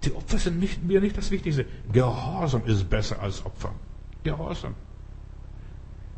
die 0.05 0.13
Opfer 0.13 0.39
sind 0.39 0.59
nicht, 0.59 0.83
mir 0.83 1.01
nicht 1.01 1.17
das 1.17 1.31
Wichtigste. 1.31 1.67
Gehorsam 1.93 2.63
ist 2.65 2.89
besser 2.89 3.21
als 3.21 3.45
Opfer. 3.45 3.73
Gehorsam. 4.23 4.75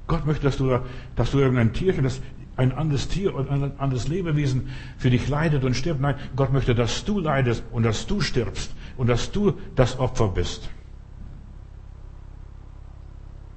Gott 0.06 0.26
möchte, 0.26 0.44
dass 0.44 0.56
du, 0.56 0.78
dass 1.16 1.30
du 1.30 1.38
irgendein 1.38 1.72
Tierchen, 1.72 2.04
das 2.04 2.20
ein 2.56 2.72
anderes 2.72 3.08
Tier 3.08 3.34
und 3.34 3.48
ein 3.48 3.78
anderes 3.78 4.08
Lebewesen 4.08 4.68
für 4.98 5.10
dich 5.10 5.28
leidet 5.28 5.64
und 5.64 5.74
stirbt. 5.74 6.00
Nein, 6.00 6.16
Gott 6.36 6.52
möchte, 6.52 6.74
dass 6.74 7.04
du 7.04 7.18
leidest 7.18 7.64
und 7.72 7.82
dass 7.82 8.06
du 8.06 8.20
stirbst 8.20 8.74
und 8.96 9.06
dass 9.06 9.32
du 9.32 9.54
das 9.74 9.98
Opfer 9.98 10.28
bist. 10.28 10.68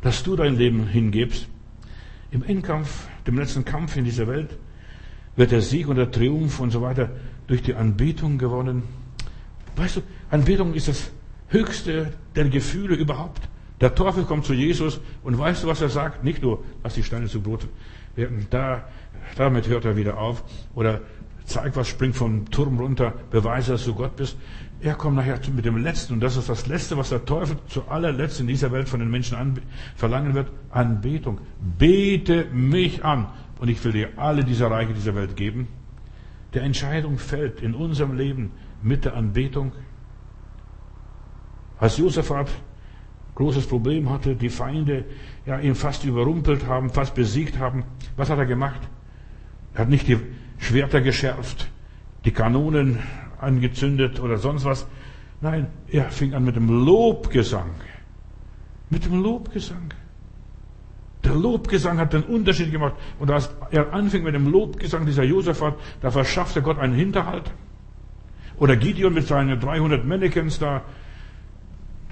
Dass 0.01 0.23
du 0.23 0.35
dein 0.35 0.55
Leben 0.55 0.87
hingibst. 0.87 1.47
Im 2.31 2.43
Endkampf, 2.43 3.07
dem 3.27 3.37
letzten 3.37 3.65
Kampf 3.65 3.97
in 3.97 4.05
dieser 4.05 4.27
Welt, 4.27 4.57
wird 5.35 5.51
der 5.51 5.61
Sieg 5.61 5.87
und 5.87 5.97
der 5.97 6.11
Triumph 6.11 6.59
und 6.59 6.71
so 6.71 6.81
weiter 6.81 7.09
durch 7.47 7.61
die 7.61 7.75
Anbetung 7.75 8.37
gewonnen. 8.37 8.83
Weißt 9.75 9.97
du, 9.97 10.01
Anbetung 10.29 10.73
ist 10.73 10.87
das 10.87 11.11
höchste 11.49 12.13
der 12.35 12.45
Gefühle 12.45 12.95
überhaupt. 12.95 13.41
Der 13.81 13.93
Teufel 13.93 14.23
kommt 14.23 14.45
zu 14.45 14.53
Jesus 14.53 15.01
und 15.23 15.37
weißt 15.37 15.63
du, 15.63 15.67
was 15.67 15.81
er 15.81 15.89
sagt? 15.89 16.23
Nicht 16.23 16.41
nur, 16.41 16.63
lass 16.83 16.93
die 16.93 17.03
Steine 17.03 17.27
zu 17.27 17.41
Brot 17.41 17.67
werden. 18.15 18.47
Da, 18.49 18.87
damit 19.35 19.67
hört 19.67 19.83
er 19.83 19.97
wieder 19.97 20.17
auf. 20.17 20.43
Oder 20.75 21.01
zeig 21.43 21.75
was, 21.75 21.89
spring 21.89 22.13
vom 22.13 22.49
Turm 22.49 22.79
runter, 22.79 23.13
beweise, 23.31 23.73
dass 23.73 23.85
du 23.85 23.93
Gott 23.93 24.15
bist. 24.15 24.37
Er 24.79 24.95
kommt 24.95 25.15
nachher 25.15 25.39
mit 25.53 25.65
dem 25.65 25.77
Letzten 25.77 26.13
und 26.13 26.19
das 26.21 26.37
ist 26.37 26.47
das 26.47 26.67
Letzte, 26.67 26.97
was 26.97 27.09
der 27.09 27.25
Teufel 27.25 27.57
zu 27.67 27.87
allerletzt 27.87 28.39
in 28.39 28.47
dieser 28.47 28.71
Welt 28.71 28.87
von 28.87 28.99
den 28.99 29.09
Menschen 29.09 29.35
an, 29.37 29.59
verlangen 29.95 30.33
wird. 30.35 30.47
Anbetung. 30.69 31.39
Bete 31.77 32.45
mich 32.53 33.03
an 33.03 33.27
und 33.59 33.69
ich 33.69 33.83
will 33.83 33.91
dir 33.91 34.09
alle 34.17 34.43
diese 34.43 34.69
Reiche 34.69 34.93
dieser 34.93 35.15
Welt 35.15 35.35
geben. 35.35 35.67
Der 36.53 36.63
Entscheidung 36.63 37.17
fällt 37.17 37.61
in 37.61 37.73
unserem 37.73 38.15
Leben 38.17 38.51
mit 38.81 39.05
der 39.05 39.15
Anbetung. 39.15 39.73
Als 41.77 41.97
Josaphat 41.97 42.49
großes 43.35 43.67
Problem 43.67 44.09
hatte, 44.09 44.35
die 44.35 44.49
Feinde 44.49 45.05
ja, 45.45 45.59
ihn 45.59 45.75
fast 45.75 46.05
überrumpelt 46.05 46.65
haben, 46.65 46.89
fast 46.89 47.13
besiegt 47.13 47.59
haben. 47.59 47.83
Was 48.15 48.29
hat 48.29 48.39
er 48.39 48.45
gemacht? 48.45 48.79
Er 49.73 49.81
hat 49.81 49.89
nicht 49.89 50.07
die 50.07 50.17
Schwerter 50.57 51.01
geschärft, 51.01 51.69
die 52.23 52.31
Kanonen 52.31 52.99
angezündet 53.39 54.21
oder 54.21 54.37
sonst 54.37 54.63
was. 54.63 54.87
Nein, 55.41 55.67
er 55.89 56.09
fing 56.09 56.33
an 56.33 56.45
mit 56.45 56.55
dem 56.55 56.69
Lobgesang. 56.69 57.71
Mit 58.89 59.05
dem 59.05 59.21
Lobgesang. 59.21 59.93
Der 61.25 61.33
Lobgesang 61.33 61.97
hat 61.97 62.13
den 62.13 62.23
Unterschied 62.23 62.71
gemacht. 62.71 62.93
Und 63.19 63.31
als 63.31 63.49
er 63.71 63.93
anfing 63.93 64.23
mit 64.23 64.35
dem 64.35 64.47
Lobgesang 64.47 65.05
dieser 65.05 65.23
Josaphat, 65.23 65.75
da 66.01 66.11
verschaffte 66.11 66.61
Gott 66.61 66.77
einen 66.77 66.93
Hinterhalt. 66.93 67.51
Oder 68.57 68.75
Gideon 68.75 69.13
mit 69.13 69.27
seinen 69.27 69.59
300 69.59 70.05
Mannequins 70.05 70.59
da, 70.59 70.83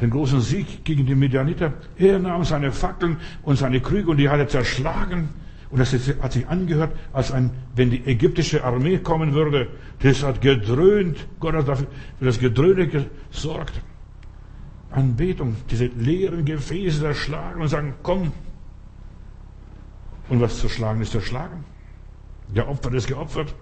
den 0.02 0.10
großen 0.10 0.42
Sieg 0.42 0.84
gegen 0.84 1.06
die 1.06 1.16
Medianiter. 1.16 1.74
Er 1.98 2.20
nahm 2.20 2.44
seine 2.44 2.72
Fackeln 2.72 3.18
und 3.44 3.58
seine 3.58 3.80
Krüge 3.80 4.12
und 4.12 4.18
die 4.18 4.30
hat 4.30 4.40
er 4.40 4.48
zerschlagen. 4.48 5.30
Und 5.70 5.80
das 5.80 5.94
hat 6.22 6.34
sich 6.34 6.48
angehört, 6.48 6.96
als 7.14 7.32
ein, 7.32 7.52
wenn 7.76 7.90
die 7.90 8.06
ägyptische 8.06 8.64
Armee 8.64 8.98
kommen 8.98 9.34
würde. 9.34 9.68
Das 10.02 10.24
hat 10.24 10.42
gedröhnt. 10.42 11.28
Gott 11.40 11.54
hat 11.56 11.68
dafür, 11.68 11.88
für 12.20 12.26
das 12.26 12.40
Gedröhne 12.40 12.88
gesorgt. 12.88 13.74
Anbetung, 14.92 15.56
diese 15.72 15.86
leeren 15.86 16.46
Gefäße 16.46 17.00
zerschlagen 17.00 17.62
und 17.62 17.68
sagen, 17.68 17.94
komm. 18.04 18.32
Und 20.30 20.42
was 20.42 20.60
zu 20.60 20.70
schlagen 20.70 21.02
ist 21.02 21.12
zerschlagen. 21.12 21.66
Der 22.56 22.70
Opfer 22.70 22.94
ist 22.94 23.08
geopfert. 23.08 23.54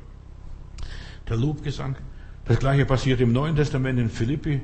Der 1.30 1.38
Lobgesang. 1.38 1.96
Das 2.46 2.60
gleiche 2.60 2.86
passiert 2.86 3.22
im 3.22 3.32
Neuen 3.32 3.56
Testament 3.56 4.00
in 4.00 4.10
Philippi. 4.10 4.62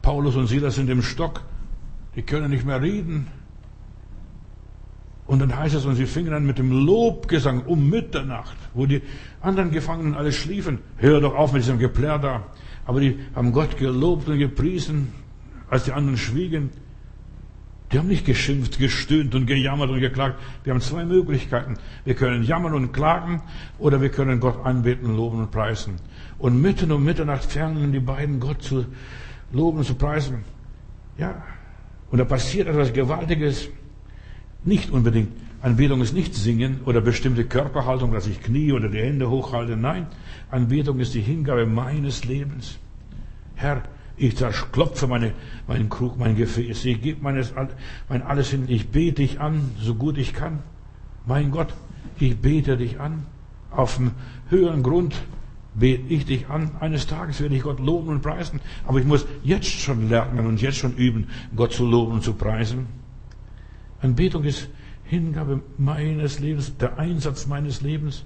Paulus 0.00 0.36
und 0.36 0.46
Silas 0.46 0.74
sind 0.74 0.90
im 0.90 1.02
Stock. 1.02 1.42
Die 2.16 2.22
können 2.22 2.50
nicht 2.50 2.64
mehr 2.64 2.80
reden. 2.80 3.28
Und 5.26 5.38
dann 5.38 5.56
heißt 5.56 5.74
es, 5.74 5.86
und 5.86 5.94
sie 5.94 6.06
fingen 6.06 6.34
an 6.34 6.44
mit 6.44 6.58
dem 6.58 6.72
Lobgesang 6.84 7.62
um 7.64 7.88
Mitternacht, 7.88 8.56
wo 8.74 8.86
die 8.86 9.02
anderen 9.40 9.70
Gefangenen 9.70 10.14
alle 10.14 10.32
schliefen. 10.32 10.80
Hör 10.96 11.20
doch 11.20 11.34
auf 11.34 11.52
mit 11.52 11.62
diesem 11.62 11.78
Geplärr 11.78 12.18
da. 12.18 12.42
Aber 12.84 13.00
die 13.00 13.18
haben 13.34 13.52
Gott 13.52 13.76
gelobt 13.76 14.28
und 14.28 14.38
gepriesen, 14.38 15.12
als 15.70 15.84
die 15.84 15.92
anderen 15.92 16.18
schwiegen. 16.18 16.70
Die 17.92 17.98
haben 17.98 18.08
nicht 18.08 18.24
geschimpft, 18.24 18.78
gestöhnt 18.78 19.34
und 19.34 19.46
gejammert 19.46 19.90
und 19.90 20.00
geklagt. 20.00 20.40
Wir 20.64 20.72
haben 20.72 20.80
zwei 20.80 21.04
Möglichkeiten. 21.04 21.74
Wir 22.04 22.14
können 22.14 22.42
jammern 22.42 22.72
und 22.72 22.92
klagen 22.92 23.42
oder 23.78 24.00
wir 24.00 24.08
können 24.08 24.40
Gott 24.40 24.64
anbeten, 24.64 25.14
loben 25.14 25.40
und 25.40 25.50
preisen. 25.50 25.96
Und 26.38 26.60
mitten 26.60 26.90
um 26.90 27.04
Mitternacht 27.04 27.44
fernen 27.44 27.92
die 27.92 28.00
beiden 28.00 28.40
Gott 28.40 28.62
zu 28.62 28.86
loben 29.52 29.78
und 29.78 29.84
zu 29.84 29.94
preisen. 29.94 30.44
Ja. 31.18 31.42
Und 32.10 32.18
da 32.18 32.24
passiert 32.24 32.66
etwas 32.66 32.92
Gewaltiges. 32.92 33.68
Nicht 34.64 34.90
unbedingt. 34.90 35.32
Anbetung 35.60 36.00
ist 36.00 36.14
nicht 36.14 36.34
Singen 36.34 36.80
oder 36.86 37.00
bestimmte 37.00 37.44
Körperhaltung, 37.44 38.12
dass 38.12 38.26
ich 38.26 38.42
knie 38.42 38.72
oder 38.72 38.88
die 38.88 38.98
Hände 38.98 39.30
hochhalte. 39.30 39.76
Nein, 39.76 40.06
Anbetung 40.50 40.98
ist 40.98 41.14
die 41.14 41.20
Hingabe 41.20 41.66
meines 41.66 42.24
Lebens. 42.24 42.78
Herr, 43.54 43.82
ich 44.22 44.36
zerklopfe 44.36 45.08
meine, 45.08 45.32
meinen 45.66 45.88
Krug, 45.88 46.16
mein 46.16 46.36
Gefäß. 46.36 46.84
Ich 46.84 47.02
gebe 47.02 47.22
meines, 47.22 47.52
mein 48.08 48.22
alles 48.22 48.50
hin. 48.50 48.66
Ich 48.68 48.88
bete 48.88 49.22
dich 49.22 49.40
an, 49.40 49.72
so 49.80 49.96
gut 49.96 50.16
ich 50.16 50.32
kann. 50.32 50.60
Mein 51.26 51.50
Gott, 51.50 51.74
ich 52.18 52.38
bete 52.38 52.76
dich 52.76 53.00
an. 53.00 53.26
Auf 53.70 53.96
dem 53.96 54.12
höheren 54.48 54.84
Grund 54.84 55.14
bete 55.74 56.04
ich 56.08 56.24
dich 56.24 56.48
an. 56.48 56.70
Eines 56.78 57.08
Tages 57.08 57.40
werde 57.40 57.56
ich 57.56 57.62
Gott 57.62 57.80
loben 57.80 58.10
und 58.10 58.22
preisen. 58.22 58.60
Aber 58.86 59.00
ich 59.00 59.06
muss 59.06 59.26
jetzt 59.42 59.66
schon 59.66 60.08
lernen 60.08 60.46
und 60.46 60.62
jetzt 60.62 60.76
schon 60.76 60.94
üben, 60.94 61.26
Gott 61.56 61.72
zu 61.72 61.84
loben 61.84 62.12
und 62.12 62.22
zu 62.22 62.34
preisen. 62.34 62.86
Anbetung 64.00 64.44
ist 64.44 64.68
Hingabe 65.04 65.62
meines 65.78 66.38
Lebens, 66.38 66.76
der 66.76 66.98
Einsatz 66.98 67.46
meines 67.46 67.82
Lebens. 67.82 68.24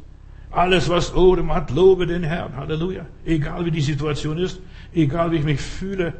Alles, 0.50 0.88
was 0.88 1.14
Odem 1.14 1.52
hat, 1.52 1.70
lobe 1.70 2.06
den 2.06 2.22
Herrn. 2.22 2.56
Halleluja. 2.56 3.06
Egal 3.24 3.64
wie 3.64 3.70
die 3.70 3.80
Situation 3.80 4.38
ist, 4.38 4.60
egal 4.94 5.30
wie 5.30 5.36
ich 5.36 5.44
mich 5.44 5.60
fühle, 5.60 6.14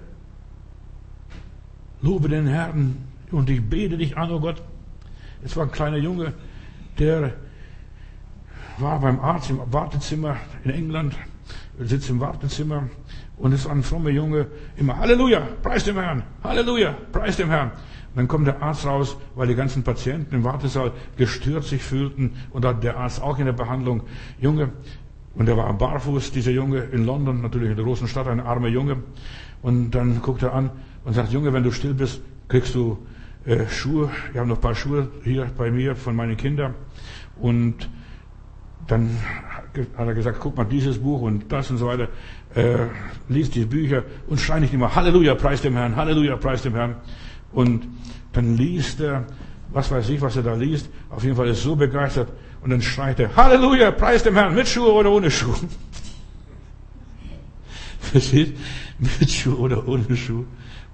lobe 2.03 2.29
den 2.29 2.47
Herrn 2.47 2.97
und 3.31 3.49
ich 3.51 3.62
bete 3.62 3.97
dich 3.97 4.16
an, 4.16 4.31
oh 4.31 4.41
Gott. 4.41 4.62
Es 5.45 5.57
war 5.57 5.64
ein 5.64 5.72
kleiner 5.72 5.99
Junge, 5.99 6.33
der 6.99 7.35
war 8.79 9.01
beim 9.01 9.20
Arzt 9.20 9.51
im 9.51 9.61
Wartezimmer 9.72 10.37
in 10.64 10.70
England, 10.70 11.14
sitzt 11.79 12.11
im 12.11 12.20
Wartezimmer 12.20 12.89
und 13.37 13.53
ist 13.53 13.66
ein 13.66 13.83
frommer 13.83 14.11
Junge, 14.11 14.47
immer 14.77 14.97
Halleluja, 14.99 15.41
preis 15.62 15.85
dem 15.85 15.97
Herrn, 15.97 16.22
Halleluja, 16.43 16.95
preis 17.12 17.37
dem 17.37 17.49
Herrn. 17.49 17.70
Dann 18.17 18.29
kommt 18.29 18.47
der 18.47 18.62
Arzt 18.62 18.87
raus, 18.87 19.17
weil 19.35 19.47
die 19.47 19.55
ganzen 19.55 19.83
Patienten 19.83 20.35
im 20.35 20.43
Wartesaal 20.43 20.93
gestört 21.19 21.64
sich 21.64 21.83
fühlten 21.83 22.33
und 22.51 22.64
der 22.64 22.97
Arzt 22.97 23.23
auch 23.23 23.39
in 23.39 23.45
der 23.45 23.53
Behandlung. 23.53 24.03
Junge, 24.41 24.71
und 25.35 25.49
er 25.51 25.57
war 25.59 25.71
barfuß, 25.75 26.33
dieser 26.33 26.51
Junge, 26.51 26.79
in 26.79 27.05
London, 27.05 27.43
natürlich 27.43 27.69
in 27.69 27.77
der 27.77 27.85
großen 27.85 28.09
Stadt, 28.09 28.27
ein 28.27 28.41
armer 28.41 28.69
Junge. 28.69 29.03
Und 29.61 29.91
dann 29.91 30.23
guckt 30.23 30.43
er 30.43 30.55
an 30.55 30.71
und 31.05 31.12
sagt, 31.12 31.31
Junge, 31.31 31.53
wenn 31.53 31.62
du 31.62 31.71
still 31.71 31.93
bist, 31.93 32.23
kriegst 32.49 32.75
du 32.75 32.99
äh, 33.45 33.67
Schuhe. 33.69 34.11
Ich 34.33 34.39
habe 34.39 34.49
noch 34.49 34.57
ein 34.57 34.62
paar 34.62 34.75
Schuhe 34.75 35.09
hier 35.23 35.51
bei 35.57 35.71
mir 35.71 35.95
von 35.95 36.17
meinen 36.17 36.39
Kindern. 36.39 36.75
Und 37.39 37.91
dann 38.87 39.11
hat 39.97 40.07
er 40.07 40.14
gesagt, 40.14 40.39
guck 40.41 40.57
mal 40.57 40.64
dieses 40.64 40.99
Buch 40.99 41.21
und 41.21 41.53
das 41.53 41.71
und 41.71 41.77
so 41.77 41.89
weiter, 41.89 42.09
äh, 42.55 42.87
liest 43.29 43.55
die 43.55 43.67
Bücher 43.67 44.05
und 44.27 44.41
schrei 44.41 44.61
nicht 44.61 44.73
immer 44.73 44.95
Halleluja, 44.95 45.35
preis 45.35 45.61
dem 45.61 45.75
Herrn, 45.75 45.97
Halleluja, 45.97 46.37
preis 46.37 46.62
dem 46.62 46.75
Herrn. 46.75 46.97
Und 47.57 47.89
dann 48.35 48.59
liest 48.59 49.01
er, 49.01 49.25
was 49.71 49.91
weiß 49.91 50.11
ich, 50.11 50.21
was 50.21 50.37
er 50.37 50.43
da 50.43 50.53
liest, 50.53 50.91
auf 51.09 51.25
jeden 51.25 51.37
Fall 51.37 51.49
ist 51.49 51.63
so 51.63 51.75
begeistert 51.75 52.29
und 52.61 52.69
dann 52.69 52.83
schreit 52.83 53.19
er, 53.19 53.35
Halleluja, 53.35 53.93
preis 53.93 54.23
dem 54.23 54.35
Herrn, 54.35 54.55
mit 54.55 54.69
Schuhe 54.69 54.93
oder 54.93 55.11
ohne 55.11 55.31
Schuhe. 55.31 55.57
Versteht? 58.01 58.59
Mit 58.99 59.31
Schuhe 59.31 59.57
oder 59.57 59.89
ohne 59.89 60.15
Schuhe. 60.19 60.45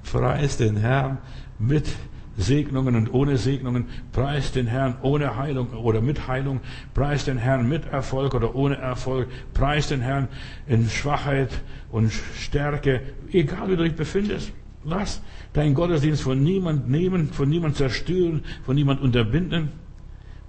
Preis 0.04 0.56
den 0.56 0.76
Herrn 0.76 1.18
mit 1.58 1.88
Segnungen 2.36 2.94
und 2.94 3.12
ohne 3.12 3.38
Segnungen. 3.38 3.86
Preis 4.12 4.52
den 4.52 4.68
Herrn 4.68 4.98
ohne 5.02 5.36
Heilung 5.36 5.72
oder 5.72 6.00
mit 6.00 6.28
Heilung. 6.28 6.60
Preis 6.94 7.24
den 7.24 7.38
Herrn 7.38 7.68
mit 7.68 7.86
Erfolg 7.86 8.34
oder 8.34 8.54
ohne 8.54 8.76
Erfolg. 8.76 9.28
Preis 9.52 9.88
den 9.88 10.00
Herrn 10.00 10.28
in 10.68 10.88
Schwachheit 10.88 11.50
und 11.90 12.12
Stärke. 12.38 13.00
Egal 13.32 13.68
wie 13.68 13.76
du 13.76 13.82
dich 13.82 13.96
befindest. 13.96 14.52
Lass 14.84 15.22
deinen 15.52 15.74
Gottesdienst 15.74 16.22
von 16.22 16.42
niemand 16.42 16.88
nehmen, 16.88 17.32
von 17.32 17.48
niemand 17.48 17.76
zerstören, 17.76 18.42
von 18.64 18.74
niemand 18.74 19.00
unterbinden. 19.00 19.70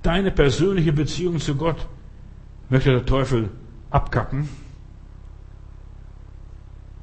Deine 0.02 0.32
persönliche 0.32 0.92
Beziehung 0.92 1.40
zu 1.40 1.56
Gott 1.56 1.88
möchte 2.70 2.92
der 2.92 3.06
Teufel 3.06 3.50
abkappen, 3.90 4.50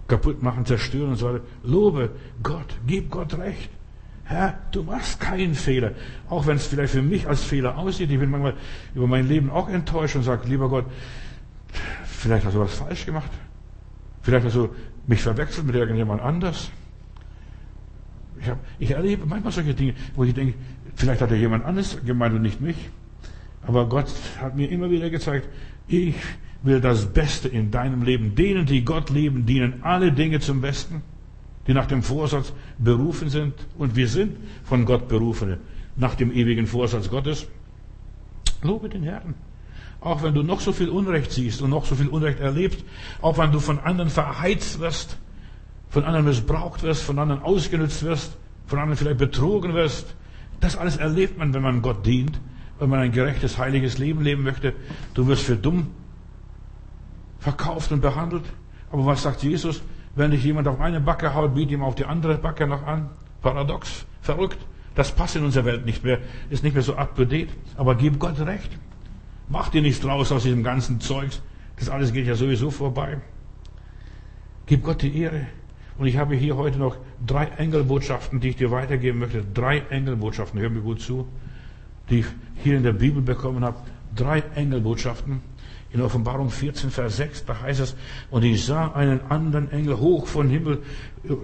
kaputt 0.08 0.42
machen, 0.42 0.66
zerstören 0.66 1.10
und 1.10 1.16
so 1.16 1.26
weiter. 1.26 1.44
Lobe 1.62 2.10
Gott, 2.42 2.76
gib 2.86 3.10
Gott 3.10 3.38
recht. 3.38 3.70
Herr, 4.24 4.58
du 4.70 4.82
machst 4.82 5.18
keinen 5.18 5.54
Fehler. 5.54 5.92
Auch 6.28 6.46
wenn 6.46 6.56
es 6.56 6.66
vielleicht 6.66 6.92
für 6.92 7.02
mich 7.02 7.26
als 7.26 7.42
Fehler 7.42 7.78
aussieht. 7.78 8.10
Ich 8.10 8.18
bin 8.18 8.30
manchmal 8.30 8.54
über 8.94 9.06
mein 9.06 9.26
Leben 9.26 9.50
auch 9.50 9.68
enttäuscht 9.68 10.14
und 10.16 10.22
sage, 10.22 10.48
lieber 10.48 10.68
Gott, 10.68 10.84
vielleicht 12.04 12.44
hast 12.44 12.54
du 12.54 12.60
was 12.60 12.74
falsch 12.74 13.06
gemacht. 13.06 13.30
Vielleicht 14.22 14.46
hast 14.46 14.56
du 14.56 14.68
mich 15.06 15.22
verwechselt 15.22 15.66
mit 15.66 15.74
irgendjemand 15.74 16.20
anders. 16.22 16.70
Ich, 18.40 18.48
hab, 18.48 18.58
ich 18.78 18.90
erlebe 18.90 19.26
manchmal 19.26 19.52
solche 19.52 19.74
Dinge, 19.74 19.94
wo 20.14 20.24
ich 20.24 20.34
denke, 20.34 20.54
vielleicht 20.94 21.20
hat 21.20 21.30
er 21.30 21.36
jemand 21.36 21.64
anderes 21.64 21.98
gemeint 22.04 22.34
und 22.34 22.42
nicht 22.42 22.60
mich. 22.60 22.76
Aber 23.66 23.88
Gott 23.88 24.08
hat 24.40 24.56
mir 24.56 24.70
immer 24.70 24.90
wieder 24.90 25.10
gezeigt, 25.10 25.48
ich 25.86 26.14
will 26.62 26.80
das 26.80 27.12
Beste 27.12 27.48
in 27.48 27.70
deinem 27.70 28.02
Leben. 28.02 28.34
Denen, 28.34 28.66
die 28.66 28.84
Gott 28.84 29.10
lieben, 29.10 29.46
dienen 29.46 29.82
alle 29.82 30.12
Dinge 30.12 30.40
zum 30.40 30.60
Besten, 30.60 31.02
die 31.66 31.74
nach 31.74 31.86
dem 31.86 32.02
Vorsatz 32.02 32.52
berufen 32.78 33.28
sind. 33.28 33.54
Und 33.76 33.96
wir 33.96 34.08
sind 34.08 34.36
von 34.64 34.84
Gott 34.84 35.08
berufene, 35.08 35.58
nach 35.96 36.14
dem 36.14 36.32
ewigen 36.32 36.66
Vorsatz 36.66 37.10
Gottes. 37.10 37.46
Lobe 38.62 38.88
den 38.88 39.02
Herrn. 39.02 39.34
Auch 40.00 40.22
wenn 40.22 40.32
du 40.32 40.42
noch 40.42 40.60
so 40.60 40.72
viel 40.72 40.88
Unrecht 40.88 41.30
siehst 41.30 41.60
und 41.60 41.70
noch 41.70 41.84
so 41.84 41.94
viel 41.94 42.08
Unrecht 42.08 42.40
erlebst, 42.40 42.82
auch 43.20 43.36
wenn 43.36 43.52
du 43.52 43.60
von 43.60 43.78
anderen 43.78 44.08
verheizt 44.08 44.80
wirst, 44.80 45.18
von 45.90 46.04
anderen 46.04 46.26
missbraucht 46.26 46.82
wirst, 46.82 47.02
von 47.02 47.18
anderen 47.18 47.42
ausgenutzt 47.42 48.04
wirst, 48.04 48.36
von 48.66 48.78
anderen 48.78 48.96
vielleicht 48.96 49.18
betrogen 49.18 49.74
wirst. 49.74 50.14
Das 50.60 50.76
alles 50.76 50.96
erlebt 50.96 51.38
man, 51.38 51.52
wenn 51.52 51.62
man 51.62 51.82
Gott 51.82 52.06
dient, 52.06 52.40
wenn 52.78 52.88
man 52.88 53.00
ein 53.00 53.12
gerechtes, 53.12 53.58
heiliges 53.58 53.98
Leben 53.98 54.22
leben 54.22 54.42
möchte. 54.42 54.72
Du 55.14 55.26
wirst 55.26 55.42
für 55.42 55.56
dumm 55.56 55.88
verkauft 57.40 57.90
und 57.90 58.00
behandelt. 58.00 58.44
Aber 58.92 59.06
was 59.06 59.22
sagt 59.22 59.42
Jesus? 59.42 59.82
Wenn 60.14 60.30
dich 60.30 60.44
jemand 60.44 60.68
auf 60.68 60.80
eine 60.80 61.00
Backe 61.00 61.34
haut, 61.34 61.54
biet 61.54 61.70
ihm 61.70 61.82
auf 61.82 61.94
die 61.94 62.04
andere 62.04 62.38
Backe 62.38 62.66
noch 62.66 62.86
an. 62.86 63.10
Paradox, 63.42 64.06
verrückt. 64.20 64.58
Das 64.94 65.12
passt 65.12 65.36
in 65.36 65.44
unserer 65.44 65.64
Welt 65.64 65.86
nicht 65.86 66.04
mehr, 66.04 66.18
ist 66.50 66.62
nicht 66.62 66.74
mehr 66.74 66.82
so 66.82 66.94
up 66.94 67.16
to 67.16 67.24
date. 67.24 67.48
Aber 67.76 67.94
gib 67.94 68.18
Gott 68.18 68.38
recht. 68.40 68.70
Mach 69.48 69.68
dir 69.68 69.82
nichts 69.82 70.00
draus 70.00 70.30
aus 70.30 70.42
diesem 70.42 70.62
ganzen 70.62 71.00
Zeugs. 71.00 71.42
Das 71.76 71.88
alles 71.88 72.12
geht 72.12 72.26
ja 72.26 72.34
sowieso 72.34 72.70
vorbei. 72.70 73.20
Gib 74.66 74.84
Gott 74.84 75.02
die 75.02 75.16
Ehre. 75.18 75.46
Und 76.00 76.06
ich 76.06 76.16
habe 76.16 76.34
hier 76.34 76.56
heute 76.56 76.78
noch 76.78 76.96
drei 77.26 77.44
Engelbotschaften, 77.44 78.40
die 78.40 78.48
ich 78.48 78.56
dir 78.56 78.70
weitergeben 78.70 79.18
möchte. 79.18 79.44
Drei 79.52 79.82
Engelbotschaften, 79.90 80.58
hör 80.58 80.70
mir 80.70 80.80
gut 80.80 81.02
zu, 81.02 81.28
die 82.08 82.20
ich 82.20 82.26
hier 82.64 82.78
in 82.78 82.82
der 82.82 82.94
Bibel 82.94 83.20
bekommen 83.20 83.62
habe. 83.62 83.76
Drei 84.16 84.42
Engelbotschaften. 84.54 85.42
In 85.92 86.00
Offenbarung 86.00 86.48
14, 86.48 86.88
Vers 86.90 87.18
6, 87.18 87.44
da 87.44 87.60
heißt 87.60 87.80
es, 87.80 87.96
und 88.30 88.44
ich 88.44 88.64
sah 88.64 88.92
einen 88.92 89.20
anderen 89.28 89.70
Engel 89.72 89.98
hoch 89.98 90.26
von 90.26 90.48
Himmel, 90.48 90.78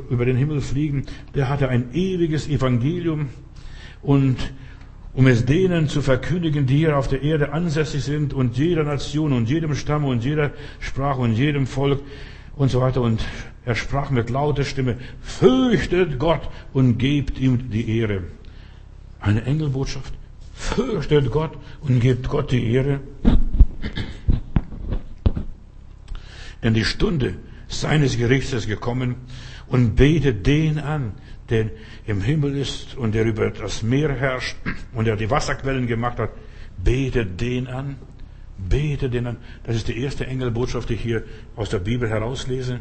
über 0.08 0.24
den 0.24 0.36
Himmel 0.36 0.62
fliegen, 0.62 1.04
der 1.34 1.50
hatte 1.50 1.68
ein 1.68 1.92
ewiges 1.92 2.48
Evangelium 2.48 3.28
und 4.00 4.38
um 5.12 5.26
es 5.26 5.44
denen 5.44 5.88
zu 5.88 6.00
verkündigen, 6.00 6.64
die 6.64 6.78
hier 6.78 6.96
auf 6.96 7.08
der 7.08 7.22
Erde 7.22 7.52
ansässig 7.52 8.04
sind 8.04 8.32
und 8.32 8.56
jeder 8.56 8.84
Nation 8.84 9.34
und 9.34 9.50
jedem 9.50 9.74
Stamm 9.74 10.06
und 10.06 10.24
jeder 10.24 10.52
Sprache 10.80 11.20
und 11.20 11.34
jedem 11.34 11.66
Volk 11.66 12.00
und 12.56 12.70
so 12.70 12.80
weiter. 12.80 13.00
Und 13.02 13.24
er 13.64 13.74
sprach 13.74 14.10
mit 14.10 14.30
lauter 14.30 14.64
Stimme, 14.64 14.96
fürchtet 15.20 16.18
Gott 16.18 16.48
und 16.72 16.98
gebt 16.98 17.38
ihm 17.38 17.70
die 17.70 17.98
Ehre. 17.98 18.24
Eine 19.20 19.44
Engelbotschaft. 19.44 20.12
Fürchtet 20.54 21.30
Gott 21.30 21.52
und 21.80 22.00
gebt 22.00 22.28
Gott 22.28 22.50
die 22.50 22.72
Ehre. 22.72 23.00
Denn 26.62 26.74
die 26.74 26.84
Stunde 26.84 27.34
seines 27.68 28.16
Gerichts 28.16 28.52
ist 28.52 28.66
gekommen 28.66 29.16
und 29.68 29.96
betet 29.96 30.46
den 30.46 30.78
an, 30.78 31.12
der 31.50 31.70
im 32.06 32.20
Himmel 32.22 32.56
ist 32.56 32.96
und 32.96 33.14
der 33.14 33.24
über 33.24 33.50
das 33.50 33.82
Meer 33.82 34.12
herrscht 34.14 34.56
und 34.94 35.04
der 35.04 35.16
die 35.16 35.30
Wasserquellen 35.30 35.86
gemacht 35.86 36.18
hat. 36.18 36.30
Betet 36.82 37.40
den 37.40 37.66
an. 37.66 37.96
Bete 38.58 39.10
den 39.10 39.26
an. 39.26 39.36
Das 39.64 39.76
ist 39.76 39.88
die 39.88 40.00
erste 40.00 40.26
Engelbotschaft, 40.26 40.88
die 40.88 40.94
ich 40.94 41.02
hier 41.02 41.24
aus 41.56 41.70
der 41.70 41.78
Bibel 41.78 42.08
herauslese. 42.08 42.80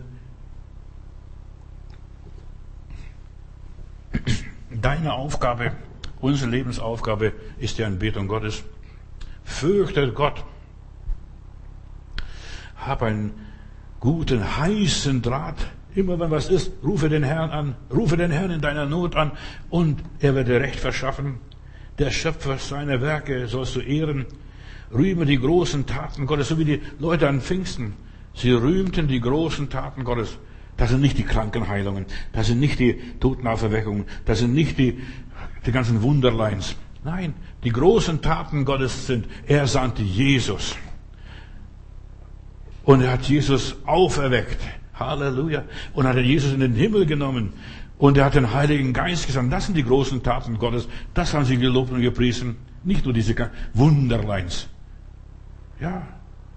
Deine 4.71 5.13
Aufgabe, 5.13 5.71
unsere 6.21 6.51
Lebensaufgabe 6.51 7.33
ist 7.59 7.77
die 7.77 7.83
Anbetung 7.83 8.27
Gottes. 8.27 8.63
Fürchtet 9.43 10.15
Gott. 10.15 10.43
Hab 12.77 13.01
einen 13.01 13.31
guten, 13.99 14.57
heißen 14.57 15.21
Draht. 15.21 15.67
Immer 15.95 16.19
wenn 16.19 16.29
was 16.29 16.49
ist, 16.49 16.73
rufe 16.83 17.07
den 17.07 17.23
Herrn 17.23 17.49
an, 17.51 17.75
rufe 17.89 18.17
den 18.17 18.31
Herrn 18.31 18.51
in 18.51 18.61
deiner 18.61 18.85
Not 18.85 19.15
an 19.15 19.31
und 19.69 20.03
er 20.19 20.35
wird 20.35 20.49
dir 20.49 20.59
Recht 20.59 20.79
verschaffen. 20.79 21.39
Der 21.99 22.11
Schöpfer 22.11 22.57
seiner 22.57 23.01
Werke 23.01 23.47
sollst 23.47 23.77
du 23.77 23.79
ehren 23.79 24.25
rühme 24.93 25.25
die 25.25 25.39
großen 25.39 25.85
Taten 25.85 26.25
Gottes, 26.25 26.49
so 26.49 26.59
wie 26.59 26.65
die 26.65 26.81
Leute 26.99 27.27
an 27.27 27.41
Pfingsten. 27.41 27.93
Sie 28.33 28.51
rühmten 28.51 29.07
die 29.07 29.19
großen 29.19 29.69
Taten 29.69 30.03
Gottes. 30.03 30.37
Das 30.77 30.89
sind 30.89 31.01
nicht 31.01 31.17
die 31.17 31.23
Krankenheilungen, 31.23 32.05
das 32.33 32.47
sind 32.47 32.59
nicht 32.59 32.79
die 32.79 32.99
Totenauferweckungen, 33.19 34.05
das 34.25 34.39
sind 34.39 34.53
nicht 34.53 34.77
die, 34.77 34.99
die 35.65 35.71
ganzen 35.71 36.01
Wunderleins. 36.01 36.75
Nein, 37.05 37.33
die 37.63 37.69
großen 37.69 38.21
Taten 38.21 38.65
Gottes 38.65 39.07
sind, 39.07 39.27
er 39.45 39.67
sandte 39.67 40.01
Jesus. 40.01 40.75
Und 42.83 43.01
er 43.01 43.11
hat 43.13 43.23
Jesus 43.23 43.75
auferweckt. 43.85 44.59
Halleluja. 44.93 45.63
Und 45.93 46.07
hat 46.07 46.17
Jesus 46.17 46.53
in 46.53 46.59
den 46.59 46.73
Himmel 46.73 47.05
genommen. 47.05 47.53
Und 47.97 48.17
er 48.17 48.25
hat 48.25 48.35
den 48.35 48.53
Heiligen 48.53 48.93
Geist 48.93 49.27
gesandt. 49.27 49.51
Das 49.51 49.65
sind 49.65 49.75
die 49.75 49.83
großen 49.83 50.21
Taten 50.23 50.57
Gottes. 50.57 50.87
Das 51.13 51.33
haben 51.33 51.45
sie 51.45 51.57
gelobt 51.57 51.91
und 51.91 52.01
gepriesen. 52.01 52.57
Nicht 52.83 53.05
nur 53.05 53.13
diese 53.13 53.35
Wunderleins. 53.73 54.69
Ja, 55.79 56.03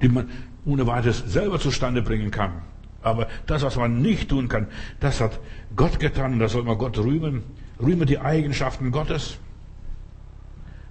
die 0.01 0.09
man 0.09 0.29
ohne 0.65 0.87
weiteres 0.87 1.19
selber 1.27 1.59
zustande 1.59 2.03
bringen 2.03 2.31
kann. 2.31 2.63
Aber 3.03 3.29
das, 3.47 3.63
was 3.63 3.77
man 3.77 4.03
nicht 4.03 4.29
tun 4.29 4.49
kann, 4.49 4.67
das 5.01 5.21
hat 5.21 5.39
Gott 5.77 6.01
getan 6.01 6.35
und 6.35 6.39
das 6.41 6.53
soll 6.53 6.65
man 6.65 6.79
Gott 6.79 6.99
rühmen. 6.99 7.43
Rühme 7.81 8.07
die 8.07 8.19
Eigenschaften 8.19 8.91
Gottes. 8.91 9.39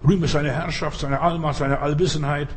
Rühme 0.05 0.27
seine 0.27 0.51
Herrschaft, 0.51 0.99
seine 0.99 1.21
Allmacht, 1.21 1.57
seine 1.57 1.79
Allwissenheit. 1.79 2.49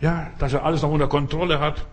Ja, 0.00 0.30
dass 0.38 0.52
er 0.52 0.64
alles 0.64 0.82
noch 0.82 0.90
unter 0.90 1.08
Kontrolle 1.08 1.60
hat. 1.60 1.86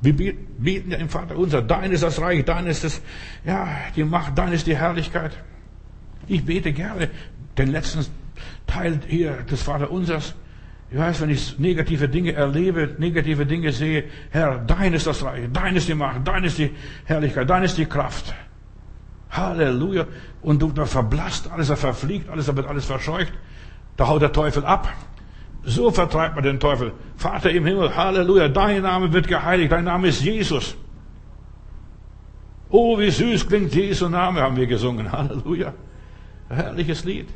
Wir 0.00 0.14
beten 0.14 0.90
ja 0.90 0.98
im 0.98 1.08
Vater 1.08 1.38
unser, 1.38 1.62
dein 1.62 1.90
ist 1.90 2.02
das 2.02 2.20
Reich, 2.20 2.44
dein 2.44 2.66
ist 2.66 2.84
das, 2.84 3.00
ja, 3.46 3.68
die 3.96 4.04
Macht, 4.04 4.36
dein 4.36 4.52
ist 4.52 4.66
die 4.66 4.76
Herrlichkeit. 4.76 5.32
Ich 6.26 6.44
bete 6.44 6.72
gerne 6.72 7.08
den 7.56 7.68
letzten 7.68 8.04
Teil 8.66 9.00
hier 9.06 9.32
des 9.42 9.62
Vater 9.62 9.90
unsers. 9.90 10.34
Ich 10.94 11.00
weiß, 11.00 11.22
wenn 11.22 11.30
ich 11.30 11.58
negative 11.58 12.08
Dinge 12.08 12.34
erlebe, 12.34 12.94
negative 12.98 13.44
Dinge 13.46 13.72
sehe, 13.72 14.04
Herr, 14.30 14.58
dein 14.58 14.94
ist 14.94 15.08
das 15.08 15.24
Reich, 15.24 15.48
dein 15.52 15.74
ist 15.74 15.88
die 15.88 15.94
Macht, 15.94 16.20
dein 16.24 16.44
ist 16.44 16.56
die 16.56 16.70
Herrlichkeit, 17.04 17.50
dein 17.50 17.64
ist 17.64 17.76
die 17.76 17.86
Kraft. 17.86 18.32
Halleluja. 19.28 20.06
Und 20.40 20.62
du 20.62 20.70
da 20.70 20.86
verblasst 20.86 21.50
alles, 21.50 21.68
er 21.68 21.76
verfliegt 21.76 22.30
alles, 22.30 22.46
da 22.46 22.54
wird 22.54 22.68
alles 22.68 22.84
verscheucht. 22.84 23.32
Da 23.96 24.06
haut 24.06 24.22
der 24.22 24.30
Teufel 24.30 24.64
ab. 24.64 24.88
So 25.64 25.90
vertreibt 25.90 26.36
man 26.36 26.44
den 26.44 26.60
Teufel. 26.60 26.92
Vater 27.16 27.50
im 27.50 27.66
Himmel, 27.66 27.96
Halleluja, 27.96 28.46
dein 28.46 28.82
Name 28.82 29.12
wird 29.12 29.26
geheiligt, 29.26 29.72
dein 29.72 29.82
Name 29.82 30.06
ist 30.06 30.22
Jesus. 30.22 30.76
Oh, 32.70 33.00
wie 33.00 33.10
süß 33.10 33.48
klingt 33.48 33.74
Jesu 33.74 34.08
Name, 34.08 34.42
haben 34.42 34.56
wir 34.56 34.68
gesungen. 34.68 35.10
Halleluja. 35.10 35.74
Herrliches 36.48 37.04
Lied. 37.04 37.26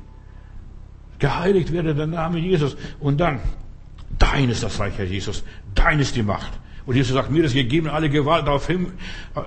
Geheiligt 1.19 1.73
werde 1.73 1.95
der 1.95 2.07
Name 2.07 2.39
Jesus. 2.39 2.77
Und 3.01 3.19
dann, 3.19 3.41
dein 4.19 4.51
ist 4.51 4.63
das 4.63 4.79
Reich, 4.79 4.97
Herr 4.97 5.05
Jesus. 5.05 5.45
Dein 5.75 5.99
ist 5.99 6.17
die 6.17 6.23
Macht. 6.23 6.53
Und 6.87 6.97
Jesus 6.97 7.13
sagt, 7.15 7.31
mir 7.31 7.45
ist 7.45 7.55
gegeben 7.55 7.89
alle 7.89 8.09
Gewalt 8.09 8.49
auf 8.49 8.67
Him 8.67 8.93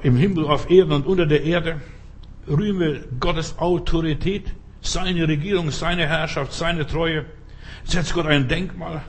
im 0.03 0.15
Himmel, 0.15 0.45
auf 0.45 0.69
Erden 0.69 0.91
und 0.93 1.05
unter 1.07 1.25
der 1.25 1.43
Erde. 1.43 1.81
Rühme 2.47 3.03
Gottes 3.19 3.57
Autorität, 3.57 4.53
seine 4.81 5.27
Regierung, 5.27 5.71
seine 5.71 6.07
Herrschaft, 6.07 6.53
seine 6.53 6.85
Treue. 6.85 7.25
Setz 7.83 8.13
Gott 8.13 8.27
ein 8.27 8.47
Denkmal. 8.47 9.01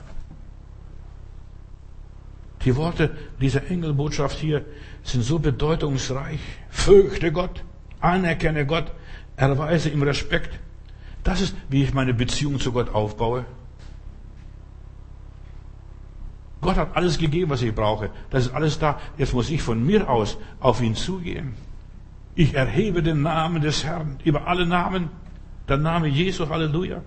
Die 2.65 2.75
Worte 2.75 3.11
dieser 3.41 3.69
Engelbotschaft 3.69 4.39
hier 4.39 4.63
sind 5.03 5.23
so 5.23 5.37
bedeutungsreich. 5.37 6.39
Fürchte 6.69 7.31
Gott, 7.31 7.63
anerkenne 7.99 8.65
Gott, 8.65 8.91
erweise 9.35 9.89
ihm 9.89 10.01
Respekt. 10.01 10.59
Das 11.23 11.41
ist, 11.41 11.55
wie 11.69 11.83
ich 11.83 11.93
meine 11.93 12.13
Beziehung 12.13 12.59
zu 12.59 12.71
Gott 12.71 12.93
aufbaue. 12.93 13.45
Gott 16.61 16.77
hat 16.77 16.95
alles 16.95 17.17
gegeben, 17.17 17.51
was 17.51 17.61
ich 17.61 17.75
brauche. 17.75 18.09
Das 18.29 18.47
ist 18.47 18.53
alles 18.53 18.79
da. 18.79 18.99
Jetzt 19.17 19.33
muss 19.33 19.49
ich 19.49 19.61
von 19.61 19.85
mir 19.85 20.09
aus 20.09 20.37
auf 20.59 20.81
ihn 20.81 20.95
zugehen. 20.95 21.53
Ich 22.35 22.53
erhebe 22.53 23.03
den 23.03 23.21
Namen 23.21 23.61
des 23.61 23.83
Herrn 23.83 24.17
über 24.23 24.47
alle 24.47 24.65
Namen. 24.65 25.09
Der 25.67 25.77
Name 25.77 26.07
Jesu, 26.07 26.49
Halleluja. 26.49 27.01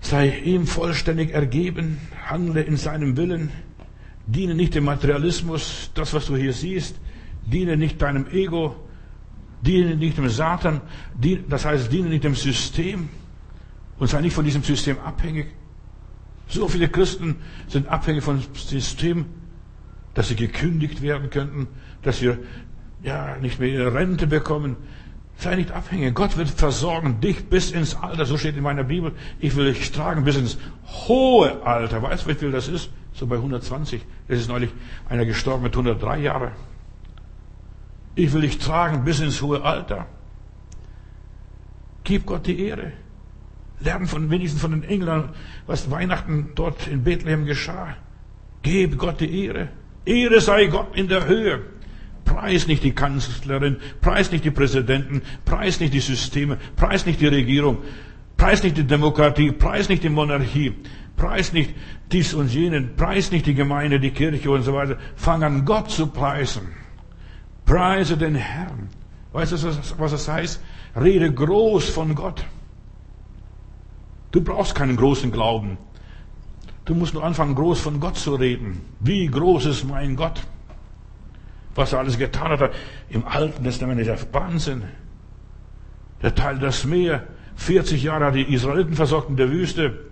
Sei 0.00 0.38
ihm 0.38 0.66
vollständig 0.66 1.30
ergeben, 1.30 1.98
handle 2.26 2.62
in 2.62 2.76
seinem 2.76 3.16
Willen, 3.16 3.50
diene 4.26 4.54
nicht 4.54 4.74
dem 4.74 4.84
Materialismus, 4.84 5.90
das, 5.94 6.14
was 6.14 6.26
du 6.26 6.36
hier 6.36 6.52
siehst, 6.52 6.96
diene 7.44 7.76
nicht 7.76 8.00
deinem 8.00 8.26
Ego, 8.30 8.76
diene 9.62 9.96
nicht 9.96 10.18
dem 10.18 10.28
Satan, 10.28 10.80
das 11.48 11.64
heißt, 11.64 11.92
diene 11.92 12.08
nicht 12.08 12.24
dem 12.24 12.34
System 12.34 13.08
und 13.98 14.08
sei 14.08 14.20
nicht 14.20 14.34
von 14.34 14.44
diesem 14.44 14.62
System 14.62 14.98
abhängig. 15.00 15.48
So 16.48 16.68
viele 16.68 16.88
Christen 16.88 17.36
sind 17.66 17.88
abhängig 17.88 18.24
vom 18.24 18.42
System, 18.54 19.26
dass 20.14 20.28
sie 20.28 20.36
gekündigt 20.36 21.02
werden 21.02 21.30
könnten, 21.30 21.68
dass 22.02 22.22
wir 22.22 22.38
ja 23.02 23.36
nicht 23.36 23.60
mehr 23.60 23.68
ihre 23.68 23.94
Rente 23.94 24.26
bekommen. 24.26 24.76
Sei 25.36 25.54
nicht 25.54 25.70
abhängig. 25.70 26.14
Gott 26.14 26.36
wird 26.36 26.48
versorgen 26.48 27.20
dich 27.20 27.48
bis 27.48 27.70
ins 27.70 27.94
Alter. 27.94 28.26
So 28.26 28.38
steht 28.38 28.56
in 28.56 28.62
meiner 28.62 28.82
Bibel. 28.82 29.12
Ich 29.38 29.54
will 29.54 29.72
dich 29.72 29.92
tragen 29.92 30.24
bis 30.24 30.36
ins 30.36 30.58
hohe 31.06 31.62
Alter. 31.64 32.02
Weißt 32.02 32.24
du, 32.24 32.30
wie 32.30 32.34
viel 32.34 32.50
das 32.50 32.66
ist? 32.66 32.90
So 33.12 33.26
bei 33.26 33.36
120. 33.36 34.00
Es 34.26 34.40
ist 34.40 34.48
neulich 34.48 34.70
einer 35.08 35.26
gestorben 35.26 35.62
mit 35.64 35.74
103 35.74 36.18
Jahren. 36.18 36.52
Ich 38.18 38.32
will 38.32 38.40
dich 38.40 38.58
tragen 38.58 39.04
bis 39.04 39.20
ins 39.20 39.40
hohe 39.40 39.62
Alter. 39.62 40.06
Gib 42.02 42.26
Gott 42.26 42.48
die 42.48 42.66
Ehre. 42.66 42.90
Lernen 43.78 44.08
von 44.08 44.28
wenigstens 44.28 44.60
von 44.60 44.72
den 44.72 44.82
Englern, 44.82 45.28
was 45.68 45.88
Weihnachten 45.88 46.50
dort 46.56 46.88
in 46.88 47.04
Bethlehem 47.04 47.44
geschah. 47.46 47.94
Gib 48.62 48.98
Gott 48.98 49.20
die 49.20 49.44
Ehre. 49.44 49.68
Ehre 50.04 50.40
sei 50.40 50.66
Gott 50.66 50.96
in 50.96 51.06
der 51.06 51.28
Höhe. 51.28 51.60
Preis 52.24 52.66
nicht 52.66 52.82
die 52.82 52.92
Kanzlerin, 52.92 53.76
preis 54.00 54.32
nicht 54.32 54.44
die 54.44 54.50
Präsidenten, 54.50 55.22
preis 55.44 55.78
nicht 55.78 55.94
die 55.94 56.00
Systeme, 56.00 56.58
preis 56.74 57.06
nicht 57.06 57.20
die 57.20 57.28
Regierung, 57.28 57.78
preis 58.36 58.64
nicht 58.64 58.78
die 58.78 58.84
Demokratie, 58.84 59.52
preis 59.52 59.88
nicht 59.88 60.02
die 60.02 60.08
Monarchie, 60.08 60.74
preis 61.16 61.52
nicht 61.52 61.72
dies 62.10 62.34
und 62.34 62.52
jenen, 62.52 62.96
preis 62.96 63.30
nicht 63.30 63.46
die 63.46 63.54
Gemeinde, 63.54 64.00
die 64.00 64.10
Kirche 64.10 64.50
und 64.50 64.64
so 64.64 64.74
weiter. 64.74 64.98
Fang 65.14 65.44
an, 65.44 65.64
Gott 65.64 65.92
zu 65.92 66.08
preisen. 66.08 66.66
Preise 67.68 68.16
den 68.16 68.34
Herrn. 68.34 68.88
Weißt 69.32 69.52
du, 69.52 69.56
was 69.98 70.12
es 70.12 70.26
heißt? 70.26 70.60
Rede 70.96 71.32
groß 71.32 71.90
von 71.90 72.14
Gott. 72.14 72.44
Du 74.30 74.40
brauchst 74.40 74.74
keinen 74.74 74.96
großen 74.96 75.30
Glauben. 75.30 75.76
Du 76.86 76.94
musst 76.94 77.12
nur 77.12 77.22
anfangen, 77.22 77.54
groß 77.54 77.80
von 77.80 78.00
Gott 78.00 78.16
zu 78.16 78.34
reden. 78.34 78.80
Wie 79.00 79.26
groß 79.26 79.66
ist 79.66 79.84
mein 79.84 80.16
Gott? 80.16 80.42
Was 81.74 81.92
er 81.92 81.98
alles 81.98 82.16
getan 82.16 82.58
hat 82.58 82.72
im 83.10 83.26
Alten 83.26 83.62
Testament 83.62 84.00
ist 84.00 84.06
ja 84.06 84.16
Wahnsinn. 84.32 84.84
Der 86.22 86.34
Teil 86.34 86.58
das 86.58 86.84
Meer. 86.84 87.26
40 87.56 88.02
Jahre 88.02 88.26
hat 88.26 88.34
die 88.34 88.54
Israeliten 88.54 88.94
versorgt 88.94 89.28
in 89.28 89.36
der 89.36 89.50
Wüste. 89.50 90.06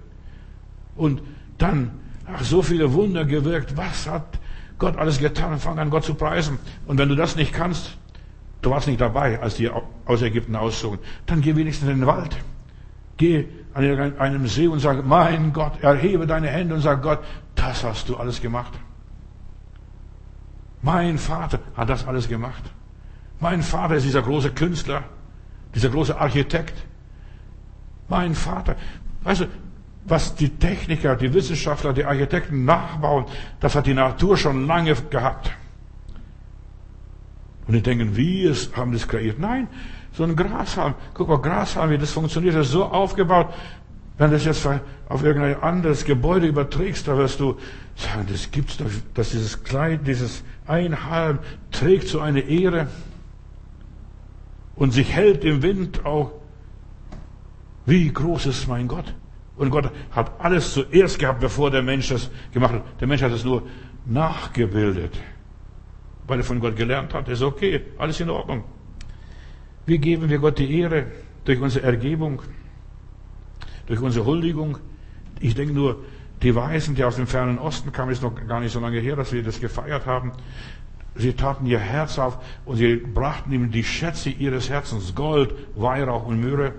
Und 0.94 1.22
dann, 1.56 1.92
ach, 2.26 2.42
so 2.42 2.60
viele 2.60 2.92
Wunder 2.92 3.24
gewirkt. 3.24 3.76
Was 3.78 4.06
hat 4.06 4.38
Gott 4.78 4.96
alles 4.96 5.18
getan? 5.18 5.58
Fang 5.58 5.78
an, 5.78 5.90
Gott 5.90 6.04
zu 6.04 6.14
preisen. 6.14 6.58
Und 6.86 6.98
wenn 6.98 7.08
du 7.08 7.14
das 7.14 7.36
nicht 7.36 7.52
kannst, 7.52 7.96
du 8.62 8.70
warst 8.70 8.88
nicht 8.88 9.00
dabei, 9.00 9.40
als 9.40 9.56
die 9.56 9.70
aus 10.04 10.22
Ägypten 10.22 10.56
auszogen, 10.56 10.98
dann 11.26 11.40
geh 11.40 11.56
wenigstens 11.56 11.88
in 11.88 12.00
den 12.00 12.06
Wald. 12.06 12.36
Geh 13.16 13.46
an 13.72 14.18
einem 14.18 14.46
See 14.46 14.68
und 14.68 14.80
sag, 14.80 15.04
mein 15.04 15.52
Gott, 15.52 15.82
erhebe 15.82 16.26
deine 16.26 16.48
Hände 16.48 16.74
und 16.74 16.80
sag 16.80 17.02
Gott, 17.02 17.20
das 17.54 17.84
hast 17.84 18.08
du 18.08 18.16
alles 18.16 18.40
gemacht. 18.40 18.72
Mein 20.82 21.18
Vater 21.18 21.58
hat 21.74 21.88
das 21.88 22.06
alles 22.06 22.28
gemacht. 22.28 22.62
Mein 23.40 23.62
Vater 23.62 23.96
ist 23.96 24.06
dieser 24.06 24.22
große 24.22 24.52
Künstler, 24.52 25.04
dieser 25.74 25.90
große 25.90 26.18
Architekt. 26.18 26.86
Mein 28.08 28.34
Vater. 28.34 28.76
Weißt 29.24 29.42
du, 29.42 29.48
was 30.08 30.34
die 30.34 30.50
Techniker, 30.50 31.16
die 31.16 31.32
Wissenschaftler, 31.32 31.92
die 31.92 32.04
Architekten 32.04 32.64
nachbauen, 32.64 33.24
das 33.60 33.74
hat 33.74 33.86
die 33.86 33.94
Natur 33.94 34.36
schon 34.36 34.66
lange 34.66 34.94
gehabt. 34.94 35.50
Und 37.66 37.74
die 37.74 37.82
denken, 37.82 38.16
wir 38.16 38.54
haben 38.74 38.92
das 38.92 39.08
kreiert. 39.08 39.40
Nein, 39.40 39.66
so 40.12 40.22
ein 40.22 40.36
Grashalm. 40.36 40.94
Guck 41.14 41.28
mal, 41.28 41.38
Grashalm, 41.38 41.90
wie 41.90 41.98
das 41.98 42.12
funktioniert, 42.12 42.54
das 42.54 42.66
ist 42.66 42.72
so 42.72 42.84
aufgebaut. 42.84 43.52
Wenn 44.18 44.30
du 44.30 44.36
das 44.36 44.44
jetzt 44.44 44.66
auf 45.08 45.22
irgendein 45.22 45.60
anderes 45.62 46.04
Gebäude 46.04 46.46
überträgst, 46.46 47.06
da 47.06 47.18
wirst 47.18 47.40
du 47.40 47.56
sagen, 47.96 48.26
das 48.30 48.50
gibt's 48.50 48.76
doch, 48.76 48.86
dass 49.14 49.30
dieses 49.30 49.64
Kleid, 49.64 50.06
dieses 50.06 50.42
Einhalm 50.66 51.40
trägt 51.70 52.08
so 52.08 52.20
eine 52.20 52.40
Ehre 52.40 52.86
und 54.76 54.92
sich 54.92 55.12
hält 55.12 55.44
im 55.44 55.62
Wind 55.62 56.06
auch. 56.06 56.32
Wie 57.84 58.12
groß 58.12 58.46
ist 58.46 58.68
mein 58.68 58.88
Gott? 58.88 59.12
Und 59.56 59.70
Gott 59.70 59.90
hat 60.10 60.32
alles 60.38 60.72
zuerst 60.72 61.18
gehabt, 61.18 61.40
bevor 61.40 61.70
der 61.70 61.82
Mensch 61.82 62.08
das 62.08 62.30
gemacht 62.52 62.74
hat. 62.74 63.00
Der 63.00 63.08
Mensch 63.08 63.22
hat 63.22 63.32
es 63.32 63.44
nur 63.44 63.62
nachgebildet. 64.04 65.18
Weil 66.26 66.38
er 66.38 66.44
von 66.44 66.60
Gott 66.60 66.76
gelernt 66.76 67.14
hat, 67.14 67.28
ist 67.28 67.42
okay, 67.42 67.82
alles 67.98 68.20
in 68.20 68.30
Ordnung. 68.30 68.64
Wie 69.86 69.98
geben 69.98 70.28
wir 70.28 70.38
Gott 70.38 70.58
die 70.58 70.80
Ehre? 70.80 71.06
Durch 71.44 71.60
unsere 71.60 71.86
Ergebung, 71.86 72.42
durch 73.86 74.00
unsere 74.00 74.26
Huldigung. 74.26 74.78
Ich 75.38 75.54
denke 75.54 75.72
nur, 75.72 76.02
die 76.42 76.54
Weisen, 76.54 76.96
die 76.96 77.04
aus 77.04 77.16
dem 77.16 77.28
fernen 77.28 77.58
Osten 77.58 77.92
kamen, 77.92 78.10
ist 78.10 78.22
noch 78.22 78.34
gar 78.46 78.60
nicht 78.60 78.72
so 78.72 78.80
lange 78.80 78.98
her, 78.98 79.16
dass 79.16 79.32
wir 79.32 79.42
das 79.42 79.60
gefeiert 79.60 80.06
haben. 80.06 80.32
Sie 81.14 81.32
taten 81.32 81.64
ihr 81.66 81.78
Herz 81.78 82.18
auf 82.18 82.38
und 82.66 82.76
sie 82.76 82.96
brachten 82.96 83.52
ihm 83.52 83.70
die 83.70 83.84
Schätze 83.84 84.28
ihres 84.28 84.68
Herzens, 84.68 85.14
Gold, 85.14 85.54
Weihrauch 85.74 86.26
und 86.26 86.40
Myrrhe. 86.40 86.74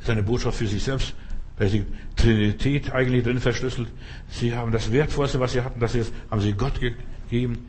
Das 0.00 0.08
ist 0.08 0.10
eine 0.10 0.22
Botschaft 0.22 0.56
für 0.56 0.66
sich 0.66 0.82
selbst, 0.82 1.14
weil 1.58 1.68
die 1.68 1.86
Trinität 2.16 2.92
eigentlich 2.92 3.22
drin 3.22 3.38
verschlüsselt. 3.38 3.88
Sie 4.28 4.56
haben 4.56 4.72
das 4.72 4.92
Wertvollste, 4.92 5.40
was 5.40 5.52
sie 5.52 5.60
hatten, 5.60 5.78
das 5.78 5.94
haben 6.30 6.40
sie 6.40 6.54
Gott 6.54 6.80
gegeben. 6.80 7.66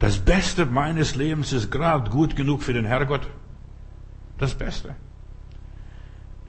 Das 0.00 0.18
Beste 0.18 0.66
meines 0.66 1.14
Lebens 1.14 1.52
ist 1.52 1.70
gerade 1.70 2.10
gut 2.10 2.34
genug 2.34 2.62
für 2.62 2.72
den 2.72 2.84
Herrgott. 2.84 3.28
Das 4.38 4.54
Beste. 4.54 4.96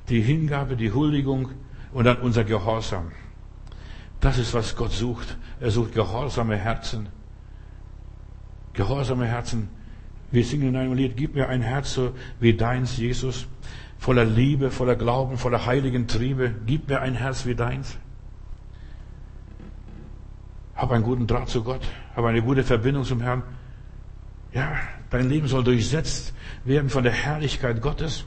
Die 0.10 0.22
Hingabe, 0.22 0.76
die 0.76 0.92
Huldigung 0.92 1.50
und 1.92 2.06
dann 2.06 2.18
unser 2.18 2.44
Gehorsam. 2.44 3.12
Das 4.20 4.38
ist, 4.38 4.54
was 4.54 4.76
Gott 4.76 4.94
sucht. 4.94 5.38
Er 5.60 5.72
sucht 5.72 5.94
gehorsame 5.94 6.56
Herzen. 6.56 7.10
Gehorsame 8.74 9.26
Herzen. 9.26 9.70
Wir 10.32 10.46
singen 10.46 10.70
in 10.70 10.76
einem 10.78 10.94
Lied, 10.94 11.18
gib 11.18 11.36
mir 11.36 11.50
ein 11.50 11.62
Herz 11.62 11.94
so 11.94 12.14
wie 12.40 12.54
deins, 12.54 12.98
Jesus, 12.98 13.48
voller 13.98 14.26
Liebe, 14.26 14.72
voller 14.72 14.96
Glauben, 14.96 15.38
voller 15.38 15.66
heiligen 15.66 16.08
Triebe. 16.08 16.56
Gib 16.66 16.88
mir 16.88 17.02
ein 17.02 17.14
Herz 17.14 17.46
wie 17.46 17.56
deins. 17.56 17.98
Hab 20.76 20.92
einen 20.92 21.04
guten 21.04 21.28
Draht 21.28 21.50
zu 21.50 21.64
Gott. 21.64 21.82
Hab 22.16 22.26
eine 22.26 22.42
gute 22.42 22.64
Verbindung 22.64 23.04
zum 23.04 23.22
Herrn. 23.22 23.44
Ja, 24.54 24.78
dein 25.10 25.30
Leben 25.30 25.48
soll 25.48 25.64
durchsetzt 25.64 26.34
werden 26.64 26.90
von 26.90 27.04
der 27.04 27.14
Herrlichkeit 27.14 27.82
Gottes. 27.82 28.26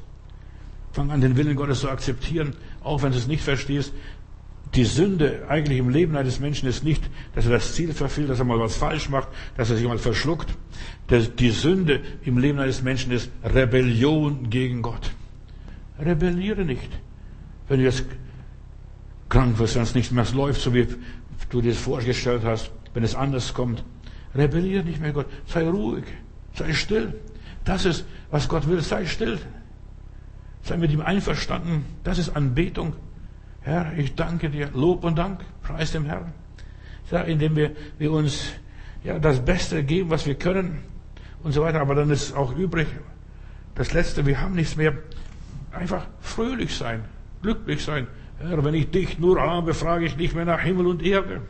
Fang 0.92 1.10
an, 1.10 1.20
den 1.20 1.36
Willen 1.36 1.56
Gottes 1.56 1.80
zu 1.80 1.90
akzeptieren, 1.90 2.54
auch 2.82 3.02
wenn 3.02 3.12
du 3.12 3.18
es 3.18 3.26
nicht 3.26 3.42
verstehst. 3.42 3.92
Die 4.74 4.84
Sünde 4.84 5.46
eigentlich 5.48 5.78
im 5.78 5.88
Leben 5.88 6.16
eines 6.16 6.40
Menschen 6.40 6.68
ist 6.68 6.82
nicht, 6.82 7.02
dass 7.34 7.46
er 7.46 7.52
das 7.52 7.74
Ziel 7.74 7.92
verfehlt, 7.92 8.28
dass 8.28 8.40
er 8.40 8.44
mal 8.44 8.58
was 8.58 8.76
falsch 8.76 9.08
macht, 9.08 9.28
dass 9.56 9.70
er 9.70 9.76
sich 9.76 9.86
mal 9.86 9.98
verschluckt. 9.98 10.52
Die 11.38 11.50
Sünde 11.50 12.00
im 12.22 12.38
Leben 12.38 12.58
eines 12.58 12.82
Menschen 12.82 13.12
ist 13.12 13.30
Rebellion 13.44 14.50
gegen 14.50 14.82
Gott. 14.82 15.12
Rebelliere 16.00 16.64
nicht. 16.64 16.90
Wenn 17.68 17.78
du 17.78 17.84
jetzt 17.84 18.04
krank 19.28 19.58
wirst, 19.58 19.76
wenn 19.76 19.82
es 19.82 19.94
nicht 19.94 20.10
mehr 20.10 20.26
läuft, 20.34 20.60
so 20.60 20.74
wie 20.74 20.88
du 21.50 21.60
dir 21.60 21.70
das 21.70 21.80
vorgestellt 21.80 22.42
hast, 22.44 22.72
wenn 22.94 23.04
es 23.04 23.14
anders 23.14 23.54
kommt. 23.54 23.84
Rebelliere 24.34 24.82
nicht 24.82 25.00
mehr 25.00 25.12
Gott. 25.12 25.26
Sei 25.46 25.68
ruhig. 25.68 26.04
Sei 26.54 26.72
still. 26.72 27.14
Das 27.64 27.84
ist, 27.84 28.04
was 28.30 28.48
Gott 28.48 28.68
will. 28.68 28.80
Sei 28.80 29.06
still. 29.06 29.38
Sei 30.62 30.76
mit 30.76 30.90
ihm 30.90 31.00
einverstanden. 31.00 31.84
Das 32.02 32.18
ist 32.18 32.30
Anbetung. 32.30 32.94
Herr, 33.64 33.92
ich 33.96 34.14
danke 34.14 34.50
dir. 34.50 34.70
Lob 34.74 35.04
und 35.04 35.16
Dank. 35.16 35.40
Preis 35.62 35.92
dem 35.92 36.04
Herrn. 36.04 36.32
Ja, 37.10 37.22
indem 37.22 37.56
wir, 37.56 37.72
wir 37.98 38.12
uns 38.12 38.52
ja, 39.02 39.18
das 39.18 39.44
Beste 39.44 39.82
geben, 39.82 40.10
was 40.10 40.26
wir 40.26 40.34
können 40.34 40.82
und 41.42 41.52
so 41.52 41.62
weiter. 41.62 41.80
Aber 41.80 41.94
dann 41.94 42.10
ist 42.10 42.36
auch 42.36 42.54
übrig 42.56 42.86
das 43.74 43.92
Letzte. 43.92 44.26
Wir 44.26 44.40
haben 44.40 44.54
nichts 44.54 44.76
mehr. 44.76 44.92
Einfach 45.72 46.06
fröhlich 46.20 46.76
sein. 46.76 47.04
Glücklich 47.42 47.82
sein. 47.82 48.06
Herr, 48.38 48.62
wenn 48.64 48.74
ich 48.74 48.90
dich 48.90 49.18
nur 49.18 49.40
habe, 49.40 49.72
frage 49.72 50.04
ich 50.04 50.16
nicht 50.16 50.34
mehr 50.34 50.44
nach 50.44 50.60
Himmel 50.60 50.86
und 50.86 51.02
Erde. 51.02 51.40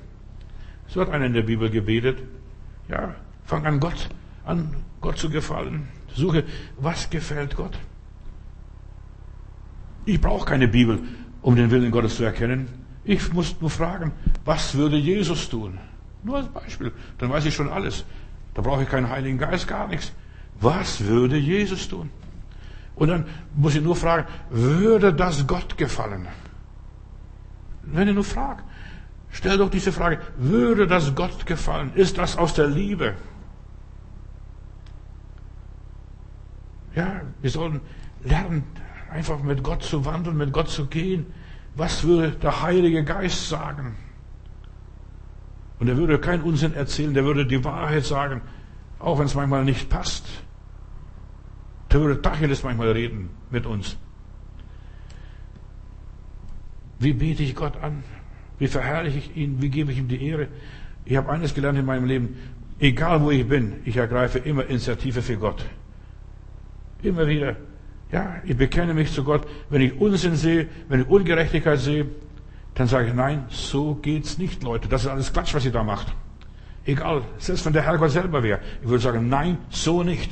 So 0.86 1.00
hat 1.00 1.10
einer 1.10 1.26
in 1.26 1.32
der 1.32 1.42
Bibel 1.42 1.68
gebetet. 1.68 2.18
Ja, 2.88 3.14
fang 3.44 3.66
an 3.66 3.80
Gott, 3.80 4.08
an 4.44 4.76
Gott 5.00 5.18
zu 5.18 5.30
gefallen. 5.30 5.88
Suche, 6.14 6.44
was 6.76 7.10
gefällt 7.10 7.56
Gott. 7.56 7.76
Ich 10.04 10.20
brauche 10.20 10.44
keine 10.44 10.68
Bibel, 10.68 11.00
um 11.44 11.56
den 11.56 11.70
Willen 11.70 11.90
Gottes 11.90 12.16
zu 12.16 12.24
erkennen. 12.24 12.68
Ich 13.04 13.32
muss 13.34 13.60
nur 13.60 13.68
fragen, 13.68 14.12
was 14.46 14.74
würde 14.74 14.96
Jesus 14.96 15.50
tun? 15.50 15.78
Nur 16.22 16.38
als 16.38 16.48
Beispiel. 16.48 16.90
Dann 17.18 17.28
weiß 17.30 17.44
ich 17.44 17.54
schon 17.54 17.68
alles. 17.68 18.04
Da 18.54 18.62
brauche 18.62 18.82
ich 18.82 18.88
keinen 18.88 19.10
Heiligen 19.10 19.36
Geist, 19.36 19.68
gar 19.68 19.86
nichts. 19.86 20.12
Was 20.58 21.04
würde 21.04 21.36
Jesus 21.36 21.86
tun? 21.86 22.08
Und 22.94 23.08
dann 23.08 23.26
muss 23.54 23.74
ich 23.74 23.82
nur 23.82 23.94
fragen, 23.94 24.26
würde 24.48 25.12
das 25.12 25.46
Gott 25.46 25.76
gefallen? 25.76 26.26
Wenn 27.82 28.08
ihr 28.08 28.14
nur 28.14 28.24
fragt, 28.24 28.64
stell 29.30 29.58
doch 29.58 29.68
diese 29.68 29.92
Frage, 29.92 30.20
würde 30.38 30.86
das 30.86 31.14
Gott 31.14 31.44
gefallen? 31.44 31.92
Ist 31.94 32.16
das 32.16 32.38
aus 32.38 32.54
der 32.54 32.68
Liebe? 32.68 33.12
Ja, 36.94 37.20
wir 37.42 37.50
sollen 37.50 37.82
lernen, 38.22 38.62
einfach 39.14 39.42
mit 39.42 39.62
Gott 39.62 39.82
zu 39.82 40.04
wandeln, 40.04 40.36
mit 40.36 40.52
Gott 40.52 40.68
zu 40.68 40.86
gehen. 40.86 41.26
Was 41.76 42.02
würde 42.02 42.32
der 42.32 42.62
Heilige 42.62 43.04
Geist 43.04 43.48
sagen? 43.48 43.96
Und 45.78 45.88
er 45.88 45.96
würde 45.96 46.18
keinen 46.18 46.42
Unsinn 46.42 46.74
erzählen, 46.74 47.14
der 47.14 47.24
würde 47.24 47.46
die 47.46 47.64
Wahrheit 47.64 48.04
sagen, 48.04 48.42
auch 48.98 49.18
wenn 49.18 49.26
es 49.26 49.34
manchmal 49.34 49.64
nicht 49.64 49.88
passt. 49.88 50.26
Der 51.92 52.00
würde 52.00 52.20
Tacheles 52.20 52.64
manchmal 52.64 52.90
reden 52.90 53.30
mit 53.50 53.66
uns. 53.66 53.96
Wie 56.98 57.12
bete 57.12 57.42
ich 57.42 57.54
Gott 57.54 57.76
an? 57.82 58.02
Wie 58.58 58.66
verherrliche 58.66 59.18
ich 59.18 59.36
ihn? 59.36 59.62
Wie 59.62 59.68
gebe 59.68 59.92
ich 59.92 59.98
ihm 59.98 60.08
die 60.08 60.26
Ehre? 60.26 60.48
Ich 61.04 61.16
habe 61.16 61.30
eines 61.30 61.54
gelernt 61.54 61.78
in 61.78 61.84
meinem 61.84 62.06
Leben. 62.06 62.36
Egal 62.80 63.20
wo 63.20 63.30
ich 63.30 63.46
bin, 63.46 63.74
ich 63.84 63.96
ergreife 63.96 64.38
immer 64.38 64.66
Initiative 64.66 65.22
für 65.22 65.36
Gott. 65.36 65.64
Immer 67.02 67.26
wieder. 67.28 67.56
Ja, 68.12 68.36
ich 68.44 68.56
bekenne 68.56 68.94
mich 68.94 69.12
zu 69.12 69.24
Gott. 69.24 69.46
Wenn 69.70 69.82
ich 69.82 70.00
Unsinn 70.00 70.36
sehe, 70.36 70.68
wenn 70.88 71.02
ich 71.02 71.08
Ungerechtigkeit 71.08 71.78
sehe, 71.78 72.06
dann 72.74 72.86
sage 72.86 73.08
ich, 73.08 73.14
nein, 73.14 73.44
so 73.48 73.94
geht's 73.94 74.38
nicht, 74.38 74.62
Leute. 74.62 74.88
Das 74.88 75.02
ist 75.02 75.08
alles 75.08 75.32
Quatsch, 75.32 75.54
was 75.54 75.64
ihr 75.64 75.72
da 75.72 75.82
macht. 75.82 76.14
Egal, 76.84 77.22
selbst 77.38 77.64
wenn 77.64 77.72
der 77.72 77.82
Herrgott 77.82 78.10
selber 78.10 78.42
wäre. 78.42 78.60
Ich 78.82 78.88
würde 78.88 79.02
sagen, 79.02 79.28
nein, 79.28 79.58
so 79.70 80.02
nicht. 80.02 80.30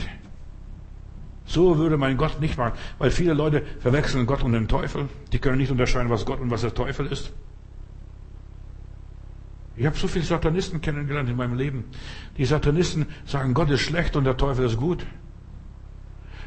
So 1.45 1.79
würde 1.79 1.97
mein 1.97 2.16
Gott 2.16 2.41
nicht 2.41 2.59
machen. 2.59 2.75
Weil 2.99 3.11
viele 3.11 3.35
Leute 3.35 3.62
verwechseln 3.81 4.27
Gott 4.27 4.43
und 4.43 4.53
den 4.53 4.68
Teufel. 4.68 5.09
Die 5.33 5.39
können 5.39 5.59
nicht 5.59 5.70
unterscheiden, 5.70 6.11
was 6.11 6.25
Gott 6.25 6.41
und 6.41 6.51
was 6.51 6.62
der 6.62 6.75
Teufel 6.75 7.07
ist. 7.07 7.33
Ich 9.77 9.87
habe 9.87 9.97
so 9.97 10.07
viele 10.07 10.25
Satanisten 10.25 10.81
kennengelernt 10.81 11.31
in 11.31 11.37
meinem 11.37 11.57
Leben. 11.57 11.85
Die 12.37 12.45
Satanisten 12.45 13.07
sagen, 13.25 13.55
Gott 13.55 13.70
ist 13.70 13.81
schlecht 13.81 14.16
und 14.16 14.25
der 14.25 14.37
Teufel 14.37 14.66
ist 14.66 14.77
gut. 14.77 15.07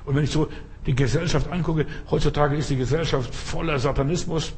Und 0.06 0.16
wenn 0.16 0.24
ich 0.24 0.32
so 0.32 0.48
die 0.86 0.96
Gesellschaft 0.96 1.52
angucke, 1.52 1.86
heutzutage 2.10 2.56
ist 2.56 2.70
die 2.70 2.78
Gesellschaft 2.78 3.34
voller 3.34 3.80
Satanismus. 3.80 4.54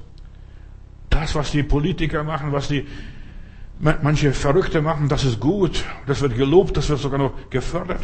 Das, 1.10 1.36
was 1.36 1.52
die 1.52 1.64
Politiker 1.64 2.24
machen, 2.24 2.52
was 2.52 2.68
die 2.68 2.86
manche 3.80 4.34
Verrückte 4.34 4.82
machen, 4.82 5.08
das 5.08 5.24
ist 5.24 5.40
gut. 5.40 5.86
Das 6.06 6.22
wird 6.22 6.36
gelobt, 6.36 6.76
das 6.76 6.90
wird 6.90 7.00
sogar 7.00 7.20
noch 7.20 7.50
gefördert. 7.50 8.02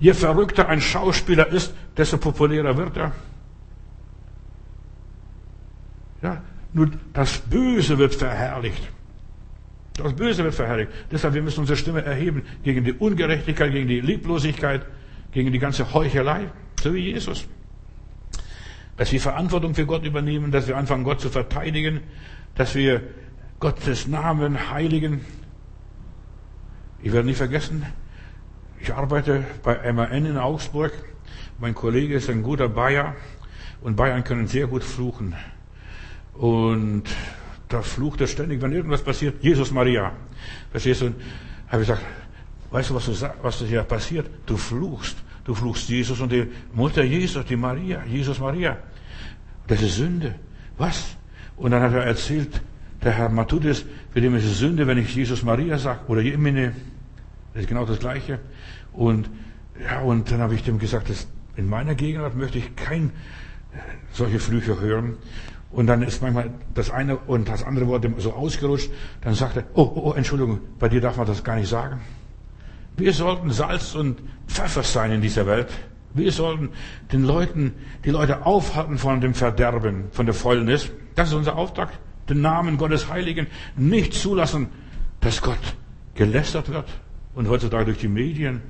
Je 0.00 0.14
verrückter 0.14 0.68
ein 0.68 0.80
Schauspieler 0.80 1.48
ist, 1.48 1.74
desto 1.96 2.18
populärer 2.18 2.76
wird 2.76 2.96
er. 2.96 3.12
Ja, 6.22 6.42
nur 6.72 6.90
das 7.12 7.38
Böse 7.38 7.98
wird 7.98 8.14
verherrlicht. 8.14 8.88
Das 9.94 10.14
Böse 10.14 10.44
wird 10.44 10.54
verherrlicht. 10.54 10.92
Deshalb, 11.10 11.34
wir 11.34 11.42
müssen 11.42 11.60
unsere 11.60 11.76
Stimme 11.76 12.04
erheben 12.04 12.42
gegen 12.62 12.84
die 12.84 12.92
Ungerechtigkeit, 12.92 13.72
gegen 13.72 13.88
die 13.88 14.00
Lieblosigkeit, 14.00 14.86
gegen 15.32 15.52
die 15.52 15.58
ganze 15.58 15.92
Heuchelei, 15.92 16.50
so 16.80 16.94
wie 16.94 17.10
Jesus. 17.12 17.46
Dass 18.96 19.12
wir 19.12 19.20
Verantwortung 19.20 19.74
für 19.74 19.86
Gott 19.86 20.04
übernehmen, 20.04 20.50
dass 20.50 20.66
wir 20.66 20.76
anfangen, 20.76 21.04
Gott 21.04 21.20
zu 21.20 21.30
verteidigen, 21.30 22.00
dass 22.54 22.74
wir 22.74 23.02
Gottes 23.60 24.06
Namen 24.06 24.70
heiligen. 24.70 25.24
Ich 27.02 27.12
werde 27.12 27.28
nie 27.28 27.34
vergessen, 27.34 27.86
ich 28.80 28.94
arbeite 28.94 29.44
bei 29.62 29.92
MAN 29.92 30.24
in 30.24 30.36
Augsburg. 30.36 30.92
Mein 31.58 31.74
Kollege 31.74 32.14
ist 32.14 32.30
ein 32.30 32.42
guter 32.42 32.68
Bayer 32.68 33.16
und 33.80 33.96
Bayern 33.96 34.24
können 34.24 34.46
sehr 34.46 34.66
gut 34.66 34.84
fluchen. 34.84 35.34
Und 36.34 37.04
da 37.68 37.82
flucht 37.82 38.20
er 38.20 38.28
ständig, 38.28 38.62
wenn 38.62 38.72
irgendwas 38.72 39.02
passiert, 39.02 39.42
Jesus 39.42 39.72
Maria. 39.72 40.12
Verstehst 40.70 41.02
du? 41.02 41.14
Habe 41.68 41.82
ich 41.82 41.88
gesagt, 41.88 42.02
weißt 42.70 42.90
du, 42.90 42.94
was, 42.94 43.06
du, 43.06 43.30
was 43.42 43.58
hier 43.60 43.82
passiert? 43.82 44.28
Du 44.46 44.56
fluchst. 44.56 45.16
Du 45.44 45.54
fluchst 45.54 45.88
Jesus 45.88 46.20
und 46.20 46.30
die 46.30 46.46
Mutter 46.74 47.02
Jesus, 47.02 47.44
die 47.46 47.56
Maria, 47.56 48.04
Jesus 48.04 48.38
Maria. 48.38 48.76
Das 49.66 49.80
ist 49.82 49.96
Sünde. 49.96 50.34
Was? 50.76 51.16
Und 51.56 51.70
dann 51.70 51.82
hat 51.82 51.92
er 51.92 52.04
erzählt, 52.04 52.60
der 53.02 53.12
Herr 53.12 53.28
Matthäus, 53.28 53.84
für 54.12 54.20
den 54.20 54.34
ist 54.34 54.44
es 54.44 54.58
Sünde, 54.58 54.86
wenn 54.86 54.98
ich 54.98 55.14
Jesus 55.14 55.42
Maria 55.42 55.78
sage 55.78 56.00
oder 56.08 56.20
Jemine. 56.20 56.74
Das 57.52 57.62
ist 57.62 57.68
genau 57.68 57.84
das 57.84 57.98
Gleiche. 57.98 58.40
Und, 58.92 59.30
ja, 59.82 60.00
und 60.00 60.30
dann 60.30 60.40
habe 60.40 60.54
ich 60.54 60.62
dem 60.62 60.78
gesagt, 60.78 61.08
dass 61.10 61.28
in 61.56 61.68
meiner 61.68 61.94
Gegenwart 61.94 62.36
möchte 62.36 62.58
ich 62.58 62.76
kein 62.76 63.10
äh, 63.72 63.78
solche 64.12 64.38
Flüche 64.38 64.80
hören. 64.80 65.16
Und 65.70 65.86
dann 65.86 66.02
ist 66.02 66.22
manchmal 66.22 66.50
das 66.74 66.90
eine 66.90 67.16
und 67.16 67.48
das 67.48 67.62
andere 67.62 67.86
Wort 67.88 68.06
so 68.18 68.32
ausgerutscht. 68.32 68.90
Dann 69.20 69.34
sagt 69.34 69.56
er, 69.56 69.64
oh, 69.74 69.82
oh, 69.82 70.00
oh, 70.10 70.12
Entschuldigung, 70.12 70.60
bei 70.78 70.88
dir 70.88 71.00
darf 71.00 71.16
man 71.16 71.26
das 71.26 71.44
gar 71.44 71.56
nicht 71.56 71.68
sagen. 71.68 72.00
Wir 72.98 73.12
sollten 73.12 73.50
Salz 73.50 73.94
und 73.94 74.18
Pfeffer 74.48 74.82
sein 74.82 75.12
in 75.12 75.20
dieser 75.20 75.46
Welt. 75.46 75.68
Wir 76.14 76.32
sollten 76.32 76.70
den 77.12 77.24
Leuten, 77.24 77.74
die 78.04 78.10
Leute 78.10 78.44
aufhalten 78.44 78.98
von 78.98 79.20
dem 79.20 79.34
Verderben, 79.34 80.06
von 80.10 80.26
der 80.26 80.34
Fäulnis. 80.34 80.90
Das 81.14 81.28
ist 81.28 81.34
unser 81.34 81.56
Auftrag. 81.56 81.90
Den 82.28 82.40
Namen 82.40 82.76
Gottes 82.76 83.08
Heiligen 83.08 83.46
nicht 83.76 84.14
zulassen, 84.14 84.68
dass 85.20 85.40
Gott 85.40 85.58
gelästert 86.14 86.70
wird. 86.70 86.88
Und 87.34 87.48
heutzutage 87.48 87.84
durch 87.84 87.98
die 87.98 88.08
Medien, 88.08 88.62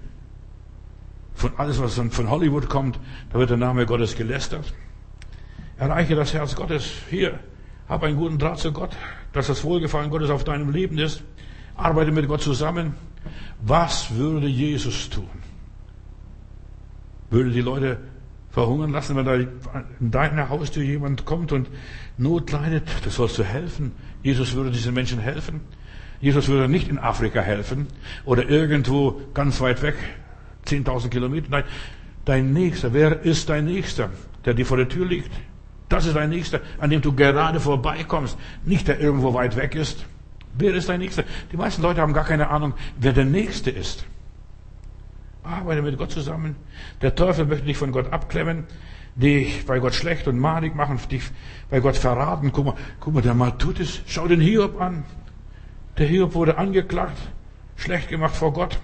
von 1.33 1.53
alles, 1.57 1.81
was 1.81 1.95
von 1.95 2.31
Hollywood 2.31 2.68
kommt, 2.68 2.99
da 3.33 3.39
wird 3.39 3.49
der 3.49 3.57
Name 3.57 3.87
Gottes 3.87 4.14
gelästert. 4.14 4.74
Erreiche 5.79 6.16
das 6.16 6.35
Herz 6.35 6.55
Gottes. 6.55 6.91
Hier, 7.09 7.39
hab 7.89 8.03
einen 8.03 8.16
guten 8.16 8.39
Draht 8.39 8.59
zu 8.59 8.72
Gott, 8.72 8.91
dass 9.33 9.47
das 9.47 9.64
Wohlgefallen 9.64 10.11
Gottes 10.11 10.29
auf 10.29 10.45
deinem 10.45 10.70
Leben 10.70 10.99
ist. 10.99 11.22
Arbeite 11.76 12.11
mit 12.11 12.29
Gott 12.29 12.43
zusammen. 12.43 12.95
Was 13.62 14.14
würde 14.14 14.47
Jesus 14.47 15.11
tun? 15.11 15.29
Würde 17.31 17.51
die 17.51 17.61
Leute 17.61 17.99
verhungern 18.51 18.91
lassen, 18.91 19.16
wenn 19.16 19.24
da 19.24 19.35
in 19.35 20.11
deiner 20.11 20.49
Haustür 20.49 20.83
jemand 20.83 21.24
kommt 21.24 21.53
und 21.53 21.68
Not 22.16 22.51
leidet? 22.51 22.89
Das 23.05 23.16
sollst 23.16 23.39
du 23.39 23.45
helfen. 23.45 23.93
Jesus 24.22 24.55
würde 24.55 24.70
diesen 24.70 24.95
Menschen 24.95 25.18
helfen. 25.18 25.61
Jesus 26.20 26.49
würde 26.49 26.68
nicht 26.68 26.89
in 26.89 26.99
Afrika 26.99 27.41
helfen 27.41 27.87
oder 28.24 28.49
irgendwo 28.49 29.20
ganz 29.35 29.61
weit 29.61 29.83
weg, 29.83 29.95
10.000 30.66 31.11
Kilometer. 31.11 31.47
Nein, 31.51 31.64
dein 32.24 32.53
Nächster. 32.53 32.93
Wer 32.93 33.22
ist 33.22 33.49
dein 33.49 33.66
Nächster, 33.66 34.11
der 34.45 34.55
dir 34.55 34.66
vor 34.66 34.76
der 34.76 34.89
Tür 34.89 35.07
liegt? 35.07 35.31
Das 35.89 36.07
ist 36.07 36.16
dein 36.16 36.31
Nächster, 36.31 36.61
an 36.79 36.91
dem 36.91 37.01
du 37.01 37.12
gerade 37.12 37.61
vorbeikommst. 37.61 38.37
Nicht 38.64 38.89
der 38.89 39.01
irgendwo 39.01 39.33
weit 39.33 39.57
weg 39.57 39.74
ist. 39.74 40.05
Wer 40.59 40.74
ist 40.74 40.88
dein 40.88 40.98
Nächster? 41.00 41.24
Die 41.52 41.56
meisten 41.56 41.82
Leute 41.82 42.00
haben 42.00 42.12
gar 42.12 42.24
keine 42.24 42.50
Ahnung, 42.50 42.74
wer 42.98 43.12
der 43.12 43.24
Nächste 43.24 43.70
ist. 43.70 44.04
Arbeite 45.44 45.82
mit 45.82 45.96
Gott 45.96 46.11
zusammen. 46.11 46.56
Der 47.00 47.14
Teufel 47.14 47.46
möchte 47.46 47.64
dich 47.64 47.76
von 47.76 47.92
Gott 47.92 48.12
abklemmen, 48.12 48.64
dich 49.14 49.64
bei 49.66 49.78
Gott 49.78 49.94
schlecht 49.94 50.26
und 50.26 50.38
malig 50.38 50.74
machen, 50.74 50.98
dich 51.11 51.22
bei 51.70 51.78
Gott 51.80 51.96
verraten. 51.96 52.50
Guck 52.52 52.66
mal, 52.66 52.74
guck 52.98 53.14
mal, 53.14 53.22
der 53.22 53.34
mal 53.34 53.52
tut 53.52 53.78
es. 53.78 54.02
Schau 54.06 54.26
den 54.26 54.40
Hiob 54.40 54.80
an. 54.80 55.04
Der 55.96 56.06
Hiob 56.06 56.34
wurde 56.34 56.59
angeklagt, 56.59 57.18
schlecht 57.76 58.09
gemacht 58.09 58.34
vor 58.34 58.52
Gott. 58.52 58.80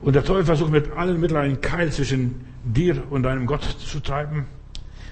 Und 0.00 0.14
der 0.14 0.24
Teufel 0.24 0.44
versucht 0.44 0.70
mit 0.70 0.92
allen 0.92 1.18
Mitteln 1.18 1.40
einen 1.40 1.60
Keil 1.60 1.90
zwischen 1.90 2.44
dir 2.62 3.02
und 3.10 3.24
deinem 3.24 3.46
Gott 3.46 3.64
zu 3.64 4.00
treiben, 4.00 4.46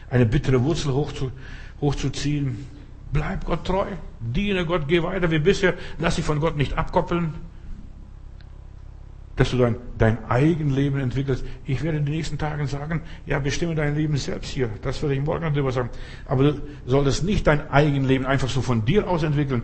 eine 0.09 0.27
bittere 0.27 0.63
Wurzel 0.63 0.93
hochzu, 0.93 1.33
hochzuziehen. 1.81 2.67
Bleib 3.13 3.45
Gott 3.45 3.67
treu, 3.67 3.87
diene 4.21 4.65
Gott, 4.65 4.89
geh 4.89 5.03
weiter 5.03 5.31
wie 5.31 5.39
bisher, 5.39 5.75
lass 5.99 6.17
dich 6.17 6.25
von 6.25 6.41
Gott 6.41 6.57
nicht 6.57 6.79
abkoppeln, 6.79 7.35
dass 9.37 9.51
du 9.51 9.59
dein, 9.59 9.77
dein 9.99 10.25
Eigenleben 10.31 11.01
entwickelst. 11.01 11.45
Ich 11.67 11.83
werde 11.83 11.99
in 11.99 12.05
den 12.05 12.15
nächsten 12.15 12.39
Tagen 12.39 12.67
sagen, 12.67 13.03
ja, 13.27 13.39
bestimme 13.39 13.75
dein 13.75 13.95
Leben 13.95 14.17
selbst 14.17 14.51
hier. 14.51 14.71
Das 14.83 15.03
werde 15.03 15.15
ich 15.15 15.23
morgen 15.23 15.43
darüber 15.43 15.73
sagen. 15.73 15.91
Aber 16.27 16.45
du 16.45 16.63
solltest 16.87 17.25
nicht 17.25 17.47
dein 17.47 17.71
Eigenleben 17.71 18.27
einfach 18.27 18.49
so 18.49 18.63
von 18.63 18.85
dir 18.85 19.09
aus 19.09 19.23
entwickeln, 19.23 19.63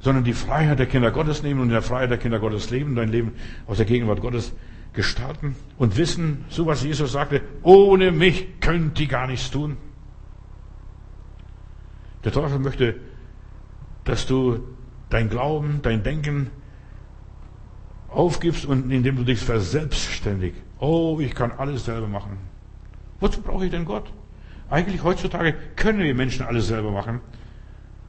sondern 0.00 0.24
die 0.24 0.32
Freiheit 0.32 0.78
der 0.78 0.86
Kinder 0.86 1.10
Gottes 1.10 1.42
nehmen 1.42 1.60
und 1.60 1.66
in 1.66 1.72
der 1.72 1.82
Freiheit 1.82 2.10
der 2.10 2.18
Kinder 2.18 2.40
Gottes 2.40 2.70
leben, 2.70 2.94
dein 2.94 3.08
Leben 3.08 3.32
aus 3.66 3.76
der 3.76 3.86
Gegenwart 3.86 4.20
Gottes 4.20 4.52
gestalten 4.92 5.56
und 5.78 5.96
wissen, 5.96 6.44
so 6.48 6.66
was 6.66 6.82
Jesus 6.82 7.12
sagte, 7.12 7.40
ohne 7.62 8.12
mich 8.12 8.60
könnt 8.60 8.98
ihr 9.00 9.06
gar 9.06 9.26
nichts 9.26 9.50
tun. 9.50 9.76
Der 12.24 12.32
Teufel 12.32 12.58
möchte, 12.58 12.96
dass 14.04 14.26
du 14.26 14.60
dein 15.10 15.28
Glauben, 15.28 15.80
dein 15.82 16.02
Denken 16.02 16.50
aufgibst 18.08 18.64
und 18.64 18.90
indem 18.90 19.16
du 19.16 19.24
dich 19.24 19.40
verselbstständig. 19.40 20.54
Oh, 20.78 21.18
ich 21.20 21.34
kann 21.34 21.52
alles 21.52 21.84
selber 21.84 22.08
machen. 22.08 22.38
Wozu 23.20 23.40
brauche 23.40 23.64
ich 23.64 23.70
denn 23.70 23.84
Gott? 23.84 24.12
Eigentlich 24.68 25.02
heutzutage 25.02 25.54
können 25.76 26.00
wir 26.00 26.14
Menschen 26.14 26.44
alles 26.44 26.68
selber 26.68 26.90
machen. 26.90 27.20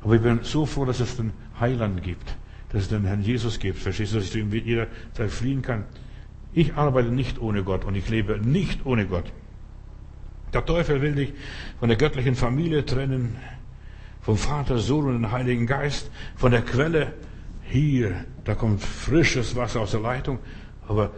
Aber 0.04 0.16
ich 0.16 0.22
bin 0.22 0.40
so 0.44 0.66
froh, 0.66 0.86
dass 0.86 1.00
es 1.00 1.18
den 1.18 1.32
Heiland 1.60 2.04
gibt, 2.04 2.36
dass 2.70 2.84
es 2.84 2.90
den 2.90 3.06
Herrn 3.06 3.22
Jesus 3.22 3.60
gibt. 3.60 3.80
Verstehst 3.80 4.14
du, 4.14 4.18
dass 4.18 4.26
ich 4.26 4.32
zu 4.32 4.40
ihm 4.40 4.52
jederzeit 4.52 5.32
fliehen 5.32 5.62
kann? 5.62 5.86
Ich 6.54 6.76
arbeite 6.76 7.10
nicht 7.10 7.40
ohne 7.42 7.64
Gott 7.64 7.86
und 7.86 7.96
ich 7.96 8.10
lebe 8.10 8.38
nicht 8.40 8.86
ohne 8.86 9.08
Gott. 9.08 9.26
Der 10.54 10.66
Teufel 10.66 11.02
will 11.02 11.16
dich 11.16 11.34
von 11.80 11.90
der 11.90 11.98
göttlichen 11.98 12.36
Familie 12.36 12.86
trennen, 12.86 13.38
vom 14.24 14.38
Vater, 14.38 14.78
Sohn 14.80 15.06
und 15.06 15.14
dem 15.14 15.32
Heiligen 15.32 15.68
Geist, 15.68 16.10
von 16.36 16.52
der 16.52 16.62
Quelle. 16.62 17.14
Hier, 17.64 18.26
da 18.44 18.56
kommt 18.56 18.82
frisches 18.82 19.56
Wasser 19.56 19.82
aus 19.82 19.92
der 19.92 20.00
Leitung, 20.00 20.40
aber 20.88 21.12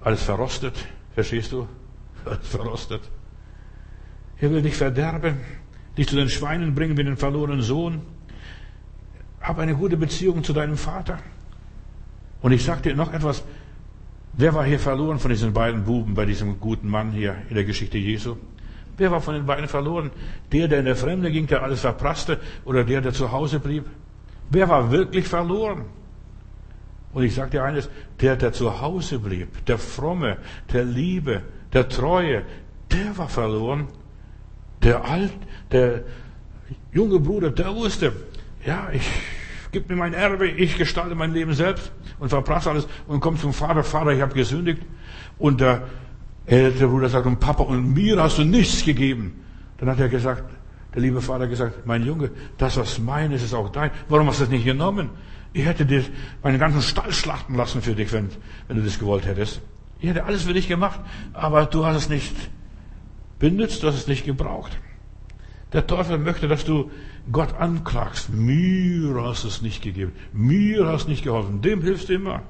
alles 0.00 0.22
verrostet. 0.22 0.74
Verstehst 1.14 1.52
du? 1.52 1.66
Alles 2.24 2.46
verrostet. 2.46 3.00
Er 4.40 4.50
will 4.50 4.62
dich 4.62 4.76
verderben, 4.76 5.40
dich 5.96 6.08
zu 6.08 6.16
den 6.16 6.28
Schweinen 6.28 6.74
bringen 6.74 6.96
wie 6.96 7.04
den 7.04 7.16
verlorenen 7.16 7.62
Sohn. 7.62 8.02
Hab 9.40 9.58
eine 9.58 9.74
gute 9.74 9.96
Beziehung 9.96 10.44
zu 10.44 10.52
deinem 10.52 10.76
Vater. 10.76 11.18
Und 12.40 12.52
ich 12.52 12.64
sage 12.64 12.82
dir 12.82 12.94
noch 12.94 13.12
etwas. 13.12 13.42
Wer 14.34 14.54
war 14.54 14.64
hier 14.64 14.78
verloren 14.78 15.18
von 15.18 15.30
diesen 15.30 15.52
beiden 15.52 15.84
Buben 15.84 16.14
bei 16.14 16.24
diesem 16.24 16.60
guten 16.60 16.88
Mann 16.88 17.10
hier 17.10 17.36
in 17.48 17.56
der 17.56 17.64
Geschichte 17.64 17.98
Jesu? 17.98 18.36
Wer 18.98 19.12
war 19.12 19.20
von 19.20 19.34
den 19.34 19.46
beiden 19.46 19.68
verloren? 19.68 20.10
Der, 20.52 20.68
der 20.68 20.80
in 20.80 20.84
der 20.84 20.96
Fremde 20.96 21.30
ging, 21.30 21.46
der 21.46 21.62
alles 21.62 21.80
verprasste, 21.80 22.38
oder 22.64 22.84
der, 22.84 23.00
der 23.00 23.12
zu 23.12 23.30
Hause 23.30 23.60
blieb? 23.60 23.84
Wer 24.50 24.68
war 24.68 24.90
wirklich 24.90 25.26
verloren? 25.26 25.84
Und 27.12 27.22
ich 27.22 27.34
sage 27.34 27.52
dir 27.52 27.64
eines, 27.64 27.88
der, 28.20 28.36
der 28.36 28.52
zu 28.52 28.80
Hause 28.80 29.20
blieb, 29.20 29.64
der 29.66 29.78
Fromme, 29.78 30.38
der 30.72 30.84
Liebe, 30.84 31.42
der 31.72 31.88
Treue, 31.88 32.42
der 32.90 33.16
war 33.16 33.28
verloren. 33.28 33.88
Der 34.82 35.04
alt, 35.04 35.32
der 35.72 36.02
junge 36.92 37.18
Bruder, 37.20 37.50
der 37.50 37.74
wusste, 37.74 38.12
ja, 38.64 38.88
ich 38.92 39.08
gib 39.72 39.88
mir 39.88 39.96
mein 39.96 40.14
Erbe, 40.14 40.48
ich 40.48 40.76
gestalte 40.76 41.14
mein 41.14 41.32
Leben 41.32 41.52
selbst 41.52 41.92
und 42.18 42.30
verprasse 42.30 42.70
alles 42.70 42.88
und 43.06 43.20
kommt 43.20 43.40
zum 43.40 43.52
Vater, 43.52 43.82
Vater, 43.82 44.10
ich 44.10 44.20
habe 44.20 44.34
gesündigt. 44.34 44.82
Und 45.38 45.60
der 45.60 45.82
ältere 46.48 46.88
Bruder 46.88 47.08
sagt, 47.08 47.26
und 47.26 47.40
Papa, 47.40 47.62
und 47.62 47.94
mir 47.94 48.22
hast 48.22 48.38
du 48.38 48.44
nichts 48.44 48.84
gegeben. 48.84 49.44
Dann 49.78 49.88
hat 49.88 50.00
er 50.00 50.08
gesagt, 50.08 50.44
der 50.94 51.02
liebe 51.02 51.20
Vater 51.20 51.46
gesagt, 51.46 51.86
mein 51.86 52.04
Junge, 52.04 52.30
das 52.56 52.76
was 52.76 52.98
mein 52.98 53.30
ist, 53.32 53.44
ist 53.44 53.54
auch 53.54 53.68
dein. 53.68 53.90
Warum 54.08 54.26
hast 54.26 54.40
du 54.40 54.44
das 54.44 54.50
nicht 54.50 54.64
genommen? 54.64 55.10
Ich 55.52 55.64
hätte 55.64 55.86
dir 55.86 56.04
meinen 56.42 56.58
ganzen 56.58 56.82
Stall 56.82 57.12
schlachten 57.12 57.54
lassen 57.54 57.82
für 57.82 57.94
dich, 57.94 58.12
wenn, 58.12 58.28
wenn 58.66 58.76
du 58.76 58.82
das 58.82 58.98
gewollt 58.98 59.26
hättest. 59.26 59.60
Ich 60.00 60.08
hätte 60.08 60.24
alles 60.24 60.44
für 60.44 60.54
dich 60.54 60.68
gemacht, 60.68 61.00
aber 61.32 61.66
du 61.66 61.84
hast 61.84 61.96
es 61.96 62.08
nicht 62.08 62.34
benutzt, 63.38 63.82
du 63.82 63.88
hast 63.88 63.96
es 63.96 64.06
nicht 64.06 64.24
gebraucht. 64.24 64.78
Der 65.72 65.86
Teufel 65.86 66.18
möchte, 66.18 66.48
dass 66.48 66.64
du 66.64 66.90
Gott 67.30 67.54
anklagst. 67.58 68.30
Mir 68.32 69.22
hast 69.22 69.44
du 69.44 69.48
es 69.48 69.60
nicht 69.60 69.82
gegeben. 69.82 70.12
Mir 70.32 70.86
hast 70.86 71.04
du 71.04 71.10
nicht 71.10 71.24
geholfen. 71.24 71.60
Dem 71.60 71.82
hilfst 71.82 72.08
du 72.08 72.14
immer. 72.14 72.42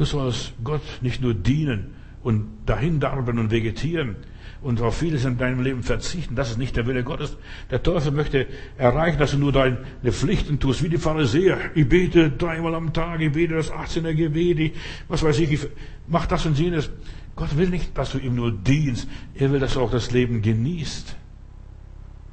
Du 0.00 0.06
sollst 0.06 0.54
Gott 0.64 0.80
nicht 1.02 1.20
nur 1.20 1.34
dienen 1.34 1.94
und 2.22 2.48
dahin 2.64 3.00
darben 3.00 3.38
und 3.38 3.50
vegetieren 3.50 4.16
und 4.62 4.80
auf 4.80 4.96
vieles 4.96 5.26
in 5.26 5.36
deinem 5.36 5.62
Leben 5.62 5.82
verzichten. 5.82 6.34
Das 6.34 6.50
ist 6.50 6.56
nicht 6.56 6.74
der 6.74 6.86
Wille 6.86 7.04
Gottes. 7.04 7.36
Der 7.70 7.82
Teufel 7.82 8.10
möchte 8.10 8.46
erreichen, 8.78 9.18
dass 9.18 9.32
du 9.32 9.36
nur 9.36 9.52
deine 9.52 9.76
Pflichten 10.04 10.58
tust, 10.58 10.82
wie 10.82 10.88
die 10.88 10.96
Pharisäer. 10.96 11.58
Ich 11.74 11.86
bete 11.86 12.30
dreimal 12.30 12.74
am 12.76 12.94
Tag, 12.94 13.20
ich 13.20 13.30
bete 13.30 13.56
das 13.56 13.70
18er 13.70 14.14
Gebet, 14.14 14.58
ich, 14.58 14.72
was 15.08 15.22
weiß 15.22 15.38
ich, 15.40 15.52
ich 15.52 15.66
mach 16.08 16.24
das 16.24 16.46
und 16.46 16.58
jenes. 16.58 16.88
Gott 17.36 17.58
will 17.58 17.68
nicht, 17.68 17.98
dass 17.98 18.12
du 18.12 18.18
ihm 18.18 18.36
nur 18.36 18.52
dienst. 18.52 19.06
Er 19.34 19.52
will, 19.52 19.60
dass 19.60 19.74
du 19.74 19.80
auch 19.80 19.90
das 19.90 20.12
Leben 20.12 20.40
genießt. 20.40 21.14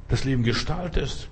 Das 0.08 0.24
Leben 0.24 0.42
gestaltest. 0.42 1.28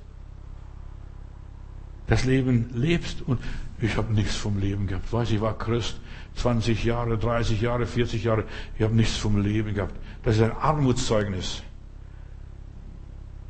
Das 2.09 2.27
Leben 2.27 2.69
lebst. 2.75 3.23
Und 3.23 3.41
ich 3.81 3.97
habe 3.97 4.13
nichts 4.13 4.37
vom 4.37 4.59
Leben 4.59 4.87
gehabt. 4.87 5.13
Weiß 5.13 5.31
ich 5.31 5.41
war 5.41 5.59
Christ. 5.59 6.01
20 6.37 6.85
Jahre, 6.85 7.19
30 7.19 7.61
Jahre, 7.61 7.87
40 7.87 8.25
Jahre. 8.25 8.45
Ich 8.77 8.83
habe 8.83 8.95
nichts 8.95 9.17
vom 9.17 9.41
Leben 9.41 9.75
gehabt. 9.75 9.95
Das 10.23 10.37
ist 10.37 10.43
ein 10.43 10.53
Armutszeugnis. 10.53 11.63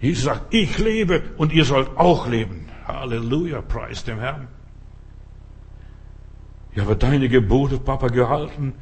Jesus 0.00 0.24
sagt, 0.24 0.52
ich 0.54 0.78
lebe 0.78 1.22
und 1.36 1.52
ihr 1.52 1.64
sollt 1.64 1.96
auch 1.96 2.28
leben. 2.28 2.68
Halleluja, 2.86 3.62
preis 3.62 4.04
dem 4.04 4.18
Herrn. 4.18 4.48
Ich 6.72 6.80
habe 6.80 6.94
deine 6.94 7.28
Gebote, 7.28 7.78
Papa, 7.78 8.08
gehalten 8.08 8.74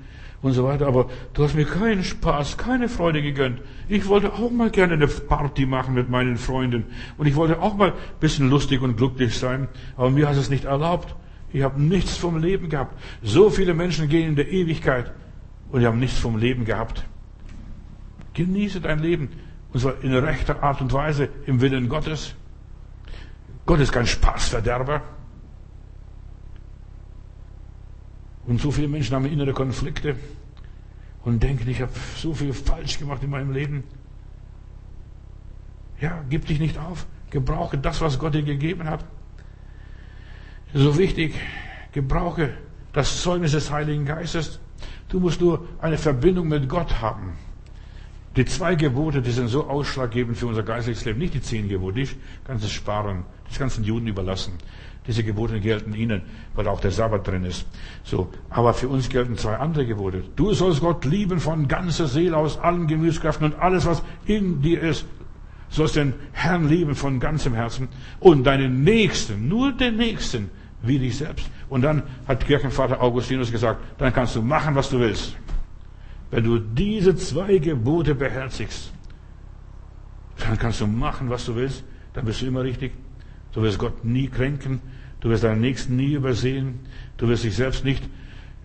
und 0.43 0.53
so 0.53 0.65
weiter. 0.65 0.87
Aber 0.87 1.09
du 1.33 1.45
hast 1.45 1.55
mir 1.55 1.65
keinen 1.65 2.05
Spaß, 2.05 2.57
keine 2.57 2.89
Freude 2.89 3.23
gegönnt. 3.23 3.61
Ich 3.89 4.09
wollte 4.09 4.33
auch 4.33 4.51
mal 4.51 4.71
gerne 4.71 4.95
eine 4.95 5.07
Party 5.07 5.65
machen 5.65 5.95
mit 5.95 6.11
meinen 6.11 6.37
Freunden. 6.37 6.87
Und 7.17 7.27
ich 7.27 7.37
wollte 7.37 7.63
auch 7.63 7.77
mal 7.77 7.91
ein 7.91 8.19
bisschen 8.21 8.51
lustig 8.51 8.83
und 8.83 8.97
glücklich 8.97 9.39
sein. 9.39 9.69
Aber 9.97 10.11
mir 10.11 10.29
hast 10.29 10.39
es 10.39 10.51
nicht 10.51 10.65
erlaubt. 10.65 11.15
Ich 11.55 11.63
habe 11.63 11.81
nichts 11.81 12.17
vom 12.17 12.37
Leben 12.37 12.69
gehabt. 12.69 13.01
So 13.23 13.49
viele 13.49 13.75
Menschen 13.75 14.09
gehen 14.09 14.31
in 14.31 14.35
der 14.35 14.51
Ewigkeit 14.51 15.13
und 15.71 15.81
die 15.81 15.87
haben 15.87 16.01
nichts 16.01 16.19
vom 16.19 16.37
Leben 16.37 16.65
gehabt. 16.65 17.05
Genieße 18.33 18.81
dein 18.81 18.99
Leben. 18.99 19.29
Und 19.73 19.79
zwar 19.79 20.03
in 20.03 20.13
rechter 20.13 20.65
Art 20.65 20.81
und 20.81 20.93
Weise 20.93 21.29
im 21.47 21.61
Willen 21.61 21.89
Gottes. 21.89 22.35
Gott 23.67 23.79
ist 23.79 23.93
kein 23.93 24.09
Spaßverderber. 24.09 25.01
Und 28.47 28.61
so 28.61 28.73
viele 28.73 28.89
Menschen 28.89 29.15
haben 29.15 29.25
innere 29.25 29.53
Konflikte 29.53 30.17
und 31.23 31.41
denken, 31.41 31.69
ich 31.69 31.81
habe 31.81 31.93
so 32.17 32.35
viel 32.35 32.53
falsch 32.53 32.99
gemacht 32.99 33.23
in 33.23 33.31
meinem 33.31 33.53
Leben. 33.53 33.85
Ja, 36.01 36.25
gib 36.29 36.47
dich 36.47 36.59
nicht 36.59 36.79
auf. 36.79 37.07
Gebrauche 37.31 37.79
das, 37.79 38.01
was 38.01 38.19
Gott 38.19 38.35
dir 38.35 38.43
gegeben 38.43 38.91
hat. 38.91 39.05
So 40.77 40.99
wichtig, 40.99 41.35
gebrauche 41.93 42.51
das 42.93 43.23
Zeugnis 43.23 43.53
des 43.53 43.71
Heiligen 43.71 44.05
Geistes. 44.05 44.59
Du 45.09 45.21
musst 45.21 45.41
nur 45.41 45.69
eine 45.81 45.97
Verbindung 45.97 46.49
mit 46.49 46.69
Gott 46.69 47.01
haben. 47.01 47.35
Die 48.35 48.45
zwei 48.45 48.75
Gebote, 48.75 49.23
die 49.23 49.31
sind 49.31 49.47
so 49.47 49.69
ausschlaggebend 49.69 50.37
für 50.37 50.49
unser 50.49 50.65
geistliches 50.65 51.05
Leben. 51.05 51.21
Nicht 51.21 51.35
die 51.35 51.41
zehn 51.41 51.69
Gebote, 51.69 52.01
die 52.01 52.09
kannst 52.45 52.65
du 52.65 52.69
sparen. 52.69 53.25
Das 53.57 53.77
den 53.77 53.85
Juden 53.85 54.09
überlassen. 54.09 54.55
Diese 55.07 55.23
Gebote 55.23 55.61
gelten 55.61 55.95
ihnen, 55.95 56.23
weil 56.57 56.67
auch 56.67 56.81
der 56.81 56.91
Sabbat 56.91 57.25
drin 57.25 57.45
ist. 57.45 57.67
So. 58.03 58.33
Aber 58.51 58.75
für 58.75 58.89
uns 58.89 59.09
gelten 59.09 59.37
zwei 59.37 59.57
andere 59.59 59.87
Gebote. 59.87 60.25
Du 60.35 60.55
sollst 60.55 60.81
Gott 60.81 61.05
lieben 61.05 61.39
von 61.39 61.69
ganzer 61.69 62.09
Seele 62.09 62.37
aus 62.37 62.59
allen 62.59 62.89
Gemütskräften 62.89 63.53
und 63.53 63.61
alles, 63.61 63.87
was 63.87 64.03
in 64.27 64.61
dir 64.61 64.81
ist. 64.81 65.07
Sollst 65.69 65.95
den 65.95 66.15
Herrn 66.33 66.69
lieben 66.69 66.97
von 66.97 67.21
ganzem 67.21 67.55
Herzen 67.55 67.89
und 68.19 68.45
deinen 68.45 68.83
Nächsten, 68.83 69.49
nur 69.49 69.71
den 69.73 69.97
Nächsten, 69.97 70.51
wie 70.87 70.99
dich 70.99 71.17
selbst. 71.17 71.51
Und 71.69 71.83
dann 71.83 72.03
hat 72.27 72.47
Kirchenvater 72.47 73.01
Augustinus 73.01 73.51
gesagt, 73.51 73.81
dann 73.99 74.13
kannst 74.13 74.37
du 74.37 74.43
machen, 74.43 74.75
was 74.75 74.91
du 74.91 75.01
willst. 75.01 75.37
Wenn 76.31 76.45
du 76.45 76.59
diese 76.59 77.15
zwei 77.17 77.59
Gebote 77.59 78.15
beherzigst, 78.15 78.93
dann 80.39 80.59
kannst 80.59 80.81
du 80.81 80.87
machen, 80.87 81.31
was 81.31 81.45
du 81.47 81.55
willst, 81.55 81.85
dann 82.13 82.25
bist 82.25 82.43
du 82.43 82.47
immer 82.47 82.63
richtig. 82.63 82.93
Du 83.53 83.63
wirst 83.63 83.79
Gott 83.79 84.05
nie 84.05 84.29
kränken, 84.29 84.81
du 85.21 85.29
wirst 85.29 85.45
deinen 85.45 85.61
Nächsten 85.61 85.97
nie 85.97 86.15
übersehen, 86.15 86.81
du 87.17 87.29
wirst 87.29 87.45
dich 87.45 87.55
selbst 87.55 87.85
nicht 87.85 88.03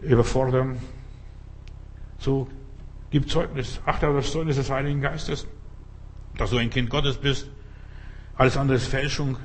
überfordern. 0.02 0.78
So, 2.18 2.48
gib 3.12 3.30
Zeugnis, 3.30 3.82
achte 3.86 4.08
auf 4.08 4.16
das 4.16 4.32
Zeugnis 4.32 4.56
des 4.56 4.70
Heiligen 4.70 5.02
Geistes, 5.02 5.48
dass 6.38 6.50
du 6.50 6.58
ein 6.58 6.70
Kind 6.70 6.90
Gottes 6.90 7.18
bist. 7.18 7.50
Alles 8.36 8.58
andere 8.58 8.78
ist 8.78 8.88
Fälschung. 8.88 9.38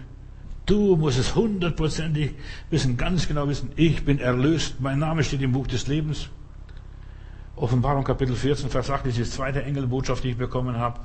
Du 0.66 0.96
musst 0.96 1.18
es 1.18 1.34
hundertprozentig 1.34 2.34
wissen, 2.70 2.96
ganz 2.96 3.28
genau 3.28 3.46
wissen, 3.48 3.70
ich 3.76 4.04
bin 4.04 4.18
erlöst, 4.18 4.76
mein 4.80 4.98
Name 4.98 5.22
steht 5.22 5.42
im 5.42 5.52
Buch 5.52 5.66
des 5.66 5.86
Lebens. 5.86 6.30
Offenbarung 7.56 8.02
Kapitel 8.02 8.34
14, 8.34 8.70
Vers 8.70 8.90
8 8.90 9.06
ist 9.06 9.18
die 9.18 9.24
zweite 9.24 9.62
Engelbotschaft, 9.62 10.24
die 10.24 10.30
ich 10.30 10.36
bekommen 10.36 10.76
habe. 10.76 11.00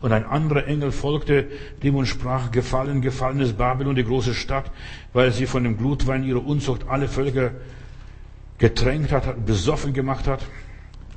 Und 0.00 0.12
ein 0.12 0.26
anderer 0.26 0.66
Engel 0.66 0.90
folgte 0.92 1.46
dem 1.82 1.94
und 1.94 2.06
sprach, 2.06 2.50
gefallen, 2.50 3.00
gefallen 3.00 3.40
ist 3.40 3.56
Babylon, 3.56 3.94
die 3.94 4.04
große 4.04 4.34
Stadt, 4.34 4.70
weil 5.12 5.32
sie 5.32 5.46
von 5.46 5.64
dem 5.64 5.78
Glutwein 5.78 6.24
ihrer 6.24 6.44
Unzucht 6.44 6.88
alle 6.88 7.08
Völker 7.08 7.52
getränkt 8.58 9.12
hat, 9.12 9.46
besoffen 9.46 9.94
gemacht 9.94 10.26
hat. 10.26 10.40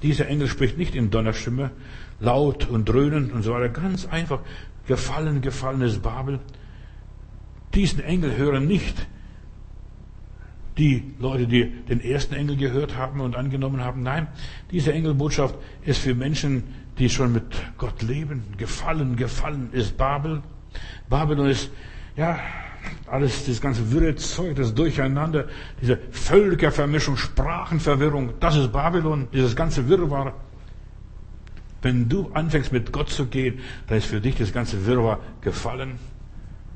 Dieser 0.01 0.27
Engel 0.27 0.47
spricht 0.47 0.77
nicht 0.77 0.95
in 0.95 1.09
Donnerstimme, 1.09 1.71
laut 2.19 2.69
und 2.69 2.87
dröhnend 2.87 3.33
und 3.33 3.43
so 3.43 3.53
weiter. 3.53 3.69
Ganz 3.69 4.05
einfach, 4.05 4.39
gefallen, 4.87 5.41
gefallen 5.41 5.81
ist 5.81 6.01
Babel. 6.01 6.39
Diesen 7.73 8.03
Engel 8.03 8.35
hören 8.35 8.67
nicht 8.67 9.07
die 10.77 11.13
Leute, 11.19 11.45
die 11.45 11.69
den 11.89 11.99
ersten 12.01 12.33
Engel 12.33 12.55
gehört 12.55 12.95
haben 12.95 13.19
und 13.19 13.35
angenommen 13.35 13.83
haben. 13.83 14.01
Nein, 14.01 14.27
diese 14.71 14.93
Engelbotschaft 14.93 15.55
ist 15.83 15.99
für 15.99 16.15
Menschen, 16.15 16.63
die 16.97 17.09
schon 17.09 17.33
mit 17.33 17.43
Gott 17.77 18.01
leben. 18.01 18.43
Gefallen, 18.57 19.15
gefallen 19.15 19.69
ist 19.73 19.97
Babel. 19.97 20.41
Babylon 21.09 21.49
ist, 21.49 21.69
ja, 22.15 22.39
alles, 23.07 23.45
das 23.45 23.59
ganze 23.59 23.91
wirre 23.91 24.15
Zeug, 24.15 24.55
das 24.55 24.73
Durcheinander, 24.73 25.47
diese 25.81 25.97
Völkervermischung, 26.11 27.17
Sprachenverwirrung, 27.17 28.33
das 28.39 28.55
ist 28.55 28.71
Babylon, 28.71 29.27
dieses 29.33 29.55
ganze 29.55 29.87
Wirrwarr. 29.89 30.33
Wenn 31.81 32.07
du 32.07 32.29
anfängst 32.33 32.71
mit 32.71 32.91
Gott 32.91 33.09
zu 33.09 33.25
gehen, 33.25 33.59
dann 33.87 33.97
ist 33.97 34.07
für 34.07 34.21
dich 34.21 34.35
das 34.35 34.53
ganze 34.53 34.85
Wirrwarr 34.85 35.19
gefallen, 35.41 35.99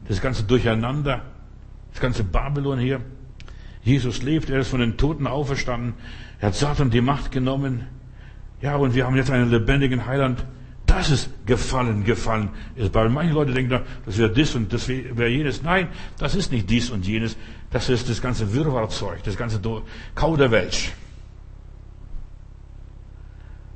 das 0.07 0.21
ganze 0.21 0.43
Durcheinander, 0.43 1.21
das 1.91 2.01
ganze 2.01 2.23
Babylon 2.23 2.79
hier. 2.79 3.01
Jesus 3.83 4.21
lebt, 4.21 4.49
er 4.49 4.59
ist 4.59 4.69
von 4.69 4.79
den 4.79 4.97
Toten 4.97 5.27
auferstanden, 5.27 5.93
er 6.39 6.47
hat 6.47 6.55
Satan 6.55 6.89
die 6.89 7.01
Macht 7.01 7.31
genommen. 7.31 7.87
Ja, 8.61 8.75
und 8.77 8.95
wir 8.95 9.05
haben 9.05 9.15
jetzt 9.15 9.29
einen 9.29 9.49
lebendigen 9.49 10.05
Heiland. 10.05 10.45
Das 10.85 11.09
ist 11.09 11.29
gefallen, 11.45 12.03
gefallen. 12.03 12.49
Weil 12.75 13.09
manche 13.09 13.33
Leute 13.33 13.51
denken, 13.51 13.81
das 14.05 14.17
wäre 14.17 14.29
dies 14.29 14.55
und 14.55 14.71
das 14.71 14.87
wäre 14.87 15.27
jenes. 15.27 15.63
Nein, 15.63 15.89
das 16.17 16.35
ist 16.35 16.51
nicht 16.51 16.69
dies 16.69 16.89
und 16.89 17.05
jenes. 17.05 17.35
Das 17.71 17.89
ist 17.89 18.09
das 18.09 18.21
ganze 18.21 18.53
Wirrwarrzeug, 18.53 19.23
das 19.23 19.35
ganze 19.35 19.59
Kauderwelsch. 20.15 20.93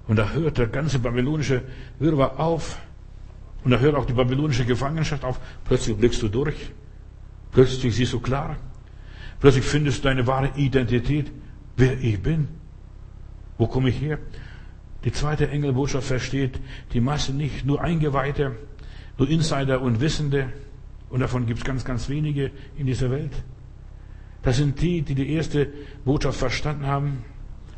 Und 0.07 0.17
da 0.17 0.29
hört 0.29 0.57
der 0.57 0.67
ganze 0.67 0.99
babylonische 0.99 1.63
Wirrwarr 1.99 2.39
auf. 2.39 2.79
Und 3.63 3.71
da 3.71 3.79
hört 3.79 3.95
auch 3.95 4.05
die 4.05 4.13
babylonische 4.13 4.65
Gefangenschaft 4.65 5.23
auf. 5.23 5.39
Plötzlich 5.65 5.97
blickst 5.97 6.21
du 6.21 6.29
durch. 6.29 6.71
Plötzlich 7.51 7.95
siehst 7.95 8.13
du 8.13 8.19
klar. 8.19 8.57
Plötzlich 9.39 9.65
findest 9.65 9.99
du 9.99 10.03
deine 10.03 10.25
wahre 10.25 10.51
Identität, 10.55 11.31
wer 11.75 11.99
ich 11.99 12.21
bin. 12.21 12.47
Wo 13.57 13.67
komme 13.67 13.89
ich 13.89 13.99
her? 14.01 14.19
Die 15.03 15.11
zweite 15.11 15.49
Engelbotschaft 15.49 16.07
versteht 16.07 16.59
die 16.93 16.99
Masse 16.99 17.33
nicht, 17.33 17.65
nur 17.65 17.81
Eingeweihte, 17.81 18.55
nur 19.17 19.29
Insider 19.29 19.81
und 19.81 20.01
Wissende. 20.01 20.51
Und 21.09 21.21
davon 21.21 21.45
gibt 21.45 21.59
es 21.59 21.65
ganz, 21.65 21.85
ganz 21.85 22.09
wenige 22.09 22.51
in 22.77 22.87
dieser 22.87 23.09
Welt. 23.11 23.31
Das 24.41 24.57
sind 24.57 24.81
die, 24.81 25.01
die 25.01 25.15
die 25.15 25.33
erste 25.33 25.67
Botschaft 26.03 26.39
verstanden 26.39 26.87
haben. 26.87 27.23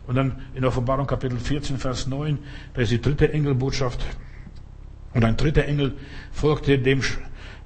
Und 0.07 0.15
dann 0.15 0.41
in 0.55 0.65
Offenbarung 0.65 1.05
Kapitel 1.05 1.37
14, 1.37 1.77
Vers 1.77 2.07
9, 2.07 2.39
da 2.73 2.81
ist 2.81 2.91
die 2.91 3.01
dritte 3.01 3.31
Engelbotschaft. 3.31 4.03
Und 5.13 5.23
ein 5.23 5.37
dritter 5.37 5.65
Engel 5.65 5.95
folgte 6.31 6.77
dem 6.77 7.01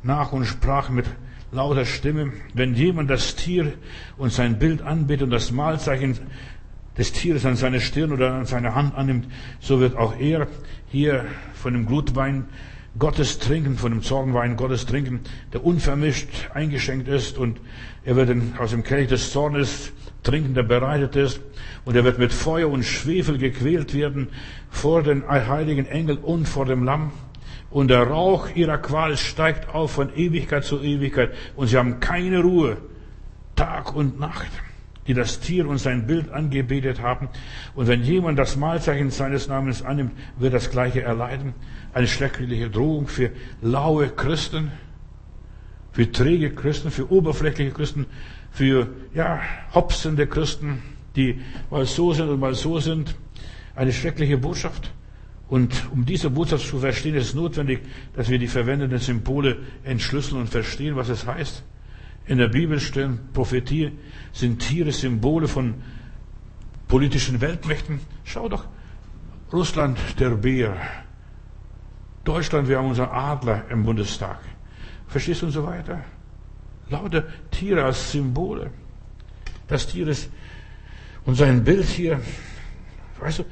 nach 0.01 0.31
und 0.31 0.45
sprach 0.45 0.89
mit 0.89 1.05
lauter 1.51 1.85
Stimme, 1.85 2.31
wenn 2.53 2.73
jemand 2.73 3.09
das 3.09 3.35
Tier 3.35 3.73
und 4.17 4.31
sein 4.31 4.59
Bild 4.59 4.81
anbetet 4.81 5.23
und 5.23 5.29
das 5.31 5.51
Mahlzeichen 5.51 6.17
des 6.97 7.11
Tieres 7.11 7.45
an 7.45 7.55
seine 7.55 7.81
Stirn 7.81 8.11
oder 8.11 8.33
an 8.33 8.45
seine 8.45 8.75
Hand 8.75 8.95
annimmt, 8.95 9.27
so 9.59 9.79
wird 9.79 9.95
auch 9.95 10.17
er 10.19 10.47
hier 10.87 11.25
von 11.53 11.73
dem 11.73 11.85
Glutwein 11.85 12.45
Gottes 12.99 13.39
trinken, 13.39 13.77
von 13.77 13.91
dem 13.91 14.01
Zornwein 14.03 14.55
Gottes 14.55 14.85
trinken, 14.85 15.21
der 15.51 15.65
unvermischt 15.65 16.29
eingeschenkt 16.53 17.07
ist 17.07 17.37
und 17.37 17.59
er 18.05 18.15
wird 18.15 18.35
aus 18.59 18.71
dem 18.71 18.83
Kelch 18.83 19.07
des 19.07 19.31
Zornes 19.31 19.91
trinken, 20.21 20.53
der 20.53 20.63
bereitet 20.63 21.15
ist 21.15 21.41
und 21.85 21.95
er 21.95 22.03
wird 22.03 22.19
mit 22.19 22.31
Feuer 22.31 22.69
und 22.69 22.83
Schwefel 22.83 23.39
gequält 23.39 23.93
werden 23.93 24.29
vor 24.69 25.01
den 25.01 25.27
heiligen 25.27 25.87
Engeln 25.87 26.19
und 26.19 26.47
vor 26.47 26.65
dem 26.65 26.83
Lamm. 26.83 27.11
Und 27.73 27.89
der 27.89 28.03
Rauch 28.03 28.49
ihrer 28.55 28.77
Qual 28.77 29.17
steigt 29.17 29.73
auf 29.73 29.91
von 29.91 30.15
Ewigkeit 30.15 30.63
zu 30.63 30.81
Ewigkeit 30.81 31.33
und 31.55 31.67
sie 31.67 31.77
haben 31.77 31.99
keine 31.99 32.39
Ruhe, 32.39 32.77
Tag 33.55 33.95
und 33.95 34.19
Nacht 34.19 34.51
die 35.07 35.13
das 35.13 35.39
Tier 35.39 35.67
und 35.67 35.77
sein 35.77 36.07
Bild 36.07 36.31
angebetet 36.31 37.01
haben. 37.01 37.29
Und 37.75 37.87
wenn 37.87 38.03
jemand 38.03 38.39
das 38.39 38.55
Mahlzeichen 38.55 39.11
seines 39.11 39.47
Namens 39.47 39.81
annimmt, 39.81 40.13
wird 40.37 40.53
das 40.53 40.69
Gleiche 40.71 41.01
erleiden. 41.01 41.53
Eine 41.93 42.07
schreckliche 42.07 42.69
Drohung 42.69 43.07
für 43.07 43.31
laue 43.61 44.09
Christen, 44.09 44.71
für 45.91 46.11
träge 46.11 46.51
Christen, 46.51 46.89
für 46.89 47.11
oberflächliche 47.11 47.71
Christen, 47.71 48.05
für, 48.51 48.87
ja, 49.13 49.41
hopsende 49.73 50.27
Christen, 50.27 50.81
die 51.15 51.41
mal 51.69 51.85
so 51.85 52.13
sind 52.13 52.29
und 52.29 52.39
mal 52.39 52.55
so 52.55 52.79
sind. 52.79 53.15
Eine 53.75 53.91
schreckliche 53.91 54.37
Botschaft. 54.37 54.91
Und 55.47 55.89
um 55.91 56.05
diese 56.05 56.29
Botschaft 56.29 56.67
zu 56.67 56.79
verstehen, 56.79 57.15
ist 57.15 57.27
es 57.27 57.33
notwendig, 57.33 57.81
dass 58.15 58.29
wir 58.29 58.39
die 58.39 58.47
verwendeten 58.47 58.97
Symbole 58.97 59.57
entschlüsseln 59.83 60.41
und 60.41 60.47
verstehen, 60.47 60.95
was 60.95 61.09
es 61.09 61.25
heißt. 61.25 61.63
In 62.25 62.37
der 62.37 62.47
Bibel 62.47 62.79
stehen 62.79 63.19
Prophetie, 63.33 63.91
sind 64.31 64.59
Tiere 64.59 64.91
Symbole 64.91 65.47
von 65.47 65.75
politischen 66.87 67.41
Weltmächten. 67.41 67.99
Schau 68.23 68.47
doch, 68.47 68.65
Russland 69.51 69.99
der 70.19 70.29
Bär, 70.31 70.77
Deutschland, 72.23 72.69
wir 72.69 72.77
haben 72.77 72.87
unseren 72.87 73.09
Adler 73.09 73.65
im 73.69 73.83
Bundestag. 73.83 74.39
Verstehst 75.07 75.41
du 75.41 75.47
und 75.47 75.51
so 75.51 75.65
weiter? 75.65 76.03
Lauter 76.89 77.25
Tiere 77.51 77.83
als 77.83 78.11
Symbole. 78.11 78.71
Das 79.67 79.87
Tier 79.87 80.07
ist, 80.07 80.29
und 81.25 81.35
sein 81.35 81.63
Bild 81.63 81.85
hier, 81.85 82.21
weißt 83.19 83.39
du, 83.39 83.45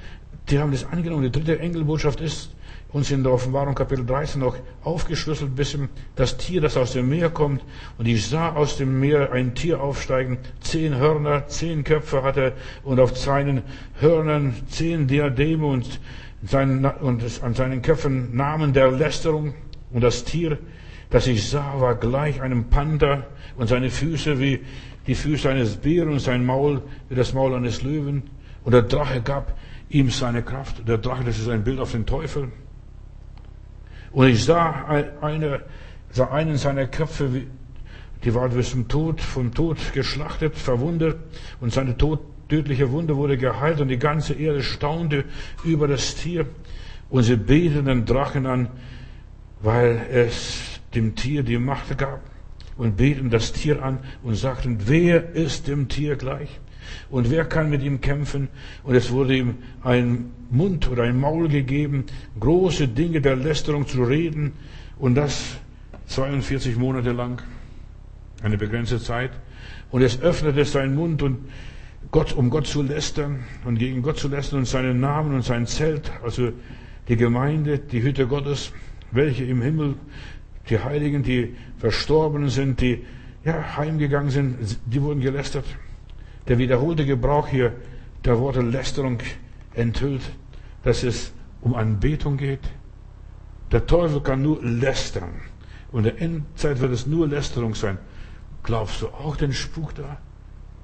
die 0.52 0.60
haben 0.60 0.72
das 0.72 0.86
angenommen. 0.86 1.24
Die 1.24 1.32
dritte 1.32 1.60
Engelbotschaft 1.60 2.20
ist, 2.20 2.54
uns 2.92 3.10
in 3.10 3.24
der 3.24 3.32
Offenbarung 3.32 3.74
Kapitel 3.74 4.06
13 4.06 4.42
noch 4.42 4.58
aufgeschlüsselt, 4.84 5.56
bisschen 5.56 5.88
das 6.16 6.38
Tier, 6.38 6.60
das 6.60 6.76
aus 6.76 6.92
dem 6.92 7.08
Meer 7.08 7.30
kommt. 7.30 7.64
Und 7.98 8.08
ich 8.08 8.28
sah 8.28 8.54
aus 8.54 8.78
dem 8.78 9.00
Meer 9.00 9.32
ein 9.32 9.56
Tier 9.56 9.82
aufsteigen, 9.82 10.40
zehn 10.60 10.98
Hörner, 10.98 11.48
zehn 11.48 11.86
Köpfe 11.86 12.22
hatte 12.22 12.54
und 12.84 13.00
auf 13.00 13.18
seinen 13.18 13.64
Hörnern 14.00 14.54
zehn 14.68 15.08
Diademe 15.08 15.66
und, 15.66 16.02
seinen, 16.44 16.84
und 16.86 17.24
an 17.42 17.54
seinen 17.54 17.82
Köpfen 17.82 18.36
Namen 18.36 18.74
der 18.74 18.92
Lästerung. 18.92 19.54
Und 19.92 20.02
das 20.02 20.26
Tier, 20.26 20.58
das 21.10 21.28
ich 21.28 21.50
sah, 21.50 21.80
war 21.80 21.96
gleich 21.96 22.42
einem 22.42 22.66
Panther 22.66 23.28
und 23.56 23.68
seine 23.68 23.90
Füße 23.90 24.40
wie 24.40 24.60
die 25.08 25.16
Füße 25.16 25.50
eines 25.50 25.78
Bären 25.78 26.10
und 26.10 26.20
sein 26.20 26.46
Maul 26.46 26.82
wie 27.08 27.16
das 27.16 27.34
Maul 27.34 27.56
eines 27.56 27.82
Löwen. 27.84 28.24
Und 28.64 28.74
der 28.74 28.84
Drache 28.84 29.22
gab 29.22 29.58
ihm 29.94 30.10
seine 30.10 30.42
Kraft. 30.42 30.88
Der 30.88 30.98
Drache, 30.98 31.24
das 31.24 31.40
ist 31.40 31.50
ein 31.50 31.64
Bild 31.64 31.80
auf 31.80 31.92
den 31.92 32.06
Teufel. 32.06 32.52
Und 34.12 34.28
ich 34.28 34.44
sah, 34.44 34.86
eine, 35.22 35.64
sah 36.12 36.32
einen 36.32 36.58
seiner 36.58 36.88
Köpfe, 36.88 37.44
die 38.24 38.34
war 38.34 38.50
bis 38.50 38.72
zum 38.72 38.88
Tod, 38.88 39.22
vom 39.22 39.54
Tod 39.54 39.78
geschlachtet, 39.94 40.56
verwundet 40.56 41.18
und 41.60 41.72
seine 41.72 41.98
Tod, 41.98 42.20
tödliche 42.50 42.92
Wunde 42.92 43.16
wurde 43.16 43.38
geheilt 43.38 43.80
und 43.80 43.88
die 43.88 43.98
ganze 43.98 44.34
Erde 44.34 44.62
staunte 44.62 45.24
über 45.64 45.88
das 45.88 46.16
Tier 46.16 46.46
und 47.10 47.24
sie 47.24 47.38
beteten 47.38 47.86
den 47.86 48.06
Drachen 48.06 48.46
an, 48.46 48.68
weil 49.62 50.06
es 50.12 50.82
dem 50.94 51.16
Tier 51.16 51.44
die 51.44 51.58
Macht 51.58 51.98
gab 51.98 52.20
und 52.78 52.98
beten 52.98 53.30
das 53.30 53.54
Tier 53.54 53.82
an 53.84 54.00
und 54.24 54.36
sagten, 54.36 54.80
wer 54.86 55.32
ist 55.34 55.68
dem 55.68 55.88
Tier 55.88 56.18
gleich? 56.18 56.61
Und 57.10 57.30
wer 57.30 57.46
kann 57.46 57.70
mit 57.70 57.84
ihm 57.84 58.02
kämpfen? 58.02 58.50
Und 58.84 58.96
es 58.96 59.12
wurde 59.12 59.36
ihm 59.36 59.56
ein 59.84 60.32
Mund 60.50 60.90
oder 60.90 61.04
ein 61.04 61.20
Maul 61.20 61.48
gegeben, 61.48 62.06
große 62.40 62.88
Dinge 62.88 63.22
der 63.22 63.36
Lästerung 63.36 63.88
zu 63.88 64.04
reden. 64.04 64.54
Und 64.98 65.16
das 65.16 65.58
42 66.08 66.78
Monate 66.78 67.12
lang. 67.12 67.42
Eine 68.44 68.58
begrenzte 68.58 69.00
Zeit. 69.00 69.32
Und 69.92 70.02
es 70.02 70.22
öffnete 70.22 70.66
seinen 70.66 70.96
Mund 70.96 71.22
und 71.22 71.38
Gott, 72.12 72.34
um 72.34 72.50
Gott 72.50 72.68
zu 72.68 72.82
lästern 72.82 73.44
und 73.64 73.78
gegen 73.78 74.02
Gott 74.02 74.18
zu 74.18 74.28
lästern 74.28 74.60
und 74.60 74.66
seinen 74.66 75.00
Namen 75.00 75.34
und 75.34 75.44
sein 75.44 75.68
Zelt, 75.68 76.12
also 76.24 76.52
die 77.08 77.16
Gemeinde, 77.16 77.80
die 77.80 78.02
Hütte 78.02 78.28
Gottes, 78.28 78.74
welche 79.12 79.46
im 79.46 79.62
Himmel, 79.62 79.96
die 80.70 80.80
Heiligen, 80.80 81.24
die 81.24 81.56
Verstorbenen 81.78 82.50
sind, 82.50 82.82
die 82.82 83.06
ja, 83.46 83.78
heimgegangen 83.78 84.30
sind, 84.30 84.78
die 84.86 85.02
wurden 85.02 85.22
gelästert. 85.22 85.66
Der 86.48 86.58
wiederholte 86.58 87.06
Gebrauch 87.06 87.48
hier 87.48 87.74
der 88.26 88.40
Worte 88.40 88.62
Lästerung 88.62 89.20
enthüllt, 89.74 90.24
dass 90.84 91.04
es 91.04 91.32
um 91.62 91.76
Anbetung 91.76 92.38
geht. 92.38 92.62
Der 93.72 93.86
Teufel 93.86 94.22
kann 94.22 94.42
nur 94.42 94.62
lästern. 94.64 95.42
Und 95.92 96.06
in 96.06 96.16
der 96.16 96.22
Endzeit 96.22 96.80
wird 96.80 96.92
es 96.92 97.06
nur 97.06 97.28
Lästerung 97.28 97.76
sein. 97.76 97.98
Glaubst 98.64 99.02
du 99.02 99.08
auch 99.08 99.36
den 99.36 99.54
Spuk 99.54 99.96
da? 99.96 100.18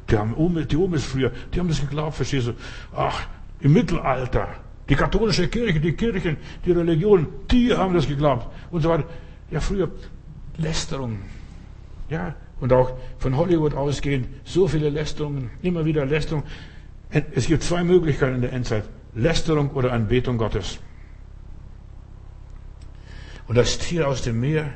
Die 0.09 0.17
haben 0.17 0.35
die 0.67 0.77
Omis 0.77 1.03
früher, 1.03 1.31
die 1.53 1.59
haben 1.59 1.67
das 1.67 1.81
geglaubt, 1.81 2.15
verstehst 2.15 2.47
du? 2.47 2.53
Ach, 2.95 3.27
im 3.59 3.73
Mittelalter, 3.73 4.47
die 4.87 4.95
katholische 4.95 5.47
Kirche, 5.49 5.79
die 5.79 5.93
Kirchen, 5.93 6.37
die 6.65 6.71
Religion, 6.71 7.27
die 7.51 7.73
haben 7.73 7.93
das 7.93 8.07
geglaubt 8.07 8.47
und 8.71 8.81
so 8.81 8.89
weiter. 8.89 9.03
Ja, 9.51 9.59
früher 9.59 9.89
Lästerung. 10.57 11.19
Ja, 12.09 12.35
und 12.59 12.73
auch 12.73 12.91
von 13.19 13.37
Hollywood 13.37 13.73
ausgehend 13.73 14.27
so 14.43 14.67
viele 14.67 14.89
Lästerungen, 14.89 15.51
immer 15.61 15.85
wieder 15.85 16.05
Lästerung. 16.05 16.43
Es 17.09 17.47
gibt 17.47 17.63
zwei 17.63 17.83
Möglichkeiten 17.83 18.35
in 18.35 18.41
der 18.41 18.53
Endzeit. 18.53 18.83
Lästerung 19.13 19.71
oder 19.71 19.93
Anbetung 19.93 20.37
Gottes. 20.37 20.79
Und 23.47 23.55
das 23.57 23.77
Tier 23.77 24.07
aus 24.07 24.21
dem 24.21 24.39
Meer 24.39 24.71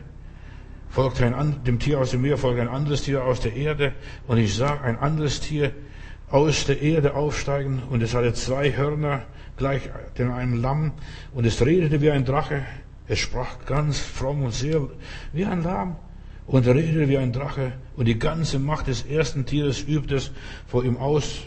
folgt 0.90 1.22
ein, 1.22 1.64
dem 1.66 1.80
Tier 1.80 2.00
aus 2.00 2.12
dem 2.12 2.22
Meer 2.22 2.38
folgt 2.38 2.60
ein 2.60 2.70
anderes 2.70 3.04
Tier 3.04 3.24
aus 3.24 3.42
der 3.42 3.54
Erde. 3.54 3.94
Und 4.28 4.38
ich 4.38 4.56
sah 4.56 4.80
ein 4.82 4.98
anderes 4.98 5.42
Tier 5.42 5.72
aus 6.30 6.66
der 6.66 6.82
Erde 6.82 7.14
aufsteigen 7.14 7.84
und 7.90 8.02
es 8.02 8.16
hatte 8.16 8.34
zwei 8.34 8.76
Hörner 8.76 9.24
gleich 9.58 9.90
dem 10.18 10.32
einem 10.32 10.62
Lamm 10.62 10.94
und 11.34 11.46
es 11.46 11.64
redete 11.64 12.02
wie 12.02 12.12
ein 12.12 12.24
Drache. 12.24 12.66
Es 13.08 13.20
sprach 13.20 13.66
ganz 13.66 14.00
fromm 14.00 14.44
und 14.44 14.54
sehr 14.54 14.88
wie 15.34 15.46
ein 15.46 15.62
Lamm 15.62 15.98
und 16.52 16.68
redete 16.68 17.08
wie 17.08 17.18
ein 17.18 17.32
Drache. 17.32 17.72
Und 17.96 18.06
die 18.06 18.20
ganze 18.20 18.60
Macht 18.60 18.88
des 18.88 19.06
ersten 19.06 19.46
Tieres 19.46 19.88
übt 19.88 20.14
es 20.14 20.32
vor 20.68 20.84
ihm 20.84 20.98
aus. 20.98 21.40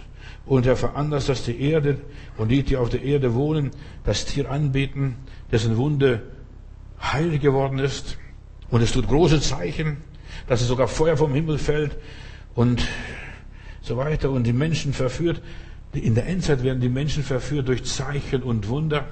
Und 0.47 0.67
er 0.67 0.77
veranlasst, 0.77 1.29
dass 1.29 1.45
die 1.45 1.61
Erde 1.61 1.99
und 2.39 2.49
die, 2.49 2.63
die 2.63 2.79
auf 2.79 2.89
der 2.89 3.03
Erde 3.03 3.35
wohnen, 3.35 3.71
das 4.05 4.25
Tier 4.25 4.51
anbeten, 4.51 5.17
dessen 5.53 5.77
Wunde 5.77 6.23
heil 7.01 7.39
geworden 7.39 7.79
ist. 7.79 8.17
Und 8.71 8.81
es 8.81 8.93
tut 8.93 9.07
große 9.07 9.41
Zeichen, 9.41 9.99
dass 10.47 10.63
es 10.63 10.69
sogar 10.69 10.89
Feuer 10.89 11.19
vom 11.19 11.35
Himmel 11.35 11.59
fällt 11.59 11.97
und 12.55 12.87
so 13.83 13.99
weiter 13.99 14.31
und 14.31 14.45
die 14.45 14.55
Menschen 14.55 14.95
verführt. 14.95 15.43
In 15.93 16.15
der 16.15 16.27
Endzeit 16.27 16.63
werden 16.63 16.81
die 16.81 16.89
Menschen 16.89 17.23
verführt 17.23 17.69
durch 17.69 17.85
Zeichen 17.85 18.43
und 18.43 18.69
Wunder, 18.69 19.07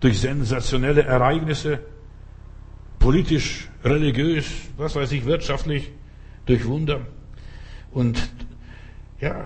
durch 0.00 0.18
sensationelle 0.20 1.04
Ereignisse, 1.04 1.78
politisch, 3.02 3.68
religiös, 3.84 4.46
was 4.76 4.94
weiß 4.94 5.10
ich, 5.10 5.24
wirtschaftlich, 5.24 5.90
durch 6.46 6.64
Wunder. 6.66 7.00
Und 7.90 8.30
ja, 9.20 9.44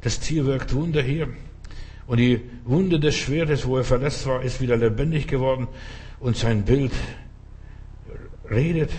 das 0.00 0.18
Tier 0.18 0.46
wirkt 0.46 0.72
Wunder 0.74 1.02
hier. 1.02 1.28
Und 2.06 2.20
die 2.20 2.40
Wunde 2.64 2.98
des 2.98 3.16
Schwertes, 3.16 3.66
wo 3.66 3.76
er 3.76 3.84
verletzt 3.84 4.26
war, 4.26 4.42
ist 4.42 4.62
wieder 4.62 4.78
lebendig 4.78 5.26
geworden 5.26 5.68
und 6.20 6.36
sein 6.36 6.64
Bild 6.64 6.92
redet. 8.50 8.90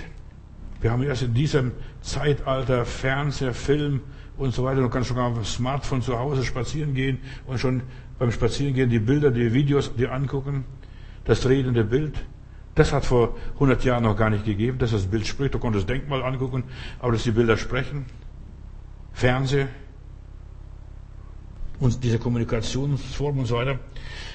Wir 0.80 0.92
haben 0.92 1.02
erst 1.02 1.24
in 1.24 1.34
diesem 1.34 1.72
Zeitalter 2.02 2.86
Fernseher, 2.86 3.56
Film 3.56 4.02
und 4.38 4.54
so 4.54 4.64
weiter. 4.64 4.82
Du 4.82 4.90
kannst 4.90 5.10
sogar 5.10 5.30
auf 5.30 5.34
dem 5.34 5.44
Smartphone 5.44 6.04
zu 6.04 6.20
Hause 6.20 6.44
spazieren 6.44 6.94
gehen 6.94 7.18
und 7.48 7.60
schon 7.60 7.82
beim 8.20 8.32
Spazierengehen 8.32 8.92
die 8.92 9.00
Bilder, 9.00 9.32
die 9.32 9.54
Videos 9.54 9.96
dir 9.96 10.12
angucken. 10.12 10.66
Das 11.24 11.50
redende 11.50 11.84
Bild. 11.84 12.14
Das 12.76 12.92
hat 12.92 13.06
vor 13.06 13.36
100 13.56 13.84
Jahren 13.86 14.04
noch 14.04 14.18
gar 14.18 14.30
nicht 14.30 14.46
gegeben, 14.46 14.78
dass 14.78 14.92
das 14.92 15.08
Bild 15.08 15.26
spricht. 15.26 15.54
Du 15.54 15.60
konntest 15.60 15.90
Denkmal 15.90 16.24
angucken, 16.24 16.64
aber 17.00 17.14
dass 17.14 17.24
die 17.24 17.32
Bilder 17.32 17.58
sprechen. 17.58 18.06
Fernseh. 19.14 19.68
Und 21.80 22.04
diese 22.04 22.20
Kommunikationsform 22.20 23.40
und 23.40 23.46
so 23.46 23.56
weiter. 23.56 23.80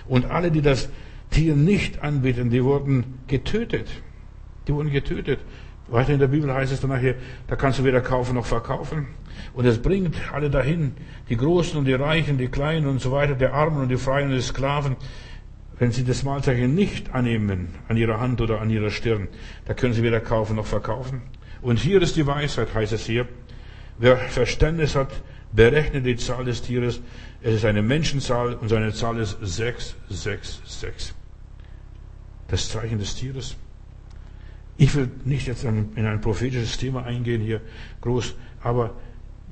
Und 0.09 0.25
alle, 0.25 0.51
die 0.51 0.63
das 0.63 0.89
Tier 1.31 1.55
nicht 1.55 2.03
anbieten, 2.03 2.51
die 2.51 2.65
wurden 2.65 3.21
getötet. 3.27 3.89
Die 4.67 4.75
wurden 4.75 4.91
getötet. 4.91 5.41
Weiter 5.89 6.13
in 6.13 6.21
der 6.21 6.29
Bibel 6.29 6.53
heißt 6.53 6.73
es 6.73 6.81
dann 6.81 6.91
nachher, 6.91 7.17
da 7.47 7.57
kannst 7.57 7.79
du 7.79 7.85
weder 7.85 8.01
kaufen 8.01 8.35
noch 8.35 8.47
verkaufen. 8.47 9.09
Und 9.55 9.67
es 9.67 9.81
bringt 9.81 10.17
alle 10.33 10.49
dahin, 10.51 10.93
die 11.29 11.37
Großen 11.37 11.79
und 11.79 11.85
die 11.85 11.95
Reichen, 11.95 12.39
die 12.39 12.49
Kleinen 12.49 12.87
und 12.87 13.01
so 13.01 13.13
weiter, 13.13 13.35
die 13.35 13.47
Armen 13.47 13.83
und 13.83 13.89
die 13.89 13.97
Freien 13.97 14.31
und 14.31 14.37
die 14.37 14.43
Sklaven. 14.43 14.97
Wenn 15.81 15.93
sie 15.93 16.05
das 16.05 16.25
Malzeichen 16.25 16.75
nicht 16.75 17.15
annehmen, 17.15 17.75
an 17.89 17.97
ihrer 17.97 18.21
Hand 18.21 18.43
oder 18.43 18.61
an 18.61 18.69
ihrer 18.69 18.91
Stirn, 18.91 19.29
da 19.65 19.73
können 19.73 19.95
sie 19.95 20.03
weder 20.03 20.21
kaufen 20.21 20.57
noch 20.57 20.67
verkaufen. 20.67 21.23
Und 21.63 21.79
hier 21.79 22.03
ist 22.03 22.17
die 22.17 22.27
Weisheit, 22.27 22.75
heißt 22.75 22.93
es 22.93 23.07
hier. 23.07 23.27
Wer 23.97 24.19
Verständnis 24.19 24.95
hat, 24.95 25.11
berechnet 25.53 26.05
die 26.05 26.17
Zahl 26.17 26.45
des 26.45 26.61
Tieres. 26.61 27.01
Es 27.41 27.55
ist 27.55 27.65
eine 27.65 27.81
Menschenzahl 27.81 28.57
und 28.57 28.69
seine 28.69 28.93
Zahl 28.93 29.17
ist 29.21 29.39
666. 29.41 31.15
Das 32.49 32.69
Zeichen 32.69 32.99
des 32.99 33.15
Tieres. 33.15 33.57
Ich 34.77 34.95
will 34.95 35.11
nicht 35.25 35.47
jetzt 35.47 35.65
in 35.65 35.95
ein 35.97 36.21
prophetisches 36.21 36.77
Thema 36.77 37.05
eingehen 37.05 37.41
hier 37.41 37.63
groß, 38.03 38.35
aber 38.63 38.97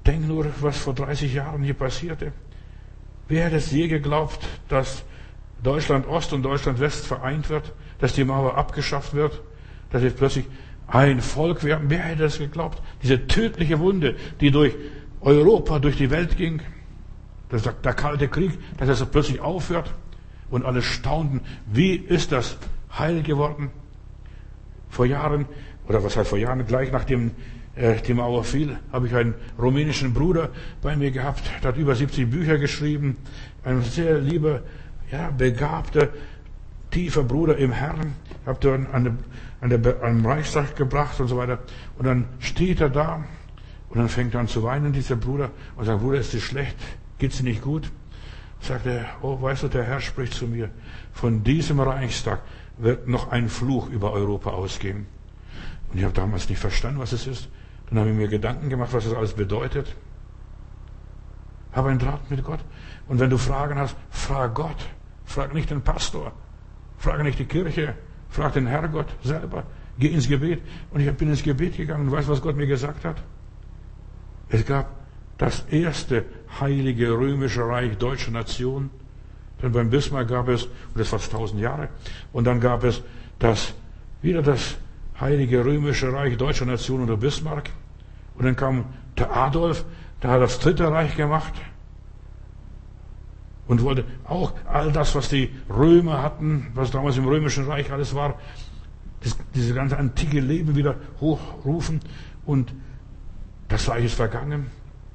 denk 0.06 0.28
nur, 0.28 0.44
was 0.60 0.76
vor 0.76 0.92
30 0.92 1.32
Jahren 1.32 1.62
hier 1.62 1.72
passierte. 1.72 2.32
Wer 3.28 3.46
hätte 3.46 3.56
es 3.56 3.70
je 3.70 3.88
geglaubt, 3.88 4.46
dass 4.68 5.04
Deutschland 5.62 6.06
Ost 6.06 6.32
und 6.32 6.42
Deutschland 6.42 6.80
West 6.80 7.06
vereint 7.06 7.50
wird, 7.50 7.72
dass 7.98 8.12
die 8.12 8.24
Mauer 8.24 8.56
abgeschafft 8.56 9.14
wird, 9.14 9.40
dass 9.90 10.02
jetzt 10.02 10.16
plötzlich 10.16 10.46
ein 10.86 11.20
Volk 11.20 11.64
werden? 11.64 11.90
Wer 11.90 12.00
hätte 12.00 12.24
es 12.24 12.38
geglaubt? 12.38 12.82
Diese 13.02 13.26
tödliche 13.26 13.78
Wunde, 13.78 14.16
die 14.40 14.50
durch 14.50 14.74
Europa, 15.20 15.78
durch 15.78 15.96
die 15.96 16.10
Welt 16.10 16.36
ging, 16.36 16.60
das 17.48 17.64
sagt 17.64 17.84
der 17.84 17.94
Kalte 17.94 18.28
Krieg, 18.28 18.52
dass 18.76 18.88
es 18.88 19.04
plötzlich 19.06 19.40
aufhört 19.40 19.92
und 20.50 20.64
alle 20.64 20.82
staunten, 20.82 21.40
wie 21.66 21.94
ist 21.94 22.32
das 22.32 22.58
heil 22.96 23.22
geworden? 23.22 23.70
Vor 24.88 25.06
Jahren, 25.06 25.46
oder 25.88 26.02
was 26.02 26.16
heißt 26.16 26.30
vor 26.30 26.38
Jahren, 26.38 26.66
gleich 26.66 26.92
nachdem 26.92 27.32
äh, 27.74 28.00
die 28.02 28.14
Mauer 28.14 28.44
fiel, 28.44 28.78
habe 28.92 29.06
ich 29.06 29.14
einen 29.14 29.34
rumänischen 29.58 30.14
Bruder 30.14 30.50
bei 30.82 30.96
mir 30.96 31.10
gehabt, 31.10 31.42
der 31.62 31.70
hat 31.70 31.76
über 31.76 31.94
70 31.94 32.30
Bücher 32.30 32.58
geschrieben, 32.58 33.16
ein 33.64 33.82
sehr 33.82 34.18
lieber, 34.18 34.62
ja, 35.10 35.30
begabter, 35.30 36.08
tiefer 36.90 37.22
Bruder 37.22 37.56
im 37.56 37.72
Herrn, 37.72 38.14
habe 38.46 38.58
dann 38.60 38.86
an, 38.86 39.18
an, 39.60 40.26
Reichstag 40.26 40.76
gebracht 40.76 41.20
und 41.20 41.28
so 41.28 41.36
weiter. 41.36 41.58
Und 41.98 42.06
dann 42.06 42.28
steht 42.38 42.80
er 42.80 42.90
da 42.90 43.24
und 43.90 43.98
dann 43.98 44.08
fängt 44.08 44.34
er 44.34 44.40
an 44.40 44.48
zu 44.48 44.62
weinen, 44.62 44.92
dieser 44.92 45.16
Bruder, 45.16 45.50
und 45.76 45.84
sagt, 45.84 46.00
Bruder, 46.00 46.18
ist 46.18 46.32
dir 46.32 46.40
schlecht? 46.40 46.76
Geht's 47.18 47.38
dir 47.38 47.44
nicht 47.44 47.62
gut? 47.62 47.90
Sagt 48.60 48.86
er, 48.86 49.06
oh, 49.22 49.40
weißt 49.40 49.64
du, 49.64 49.68
der 49.68 49.84
Herr 49.84 50.00
spricht 50.00 50.34
zu 50.34 50.46
mir, 50.46 50.70
von 51.12 51.44
diesem 51.44 51.80
Reichstag 51.80 52.40
wird 52.76 53.08
noch 53.08 53.30
ein 53.30 53.48
Fluch 53.48 53.88
über 53.88 54.12
Europa 54.12 54.50
ausgehen. 54.50 55.06
Und 55.90 55.98
ich 55.98 56.04
habe 56.04 56.14
damals 56.14 56.48
nicht 56.48 56.58
verstanden, 56.58 57.00
was 57.00 57.12
es 57.12 57.26
ist. 57.26 57.48
Dann 57.88 57.98
habe 57.98 58.10
ich 58.10 58.16
mir 58.16 58.28
Gedanken 58.28 58.68
gemacht, 58.68 58.92
was 58.92 59.04
das 59.04 59.14
alles 59.14 59.32
bedeutet. 59.32 59.96
Habe 61.72 61.90
einen 61.90 61.98
Draht 61.98 62.30
mit 62.30 62.44
Gott. 62.44 62.60
Und 63.08 63.20
wenn 63.20 63.30
du 63.30 63.38
Fragen 63.38 63.78
hast, 63.78 63.96
frag 64.10 64.54
Gott. 64.54 64.76
Frag 65.28 65.52
nicht 65.52 65.70
den 65.70 65.82
Pastor. 65.82 66.32
Frag 66.96 67.22
nicht 67.22 67.38
die 67.38 67.44
Kirche. 67.44 67.94
Frag 68.30 68.54
den 68.54 68.66
Herrgott 68.66 69.08
selber. 69.22 69.64
Geh 69.98 70.08
ins 70.08 70.26
Gebet. 70.26 70.62
Und 70.90 71.00
ich 71.00 71.12
bin 71.12 71.28
ins 71.28 71.42
Gebet 71.42 71.76
gegangen. 71.76 72.06
Und 72.06 72.12
weißt 72.12 72.28
du, 72.28 72.32
was 72.32 72.40
Gott 72.40 72.56
mir 72.56 72.66
gesagt 72.66 73.04
hat? 73.04 73.22
Es 74.48 74.64
gab 74.64 74.86
das 75.36 75.66
erste 75.70 76.24
heilige 76.58 77.10
römische 77.12 77.62
Reich 77.62 77.98
deutscher 77.98 78.30
Nation. 78.30 78.88
Denn 79.62 79.70
beim 79.70 79.90
Bismarck 79.90 80.28
gab 80.28 80.48
es, 80.48 80.64
und 80.64 80.96
das 80.96 81.08
fast 81.08 81.30
tausend 81.30 81.60
Jahre, 81.60 81.88
und 82.32 82.44
dann 82.46 82.60
gab 82.60 82.82
es 82.84 83.02
das, 83.38 83.74
wieder 84.22 84.40
das 84.40 84.76
Heilige 85.20 85.64
Römische 85.64 86.12
Reich 86.12 86.36
deutscher 86.36 86.64
Nation 86.64 87.00
unter 87.00 87.16
Bismarck. 87.16 87.70
Und 88.36 88.44
dann 88.44 88.56
kam 88.56 88.84
der 89.18 89.36
Adolf, 89.36 89.84
der 90.22 90.30
hat 90.30 90.40
das 90.40 90.60
Dritte 90.60 90.90
Reich 90.90 91.16
gemacht 91.16 91.54
und 93.68 93.82
wollte 93.82 94.04
auch 94.24 94.54
all 94.66 94.90
das, 94.90 95.14
was 95.14 95.28
die 95.28 95.50
Römer 95.70 96.22
hatten, 96.22 96.68
was 96.74 96.90
damals 96.90 97.16
im 97.18 97.26
Römischen 97.26 97.66
Reich 97.66 97.92
alles 97.92 98.14
war, 98.14 98.34
das, 99.20 99.36
diese 99.54 99.74
ganze 99.74 99.98
antike 99.98 100.40
Leben 100.40 100.74
wieder 100.74 100.96
hochrufen. 101.20 102.00
Und 102.46 102.72
das 103.68 103.88
Reich 103.88 104.06
ist 104.06 104.14
vergangen. 104.14 104.66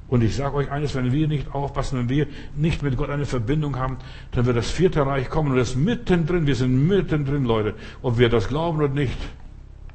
Und 0.08 0.24
ich 0.24 0.36
sage 0.36 0.56
euch 0.56 0.70
eines, 0.70 0.94
wenn 0.94 1.12
wir 1.12 1.28
nicht 1.28 1.56
aufpassen, 1.56 1.98
wenn 1.98 2.10
wir 2.10 2.28
nicht 2.56 2.84
mit 2.84 2.96
Gott 2.98 3.10
eine 3.10 3.26
Verbindung 3.26 3.78
haben, 3.78 3.98
dann 4.32 4.46
wird 4.46 4.56
das 4.58 4.70
vierte 4.70 5.06
Reich 5.06 5.30
kommen 5.30 5.52
und 5.52 5.58
das 5.58 5.70
ist 5.70 5.76
mittendrin, 5.76 6.46
wir 6.46 6.56
sind 6.56 6.88
mittendrin, 6.88 7.46
Leute. 7.46 7.74
Ob 8.04 8.20
wir 8.20 8.30
das 8.30 8.48
glauben 8.48 8.78
oder 8.78 8.90
nicht, 8.90 9.18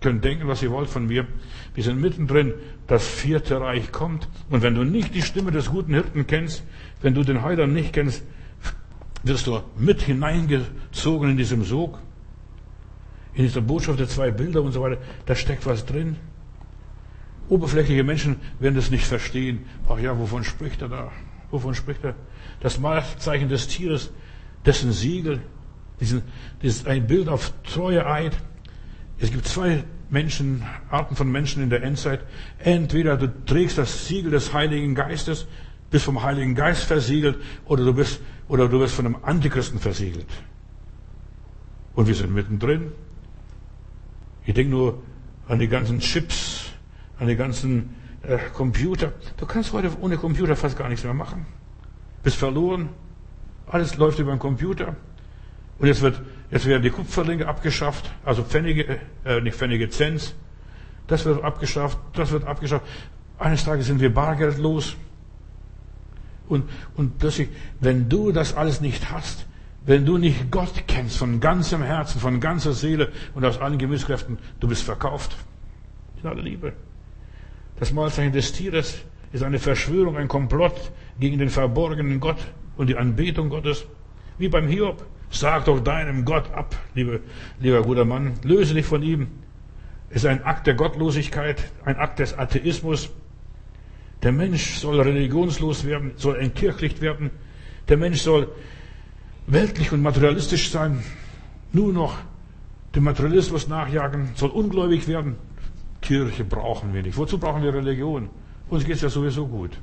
könnt 0.01 0.25
denken, 0.25 0.49
was 0.49 0.63
ihr 0.63 0.73
wollt 0.73 0.89
von 0.89 1.07
mir. 1.07 1.27
Wir 1.75 1.85
sind 1.85 2.01
mittendrin, 2.01 2.55
das 2.89 3.07
vierte 3.07 3.61
Reich 3.61 3.93
kommt. 3.93 4.29
Und 4.51 4.63
wenn 4.63 4.75
du 4.75 4.83
nicht 4.83 5.15
die 5.15 5.23
Stimme 5.23 5.53
des 5.53 5.71
guten 5.71 5.95
Hirten 5.95 6.27
kennst, 6.27 6.65
wenn 7.03 7.15
du 7.15 7.23
den 7.23 7.43
Heiland 7.43 7.73
nicht 7.73 7.93
kennst, 7.93 8.25
wirst 9.23 9.47
du 9.47 9.61
mit 9.77 10.03
hineingezogen 10.03 11.31
in 11.31 11.37
diesem 11.37 11.65
Sog, 11.65 11.99
in 13.35 13.45
dieser 13.45 13.61
Botschaft 13.61 14.01
der 14.01 14.09
zwei 14.09 14.31
Bilder 14.31 14.63
und 14.63 14.73
so 14.73 14.83
weiter. 14.83 14.99
Da 15.27 15.35
steckt 15.35 15.67
was 15.67 15.87
drin. 15.87 16.17
Oberflächliche 17.49 18.05
Menschen 18.05 18.37
werden 18.59 18.75
das 18.75 18.91
nicht 18.91 19.07
verstehen. 19.07 19.65
Ach 19.89 19.99
ja, 19.99 20.19
wovon 20.19 20.45
spricht 20.45 20.83
er 20.83 20.89
da? 20.89 21.13
Wovon 21.51 21.75
spricht 21.75 22.05
er? 22.05 22.15
Das 22.61 22.79
Malzeichen 22.79 23.49
des 23.49 23.69
Tieres, 23.69 24.11
dessen 24.67 24.93
Siegel, 24.93 25.41
diesen, 26.01 26.23
ist 26.61 26.87
ein 26.87 27.07
Bild 27.07 27.29
auf 27.29 27.53
treue 27.63 28.07
Eid. 28.07 28.37
Es 29.19 29.31
gibt 29.31 29.47
zwei 29.47 29.85
Menschen, 30.11 30.63
Arten 30.91 31.17
von 31.17 31.31
Menschen 31.31 31.63
in 31.63 31.71
der 31.71 31.83
Endzeit. 31.83 32.21
Entweder 32.59 33.17
du 33.17 33.29
trägst 33.47 33.79
das 33.79 34.07
Siegel 34.07 34.31
des 34.31 34.53
Heiligen 34.53 34.95
Geistes, 34.95 35.47
bist 35.91 36.05
vom 36.05 36.23
Heiligen 36.23 36.55
Geist 36.55 36.85
versiegelt, 36.85 37.39
oder 37.65 37.85
du 37.85 37.95
bist, 37.95 38.21
oder 38.49 38.69
du 38.69 38.79
bist 38.79 38.95
von 38.95 39.07
einem 39.07 39.17
Antichristen 39.23 39.79
versiegelt. 39.79 40.27
Und 41.95 42.07
wir 42.07 42.15
sind 42.15 42.33
mittendrin. 42.33 42.93
Ich 44.47 44.55
denke 44.55 44.71
nur 44.71 45.03
an 45.49 45.59
die 45.59 45.69
ganzen 45.69 46.01
Chips, 46.01 46.71
an 47.19 47.29
die 47.29 47.37
ganzen 47.37 47.95
äh, 48.23 48.39
Computer. 48.55 49.13
Du 49.37 49.47
kannst 49.47 49.73
heute 49.73 49.91
ohne 50.01 50.17
Computer 50.17 50.57
fast 50.57 50.79
gar 50.79 50.89
nichts 50.89 51.05
mehr 51.05 51.15
machen. 51.15 51.47
Bist 52.23 52.37
verloren. 52.37 52.89
Alles 53.67 53.97
läuft 53.97 54.19
über 54.19 54.33
den 54.33 54.39
Computer. 54.39 54.97
Und 55.79 55.87
jetzt 55.87 56.01
wird, 56.01 56.21
jetzt 56.51 56.67
werden 56.67 56.83
die 56.83 56.91
Kupferlinge 56.91 57.47
abgeschafft, 57.47 58.11
also 58.25 58.43
Pfennige, 58.43 58.99
äh, 59.25 59.41
nicht 59.41 59.57
Pfennige, 59.57 59.89
Zens. 59.91 60.35
Das 61.07 61.25
wird 61.25 61.43
abgeschafft, 61.45 61.99
das 62.15 62.33
wird 62.33 62.45
abgeschafft. 62.45 62.85
Eines 63.39 63.65
Tages 63.65 63.87
sind 63.87 64.01
wir 64.01 64.13
bargeldlos. 64.13 64.97
Und, 66.49 66.69
und 66.97 67.19
plötzlich, 67.19 67.49
wenn 67.81 68.09
du 68.09 68.33
das 68.33 68.55
alles 68.55 68.81
nicht 68.81 69.11
hast, 69.11 69.47
wenn 69.87 70.05
du 70.05 70.19
nicht 70.19 70.51
Gott 70.51 70.85
kennst 70.87 71.17
von 71.17 71.41
ganzem 71.41 71.83
Herzen, 71.83 72.21
von 72.21 72.41
ganzer 72.41 72.73
Seele 72.73 73.11
und 73.35 73.45
aus 73.45 73.59
allen 73.59 73.79
Gemüskräften, 73.79 74.39
du 74.61 74.69
bist 74.69 74.83
verkauft. 74.83 75.37
In 76.23 76.29
aller 76.29 76.43
Liebe. 76.43 76.73
Das 77.79 77.93
Mahlzeichen 77.93 78.33
des 78.33 78.53
Tieres 78.53 78.99
ist 79.33 79.43
eine 79.43 79.59
Verschwörung, 79.59 80.17
ein 80.17 80.29
Komplott 80.29 80.91
gegen 81.21 81.39
den 81.39 81.49
verborgenen 81.49 82.21
Gott 82.21 82.39
und 82.77 82.89
die 82.89 82.97
Anbetung 82.97 83.51
Gottes. 83.51 83.87
Wie 84.39 84.49
beim 84.49 84.69
Hiob. 84.69 85.05
Sag 85.31 85.67
doch 85.67 85.81
deinem 85.81 86.25
Gott 86.25 86.51
ab, 86.55 86.75
liebe, 86.95 87.21
lieber 87.61 87.83
guter 87.83 88.07
Mann. 88.07 88.35
Löse 88.43 88.75
dich 88.75 88.87
von 88.87 89.03
ihm. 89.03 89.29
Es 90.11 90.25
ist 90.25 90.27
ein 90.27 90.43
Akt 90.43 90.67
der 90.67 90.75
Gottlosigkeit, 90.75 91.63
ein 91.85 91.97
Akt 91.97 92.19
des 92.19 92.39
Atheismus. 92.39 93.11
Der 94.23 94.33
Mensch 94.33 94.79
soll 94.79 95.01
religionslos 95.01 95.85
werden, 95.85 96.13
soll 96.17 96.37
entkirchlicht 96.37 97.01
werden. 97.01 97.31
Der 97.89 97.97
Mensch 97.97 98.21
soll 98.21 98.49
weltlich 99.47 99.93
und 99.93 100.03
materialistisch 100.03 100.71
sein, 100.71 101.03
nur 101.73 101.93
noch 101.93 102.17
dem 102.95 103.05
Materialismus 103.05 103.69
nachjagen, 103.69 104.31
soll 104.35 104.51
ungläubig 104.51 105.07
werden. 105.07 105.37
Kirche 106.01 106.45
brauchen 106.45 106.95
wir 106.95 107.03
nicht. 107.03 107.17
Wozu 107.17 107.39
brauchen 107.39 107.63
wir 107.63 107.75
Religion? 107.75 108.31
Uns 108.69 108.85
geht 108.85 108.97
es 108.97 109.03
ja 109.03 109.09
sowieso 109.09 109.47
gut. 109.47 109.79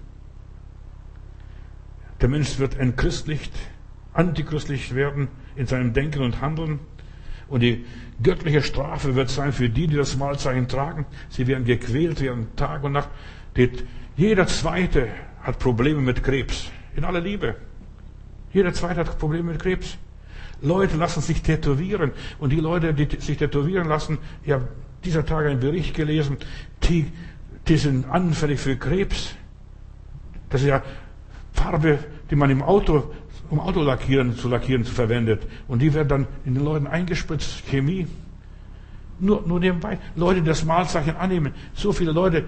Der 2.21 2.29
Mensch 2.29 2.59
wird 2.59 2.77
entchristlicht, 2.77 3.51
antichristlich 4.13 4.95
werden 4.95 5.27
in 5.55 5.67
seinem 5.67 5.93
Denken 5.93 6.21
und 6.21 6.41
Handeln. 6.41 6.79
Und 7.47 7.61
die 7.61 7.85
göttliche 8.23 8.63
Strafe 8.63 9.15
wird 9.15 9.29
sein 9.29 9.53
für 9.53 9.69
die, 9.69 9.87
die 9.87 9.95
das 9.95 10.17
Malzeichen 10.17 10.67
tragen. 10.67 11.05
Sie 11.29 11.47
werden 11.47 11.65
gequält 11.65 12.21
werden 12.21 12.47
Tag 12.55 12.83
und 12.83 12.93
Nacht. 12.93 13.09
Jeder 14.17 14.47
Zweite 14.47 15.09
hat 15.43 15.59
Probleme 15.59 16.01
mit 16.01 16.23
Krebs. 16.23 16.71
In 16.95 17.03
aller 17.03 17.19
Liebe. 17.19 17.55
Jeder 18.53 18.73
Zweite 18.73 19.01
hat 19.01 19.19
Probleme 19.19 19.51
mit 19.51 19.61
Krebs. 19.61 19.97
Leute 20.61 20.95
lassen 20.95 21.21
sich 21.21 21.41
tätowieren. 21.41 22.11
Und 22.39 22.51
die 22.51 22.61
Leute, 22.61 22.93
die 22.93 23.19
sich 23.19 23.37
tätowieren 23.37 23.87
lassen, 23.87 24.17
ich 24.43 24.51
habe 24.51 24.67
dieser 25.03 25.25
Tage 25.25 25.49
einen 25.49 25.59
Bericht 25.59 25.93
gelesen, 25.93 26.37
die, 26.83 27.11
die 27.67 27.77
sind 27.77 28.09
anfällig 28.09 28.59
für 28.59 28.77
Krebs. 28.77 29.35
Das 30.49 30.61
ist 30.61 30.67
ja 30.67 30.81
Farbe, 31.51 31.99
die 32.31 32.35
man 32.35 32.49
im 32.49 32.63
Auto, 32.63 33.11
um 33.49 33.59
Auto 33.59 33.81
lackieren, 33.81 34.37
zu 34.37 34.47
lackieren 34.47 34.85
verwendet. 34.85 35.45
Und 35.67 35.79
die 35.79 35.93
werden 35.93 36.07
dann 36.07 36.27
in 36.45 36.53
den 36.53 36.63
Leuten 36.63 36.87
eingespritzt, 36.87 37.65
Chemie. 37.67 38.07
Nur, 39.19 39.43
nur 39.45 39.59
nebenbei, 39.59 39.97
Leute, 40.15 40.41
die 40.41 40.47
das 40.47 40.65
Malzeichen 40.65 41.15
annehmen. 41.15 41.53
So 41.73 41.91
viele 41.91 42.11
Leute, 42.11 42.43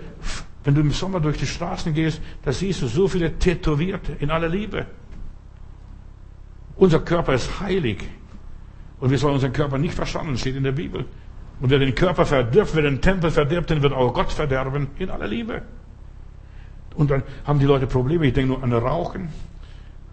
wenn 0.68 0.76
du 0.76 0.81
im 0.81 0.91
Sommer 0.91 1.22
durch 1.22 1.38
die 1.38 1.48
Straßen 1.48 1.94
gehst, 1.94 2.22
da 2.44 2.52
siehst 2.52 2.81
du 2.81 2.88
so 2.88 3.07
viele 3.07 3.39
Tätowierte 3.39 4.18
in 4.19 4.30
aller 4.30 4.49
Liebe. 4.49 4.85
Unser 6.76 6.99
Körper 6.99 7.35
ist 7.35 7.61
heilig. 7.61 8.03
Und 8.99 9.10
wir 9.10 9.18
sollen 9.18 9.35
unseren 9.35 9.53
Körper 9.53 9.77
nicht 9.77 9.94
verstanden, 9.94 10.38
steht 10.38 10.57
in 10.57 10.65
der 10.65 10.73
Bibel. 10.73 11.06
Und 11.61 11.69
wer 11.69 11.80
den 11.80 11.95
Körper 11.95 12.26
verdirbt, 12.26 12.76
wer 12.76 12.81
den 12.81 12.99
Tempel 12.99 13.31
verdirbt, 13.31 13.69
den 13.69 13.81
wird 13.81 13.94
auch 13.94 14.14
Gott 14.14 14.34
verderben, 14.34 14.88
in 14.99 15.10
aller 15.10 15.27
Liebe. 15.27 15.61
Und 16.95 17.11
dann 17.11 17.23
haben 17.45 17.60
die 17.60 17.65
Leute 17.65 17.88
Probleme. 17.88 18.27
Ich 18.27 18.34
denke 18.34 18.49
nur 18.49 18.61
an 18.61 18.73
Rauchen. 18.73 19.30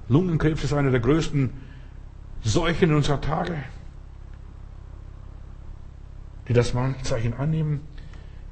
Lungenkrebs 0.09 0.62
ist 0.62 0.72
eine 0.72 0.93
der 0.93 1.01
größten 1.01 1.51
Seuchen 2.44 2.94
unserer 2.94 3.20
Tage. 3.20 3.56
Die 6.47 6.52
das 6.52 6.72
Zeichen 7.02 7.35
annehmen, 7.35 7.81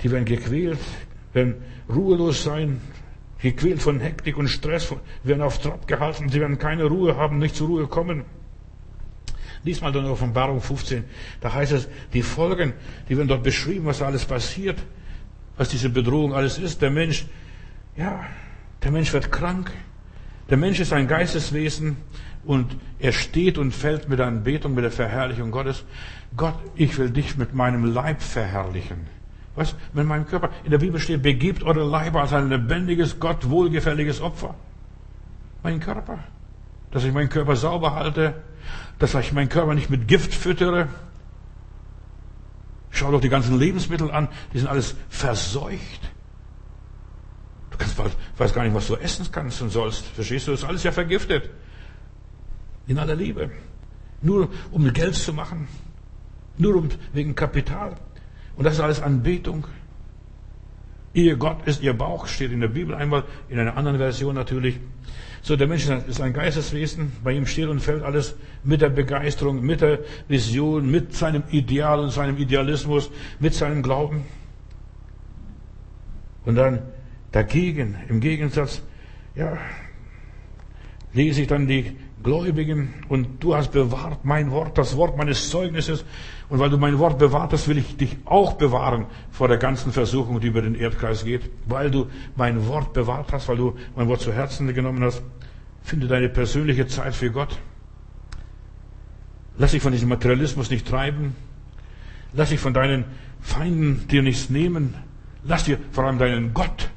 die 0.02 0.10
werden 0.10 0.24
gequält, 0.24 0.80
werden 1.32 1.54
ruhelos 1.88 2.44
sein, 2.44 2.80
gequält 3.40 3.82
von 3.82 4.00
Hektik 4.00 4.36
und 4.36 4.48
Stress, 4.48 4.94
werden 5.24 5.42
auf 5.42 5.58
Trab 5.58 5.86
gehalten, 5.86 6.28
sie 6.28 6.40
werden 6.40 6.58
keine 6.58 6.84
Ruhe 6.84 7.16
haben, 7.16 7.38
nicht 7.38 7.56
zur 7.56 7.68
Ruhe 7.68 7.86
kommen. 7.86 8.24
Lies 9.64 9.80
mal 9.80 9.92
dann 9.92 10.06
Offenbarung 10.06 10.60
15, 10.60 11.04
da 11.40 11.52
heißt 11.52 11.72
es, 11.72 11.88
die 12.12 12.22
Folgen, 12.22 12.72
die 13.08 13.16
werden 13.16 13.28
dort 13.28 13.44
beschrieben, 13.44 13.86
was 13.86 14.02
alles 14.02 14.24
passiert, 14.24 14.78
was 15.56 15.68
diese 15.68 15.88
Bedrohung 15.88 16.34
alles 16.34 16.58
ist. 16.58 16.82
Der 16.82 16.90
Mensch 16.90 17.26
ja, 17.96 18.24
der 18.82 18.90
Mensch 18.90 19.12
wird 19.12 19.30
krank. 19.30 19.70
Der 20.48 20.56
Mensch 20.56 20.80
ist 20.80 20.92
ein 20.92 21.08
Geisteswesen 21.08 21.96
und 22.44 22.76
er 22.98 23.12
steht 23.12 23.58
und 23.58 23.72
fällt 23.72 24.08
mit 24.08 24.18
der 24.18 24.26
Anbetung, 24.26 24.74
mit 24.74 24.84
der 24.84 24.90
Verherrlichung 24.90 25.50
Gottes. 25.50 25.84
Gott, 26.36 26.58
ich 26.74 26.96
will 26.98 27.10
dich 27.10 27.36
mit 27.36 27.54
meinem 27.54 27.84
Leib 27.84 28.22
verherrlichen. 28.22 29.06
Was? 29.54 29.74
Mit 29.92 30.06
meinem 30.06 30.26
Körper. 30.26 30.50
In 30.64 30.70
der 30.70 30.78
Bibel 30.78 30.98
steht, 30.98 31.22
begebt 31.22 31.62
eure 31.62 31.84
Leiber 31.84 32.22
als 32.22 32.32
ein 32.32 32.48
lebendiges, 32.48 33.20
Gott 33.20 33.48
wohlgefälliges 33.50 34.20
Opfer. 34.20 34.54
Mein 35.62 35.80
Körper. 35.80 36.18
Dass 36.90 37.04
ich 37.04 37.12
meinen 37.12 37.28
Körper 37.28 37.56
sauber 37.56 37.94
halte. 37.94 38.34
Dass 38.98 39.14
ich 39.14 39.32
meinen 39.32 39.48
Körper 39.48 39.74
nicht 39.74 39.90
mit 39.90 40.08
Gift 40.08 40.34
füttere. 40.34 40.88
Schau 42.90 43.10
doch 43.10 43.20
die 43.20 43.28
ganzen 43.28 43.58
Lebensmittel 43.58 44.10
an. 44.10 44.28
Die 44.52 44.58
sind 44.58 44.68
alles 44.68 44.96
verseucht. 45.08 46.10
Du 47.70 47.78
kannst, 47.78 47.98
weißt 48.38 48.54
gar 48.54 48.64
nicht, 48.64 48.74
was 48.74 48.86
du 48.86 48.96
essen 48.96 49.26
kannst 49.30 49.60
und 49.60 49.70
sollst. 49.70 50.06
Verstehst 50.06 50.46
du? 50.46 50.52
Das 50.52 50.60
ist 50.60 50.68
alles 50.68 50.82
ja 50.82 50.92
vergiftet. 50.92 51.50
In 52.86 52.98
aller 52.98 53.14
Liebe. 53.14 53.50
Nur 54.22 54.48
um 54.70 54.90
Geld 54.92 55.14
zu 55.14 55.32
machen. 55.32 55.68
Nur 56.58 56.76
um, 56.76 56.88
wegen 57.12 57.34
Kapital. 57.34 57.96
Und 58.56 58.64
das 58.64 58.74
ist 58.74 58.80
alles 58.80 59.00
Anbetung. 59.00 59.66
Ihr 61.14 61.36
Gott 61.36 61.66
ist 61.66 61.82
ihr 61.82 61.92
Bauch, 61.92 62.26
steht 62.26 62.52
in 62.52 62.60
der 62.60 62.68
Bibel 62.68 62.94
einmal, 62.94 63.24
in 63.48 63.58
einer 63.58 63.76
anderen 63.76 63.98
Version 63.98 64.34
natürlich. 64.34 64.80
So, 65.42 65.56
der 65.56 65.66
Mensch 65.66 65.88
ist 65.88 66.20
ein 66.20 66.32
Geisteswesen, 66.32 67.12
bei 67.22 67.32
ihm 67.32 67.46
steht 67.46 67.68
und 67.68 67.80
fällt 67.80 68.02
alles 68.02 68.36
mit 68.62 68.80
der 68.80 68.90
Begeisterung, 68.90 69.60
mit 69.60 69.80
der 69.80 69.98
Vision, 70.28 70.90
mit 70.90 71.14
seinem 71.14 71.42
Ideal 71.50 71.98
und 71.98 72.10
seinem 72.10 72.38
Idealismus, 72.38 73.10
mit 73.40 73.52
seinem 73.52 73.82
Glauben. 73.82 74.24
Und 76.44 76.54
dann 76.54 76.80
Dagegen, 77.32 77.96
im 78.10 78.20
Gegensatz, 78.20 78.82
ja, 79.34 79.56
lese 81.14 81.40
ich 81.40 81.48
dann 81.48 81.66
die 81.66 81.96
Gläubigen 82.22 82.92
und 83.08 83.42
du 83.42 83.56
hast 83.56 83.72
bewahrt 83.72 84.24
mein 84.24 84.50
Wort, 84.50 84.76
das 84.76 84.96
Wort 84.96 85.16
meines 85.16 85.48
Zeugnisses. 85.48 86.04
Und 86.52 86.58
weil 86.58 86.68
du 86.68 86.76
mein 86.76 86.98
Wort 86.98 87.18
bewahrt 87.18 87.54
hast, 87.54 87.66
will 87.66 87.78
ich 87.78 87.96
dich 87.96 88.18
auch 88.26 88.52
bewahren 88.52 89.06
vor 89.30 89.48
der 89.48 89.56
ganzen 89.56 89.90
Versuchung, 89.90 90.38
die 90.38 90.48
über 90.48 90.60
den 90.60 90.74
Erdkreis 90.74 91.24
geht. 91.24 91.48
Weil 91.64 91.90
du 91.90 92.10
mein 92.36 92.66
Wort 92.66 92.92
bewahrt 92.92 93.32
hast, 93.32 93.48
weil 93.48 93.56
du 93.56 93.74
mein 93.96 94.06
Wort 94.06 94.20
zu 94.20 94.34
Herzen 94.34 94.74
genommen 94.74 95.02
hast, 95.02 95.22
finde 95.82 96.08
deine 96.08 96.28
persönliche 96.28 96.86
Zeit 96.86 97.14
für 97.14 97.30
Gott. 97.30 97.58
Lass 99.56 99.70
dich 99.70 99.80
von 99.80 99.92
diesem 99.92 100.10
Materialismus 100.10 100.68
nicht 100.68 100.86
treiben. 100.86 101.34
Lass 102.34 102.50
dich 102.50 102.60
von 102.60 102.74
deinen 102.74 103.06
Feinden 103.40 104.06
dir 104.08 104.20
nichts 104.20 104.50
nehmen. 104.50 104.92
Lass 105.44 105.64
dir 105.64 105.78
vor 105.90 106.04
allem 106.04 106.18
deinen 106.18 106.52
Gott 106.52 106.90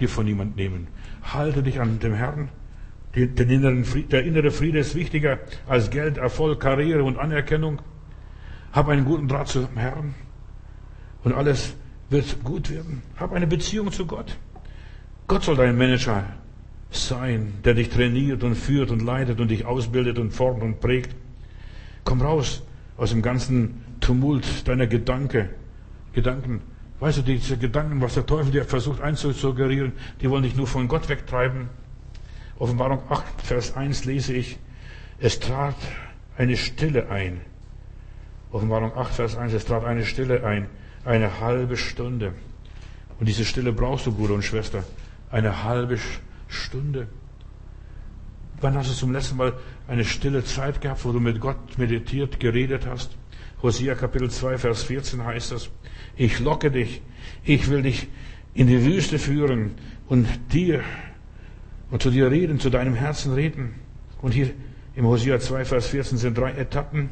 dir 0.00 0.08
von 0.08 0.24
niemand 0.24 0.56
nehmen. 0.56 0.88
Halte 1.22 1.62
dich 1.62 1.80
an 1.80 2.00
dem 2.00 2.14
Herrn. 2.14 2.48
Der 3.14 4.24
innere 4.24 4.50
Friede 4.50 4.80
ist 4.80 4.96
wichtiger 4.96 5.38
als 5.68 5.90
Geld, 5.90 6.16
Erfolg, 6.16 6.58
Karriere 6.58 7.04
und 7.04 7.16
Anerkennung. 7.16 7.80
Hab 8.72 8.88
einen 8.88 9.04
guten 9.04 9.28
Draht 9.28 9.48
zum 9.48 9.76
Herrn 9.76 10.14
und 11.24 11.32
alles 11.32 11.74
wird 12.10 12.42
gut 12.44 12.70
werden. 12.70 13.02
Hab 13.16 13.32
eine 13.32 13.46
Beziehung 13.46 13.92
zu 13.92 14.06
Gott. 14.06 14.36
Gott 15.26 15.44
soll 15.44 15.56
dein 15.56 15.76
Manager 15.76 16.24
sein, 16.90 17.54
der 17.64 17.74
dich 17.74 17.90
trainiert 17.90 18.42
und 18.44 18.54
führt 18.54 18.90
und 18.90 19.02
leitet 19.02 19.40
und 19.40 19.48
dich 19.48 19.66
ausbildet 19.66 20.18
und 20.18 20.30
formt 20.30 20.62
und 20.62 20.80
prägt. 20.80 21.14
Komm 22.04 22.22
raus 22.22 22.62
aus 22.96 23.10
dem 23.10 23.22
ganzen 23.22 23.84
Tumult 24.00 24.66
deiner 24.66 24.86
Gedanke, 24.86 25.50
Gedanken 26.12 26.62
Weißt 27.00 27.18
du, 27.18 27.22
diese 27.22 27.56
Gedanken, 27.56 28.00
was 28.00 28.14
der 28.14 28.26
Teufel 28.26 28.50
dir 28.50 28.64
versucht 28.64 29.00
einzusuggerieren, 29.00 29.92
die 30.20 30.28
wollen 30.28 30.42
dich 30.42 30.56
nur 30.56 30.66
von 30.66 30.88
Gott 30.88 31.08
wegtreiben. 31.08 31.68
Offenbarung 32.58 33.02
8, 33.08 33.24
Vers 33.42 33.76
1 33.76 34.04
lese 34.04 34.34
ich, 34.34 34.58
es 35.20 35.38
trat 35.38 35.76
eine 36.36 36.56
Stille 36.56 37.08
ein. 37.08 37.40
Offenbarung 38.50 38.96
8, 38.96 39.14
Vers 39.14 39.36
1, 39.36 39.52
es 39.52 39.66
trat 39.66 39.84
eine 39.84 40.06
Stille 40.06 40.44
ein, 40.44 40.68
eine 41.04 41.40
halbe 41.40 41.76
Stunde. 41.76 42.32
Und 43.20 43.28
diese 43.28 43.44
Stille 43.44 43.72
brauchst 43.72 44.06
du, 44.06 44.12
Bruder 44.12 44.34
und 44.34 44.44
Schwester, 44.44 44.84
eine 45.30 45.64
halbe 45.64 45.98
Stunde. 46.48 47.08
Wann 48.60 48.74
hast 48.74 48.90
du 48.90 48.94
zum 48.94 49.12
letzten 49.12 49.36
Mal 49.36 49.52
eine 49.86 50.04
stille 50.04 50.44
Zeit 50.44 50.80
gehabt, 50.80 51.04
wo 51.04 51.12
du 51.12 51.20
mit 51.20 51.40
Gott 51.40 51.78
meditiert, 51.78 52.40
geredet 52.40 52.86
hast? 52.86 53.16
Hosea 53.62 53.94
Kapitel 53.94 54.30
2, 54.30 54.58
Vers 54.58 54.84
14 54.84 55.24
heißt 55.24 55.52
das, 55.52 55.70
ich 56.16 56.40
locke 56.40 56.70
dich, 56.70 57.02
ich 57.44 57.68
will 57.68 57.82
dich 57.82 58.08
in 58.54 58.66
die 58.66 58.84
Wüste 58.84 59.18
führen 59.18 59.72
und 60.08 60.26
dir 60.52 60.82
und 61.90 62.02
zu 62.02 62.10
dir 62.10 62.30
reden, 62.30 62.60
zu 62.60 62.70
deinem 62.70 62.94
Herzen 62.94 63.34
reden. 63.34 63.74
Und 64.22 64.32
hier 64.32 64.50
im 64.96 65.06
Hosea 65.06 65.38
2, 65.38 65.64
Vers 65.64 65.88
14 65.88 66.18
sind 66.18 66.38
drei 66.38 66.52
Etappen 66.52 67.10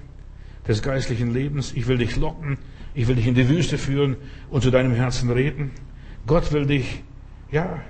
des 0.69 0.83
geistlichen 0.83 1.33
Lebens. 1.33 1.73
Ich 1.75 1.87
will 1.87 1.99
dich 1.99 2.17
locken, 2.17 2.59
ich 2.95 3.09
will 3.09 3.17
dich 3.17 3.27
in 3.27 3.35
die 3.35 3.49
Wüste 3.49 3.79
führen 3.79 4.17
und 4.51 4.63
zu 4.63 4.71
deinem 4.71 4.93
Herzen 4.93 5.31
reden. 5.31 5.71
Gott 6.27 6.53
will 6.53 6.67
dich, 6.67 7.03
ja, 7.51 7.81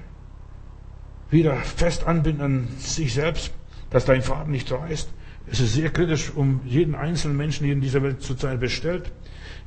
wieder 1.30 1.56
fest 1.56 2.06
anbinden 2.06 2.42
an 2.42 2.68
sich 2.78 3.14
selbst, 3.14 3.52
dass 3.90 4.04
dein 4.04 4.22
Faden 4.22 4.52
nicht 4.52 4.70
reißt. 4.70 5.08
Es 5.50 5.60
ist 5.60 5.74
sehr 5.74 5.90
kritisch 5.90 6.32
um 6.34 6.60
jeden 6.64 6.94
einzelnen 6.94 7.36
Menschen 7.36 7.64
hier 7.64 7.74
in 7.74 7.80
dieser 7.80 8.02
Welt 8.02 8.20
zurzeit 8.20 8.60
bestellt. 8.60 9.12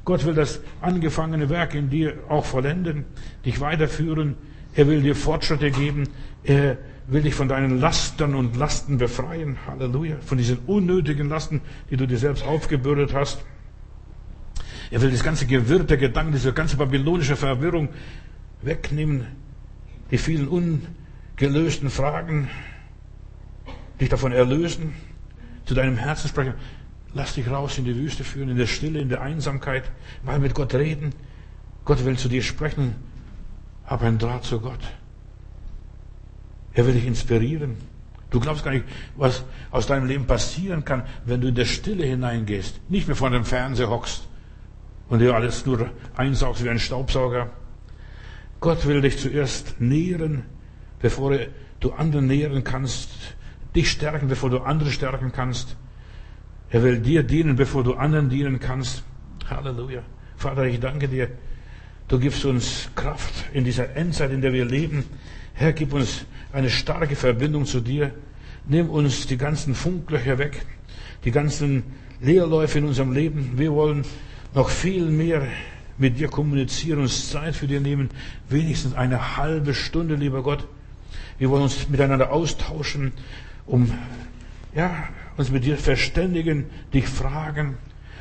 Gott 0.04 0.26
will 0.26 0.34
das 0.34 0.60
angefangene 0.82 1.50
Werk 1.50 1.74
in 1.74 1.90
dir 1.90 2.16
auch 2.28 2.46
vollenden, 2.46 3.06
dich 3.46 3.60
weiterführen. 3.62 4.36
Er 4.74 4.88
will 4.88 5.02
dir 5.02 5.16
Fortschritte 5.16 5.72
geben. 5.72 6.04
Er 6.44 6.78
will 7.08 7.24
dich 7.24 7.36
von 7.36 7.48
deinen 7.48 7.80
Lastern 7.80 8.36
und 8.36 8.56
Lasten 8.56 8.98
befreien. 8.98 9.58
Halleluja. 9.68 10.18
Von 10.22 10.38
diesen 10.38 10.60
unnötigen 10.60 11.30
Lasten, 11.30 11.62
die 11.90 11.98
du 11.98 12.08
dir 12.08 12.18
selbst 12.18 12.46
aufgebürdet 12.46 13.14
hast. 13.14 13.44
Er 14.92 15.02
will 15.02 15.12
das 15.12 15.24
ganze 15.24 15.46
Gewirr 15.46 15.84
der 15.84 15.98
Gedanken, 15.98 16.32
diese 16.32 16.54
ganze 16.54 16.78
babylonische 16.78 17.36
Verwirrung 17.36 17.90
wegnehmen. 18.62 19.28
Die 20.12 20.18
vielen 20.18 20.48
ungelösten 20.48 21.90
Fragen. 21.90 22.50
dich 24.00 24.10
davon 24.10 24.32
erlösen, 24.32 24.94
zu 25.66 25.74
deinem 25.74 25.98
Herzen 25.98 26.30
sprechen. 26.30 26.54
Lass 27.14 27.34
dich 27.34 27.50
raus 27.50 27.78
in 27.78 27.86
die 27.86 27.96
Wüste 27.96 28.24
führen, 28.24 28.50
in 28.50 28.58
der 28.58 28.68
Stille, 28.68 29.00
in 29.00 29.10
der 29.10 29.22
Einsamkeit, 29.22 29.92
mal 30.24 30.40
mit 30.40 30.54
Gott 30.54 30.74
reden. 30.76 31.14
Gott 31.86 32.06
will 32.06 32.18
zu 32.18 32.30
dir 32.30 32.44
sprechen. 32.44 32.96
Hab 33.86 34.04
einen 34.04 34.20
Draht 34.20 34.44
zu 34.44 34.60
Gott. 34.60 34.80
Er 36.74 36.86
will 36.86 36.94
dich 36.94 37.06
inspirieren. 37.06 37.78
Du 38.30 38.40
glaubst 38.40 38.64
gar 38.64 38.72
nicht, 38.72 38.86
was 39.16 39.44
aus 39.72 39.88
deinem 39.88 40.08
Leben 40.08 40.28
passieren 40.28 40.86
kann, 40.86 41.04
wenn 41.26 41.42
du 41.42 41.48
in 41.48 41.56
der 41.56 41.66
Stille 41.66 42.06
hineingehst. 42.06 42.80
Nicht 42.90 43.08
mehr 43.08 43.16
vor 43.16 43.32
dem 43.32 43.44
Fernseher 43.44 43.90
hockst 43.90 44.28
und 45.10 45.20
dir 45.20 45.34
alles 45.34 45.66
nur 45.66 45.90
einsaugst 46.16 46.64
wie 46.64 46.70
ein 46.70 46.80
Staubsauger. 46.80 47.50
Gott 48.60 48.86
will 48.86 49.02
dich 49.02 49.18
zuerst 49.18 49.80
nähren, 49.80 50.44
bevor 51.00 51.38
du 51.80 51.92
anderen 51.94 52.28
nähren 52.28 52.64
kannst. 52.64 53.10
Dich 53.76 53.90
stärken, 53.90 54.28
bevor 54.28 54.50
du 54.50 54.60
andere 54.60 54.92
stärken 54.92 55.32
kannst. 55.32 55.76
Er 56.70 56.84
will 56.84 57.00
dir 57.00 57.24
dienen, 57.24 57.56
bevor 57.56 57.84
du 57.84 57.96
anderen 57.96 58.30
dienen 58.30 58.60
kannst. 58.60 59.04
Halleluja. 59.50 60.04
Vater, 60.36 60.66
ich 60.66 60.80
danke 60.80 61.08
dir. 61.08 61.30
Du 62.08 62.20
gibst 62.20 62.46
uns 62.46 62.90
Kraft 62.96 63.46
in 63.54 63.64
dieser 63.64 63.96
Endzeit, 63.96 64.32
in 64.32 64.42
der 64.42 64.54
wir 64.54 64.66
leben. 64.66 65.06
Herr, 65.60 65.74
gib 65.74 65.92
uns 65.92 66.26
eine 66.54 66.70
starke 66.70 67.18
Verbindung 67.18 67.66
zu 67.66 67.82
dir. 67.82 68.14
Nimm 68.66 68.90
uns 68.90 69.28
die 69.28 69.36
ganzen 69.36 69.76
Funklöcher 69.76 70.38
weg, 70.38 70.66
die 71.26 71.32
ganzen 71.32 71.84
Leerläufe 72.22 72.78
in 72.78 72.86
unserem 72.86 73.12
Leben. 73.12 73.58
Wir 73.58 73.74
wollen 73.74 74.06
noch 74.54 74.70
viel 74.70 75.08
mehr 75.08 75.46
mit 75.98 76.18
dir 76.18 76.30
kommunizieren, 76.30 77.02
uns 77.02 77.30
Zeit 77.30 77.58
für 77.58 77.68
dir 77.68 77.82
nehmen, 77.82 78.10
wenigstens 78.48 78.94
eine 78.94 79.36
halbe 79.36 79.74
Stunde, 79.74 80.16
lieber 80.16 80.44
Gott. 80.44 80.66
Wir 81.40 81.50
wollen 81.50 81.64
uns 81.64 81.90
miteinander 81.90 82.32
austauschen, 82.32 83.12
um 83.66 83.92
ja, 84.74 85.10
uns 85.36 85.52
mit 85.52 85.66
dir 85.66 85.76
verständigen, 85.76 86.68
dich 86.94 87.06
fragen 87.06 87.78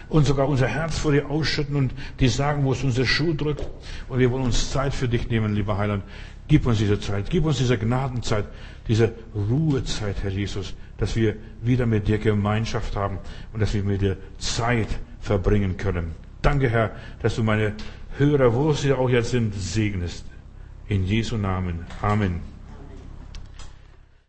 und 0.08 0.26
sogar 0.26 0.48
unser 0.48 0.66
Herz 0.66 0.98
vor 0.98 1.12
dir 1.12 1.30
ausschütten 1.30 1.76
und 1.76 1.92
dir 2.18 2.30
sagen, 2.30 2.64
wo 2.64 2.72
es 2.72 2.82
unser 2.82 3.06
Schuh 3.06 3.32
drückt. 3.32 3.68
Und 4.08 4.18
wir 4.18 4.32
wollen 4.32 4.42
uns 4.42 4.72
Zeit 4.72 4.92
für 4.92 5.06
dich 5.06 5.28
nehmen, 5.28 5.54
lieber 5.54 5.78
Heiland. 5.78 6.02
Gib 6.48 6.66
uns 6.66 6.78
diese 6.78 6.98
Zeit, 6.98 7.28
gib 7.28 7.44
uns 7.44 7.58
diese 7.58 7.76
Gnadenzeit, 7.76 8.46
diese 8.88 9.12
Ruhezeit, 9.34 10.16
Herr 10.22 10.30
Jesus, 10.30 10.74
dass 10.96 11.14
wir 11.14 11.36
wieder 11.62 11.84
mit 11.84 12.08
dir 12.08 12.18
Gemeinschaft 12.18 12.96
haben 12.96 13.18
und 13.52 13.60
dass 13.60 13.74
wir 13.74 13.84
mit 13.84 14.00
dir 14.00 14.16
Zeit 14.38 14.88
verbringen 15.20 15.76
können. 15.76 16.12
Danke, 16.40 16.70
Herr, 16.70 16.92
dass 17.20 17.36
du 17.36 17.42
meine 17.42 17.74
Hörer, 18.16 18.54
wo 18.54 18.72
sie 18.72 18.92
auch 18.92 19.10
jetzt 19.10 19.30
sind, 19.30 19.54
segnest. 19.54 20.24
In 20.88 21.04
Jesu 21.04 21.36
Namen. 21.36 21.84
Amen. 22.00 22.57